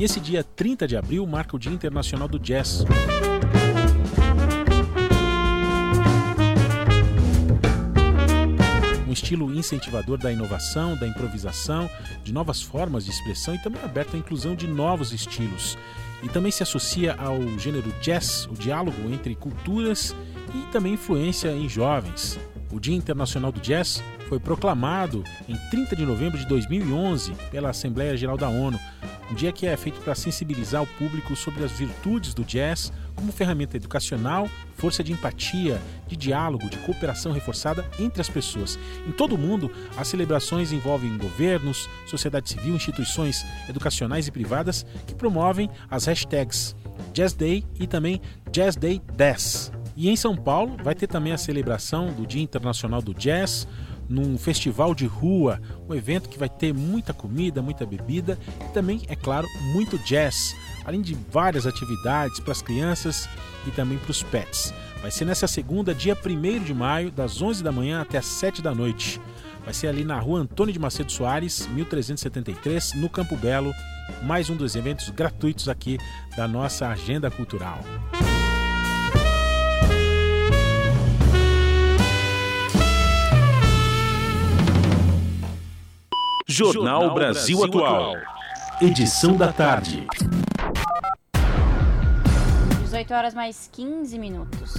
Esse 0.03 0.19
dia 0.19 0.43
30 0.43 0.89
de 0.89 0.97
abril 0.97 1.25
marca 1.25 1.55
o 1.55 1.59
Dia 1.61 1.71
Internacional 1.71 2.27
do 2.27 2.37
Jazz. 2.37 2.85
um 9.07 9.13
estilo 9.13 9.55
incentivador 9.55 10.19
da 10.19 10.33
inovação, 10.33 10.97
da 10.97 11.07
improvisação, 11.07 11.89
de 12.25 12.33
novas 12.33 12.61
formas 12.61 13.05
de 13.05 13.13
expressão 13.13 13.55
e 13.55 13.63
também 13.63 13.81
aberto 13.85 14.17
à 14.17 14.19
inclusão 14.19 14.57
de 14.57 14.67
novos 14.67 15.13
estilos. 15.13 15.79
E 16.21 16.29
também 16.29 16.51
se 16.51 16.65
associa 16.65 17.15
ao 17.15 17.41
gênero 17.57 17.93
jazz, 18.01 18.47
o 18.47 18.55
diálogo 18.55 19.09
entre 19.09 19.37
culturas 19.37 20.17
e 20.53 20.73
também 20.73 20.95
influência 20.95 21.53
em 21.53 21.69
jovens. 21.69 22.41
O 22.73 22.81
Dia 22.81 22.97
Internacional 22.97 23.53
do 23.53 23.61
Jazz 23.61 24.03
foi 24.31 24.41
proclamado 24.41 25.23
em 25.47 25.55
30 25.71 25.95
de 25.95 26.07
novembro 26.07 26.39
de 26.39 26.47
2011 26.47 27.35
pela 27.51 27.69
Assembleia 27.69 28.17
Geral 28.17 28.39
da 28.39 28.49
ONU, 28.49 28.81
um 29.31 29.35
dia 29.35 29.53
que 29.53 29.67
é 29.67 29.77
feito 29.77 30.01
para 30.01 30.15
sensibilizar 30.15 30.83
o 30.83 30.87
público 30.87 31.35
sobre 31.35 31.65
as 31.65 31.73
virtudes 31.73 32.35
do 32.35 32.45
jazz 32.45 32.93
como 33.15 33.33
ferramenta 33.33 33.77
educacional, 33.77 34.49
força 34.77 35.03
de 35.03 35.13
empatia, 35.13 35.81
de 36.07 36.17
diálogo, 36.17 36.69
de 36.69 36.79
cooperação 36.79 37.33
reforçada 37.33 37.87
entre 37.99 38.21
as 38.21 38.29
pessoas. 38.29 38.79
Em 39.07 39.13
todo 39.13 39.35
o 39.35 39.39
mundo, 39.39 39.71
as 39.97 40.09
celebrações 40.09 40.73
envolvem 40.73 41.17
governos, 41.17 41.89
sociedade 42.07 42.51
civil, 42.51 42.75
instituições 42.75 43.45
educacionais 43.69 44.27
e 44.27 44.33
privadas 44.33 44.85
que 45.07 45.15
promovem 45.15 45.71
as 45.91 46.07
hashtags 46.07 46.75
Jazz 47.13 47.35
Day 47.35 47.65
e 47.79 47.87
também 47.87 48.21
Jazz 48.51 48.77
Day 48.77 49.01
10. 49.15 49.73
E 49.97 50.09
em 50.09 50.17
São 50.17 50.35
Paulo 50.35 50.77
vai 50.83 50.95
ter 50.95 51.07
também 51.07 51.33
a 51.33 51.39
celebração 51.39 52.13
do 52.13 52.27
Dia 52.27 52.43
Internacional 52.43 53.03
do 53.03 53.13
Jazz, 53.13 53.69
num 54.13 54.37
festival 54.37 54.95
de 54.95 55.07
rua, 55.07 55.61
um 55.89 55.95
evento 55.95 56.29
que 56.29 56.39
vai 56.39 56.49
ter 56.49 56.75
muita 56.75 57.15
comida, 57.15 57.63
muita 57.63 57.87
bebida 57.87 58.39
e 58.61 58.73
também, 58.73 59.01
é 59.09 59.17
claro, 59.17 59.49
muito 59.73 59.99
jazz, 59.99 60.55
além 60.85 61.01
de 61.01 61.17
várias 61.31 61.67
atividades 61.67 62.39
para 62.39 62.53
as 62.53 62.61
crianças 62.61 63.29
e 63.67 63.71
também 63.71 63.97
para 63.97 64.11
os 64.11 64.23
pets. 64.23 64.73
Vai 65.01 65.11
ser 65.11 65.25
nessa 65.25 65.49
segunda, 65.49 65.95
dia 65.95 66.17
1 66.17 66.63
de 66.63 66.75
maio, 66.75 67.11
das 67.11 67.41
11 67.41 67.65
da 67.65 67.73
manhã 67.73 68.03
até 68.03 68.19
as 68.19 68.27
7 68.27 68.61
da 68.61 68.75
noite. 68.75 69.21
Vai 69.65 69.73
ser 69.73 69.87
ali 69.87 70.05
na 70.05 70.19
rua 70.19 70.41
Antônio 70.41 70.73
de 70.73 70.79
Macedo 70.79 71.11
Soares, 71.11 71.67
1373, 71.69 72.95
no 72.95 73.09
Campo 73.09 73.37
Belo. 73.37 73.73
Mais 74.23 74.51
um 74.51 74.57
dos 74.57 74.77
eventos 74.77 75.09
gratuitos 75.11 75.69
aqui 75.69 75.99
da 76.37 76.47
nossa 76.47 76.89
agenda 76.89 77.31
cultural. 77.31 77.81
Jornal 86.53 87.15
Brasil 87.15 87.65
Atual. 87.65 88.15
Edição 88.79 89.39
da 89.39 89.51
tarde. 89.51 90.07
18 92.83 93.15
horas 93.15 93.33
mais 93.33 93.71
15 93.73 94.19
minutos. 94.19 94.75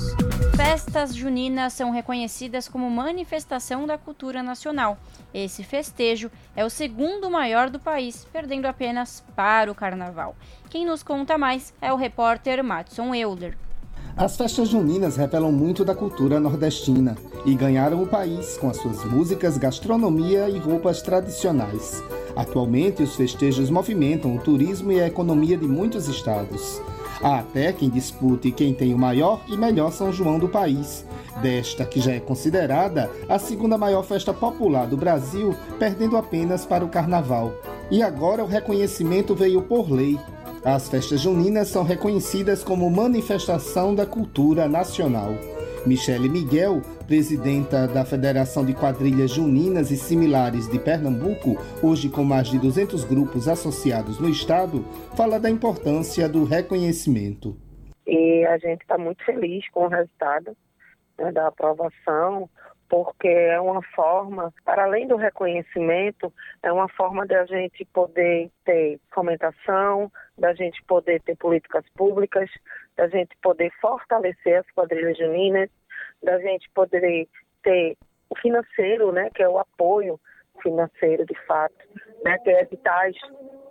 Festas 0.56 1.16
juninas 1.16 1.74
são 1.74 1.90
reconhecidas 1.90 2.68
como 2.68 2.88
manifestação 2.92 3.88
da 3.88 3.98
cultura 3.98 4.44
nacional. 4.44 5.00
Esse 5.34 5.64
festejo 5.64 6.30
é 6.56 6.64
o 6.64 6.70
segundo 6.70 7.28
maior 7.28 7.72
do 7.72 7.80
país, 7.80 8.24
perdendo 8.32 8.68
apenas 8.68 9.26
para 9.36 9.72
o 9.72 9.76
carnaval. 9.76 10.36
Quem 10.70 10.86
nos 10.86 11.02
conta 11.02 11.40
mais 11.40 11.74
é 11.82 11.92
o 11.92 11.96
repórter 11.96 12.64
Matson 12.64 13.16
Euler. 13.16 13.58
As 14.16 14.38
festas 14.38 14.70
juninas 14.70 15.18
revelam 15.18 15.52
muito 15.52 15.84
da 15.84 15.96
cultura 15.96 16.40
nordestina 16.40 17.18
e 17.46 17.56
ganharam 17.56 18.04
o 18.04 18.08
país 18.08 18.58
com 18.58 18.70
as 18.70 18.78
suas 18.78 19.04
músicas, 19.06 19.58
gastronomia 19.58 20.48
e 20.48 20.60
roupas 20.60 21.02
tradicionais. 21.02 22.02
Atualmente, 22.36 23.02
os 23.02 23.16
festejos 23.16 23.72
movimentam 23.72 24.36
o 24.36 24.40
turismo 24.40 24.92
e 24.92 25.02
a 25.02 25.08
economia 25.08 25.58
de 25.58 25.66
muitos 25.66 26.08
estados. 26.08 26.80
Há 27.24 27.40
até 27.40 27.74
quem 27.74 27.90
dispute 27.90 28.52
quem 28.52 28.72
tem 28.72 28.94
o 28.94 29.00
maior 29.00 29.42
e 29.48 29.58
melhor 29.58 29.92
São 29.92 30.14
João 30.14 30.38
do 30.38 30.48
país, 30.48 31.04
desta 31.42 31.84
que 31.84 32.00
já 32.00 32.12
é 32.12 32.20
considerada 32.20 33.10
a 33.28 33.40
segunda 33.40 33.80
maior 33.80 34.04
festa 34.04 34.32
popular 34.32 34.86
do 34.86 34.96
Brasil, 34.96 35.56
perdendo 35.80 36.18
apenas 36.18 36.68
para 36.68 36.86
o 36.86 36.90
Carnaval. 36.90 37.52
E 37.90 38.04
agora 38.04 38.44
o 38.44 38.48
reconhecimento 38.48 39.34
veio 39.34 39.64
por 39.64 39.92
lei, 39.92 40.20
as 40.66 40.88
festas 40.88 41.20
juninas 41.20 41.68
são 41.68 41.84
reconhecidas 41.84 42.64
como 42.64 42.90
manifestação 42.90 43.94
da 43.94 44.06
cultura 44.06 44.66
nacional. 44.68 45.34
Michele 45.86 46.30
Miguel, 46.30 46.82
presidenta 47.06 47.86
da 47.86 48.06
Federação 48.06 48.66
de 48.66 48.74
Quadrilhas 48.74 49.32
Juninas 49.32 49.92
e 49.92 49.98
Similares 49.98 50.70
de 50.70 50.80
Pernambuco, 50.80 51.58
hoje 51.86 52.10
com 52.10 52.24
mais 52.24 52.48
de 52.48 52.58
200 52.58 53.04
grupos 53.04 53.50
associados 53.50 54.20
no 54.20 54.30
estado, 54.30 54.86
fala 55.18 55.38
da 55.38 55.50
importância 55.50 56.30
do 56.30 56.46
reconhecimento. 56.46 57.58
E 58.08 58.46
a 58.46 58.58
gente 58.58 58.84
está 58.84 58.98
muito 58.98 59.24
feliz 59.26 59.70
com 59.70 59.86
o 59.86 59.90
resultado 59.90 60.56
né, 61.20 61.30
da 61.34 61.48
aprovação 61.48 62.50
porque 62.94 63.28
é 63.28 63.60
uma 63.60 63.82
forma, 63.96 64.54
para 64.64 64.84
além 64.84 65.08
do 65.08 65.16
reconhecimento, 65.16 66.32
é 66.62 66.72
uma 66.72 66.88
forma 66.88 67.26
de 67.26 67.34
a 67.34 67.44
gente 67.44 67.84
poder 67.86 68.52
ter 68.64 69.00
fomentação, 69.12 70.12
da 70.38 70.54
gente 70.54 70.84
poder 70.84 71.22
ter 71.22 71.36
políticas 71.38 71.86
públicas, 71.96 72.50
da 72.98 73.08
gente 73.08 73.36
poder 73.42 73.72
fortalecer 73.82 74.60
as 74.60 74.72
quadrilhas 74.72 75.18
juninas, 75.18 75.70
da 76.22 76.40
gente 76.40 76.70
poder 76.72 77.28
ter 77.62 77.98
o 78.30 78.36
financeiro, 78.40 79.12
né, 79.12 79.30
que 79.34 79.44
é 79.44 79.50
o 79.50 79.60
apoio 79.60 80.20
financeiro 80.62 81.26
de 81.26 81.36
fato, 81.46 81.76
né, 82.24 82.38
ter 82.40 82.64
editais 82.64 83.16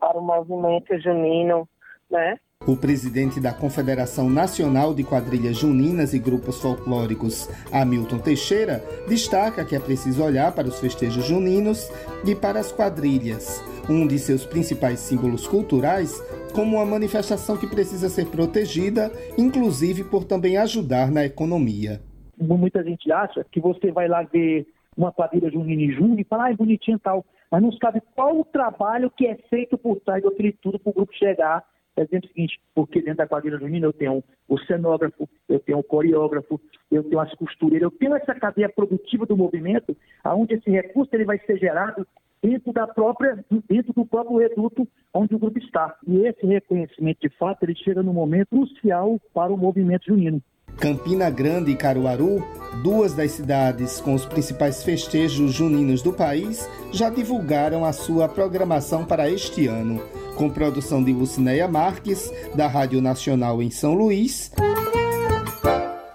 para 0.01 0.19
o 0.19 0.23
movimento 0.23 0.99
junino, 1.01 1.69
né, 2.11 2.39
o 2.67 2.77
presidente 2.77 3.41
da 3.41 3.53
Confederação 3.53 4.31
Nacional 4.31 4.95
de 4.95 5.03
Quadrilhas 5.03 5.57
Juninas 5.57 6.15
e 6.15 6.19
Grupos 6.19 6.61
Folclóricos, 6.61 7.49
Hamilton 7.73 8.19
Teixeira, 8.19 8.83
destaca 9.09 9.65
que 9.65 9.75
é 9.75 9.81
preciso 9.81 10.23
olhar 10.23 10.53
para 10.53 10.69
os 10.69 10.79
festejos 10.79 11.25
juninos 11.25 11.91
e 12.25 12.37
para 12.37 12.61
as 12.61 12.71
quadrilhas, 12.71 13.61
um 13.89 14.07
de 14.07 14.17
seus 14.19 14.45
principais 14.47 15.01
símbolos 15.01 15.47
culturais, 15.47 16.23
como 16.53 16.77
uma 16.77 16.87
manifestação 16.87 17.57
que 17.57 17.67
precisa 17.67 18.09
ser 18.09 18.27
protegida, 18.27 19.11
inclusive 19.39 20.05
por 20.05 20.25
também 20.25 20.57
ajudar 20.57 21.11
na 21.11 21.25
economia. 21.25 22.01
Muita 22.39 22.83
gente 22.85 23.11
acha 23.11 23.45
que 23.51 23.61
você 23.61 23.91
vai 23.91 24.09
lá 24.09 24.23
ver 24.23 24.67
uma 24.97 25.13
quadrilha 25.13 25.51
junina 25.51 25.83
em 25.83 25.93
junho 25.93 26.21
e 26.21 26.25
fala, 26.25 26.45
ah, 26.45 26.51
é 26.51 26.57
bonitinho 26.57 26.97
e 26.97 27.01
tal, 27.01 27.25
mas 27.51 27.63
não 27.63 27.73
sabe 27.73 28.03
qual 28.15 28.39
o 28.39 28.45
trabalho 28.45 29.11
que 29.11 29.27
é 29.27 29.37
feito 29.49 29.79
por 29.79 30.01
trás 30.01 30.23
daquele 30.23 30.53
tudo 30.53 30.79
para 30.79 30.91
o 30.91 30.95
grupo 30.95 31.15
chegar 31.15 31.65
é 31.97 32.05
o 32.05 32.09
seguinte, 32.09 32.59
porque 32.75 33.01
dentro 33.01 33.19
da 33.19 33.27
quadrilha 33.27 33.59
junina 33.59 33.87
eu 33.87 33.93
tenho 33.93 34.25
o 34.49 34.59
cenógrafo, 34.61 35.29
eu 35.47 35.61
tenho 35.61 35.79
o 35.79 35.83
coreógrafo, 35.83 36.59
eu 36.91 37.05
tenho 37.05 37.21
as 37.21 37.35
costureiras, 37.35 37.83
eu 37.83 37.99
tenho 37.99 38.17
essa 38.17 38.35
cadeia 38.35 38.69
produtiva 38.71 39.27
do 39.27 39.37
movimento, 39.37 39.95
aonde 40.25 40.55
esse 40.55 40.71
recurso 40.71 41.15
ele 41.15 41.27
vai 41.27 41.39
ser 41.41 41.59
gerado 41.59 42.07
dentro 42.43 42.73
da 42.73 42.87
própria, 42.87 43.45
dentro 43.69 43.93
do 43.93 44.05
próprio 44.05 44.39
reduto 44.39 44.87
onde 45.15 45.35
o 45.35 45.39
grupo 45.39 45.59
está. 45.59 45.97
E 46.07 46.27
esse 46.27 46.45
reconhecimento, 46.45 47.21
de 47.21 47.29
fato, 47.37 47.63
ele 47.63 47.75
chega 47.75 48.03
no 48.03 48.13
momento 48.13 48.49
crucial 48.49 49.21
para 49.33 49.53
o 49.53 49.57
movimento 49.57 50.07
junino. 50.07 50.43
Campina 50.79 51.31
Grande 51.31 51.71
e 51.71 51.77
Caruaru, 51.77 52.43
duas 52.83 53.15
das 53.15 53.33
cidades 53.33 54.01
com 54.01 54.15
os 54.15 54.25
principais 54.25 54.83
festejos 54.83 55.53
juninos 55.53 56.03
do 56.03 56.13
país, 56.13 56.69
já 56.93 57.11
divulgaram 57.11 57.85
a 57.85 57.93
sua 57.93 58.29
programação 58.29 59.05
para 59.05 59.31
este 59.31 59.67
ano 59.67 60.01
com 60.37 60.51
produção 60.51 61.05
de 61.05 61.13
Lucinéia 61.13 61.69
Marques, 61.69 62.33
da 62.57 62.67
Rádio 62.67 63.01
Nacional 63.01 63.63
em 63.63 63.71
São 63.71 63.95
Luís. 63.95 64.51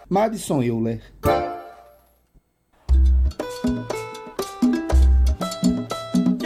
Madison 0.09 0.61
Euler. 0.61 1.01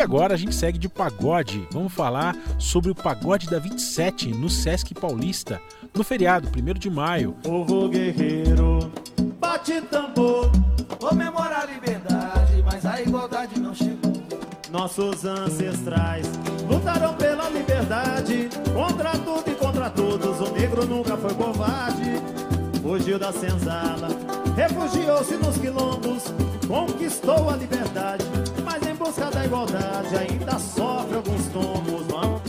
E 0.02 0.04
agora 0.04 0.34
a 0.34 0.38
gente 0.38 0.56
segue 0.56 0.80
de 0.80 0.90
pagode. 0.90 1.68
Vamos 1.72 1.94
falar 1.94 2.36
sobre 2.58 2.90
o 2.90 2.96
Pagode 2.96 3.48
da 3.48 3.60
27 3.60 4.30
no 4.30 4.50
Sesc 4.50 4.96
Paulista, 4.96 5.62
no 5.96 6.04
feriado, 6.04 6.50
1 6.50 6.74
de 6.74 6.90
maio. 6.90 7.36
Povo 7.44 7.88
guerreiro, 7.88 8.92
bate 9.40 9.80
tambor, 9.82 10.50
comemorar 10.98 11.70
a 11.70 11.72
liberdade, 11.72 12.64
mas 12.66 12.84
a 12.84 13.00
igualdade 13.00 13.60
não 13.60 13.76
chegou. 13.76 14.12
Nossos 14.72 15.24
ancestrais 15.24 16.28
lutaram 16.68 17.14
pela 17.14 17.48
liberdade. 17.52 18.50
Contra 18.74 19.12
tudo 19.12 19.52
e 19.52 19.54
contra 19.54 19.88
todos, 19.92 20.40
o 20.40 20.52
negro 20.52 20.84
nunca 20.84 21.16
foi 21.16 21.36
covarde. 21.36 22.14
Fugiu 22.82 23.20
da 23.20 23.32
senzala, 23.32 24.08
refugiou-se 24.56 25.36
nos 25.36 25.60
quilombos, 25.60 26.24
conquistou 26.68 27.52
a 27.52 27.56
liberdade, 27.56 28.26
busca 29.04 29.32
da 29.32 29.44
igualdade 29.44 30.16
ainda 30.16 30.60
sofre 30.60 31.16
alguns. 31.16 31.42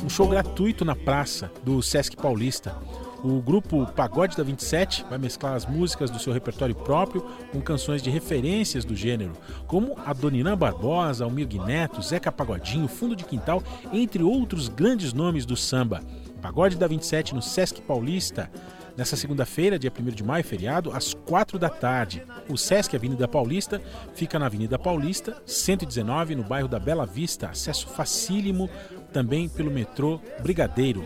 Um 0.05 0.09
show 0.09 0.29
gratuito 0.29 0.85
na 0.85 0.95
praça 0.95 1.51
do 1.65 1.81
Sesc 1.81 2.17
Paulista. 2.17 2.77
O 3.25 3.41
grupo 3.41 3.87
Pagode 3.87 4.37
da 4.37 4.43
27 4.43 5.07
vai 5.09 5.17
mesclar 5.17 5.55
as 5.55 5.65
músicas 5.65 6.11
do 6.11 6.19
seu 6.19 6.33
repertório 6.33 6.75
próprio 6.75 7.25
com 7.53 7.61
canções 7.61 8.03
de 8.03 8.11
referências 8.11 8.85
do 8.85 8.95
gênero, 8.95 9.33
como 9.67 9.97
a 10.05 10.13
Doninã 10.13 10.57
Barbosa, 10.57 11.25
Almir 11.25 11.49
Neto, 11.65 12.03
Zeca 12.03 12.31
Pagodinho, 12.31 12.89
Fundo 12.89 13.17
de 13.17 13.25
Quintal, 13.25 13.63
entre 13.93 14.23
outros 14.23 14.69
grandes 14.69 15.13
nomes 15.13 15.47
do 15.47 15.57
samba. 15.57 16.03
Pagode 16.43 16.77
da 16.77 16.87
27 16.87 17.35
no 17.35 17.41
Sesc 17.41 17.81
Paulista. 17.81 18.51
Nessa 18.97 19.17
segunda-feira, 19.17 19.79
dia 19.79 19.91
1 19.91 20.05
de 20.11 20.23
maio, 20.23 20.45
feriado, 20.45 20.93
às 20.93 21.15
4 21.15 21.59
da 21.59 21.71
tarde. 21.71 22.23
O 22.49 22.59
Sesc 22.59 22.95
Avenida 22.95 23.27
Paulista 23.27 23.81
fica 24.15 24.39
na 24.39 24.47
Avenida 24.47 24.79
Paulista, 24.79 25.43
119, 25.47 26.35
no 26.35 26.43
bairro 26.43 26.69
da 26.69 26.79
Bela 26.79 27.07
Vista. 27.07 27.49
Acesso 27.49 27.89
facílimo 27.89 28.69
também 29.13 29.49
pelo 29.49 29.71
metrô 29.71 30.21
Brigadeiro. 30.41 31.03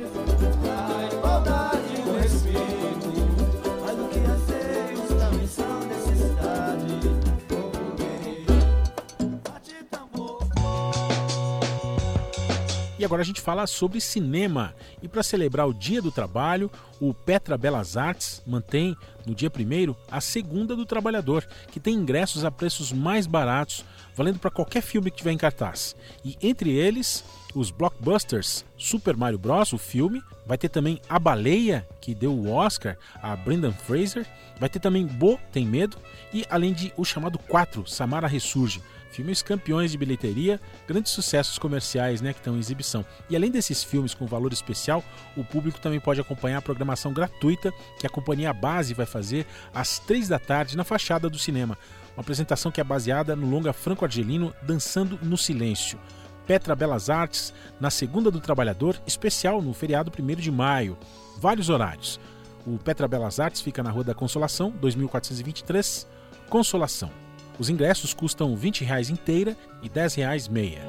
Agora 13.07 13.23
a 13.23 13.25
gente 13.25 13.41
fala 13.41 13.67
sobre 13.67 14.01
cinema. 14.01 14.75
E 15.03 15.09
para 15.09 15.23
celebrar 15.23 15.67
o 15.67 15.73
Dia 15.75 16.03
do 16.03 16.11
Trabalho, 16.11 16.71
o 17.01 17.15
Petra 17.15 17.57
Belas 17.57 17.97
Artes 17.97 18.43
mantém 18.47 18.97
no 19.25 19.35
dia 19.35 19.51
1 19.51 19.95
a 20.11 20.21
Segunda 20.21 20.77
do 20.77 20.85
Trabalhador, 20.85 21.47
que 21.71 21.81
tem 21.81 21.95
ingressos 21.95 22.45
a 22.45 22.51
preços 22.51 22.93
mais 22.93 23.27
baratos, 23.27 23.85
valendo 24.15 24.39
para 24.39 24.51
qualquer 24.51 24.83
filme 24.83 25.11
que 25.11 25.19
tiver 25.19 25.33
em 25.33 25.39
cartaz. 25.39 25.97
E 26.25 26.37
entre 26.43 26.71
eles, 26.71 27.25
os 27.55 27.71
blockbusters 27.71 28.65
Super 28.77 29.17
Mario 29.17 29.39
Bros, 29.39 29.73
o 29.73 29.79
filme, 29.79 30.23
vai 30.47 30.59
ter 30.59 30.69
também 30.69 31.01
A 31.09 31.19
Baleia, 31.19 31.87
que 32.01 32.15
deu 32.15 32.33
o 32.33 32.53
Oscar 32.53 32.97
a 33.23 33.35
Brendan 33.35 33.73
Fraser, 33.73 34.27
vai 34.59 34.69
ter 34.69 34.81
também 34.81 35.07
Bo 35.07 35.39
Tem 35.53 35.67
Medo 35.67 35.97
e 36.33 36.45
além 36.51 36.73
de 36.73 36.93
o 36.97 37.05
chamado 37.05 37.39
4, 37.39 37.87
Samara 37.87 38.27
Ressurge, 38.27 38.83
Filmes 39.17 39.41
campeões 39.41 39.91
de 39.91 39.97
bilheteria, 39.97 40.61
grandes 40.87 41.11
sucessos 41.11 41.59
comerciais 41.59 42.21
né, 42.21 42.35
que 42.35 42.39
estão 42.39 42.55
em 42.55 42.59
exibição. 42.59 43.03
E 43.31 43.35
além 43.35 43.51
desses 43.51 43.83
filmes 43.83 44.13
com 44.13 44.27
valor 44.27 44.53
especial, 44.53 45.03
o 45.35 45.43
público 45.43 45.81
também 45.81 45.99
pode 45.99 46.21
acompanhar 46.21 46.59
a 46.59 46.63
programação 46.63 47.15
gratuita 47.15 47.73
que 47.99 48.07
a 48.07 48.11
companhia 48.11 48.53
Base 48.53 48.93
vai 48.93 49.07
fazer 49.07 49.47
às 49.73 49.99
três 49.99 50.29
da 50.29 50.39
tarde 50.39 50.77
na 50.77 50.85
fachada 50.85 51.31
do 51.31 51.39
cinema. 51.39 51.79
Uma 52.15 52.21
apresentação 52.21 52.71
que 52.71 52.79
é 52.79 52.85
baseada 52.85 53.35
no 53.35 53.49
longa 53.49 53.73
franco-argelino 53.73 54.53
Dançando 54.61 55.19
no 55.23 55.39
Silêncio. 55.39 55.99
Petra 56.47 56.77
Belas 56.77 57.09
Artes, 57.09 57.55
na 57.81 57.89
Segunda 57.89 58.31
do 58.31 58.39
Trabalhador, 58.39 59.01
especial 59.07 59.63
no 59.63 59.73
feriado 59.73 60.13
1 60.15 60.27
de 60.35 60.51
maio. 60.51 60.99
Vários 61.39 61.71
horários. 61.71 62.21
O 62.67 62.77
Petra 62.77 63.09
Belas 63.09 63.41
Artes 63.41 63.63
fica 63.63 63.83
na 63.83 63.91
Rua 63.91 64.05
da 64.05 64.15
Consolação, 64.15 64.75
2423, 64.79 66.07
Consolação. 66.51 67.26
Os 67.59 67.71
ingressos 67.71 68.13
custam 68.13 68.55
20 68.55 68.85
reais 68.85 69.09
inteira 69.09 69.57
e 69.83 69.89
10 69.89 70.15
reais 70.15 70.49
meia. 70.49 70.83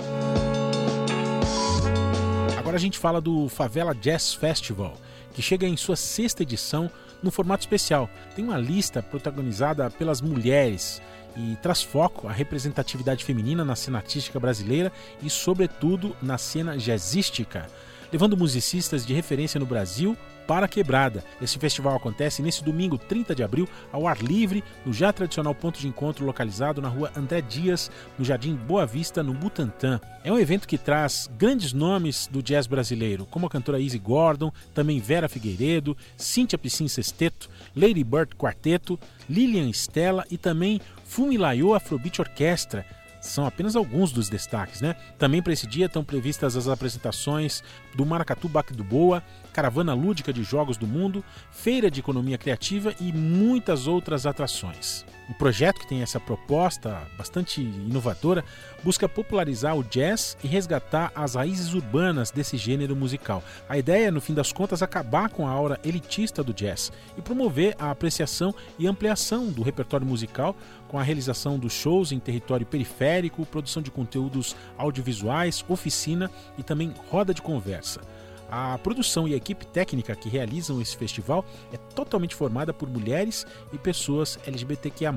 Agora 2.57 2.76
a 2.76 2.80
gente 2.80 2.99
fala 2.99 3.22
do 3.22 3.48
Favela 3.48 3.95
Jazz 3.95 4.34
Festival, 4.34 4.98
que 5.34 5.41
chega 5.41 5.65
em 5.65 5.77
sua 5.77 5.95
sexta 5.95 6.44
edição 6.44 6.91
no 7.23 7.31
formato 7.31 7.61
especial. 7.61 8.10
Tem 8.35 8.44
uma 8.44 8.57
lista 8.57 9.02
protagonizada 9.02 9.89
pelas 9.89 10.19
mulheres 10.19 11.02
e 11.38 11.56
traz 11.61 11.81
foco 11.81 12.27
à 12.27 12.31
representatividade 12.31 13.23
feminina 13.23 13.64
na 13.64 13.76
cena 13.76 13.99
artística 13.99 14.39
brasileira 14.39 14.91
e, 15.22 15.30
sobretudo, 15.30 16.15
na 16.22 16.38
cena 16.38 16.77
jazzística, 16.77 17.68
levando 18.11 18.35
musicistas 18.35 19.06
de 19.06 19.14
referência 19.14 19.60
no 19.60 19.65
Brasil 19.65 20.18
para 20.48 20.65
a 20.65 20.69
Quebrada. 20.69 21.24
Esse 21.41 21.60
festival 21.60 21.95
acontece 21.95 22.41
nesse 22.41 22.64
domingo, 22.64 22.98
30 22.98 23.36
de 23.36 23.44
abril, 23.44 23.68
ao 23.91 24.07
ar 24.07 24.18
livre, 24.19 24.64
no 24.86 24.94
já 24.94 25.11
tradicional 25.11 25.53
ponto 25.53 25.80
de 25.80 25.88
encontro 25.88 26.26
localizado 26.26 26.82
na 26.82 26.88
rua 26.88 27.11
André 27.15 27.41
Dias, 27.41 27.91
no 28.18 28.24
Jardim 28.24 28.56
Boa 28.56 28.86
Vista, 28.86 29.22
no 29.22 29.34
Butantã. 29.34 29.99
É 30.24 30.32
um 30.32 30.40
evento 30.40 30.68
que 30.68 30.78
traz 30.78 31.30
grandes 31.38 31.74
nomes 31.74 32.28
do 32.28 32.41
jazz 32.41 32.65
brasileiro, 32.65 33.26
como 33.26 33.45
a 33.45 33.49
cantora 33.49 33.80
Izzy 33.80 33.99
Gordon, 33.99 34.52
também 34.74 34.99
Vera 34.99 35.28
Figueiredo, 35.28 35.95
Cíntia 36.15 36.57
Piscin 36.57 36.88
Sesteto, 36.88 37.49
Lady 37.76 38.03
Bird 38.03 38.36
Quarteto, 38.36 38.98
Lilian 39.30 39.69
Stella 39.69 40.26
e 40.32 40.38
também 40.38 40.80
Fumilayo 41.03 41.74
Afrobeat 41.74 42.22
Orquestra, 42.22 42.86
são 43.28 43.45
apenas 43.45 43.76
alguns 43.76 44.11
dos 44.11 44.30
destaques, 44.30 44.82
né? 44.82 44.95
Também 45.18 45.41
para 45.41 45.53
esse 45.53 45.68
dia 45.68 45.88
estão 45.88 46.03
previstas 46.03 46.56
as 46.56 46.68
apresentações 46.68 47.64
do 47.95 48.06
Maracatu 48.06 48.48
Baque 48.48 48.74
do 48.74 48.84
Boa, 48.84 49.24
Caravana 49.58 49.96
Lúdica 49.96 50.32
de 50.32 50.44
Jogos 50.44 50.78
do 50.78 50.86
Mundo, 50.86 51.26
Feira 51.50 51.90
de 51.90 52.00
Economia 52.00 52.38
Criativa 52.38 52.94
e 53.02 53.12
muitas 53.12 53.88
outras 53.88 54.28
atrações. 54.28 55.04
Um 55.28 55.34
projeto 55.34 55.80
que 55.80 55.88
tem 55.88 56.04
essa 56.04 56.20
proposta 56.20 57.02
bastante 57.18 57.60
inovadora 57.60 58.46
busca 58.84 59.10
popularizar 59.10 59.76
o 59.76 59.84
jazz 59.84 60.38
e 60.44 60.48
resgatar 60.48 61.12
as 61.16 61.34
raízes 61.34 61.74
urbanas 61.74 62.30
desse 62.30 62.56
gênero 62.56 62.96
musical. 62.96 63.44
A 63.68 63.80
ideia, 63.80 64.12
no 64.12 64.22
fim 64.22 64.36
das 64.36 64.54
contas, 64.54 64.84
é 64.84 64.86
acabar 64.86 65.30
com 65.30 65.48
a 65.48 65.52
aura 65.52 65.80
elitista 65.84 66.44
do 66.44 66.54
jazz 66.54 66.92
e 67.18 67.22
promover 67.22 67.76
a 67.80 67.90
apreciação 67.90 68.54
e 68.78 68.86
ampliação 68.86 69.48
do 69.48 69.64
repertório 69.64 70.06
musical 70.06 70.56
com 70.88 71.00
a 71.00 71.04
realização 71.04 71.58
dos 71.58 71.74
shows 71.74 72.12
em 72.12 72.20
território 72.20 72.66
periférico, 72.66 73.44
produção 73.44 73.82
de 73.82 73.90
conteúdos 73.90 74.56
audiovisuais, 74.78 75.66
oficina 75.68 76.30
e 76.60 76.64
também 76.64 76.94
roda 77.10 77.34
de 77.34 77.42
conversa. 77.42 78.02
A 78.49 78.78
produção 78.78 79.28
e 79.28 79.34
a 79.34 79.38
equipe 79.38 79.65
técnica 79.65 80.15
que 80.15 80.30
realizam 80.30 80.82
esse 80.82 80.95
festival 80.95 81.45
é 81.72 81.78
totalmente 81.78 82.36
formada 82.36 82.74
por 82.74 82.90
mulheres 82.90 83.45
e 83.74 83.78
pessoas 83.78 84.40
LGBTQIA. 84.45 85.14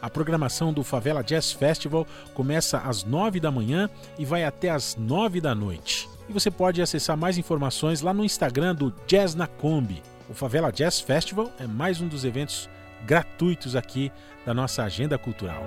A 0.00 0.08
programação 0.08 0.72
do 0.72 0.84
Favela 0.84 1.22
Jazz 1.22 1.52
Festival 1.52 2.06
começa 2.32 2.78
às 2.78 3.04
9 3.04 3.40
da 3.40 3.50
manhã 3.50 3.90
e 4.18 4.24
vai 4.24 4.44
até 4.44 4.70
às 4.70 4.96
9 4.96 5.40
da 5.40 5.54
noite. 5.54 6.08
E 6.28 6.32
você 6.32 6.50
pode 6.50 6.80
acessar 6.80 7.16
mais 7.16 7.36
informações 7.36 8.00
lá 8.00 8.14
no 8.14 8.24
Instagram 8.24 8.74
do 8.74 8.94
Jazz 9.06 9.34
na 9.34 9.46
Kombi. 9.46 10.02
O 10.28 10.34
Favela 10.34 10.70
Jazz 10.70 11.00
Festival 11.00 11.50
é 11.58 11.66
mais 11.66 12.00
um 12.00 12.06
dos 12.06 12.24
eventos 12.24 12.68
gratuitos 13.04 13.74
aqui 13.74 14.12
da 14.46 14.54
nossa 14.54 14.84
agenda 14.84 15.18
cultural. 15.18 15.62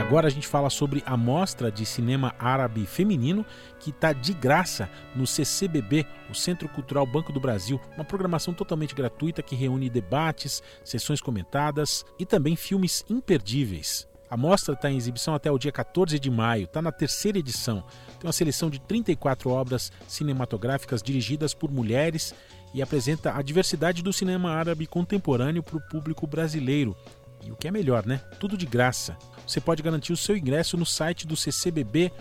E 0.00 0.02
agora 0.02 0.28
a 0.28 0.30
gente 0.30 0.48
fala 0.48 0.70
sobre 0.70 1.02
a 1.04 1.14
mostra 1.14 1.70
de 1.70 1.84
cinema 1.84 2.34
árabe 2.38 2.86
feminino 2.86 3.44
que 3.78 3.90
está 3.90 4.14
de 4.14 4.32
graça 4.32 4.88
no 5.14 5.26
CCBB, 5.26 6.06
o 6.30 6.34
Centro 6.34 6.70
Cultural 6.70 7.04
Banco 7.04 7.34
do 7.34 7.38
Brasil, 7.38 7.78
uma 7.96 8.04
programação 8.04 8.54
totalmente 8.54 8.94
gratuita 8.94 9.42
que 9.42 9.54
reúne 9.54 9.90
debates, 9.90 10.62
sessões 10.82 11.20
comentadas 11.20 12.02
e 12.18 12.24
também 12.24 12.56
filmes 12.56 13.04
imperdíveis. 13.10 14.08
A 14.30 14.38
mostra 14.38 14.72
está 14.72 14.90
em 14.90 14.96
exibição 14.96 15.34
até 15.34 15.50
o 15.50 15.58
dia 15.58 15.70
14 15.70 16.18
de 16.18 16.30
maio, 16.30 16.64
está 16.64 16.80
na 16.80 16.90
terceira 16.90 17.38
edição. 17.38 17.84
Tem 18.18 18.26
uma 18.26 18.32
seleção 18.32 18.70
de 18.70 18.80
34 18.80 19.50
obras 19.50 19.92
cinematográficas 20.08 21.02
dirigidas 21.02 21.52
por 21.52 21.70
mulheres 21.70 22.34
e 22.72 22.80
apresenta 22.80 23.36
a 23.36 23.42
diversidade 23.42 24.02
do 24.02 24.14
cinema 24.14 24.50
árabe 24.50 24.86
contemporâneo 24.86 25.62
para 25.62 25.76
o 25.76 25.88
público 25.88 26.26
brasileiro. 26.26 26.96
E 27.44 27.50
o 27.50 27.56
que 27.56 27.68
é 27.68 27.70
melhor, 27.70 28.04
né? 28.06 28.20
Tudo 28.38 28.56
de 28.56 28.66
graça. 28.66 29.16
Você 29.50 29.60
pode 29.60 29.82
garantir 29.82 30.12
o 30.12 30.16
seu 30.16 30.36
ingresso 30.36 30.76
no 30.76 30.86
site 30.86 31.26
do 31.26 31.34
ccbb.com.br 31.34 32.14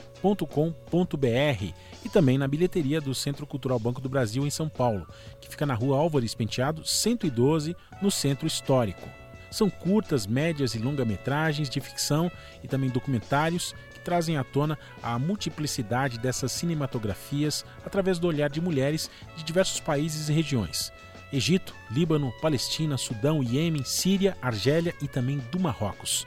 e 2.04 2.10
também 2.10 2.40
na 2.40 2.48
bilheteria 2.48 3.00
do 3.00 3.14
Centro 3.14 3.46
Cultural 3.46 3.78
Banco 3.78 4.02
do 4.02 4.10
Brasil 4.10 4.48
em 4.48 4.50
São 4.50 4.68
Paulo, 4.68 5.08
que 5.40 5.48
fica 5.48 5.64
na 5.64 5.76
rua 5.76 6.00
Álvares 6.00 6.34
Penteado, 6.34 6.84
112, 6.84 7.76
no 8.02 8.10
Centro 8.10 8.48
Histórico. 8.48 9.08
São 9.52 9.70
curtas, 9.70 10.26
médias 10.26 10.74
e 10.74 10.80
longa-metragens 10.80 11.70
de 11.70 11.80
ficção 11.80 12.32
e 12.64 12.68
também 12.68 12.90
documentários 12.90 13.76
que 13.94 14.00
trazem 14.00 14.36
à 14.36 14.44
tona 14.44 14.76
a 15.04 15.20
multiplicidade 15.20 16.18
dessas 16.18 16.52
cinematografias 16.52 17.64
através 17.86 18.18
do 18.18 18.26
olhar 18.26 18.50
de 18.50 18.60
mulheres 18.60 19.08
de 19.38 19.44
diversos 19.44 19.80
países 19.80 20.30
e 20.30 20.34
regiões. 20.34 20.92
Egito, 21.32 21.76
Líbano, 21.92 22.34
Palestina, 22.42 22.98
Sudão, 22.98 23.44
Iêmen, 23.44 23.84
Síria, 23.84 24.36
Argélia 24.42 24.96
e 25.00 25.08
também 25.08 25.38
do 25.52 25.60
Marrocos. 25.60 26.26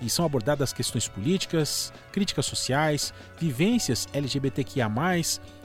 E 0.00 0.08
são 0.08 0.24
abordadas 0.24 0.72
questões 0.72 1.06
políticas, 1.06 1.92
críticas 2.10 2.46
sociais, 2.46 3.12
vivências 3.38 4.08
LGBTQIA, 4.12 4.90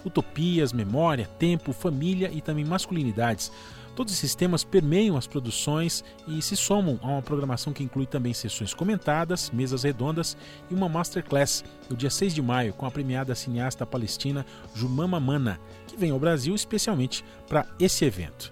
utopias, 0.04 0.74
memória, 0.74 1.30
tempo, 1.40 1.72
família 1.74 2.30
e 2.34 2.42
também 2.42 2.66
masculinidades. 2.66 3.52
Todos 3.96 4.14
esses 4.14 4.36
temas 4.36 4.64
permeiam 4.64 5.16
as 5.16 5.26
produções 5.26 6.04
e 6.28 6.42
se 6.42 6.58
somam 6.58 7.00
a 7.02 7.08
uma 7.08 7.22
programação 7.22 7.72
que 7.72 7.84
inclui 7.84 8.06
também 8.06 8.34
sessões 8.34 8.74
comentadas, 8.74 9.50
mesas 9.52 9.84
redondas 9.84 10.36
e 10.70 10.74
uma 10.74 10.90
masterclass 10.90 11.64
no 11.90 11.96
dia 11.96 12.10
6 12.10 12.36
de 12.36 12.42
maio 12.42 12.74
com 12.74 12.86
a 12.86 12.92
premiada 12.92 13.34
cineasta 13.34 13.86
palestina 13.86 14.46
Jumama 14.76 15.20
Mana, 15.20 15.60
que 15.88 15.96
vem 15.96 16.12
ao 16.12 16.20
Brasil 16.20 16.54
especialmente 16.54 17.24
para 17.48 17.66
esse 17.80 18.04
evento. 18.04 18.52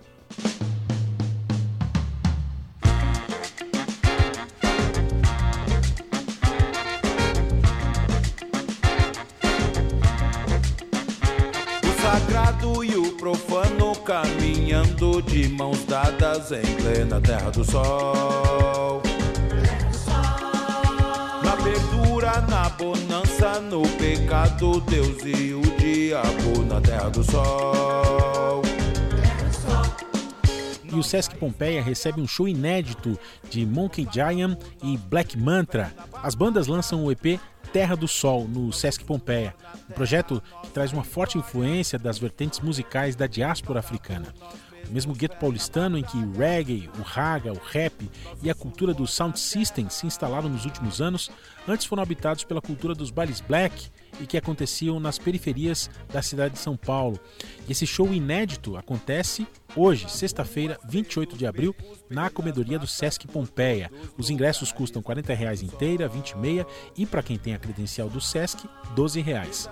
De 15.26 15.50
mãos 15.50 15.84
dadas 15.86 16.52
em 16.52 16.62
plena 16.76 17.20
terra 17.20 17.50
do 17.50 17.64
sol. 17.64 19.02
Na 21.44 21.56
verdura, 21.56 22.42
na 22.42 22.70
bonança, 22.70 23.60
no 23.60 23.82
pecado, 23.98 24.80
Deus 24.82 25.18
e 25.26 25.54
o 25.54 25.62
diabo 25.78 26.64
na 26.66 26.80
terra 26.80 27.10
do 27.10 27.24
sol. 27.24 28.62
E 30.84 30.96
o 30.96 31.02
Sesc 31.02 31.36
Pompeia 31.38 31.82
recebe 31.82 32.22
um 32.22 32.28
show 32.28 32.48
inédito 32.48 33.18
de 33.50 33.66
Monkey 33.66 34.08
Giant 34.12 34.58
e 34.84 34.96
Black 34.96 35.38
Mantra. 35.38 35.92
As 36.22 36.36
bandas 36.36 36.68
lançam 36.68 37.04
o 37.04 37.12
EP 37.12 37.40
Terra 37.74 37.96
do 37.96 38.08
Sol, 38.08 38.48
no 38.48 38.72
Sesc 38.72 39.04
Pompeia, 39.04 39.56
um 39.90 39.94
projeto 39.94 40.42
que 40.62 40.70
traz 40.70 40.94
uma 40.94 41.04
forte 41.04 41.40
influência 41.40 41.98
das 41.98 42.20
vertentes 42.20 42.60
musicais 42.60 43.16
da 43.16 43.26
diáspora 43.26 43.80
africana. 43.80 44.32
Mesmo 44.94 45.16
gueto 45.16 45.38
paulistano 45.38 45.98
em 45.98 46.04
que 46.04 46.18
o 46.18 46.38
reggae, 46.38 46.88
o 47.00 47.02
raga, 47.02 47.52
o 47.52 47.58
rap 47.58 48.08
e 48.44 48.50
a 48.52 48.54
cultura 48.54 48.94
do 48.94 49.08
sound 49.08 49.40
system 49.40 49.90
se 49.90 50.06
instalaram 50.06 50.48
nos 50.48 50.66
últimos 50.66 51.02
anos, 51.02 51.32
antes 51.68 51.88
foram 51.88 52.04
habitados 52.04 52.44
pela 52.44 52.62
cultura 52.62 52.94
dos 52.94 53.10
bailes 53.10 53.42
black 53.42 53.90
e 54.22 54.28
que 54.28 54.38
aconteciam 54.38 55.00
nas 55.00 55.18
periferias 55.18 55.90
da 56.10 56.22
cidade 56.22 56.54
de 56.54 56.60
São 56.60 56.78
Paulo. 56.78 57.20
E 57.68 57.72
esse 57.72 57.88
show 57.88 58.14
inédito 58.14 58.78
acontece 58.78 59.48
hoje, 59.76 60.08
sexta-feira, 60.08 60.80
28 60.88 61.36
de 61.36 61.48
abril, 61.48 61.76
na 62.08 62.30
comedoria 62.30 62.78
do 62.78 62.86
Sesc 62.86 63.28
Pompeia. 63.28 63.90
Os 64.16 64.30
ingressos 64.30 64.72
custam 64.72 65.02
40 65.02 65.34
reais 65.34 65.64
inteira, 65.64 66.08
20 66.08 66.38
meia 66.38 66.68
e 66.96 67.04
para 67.04 67.24
quem 67.24 67.40
tem 67.40 67.56
a 67.56 67.60
credencial 67.60 68.10
do 68.10 68.22
Sesc, 68.22 68.70
12 68.94 69.22
reais. 69.22 69.68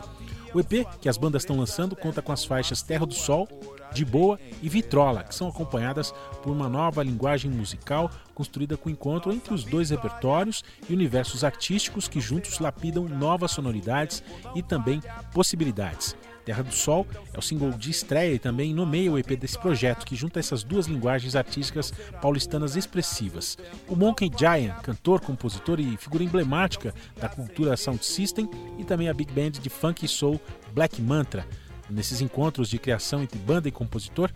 O 0.52 0.60
EP 0.60 0.88
que 1.00 1.08
as 1.08 1.18
bandas 1.18 1.44
estão 1.44 1.56
lançando 1.56 1.96
conta 1.96 2.24
com 2.24 2.32
as 2.32 2.44
faixas 2.44 2.82
Terra 2.82 3.06
do 3.06 3.14
Sol, 3.14 3.48
De 3.94 4.06
Boa 4.06 4.40
e 4.62 4.70
Vitrola, 4.70 5.24
que 5.24 5.36
são 5.36 5.48
acompanhadas 5.48 6.14
por 6.42 6.52
uma 6.52 6.70
nova 6.70 7.04
linguagem 7.04 7.52
musical 7.52 8.10
construída 8.34 8.78
com 8.78 8.90
encontro 8.90 9.32
entre 9.32 9.54
os 9.54 9.64
dois 9.64 9.90
repertórios 9.90 10.64
e 10.90 10.94
universos 10.94 11.44
artísticos 11.44 12.08
que 12.08 12.20
juntos 12.20 12.60
lapidam 12.60 13.08
novas 13.08 13.52
sonoridades 13.52 14.24
e 14.56 14.64
também 14.64 15.02
possibilidades. 15.34 16.16
Terra 16.44 16.64
do 16.64 16.74
Sol 16.74 17.06
é 17.34 17.38
o 17.38 17.42
single 17.42 17.72
de 17.72 17.92
estreia 17.92 18.34
e 18.34 18.40
também 18.40 18.74
nomeia 18.74 19.12
o 19.12 19.18
EP 19.18 19.38
desse 19.38 19.60
projeto, 19.60 20.06
que 20.06 20.16
junta 20.16 20.40
essas 20.40 20.64
duas 20.64 20.88
linguagens 20.88 21.36
artísticas 21.36 21.94
paulistanas 22.22 22.76
expressivas. 22.76 23.58
O 23.88 23.96
Monkey 23.96 24.32
Giant, 24.36 24.82
cantor, 24.82 25.22
compositor 25.22 25.80
e 25.80 25.98
figura 25.98 26.24
emblemática 26.24 26.94
da 27.20 27.30
cultura 27.30 27.78
Sound 27.78 28.04
System, 28.04 28.50
e 28.80 28.84
também 28.84 29.08
a 29.08 29.14
big 29.14 29.32
band 29.32 29.52
de 29.52 29.70
funk 29.70 30.06
e 30.06 30.08
soul 30.08 30.42
Black 30.74 31.02
Mantra. 31.02 31.46
Nesses 31.92 32.22
encontros 32.22 32.70
de 32.70 32.80
criação 32.80 33.22
entre 33.22 33.38
banda 33.38 33.68
e 33.68 33.72
compositor, 33.72 34.32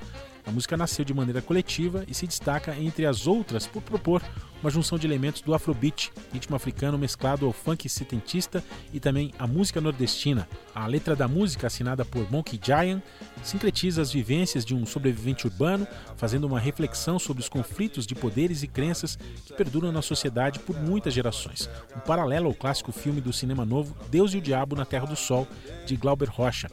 a 0.45 0.51
música 0.51 0.77
nasceu 0.77 1.03
de 1.03 1.13
maneira 1.13 1.41
coletiva 1.41 2.03
e 2.07 2.13
se 2.13 2.27
destaca 2.27 2.75
entre 2.77 3.05
as 3.05 3.25
outras 3.25 3.65
por 3.65 3.81
propor 3.81 4.21
uma 4.61 4.69
junção 4.69 4.97
de 4.97 5.05
elementos 5.05 5.41
do 5.41 5.53
afrobeat, 5.53 6.11
ritmo 6.33 6.55
africano 6.55 6.97
mesclado 6.97 7.45
ao 7.45 7.51
funk 7.51 7.87
setentista 7.87 8.63
e 8.93 8.99
também 8.99 9.33
a 9.39 9.47
música 9.47 9.79
nordestina. 9.79 10.47
A 10.73 10.85
letra 10.87 11.15
da 11.15 11.27
música, 11.27 11.67
assinada 11.67 12.03
por 12.03 12.29
Monkey 12.31 12.59
Giant, 12.61 13.01
sincretiza 13.43 14.01
as 14.01 14.11
vivências 14.11 14.65
de 14.65 14.75
um 14.75 14.85
sobrevivente 14.85 15.47
urbano, 15.47 15.87
fazendo 16.17 16.45
uma 16.45 16.59
reflexão 16.59 17.17
sobre 17.17 17.41
os 17.41 17.49
conflitos 17.49 18.05
de 18.05 18.15
poderes 18.15 18.63
e 18.63 18.67
crenças 18.67 19.17
que 19.45 19.53
perduram 19.53 19.91
na 19.91 20.01
sociedade 20.01 20.59
por 20.59 20.75
muitas 20.79 21.13
gerações. 21.13 21.69
Um 21.95 21.99
paralelo 21.99 22.47
ao 22.47 22.53
clássico 22.53 22.91
filme 22.91 23.21
do 23.21 23.33
cinema 23.33 23.65
novo 23.65 23.95
Deus 24.09 24.33
e 24.33 24.37
o 24.37 24.41
Diabo 24.41 24.75
na 24.75 24.85
Terra 24.85 25.05
do 25.05 25.15
Sol, 25.15 25.47
de 25.85 25.95
Glauber 25.95 26.29
Rocha. 26.29 26.67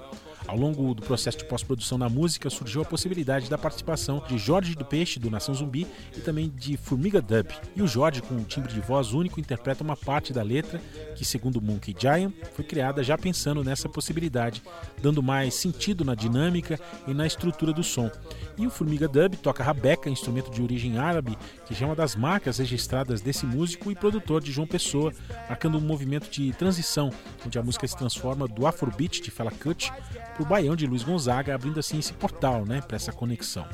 Ao 0.47 0.57
longo 0.57 0.93
do 0.95 1.03
processo 1.03 1.39
de 1.39 1.45
pós-produção 1.45 1.99
da 1.99 2.09
música, 2.09 2.51
surgiu 2.51 2.83
a 2.83 2.85
possibilidade 2.85 3.49
da 3.49 3.57
participação 3.57 4.23
de 4.29 4.37
Jorge 4.37 4.75
do 4.75 4.85
Peixe, 4.85 5.19
do 5.19 5.31
Nação 5.31 5.55
Zumbi, 5.55 5.87
e 6.17 6.21
também 6.21 6.53
de 6.55 6.77
Formiga 6.77 7.23
Dub. 7.23 7.49
E 7.77 7.83
o 7.83 7.87
Jorge, 7.87 8.21
com 8.21 8.35
um 8.35 8.45
timbre 8.45 8.73
de 8.73 8.81
voz 8.81 9.13
único, 9.13 9.41
interpreta 9.41 9.85
uma 9.85 9.97
parte 9.97 10.33
da 10.33 10.43
letra 10.43 10.81
que, 11.15 11.25
segundo 11.25 11.61
Monkey 11.61 11.95
Giant, 11.99 12.33
foi 12.55 12.65
criada 12.65 13.03
já 13.03 13.17
pensando 13.17 13.63
nessa 13.63 13.89
possibilidade, 13.89 14.63
dando 15.01 15.23
mais 15.23 15.55
sentido 15.55 16.05
na 16.05 16.15
dinâmica 16.15 16.79
e 17.07 17.15
na 17.15 17.27
estrutura 17.27 17.73
do 17.73 17.85
som. 17.85 18.11
E 18.59 18.67
o 18.67 18.71
Formiga 18.71 19.09
Dub 19.09 19.37
toca 19.37 19.63
rabeca, 19.63 20.11
instrumento 20.11 20.51
de 20.51 20.63
origem 20.63 20.99
árabe, 20.99 21.39
que 21.67 21.83
é 21.83 21.87
uma 21.87 21.97
das 21.97 22.17
marcas 22.17 22.59
registradas 22.59 23.21
desse 23.21 23.47
músico 23.47 23.91
e 23.91 23.95
produtor 23.95 24.43
de 24.43 24.53
João 24.53 24.67
Pessoa, 24.67 25.13
marcando 25.49 25.79
um 25.79 25.81
movimento 25.81 26.29
de 26.29 26.53
transição, 26.53 27.11
onde 27.47 27.59
a 27.59 27.63
música 27.63 27.87
se 27.87 27.97
transforma 27.97 28.47
do 28.47 28.67
afrobeat 28.67 29.23
de 29.23 29.31
Fela 29.31 29.51
Cut 29.51 29.93
para 30.33 30.43
o 30.43 30.47
baião 30.47 30.75
de 30.75 30.87
Luiz 30.87 31.03
Gonzaga, 31.03 31.55
abrindo 31.55 31.79
assim 31.81 31.99
esse 31.99 32.13
portal 32.13 32.65
né, 32.65 32.81
para 32.81 32.97
essa 32.97 33.13
conexão. 33.13 33.67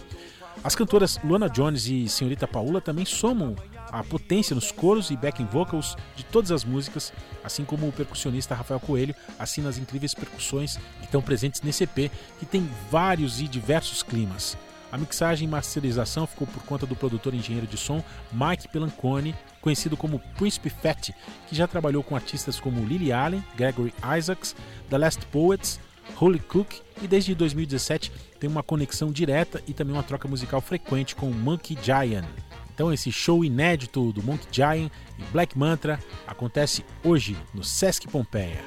As 0.63 0.75
cantoras 0.75 1.19
Luana 1.23 1.49
Jones 1.49 1.87
e 1.87 2.09
Senhorita 2.09 2.47
Paula 2.47 2.81
também 2.81 3.05
somam 3.05 3.55
a 3.93 4.03
potência 4.03 4.55
nos 4.55 4.73
coros 4.73 5.11
e 5.11 5.17
backing 5.17 5.47
vocals 5.47 5.97
de 6.17 6.25
todas 6.25 6.51
as 6.51 6.65
músicas, 6.65 7.13
assim 7.45 7.65
como 7.65 7.89
o 7.89 7.93
percussionista 7.93 8.55
Rafael 8.55 8.81
Coelho 8.81 9.15
assina 9.39 9.69
as 9.69 9.79
incríveis 9.79 10.15
percussões 10.15 10.77
que 10.99 11.05
estão 11.05 11.23
presentes 11.23 11.63
nesse 11.63 11.85
EP, 11.85 12.11
que 12.39 12.47
tem 12.47 12.69
vários 12.91 13.41
e 13.41 13.47
diversos 13.47 14.03
climas. 14.03 14.57
A 14.91 14.97
mixagem 14.97 15.47
e 15.47 15.51
masterização 15.51 16.27
ficou 16.27 16.47
por 16.47 16.63
conta 16.65 16.87
do 16.87 16.97
produtor 16.97 17.35
e 17.35 17.37
engenheiro 17.37 17.67
de 17.67 17.77
som 17.77 18.03
Mike 18.33 18.69
Pelancone, 18.69 19.35
conhecido 19.61 19.97
como 19.97 20.19
Príncipe 20.37 20.71
Fett, 20.71 21.15
que 21.47 21.55
já 21.55 21.67
trabalhou 21.67 22.03
com 22.03 22.17
artistas 22.17 22.59
como 22.59 22.85
Lily 22.85 23.13
Allen, 23.13 23.45
Gregory 23.55 23.93
Isaacs, 24.17 24.57
The 24.89 24.97
Last 24.97 25.27
Poets, 25.27 25.79
Holy 26.21 26.39
Cook 26.39 26.75
e 27.03 27.07
desde 27.07 27.35
2017 27.35 28.13
tem 28.39 28.49
uma 28.49 28.63
conexão 28.63 29.11
direta 29.11 29.63
e 29.67 29.73
também 29.73 29.95
uma 29.95 30.03
troca 30.03 30.29
musical 30.29 30.61
frequente 30.61 31.15
com 31.15 31.31
Monkey 31.31 31.77
Giant. 31.83 32.27
Então 32.75 32.93
esse 32.93 33.11
show 33.11 33.45
inédito 33.45 34.13
do 34.13 34.23
Monkey 34.23 34.47
Giant 34.53 34.91
e 35.19 35.23
Black 35.33 35.59
Mantra 35.59 35.99
acontece 36.27 36.85
hoje 37.03 37.37
no 37.53 37.65
Sesc 37.65 38.07
Pompeia. 38.07 38.65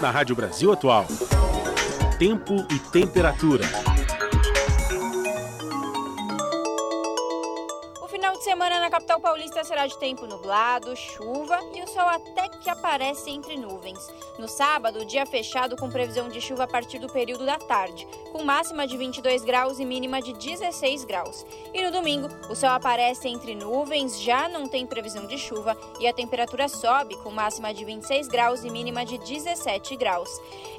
Na 0.00 0.10
Rádio 0.10 0.36
Brasil 0.36 0.72
Atual, 0.72 1.06
tempo 2.18 2.66
e 2.70 2.78
temperatura. 2.90 3.64
Semana 8.42 8.78
na 8.78 8.88
capital 8.88 9.20
paulista 9.20 9.64
será 9.64 9.86
de 9.86 9.98
tempo 9.98 10.26
nublado, 10.26 10.94
chuva 10.94 11.58
e 11.74 11.82
o 11.82 11.88
sol 11.88 12.08
até 12.08 12.48
que 12.48 12.70
aparece 12.70 13.30
entre 13.30 13.56
nuvens. 13.56 13.98
No 14.38 14.46
sábado, 14.46 15.04
dia 15.04 15.26
fechado 15.26 15.76
com 15.76 15.90
previsão 15.90 16.28
de 16.28 16.40
chuva 16.40 16.64
a 16.64 16.68
partir 16.68 16.98
do 16.98 17.08
período 17.08 17.44
da 17.44 17.58
tarde, 17.58 18.06
com 18.30 18.44
máxima 18.44 18.86
de 18.86 18.96
22 18.96 19.44
graus 19.44 19.80
e 19.80 19.84
mínima 19.84 20.22
de 20.22 20.32
16 20.34 21.04
graus. 21.04 21.44
E 21.74 21.82
no 21.82 21.90
domingo, 21.90 22.28
o 22.48 22.54
sol 22.54 22.70
aparece 22.70 23.28
entre 23.28 23.54
nuvens, 23.54 24.20
já 24.20 24.48
não 24.48 24.68
tem 24.68 24.86
previsão 24.86 25.26
de 25.26 25.36
chuva 25.36 25.76
e 25.98 26.06
a 26.06 26.12
temperatura 26.12 26.68
sobe 26.68 27.16
com 27.16 27.30
máxima 27.30 27.74
de 27.74 27.84
26 27.84 28.28
graus 28.28 28.62
e 28.62 28.70
mínima 28.70 29.04
de 29.04 29.18
17 29.18 29.96
graus. 29.96 30.30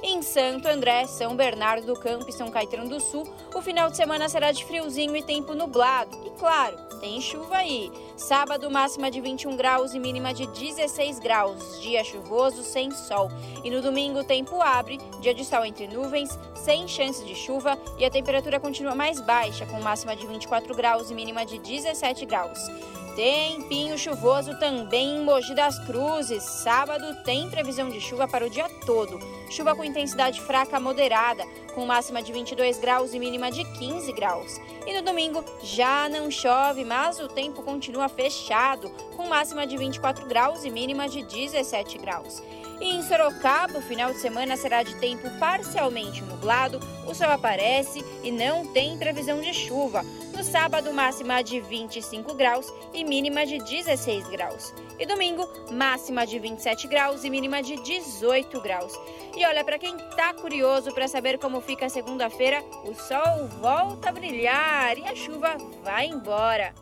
Em 0.02 0.22
Santo 0.22 0.66
André, 0.66 1.06
São 1.06 1.36
Bernardo 1.36 1.86
do 1.86 2.00
Campo 2.00 2.26
e 2.28 2.32
São 2.32 2.50
Caetano 2.50 2.88
do 2.88 3.00
Sul, 3.00 3.24
o 3.54 3.60
final 3.60 3.90
de 3.90 3.96
semana 3.96 4.28
será 4.28 4.50
de 4.50 4.64
friozinho 4.64 5.14
e 5.14 5.22
tempo 5.22 5.54
nublado. 5.54 6.16
E 6.24 6.30
claro, 6.38 6.76
tem 7.00 7.20
chuva 7.20 7.49
aí. 7.54 7.90
Sábado, 8.20 8.70
máxima 8.70 9.10
de 9.10 9.18
21 9.18 9.56
graus 9.56 9.94
e 9.94 9.98
mínima 9.98 10.34
de 10.34 10.46
16 10.46 11.18
graus. 11.18 11.80
Dia 11.80 12.04
chuvoso, 12.04 12.62
sem 12.62 12.90
sol. 12.90 13.30
E 13.64 13.70
no 13.70 13.80
domingo, 13.80 14.22
tempo 14.22 14.60
abre, 14.60 14.98
dia 15.20 15.32
de 15.32 15.42
sol 15.42 15.64
entre 15.64 15.88
nuvens, 15.88 16.38
sem 16.54 16.86
chance 16.86 17.24
de 17.24 17.34
chuva 17.34 17.78
e 17.98 18.04
a 18.04 18.10
temperatura 18.10 18.60
continua 18.60 18.94
mais 18.94 19.22
baixa, 19.22 19.64
com 19.64 19.80
máxima 19.80 20.14
de 20.14 20.26
24 20.26 20.74
graus 20.74 21.10
e 21.10 21.14
mínima 21.14 21.46
de 21.46 21.58
17 21.58 22.26
graus. 22.26 22.58
Tempinho 23.16 23.98
chuvoso 23.98 24.56
também 24.58 25.16
em 25.16 25.24
Mogi 25.24 25.54
das 25.54 25.78
Cruzes. 25.84 26.42
Sábado 26.42 27.22
tem 27.24 27.50
previsão 27.50 27.88
de 27.88 28.00
chuva 28.00 28.28
para 28.28 28.46
o 28.46 28.50
dia 28.50 28.68
todo. 28.86 29.18
Chuva 29.50 29.74
com 29.74 29.82
intensidade 29.82 30.40
fraca 30.40 30.78
moderada, 30.78 31.44
com 31.74 31.84
máxima 31.84 32.22
de 32.22 32.32
22 32.32 32.78
graus 32.78 33.12
e 33.12 33.18
mínima 33.18 33.50
de 33.50 33.64
15 33.78 34.12
graus. 34.12 34.60
E 34.86 34.94
no 34.94 35.02
domingo 35.02 35.44
já 35.62 36.08
não 36.08 36.30
chove, 36.30 36.84
mas 36.84 37.18
o 37.18 37.28
tempo 37.28 37.62
continua 37.62 38.08
fechado, 38.14 38.90
com 39.16 39.28
máxima 39.28 39.66
de 39.66 39.76
24 39.76 40.26
graus 40.26 40.64
e 40.64 40.70
mínima 40.70 41.08
de 41.08 41.22
17 41.22 41.98
graus. 41.98 42.42
E 42.80 42.94
em 42.94 43.02
Sorocaba, 43.02 43.78
o 43.78 43.82
final 43.82 44.10
de 44.10 44.18
semana 44.18 44.56
será 44.56 44.82
de 44.82 44.94
tempo 44.96 45.28
parcialmente 45.38 46.22
nublado, 46.22 46.80
o 47.06 47.14
sol 47.14 47.28
aparece 47.28 48.02
e 48.24 48.30
não 48.30 48.66
tem 48.72 48.96
previsão 48.96 49.40
de 49.40 49.52
chuva. 49.52 50.02
No 50.34 50.42
sábado, 50.42 50.90
máxima 50.90 51.42
de 51.42 51.60
25 51.60 52.32
graus 52.34 52.72
e 52.94 53.04
mínima 53.04 53.44
de 53.44 53.58
16 53.58 54.26
graus. 54.28 54.72
E 54.98 55.04
domingo, 55.04 55.46
máxima 55.70 56.26
de 56.26 56.38
27 56.38 56.88
graus 56.88 57.22
e 57.22 57.28
mínima 57.28 57.62
de 57.62 57.76
18 57.76 58.58
graus. 58.62 58.98
E 59.36 59.44
olha, 59.44 59.62
para 59.62 59.78
quem 59.78 59.98
tá 60.16 60.32
curioso 60.32 60.94
para 60.94 61.06
saber 61.06 61.38
como 61.38 61.60
fica 61.60 61.90
segunda-feira, 61.90 62.64
o 62.84 62.94
sol 62.94 63.46
volta 63.60 64.08
a 64.08 64.12
brilhar 64.12 64.96
e 64.96 65.04
a 65.04 65.14
chuva 65.14 65.58
vai 65.82 66.06
embora. 66.06 66.74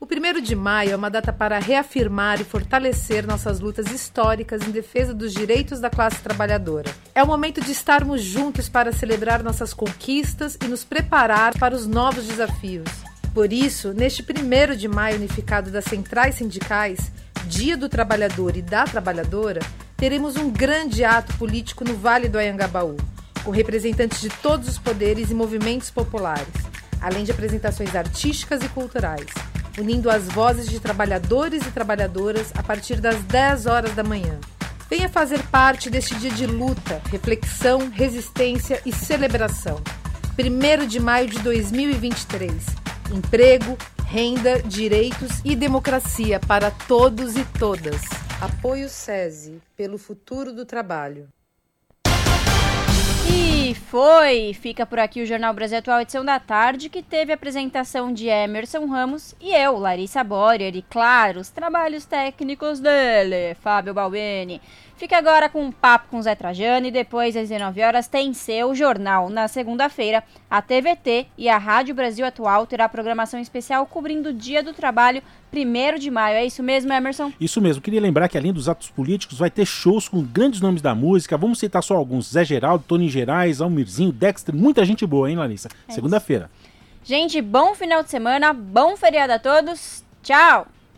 O 0.00 0.06
1 0.06 0.42
de 0.42 0.56
maio 0.56 0.90
é 0.90 0.96
uma 0.96 1.08
data 1.08 1.32
para 1.32 1.58
reafirmar 1.58 2.40
e 2.40 2.44
fortalecer 2.44 3.26
nossas 3.26 3.60
lutas 3.60 3.86
históricas 3.86 4.66
em 4.66 4.70
defesa 4.70 5.14
dos 5.14 5.32
direitos 5.32 5.80
da 5.80 5.88
classe 5.88 6.20
trabalhadora. 6.20 6.92
É 7.14 7.22
o 7.22 7.26
momento 7.26 7.60
de 7.60 7.70
estarmos 7.70 8.20
juntos 8.20 8.68
para 8.68 8.92
celebrar 8.92 9.42
nossas 9.42 9.72
conquistas 9.72 10.58
e 10.62 10.66
nos 10.66 10.84
preparar 10.84 11.56
para 11.58 11.74
os 11.74 11.86
novos 11.86 12.26
desafios. 12.26 12.88
Por 13.32 13.52
isso, 13.52 13.92
neste 13.92 14.22
1 14.22 14.76
de 14.76 14.88
maio 14.88 15.16
unificado 15.16 15.70
das 15.70 15.84
centrais 15.84 16.34
sindicais, 16.34 17.12
Dia 17.46 17.76
do 17.76 17.88
Trabalhador 17.88 18.56
e 18.56 18.62
da 18.62 18.84
Trabalhadora, 18.84 19.60
teremos 19.96 20.36
um 20.36 20.50
grande 20.50 21.04
ato 21.04 21.34
político 21.34 21.84
no 21.84 21.94
Vale 21.94 22.28
do 22.28 22.38
Anhangabaú, 22.38 22.96
com 23.44 23.50
representantes 23.50 24.20
de 24.20 24.28
todos 24.28 24.68
os 24.68 24.78
poderes 24.78 25.30
e 25.30 25.34
movimentos 25.34 25.90
populares, 25.90 26.54
além 27.00 27.22
de 27.22 27.30
apresentações 27.30 27.94
artísticas 27.94 28.62
e 28.62 28.68
culturais 28.70 29.26
unindo 29.78 30.10
as 30.10 30.24
vozes 30.24 30.68
de 30.68 30.80
trabalhadores 30.80 31.66
e 31.66 31.70
trabalhadoras 31.70 32.52
a 32.54 32.62
partir 32.62 33.00
das 33.00 33.22
10 33.24 33.66
horas 33.66 33.94
da 33.94 34.02
manhã. 34.02 34.38
Venha 34.88 35.08
fazer 35.08 35.42
parte 35.48 35.90
deste 35.90 36.14
dia 36.16 36.30
de 36.30 36.46
luta, 36.46 37.00
reflexão, 37.10 37.90
resistência 37.90 38.80
e 38.84 38.92
celebração. 38.92 39.80
1 40.38 40.86
de 40.86 41.00
maio 41.00 41.28
de 41.28 41.38
2023. 41.40 42.52
Emprego, 43.12 43.76
renda, 44.06 44.62
direitos 44.62 45.40
e 45.44 45.56
democracia 45.56 46.38
para 46.40 46.70
todos 46.70 47.36
e 47.36 47.44
todas. 47.58 48.02
Apoio 48.40 48.88
SESI 48.88 49.60
pelo 49.76 49.96
futuro 49.96 50.52
do 50.52 50.64
trabalho. 50.64 51.28
E 53.74 53.76
foi! 53.76 54.54
Fica 54.54 54.86
por 54.86 55.00
aqui 55.00 55.20
o 55.20 55.26
Jornal 55.26 55.52
Brasil 55.52 55.78
Atual, 55.78 56.00
edição 56.00 56.24
da 56.24 56.38
tarde, 56.38 56.88
que 56.88 57.02
teve 57.02 57.32
a 57.32 57.34
apresentação 57.34 58.12
de 58.12 58.28
Emerson 58.28 58.86
Ramos 58.86 59.34
e 59.40 59.52
eu, 59.52 59.76
Larissa 59.76 60.22
Borer, 60.22 60.76
e 60.76 60.82
claro, 60.82 61.40
os 61.40 61.48
trabalhos 61.48 62.04
técnicos 62.04 62.78
dele, 62.78 63.56
Fábio 63.56 63.92
Balbini. 63.92 64.62
Fique 65.04 65.14
agora 65.14 65.50
com 65.50 65.62
um 65.62 65.70
papo 65.70 66.06
com 66.08 66.22
Zé 66.22 66.34
Trajano 66.34 66.86
e 66.86 66.90
depois 66.90 67.36
às 67.36 67.50
19 67.50 67.82
horas 67.82 68.08
tem 68.08 68.32
seu 68.32 68.74
jornal. 68.74 69.28
Na 69.28 69.46
segunda-feira, 69.48 70.24
a 70.48 70.62
TVT 70.62 71.26
e 71.36 71.46
a 71.46 71.58
Rádio 71.58 71.94
Brasil 71.94 72.24
Atual 72.24 72.66
terá 72.66 72.88
programação 72.88 73.38
especial 73.38 73.84
cobrindo 73.84 74.30
o 74.30 74.32
Dia 74.32 74.62
do 74.62 74.72
Trabalho, 74.72 75.22
1 75.52 75.98
de 75.98 76.10
maio. 76.10 76.38
É 76.38 76.46
isso 76.46 76.62
mesmo, 76.62 76.90
Emerson? 76.90 77.30
Isso 77.38 77.60
mesmo. 77.60 77.82
Queria 77.82 78.00
lembrar 78.00 78.30
que 78.30 78.38
além 78.38 78.50
dos 78.50 78.66
atos 78.66 78.88
políticos, 78.88 79.36
vai 79.36 79.50
ter 79.50 79.66
shows 79.66 80.08
com 80.08 80.22
grandes 80.22 80.62
nomes 80.62 80.80
da 80.80 80.94
música. 80.94 81.36
Vamos 81.36 81.58
citar 81.58 81.82
só 81.82 81.94
alguns: 81.94 82.30
Zé 82.30 82.42
Geraldo, 82.42 82.84
Tony 82.88 83.10
Gerais, 83.10 83.60
Almirzinho, 83.60 84.10
Dexter, 84.10 84.54
muita 84.54 84.86
gente 84.86 85.06
boa, 85.06 85.28
hein, 85.28 85.36
Larissa? 85.36 85.68
É 85.86 85.92
Segunda-feira. 85.92 86.50
Gente, 87.04 87.42
bom 87.42 87.74
final 87.74 88.02
de 88.02 88.08
semana, 88.08 88.54
bom 88.54 88.96
feriado 88.96 89.34
a 89.34 89.38
todos. 89.38 90.02
Tchau! 90.22 90.66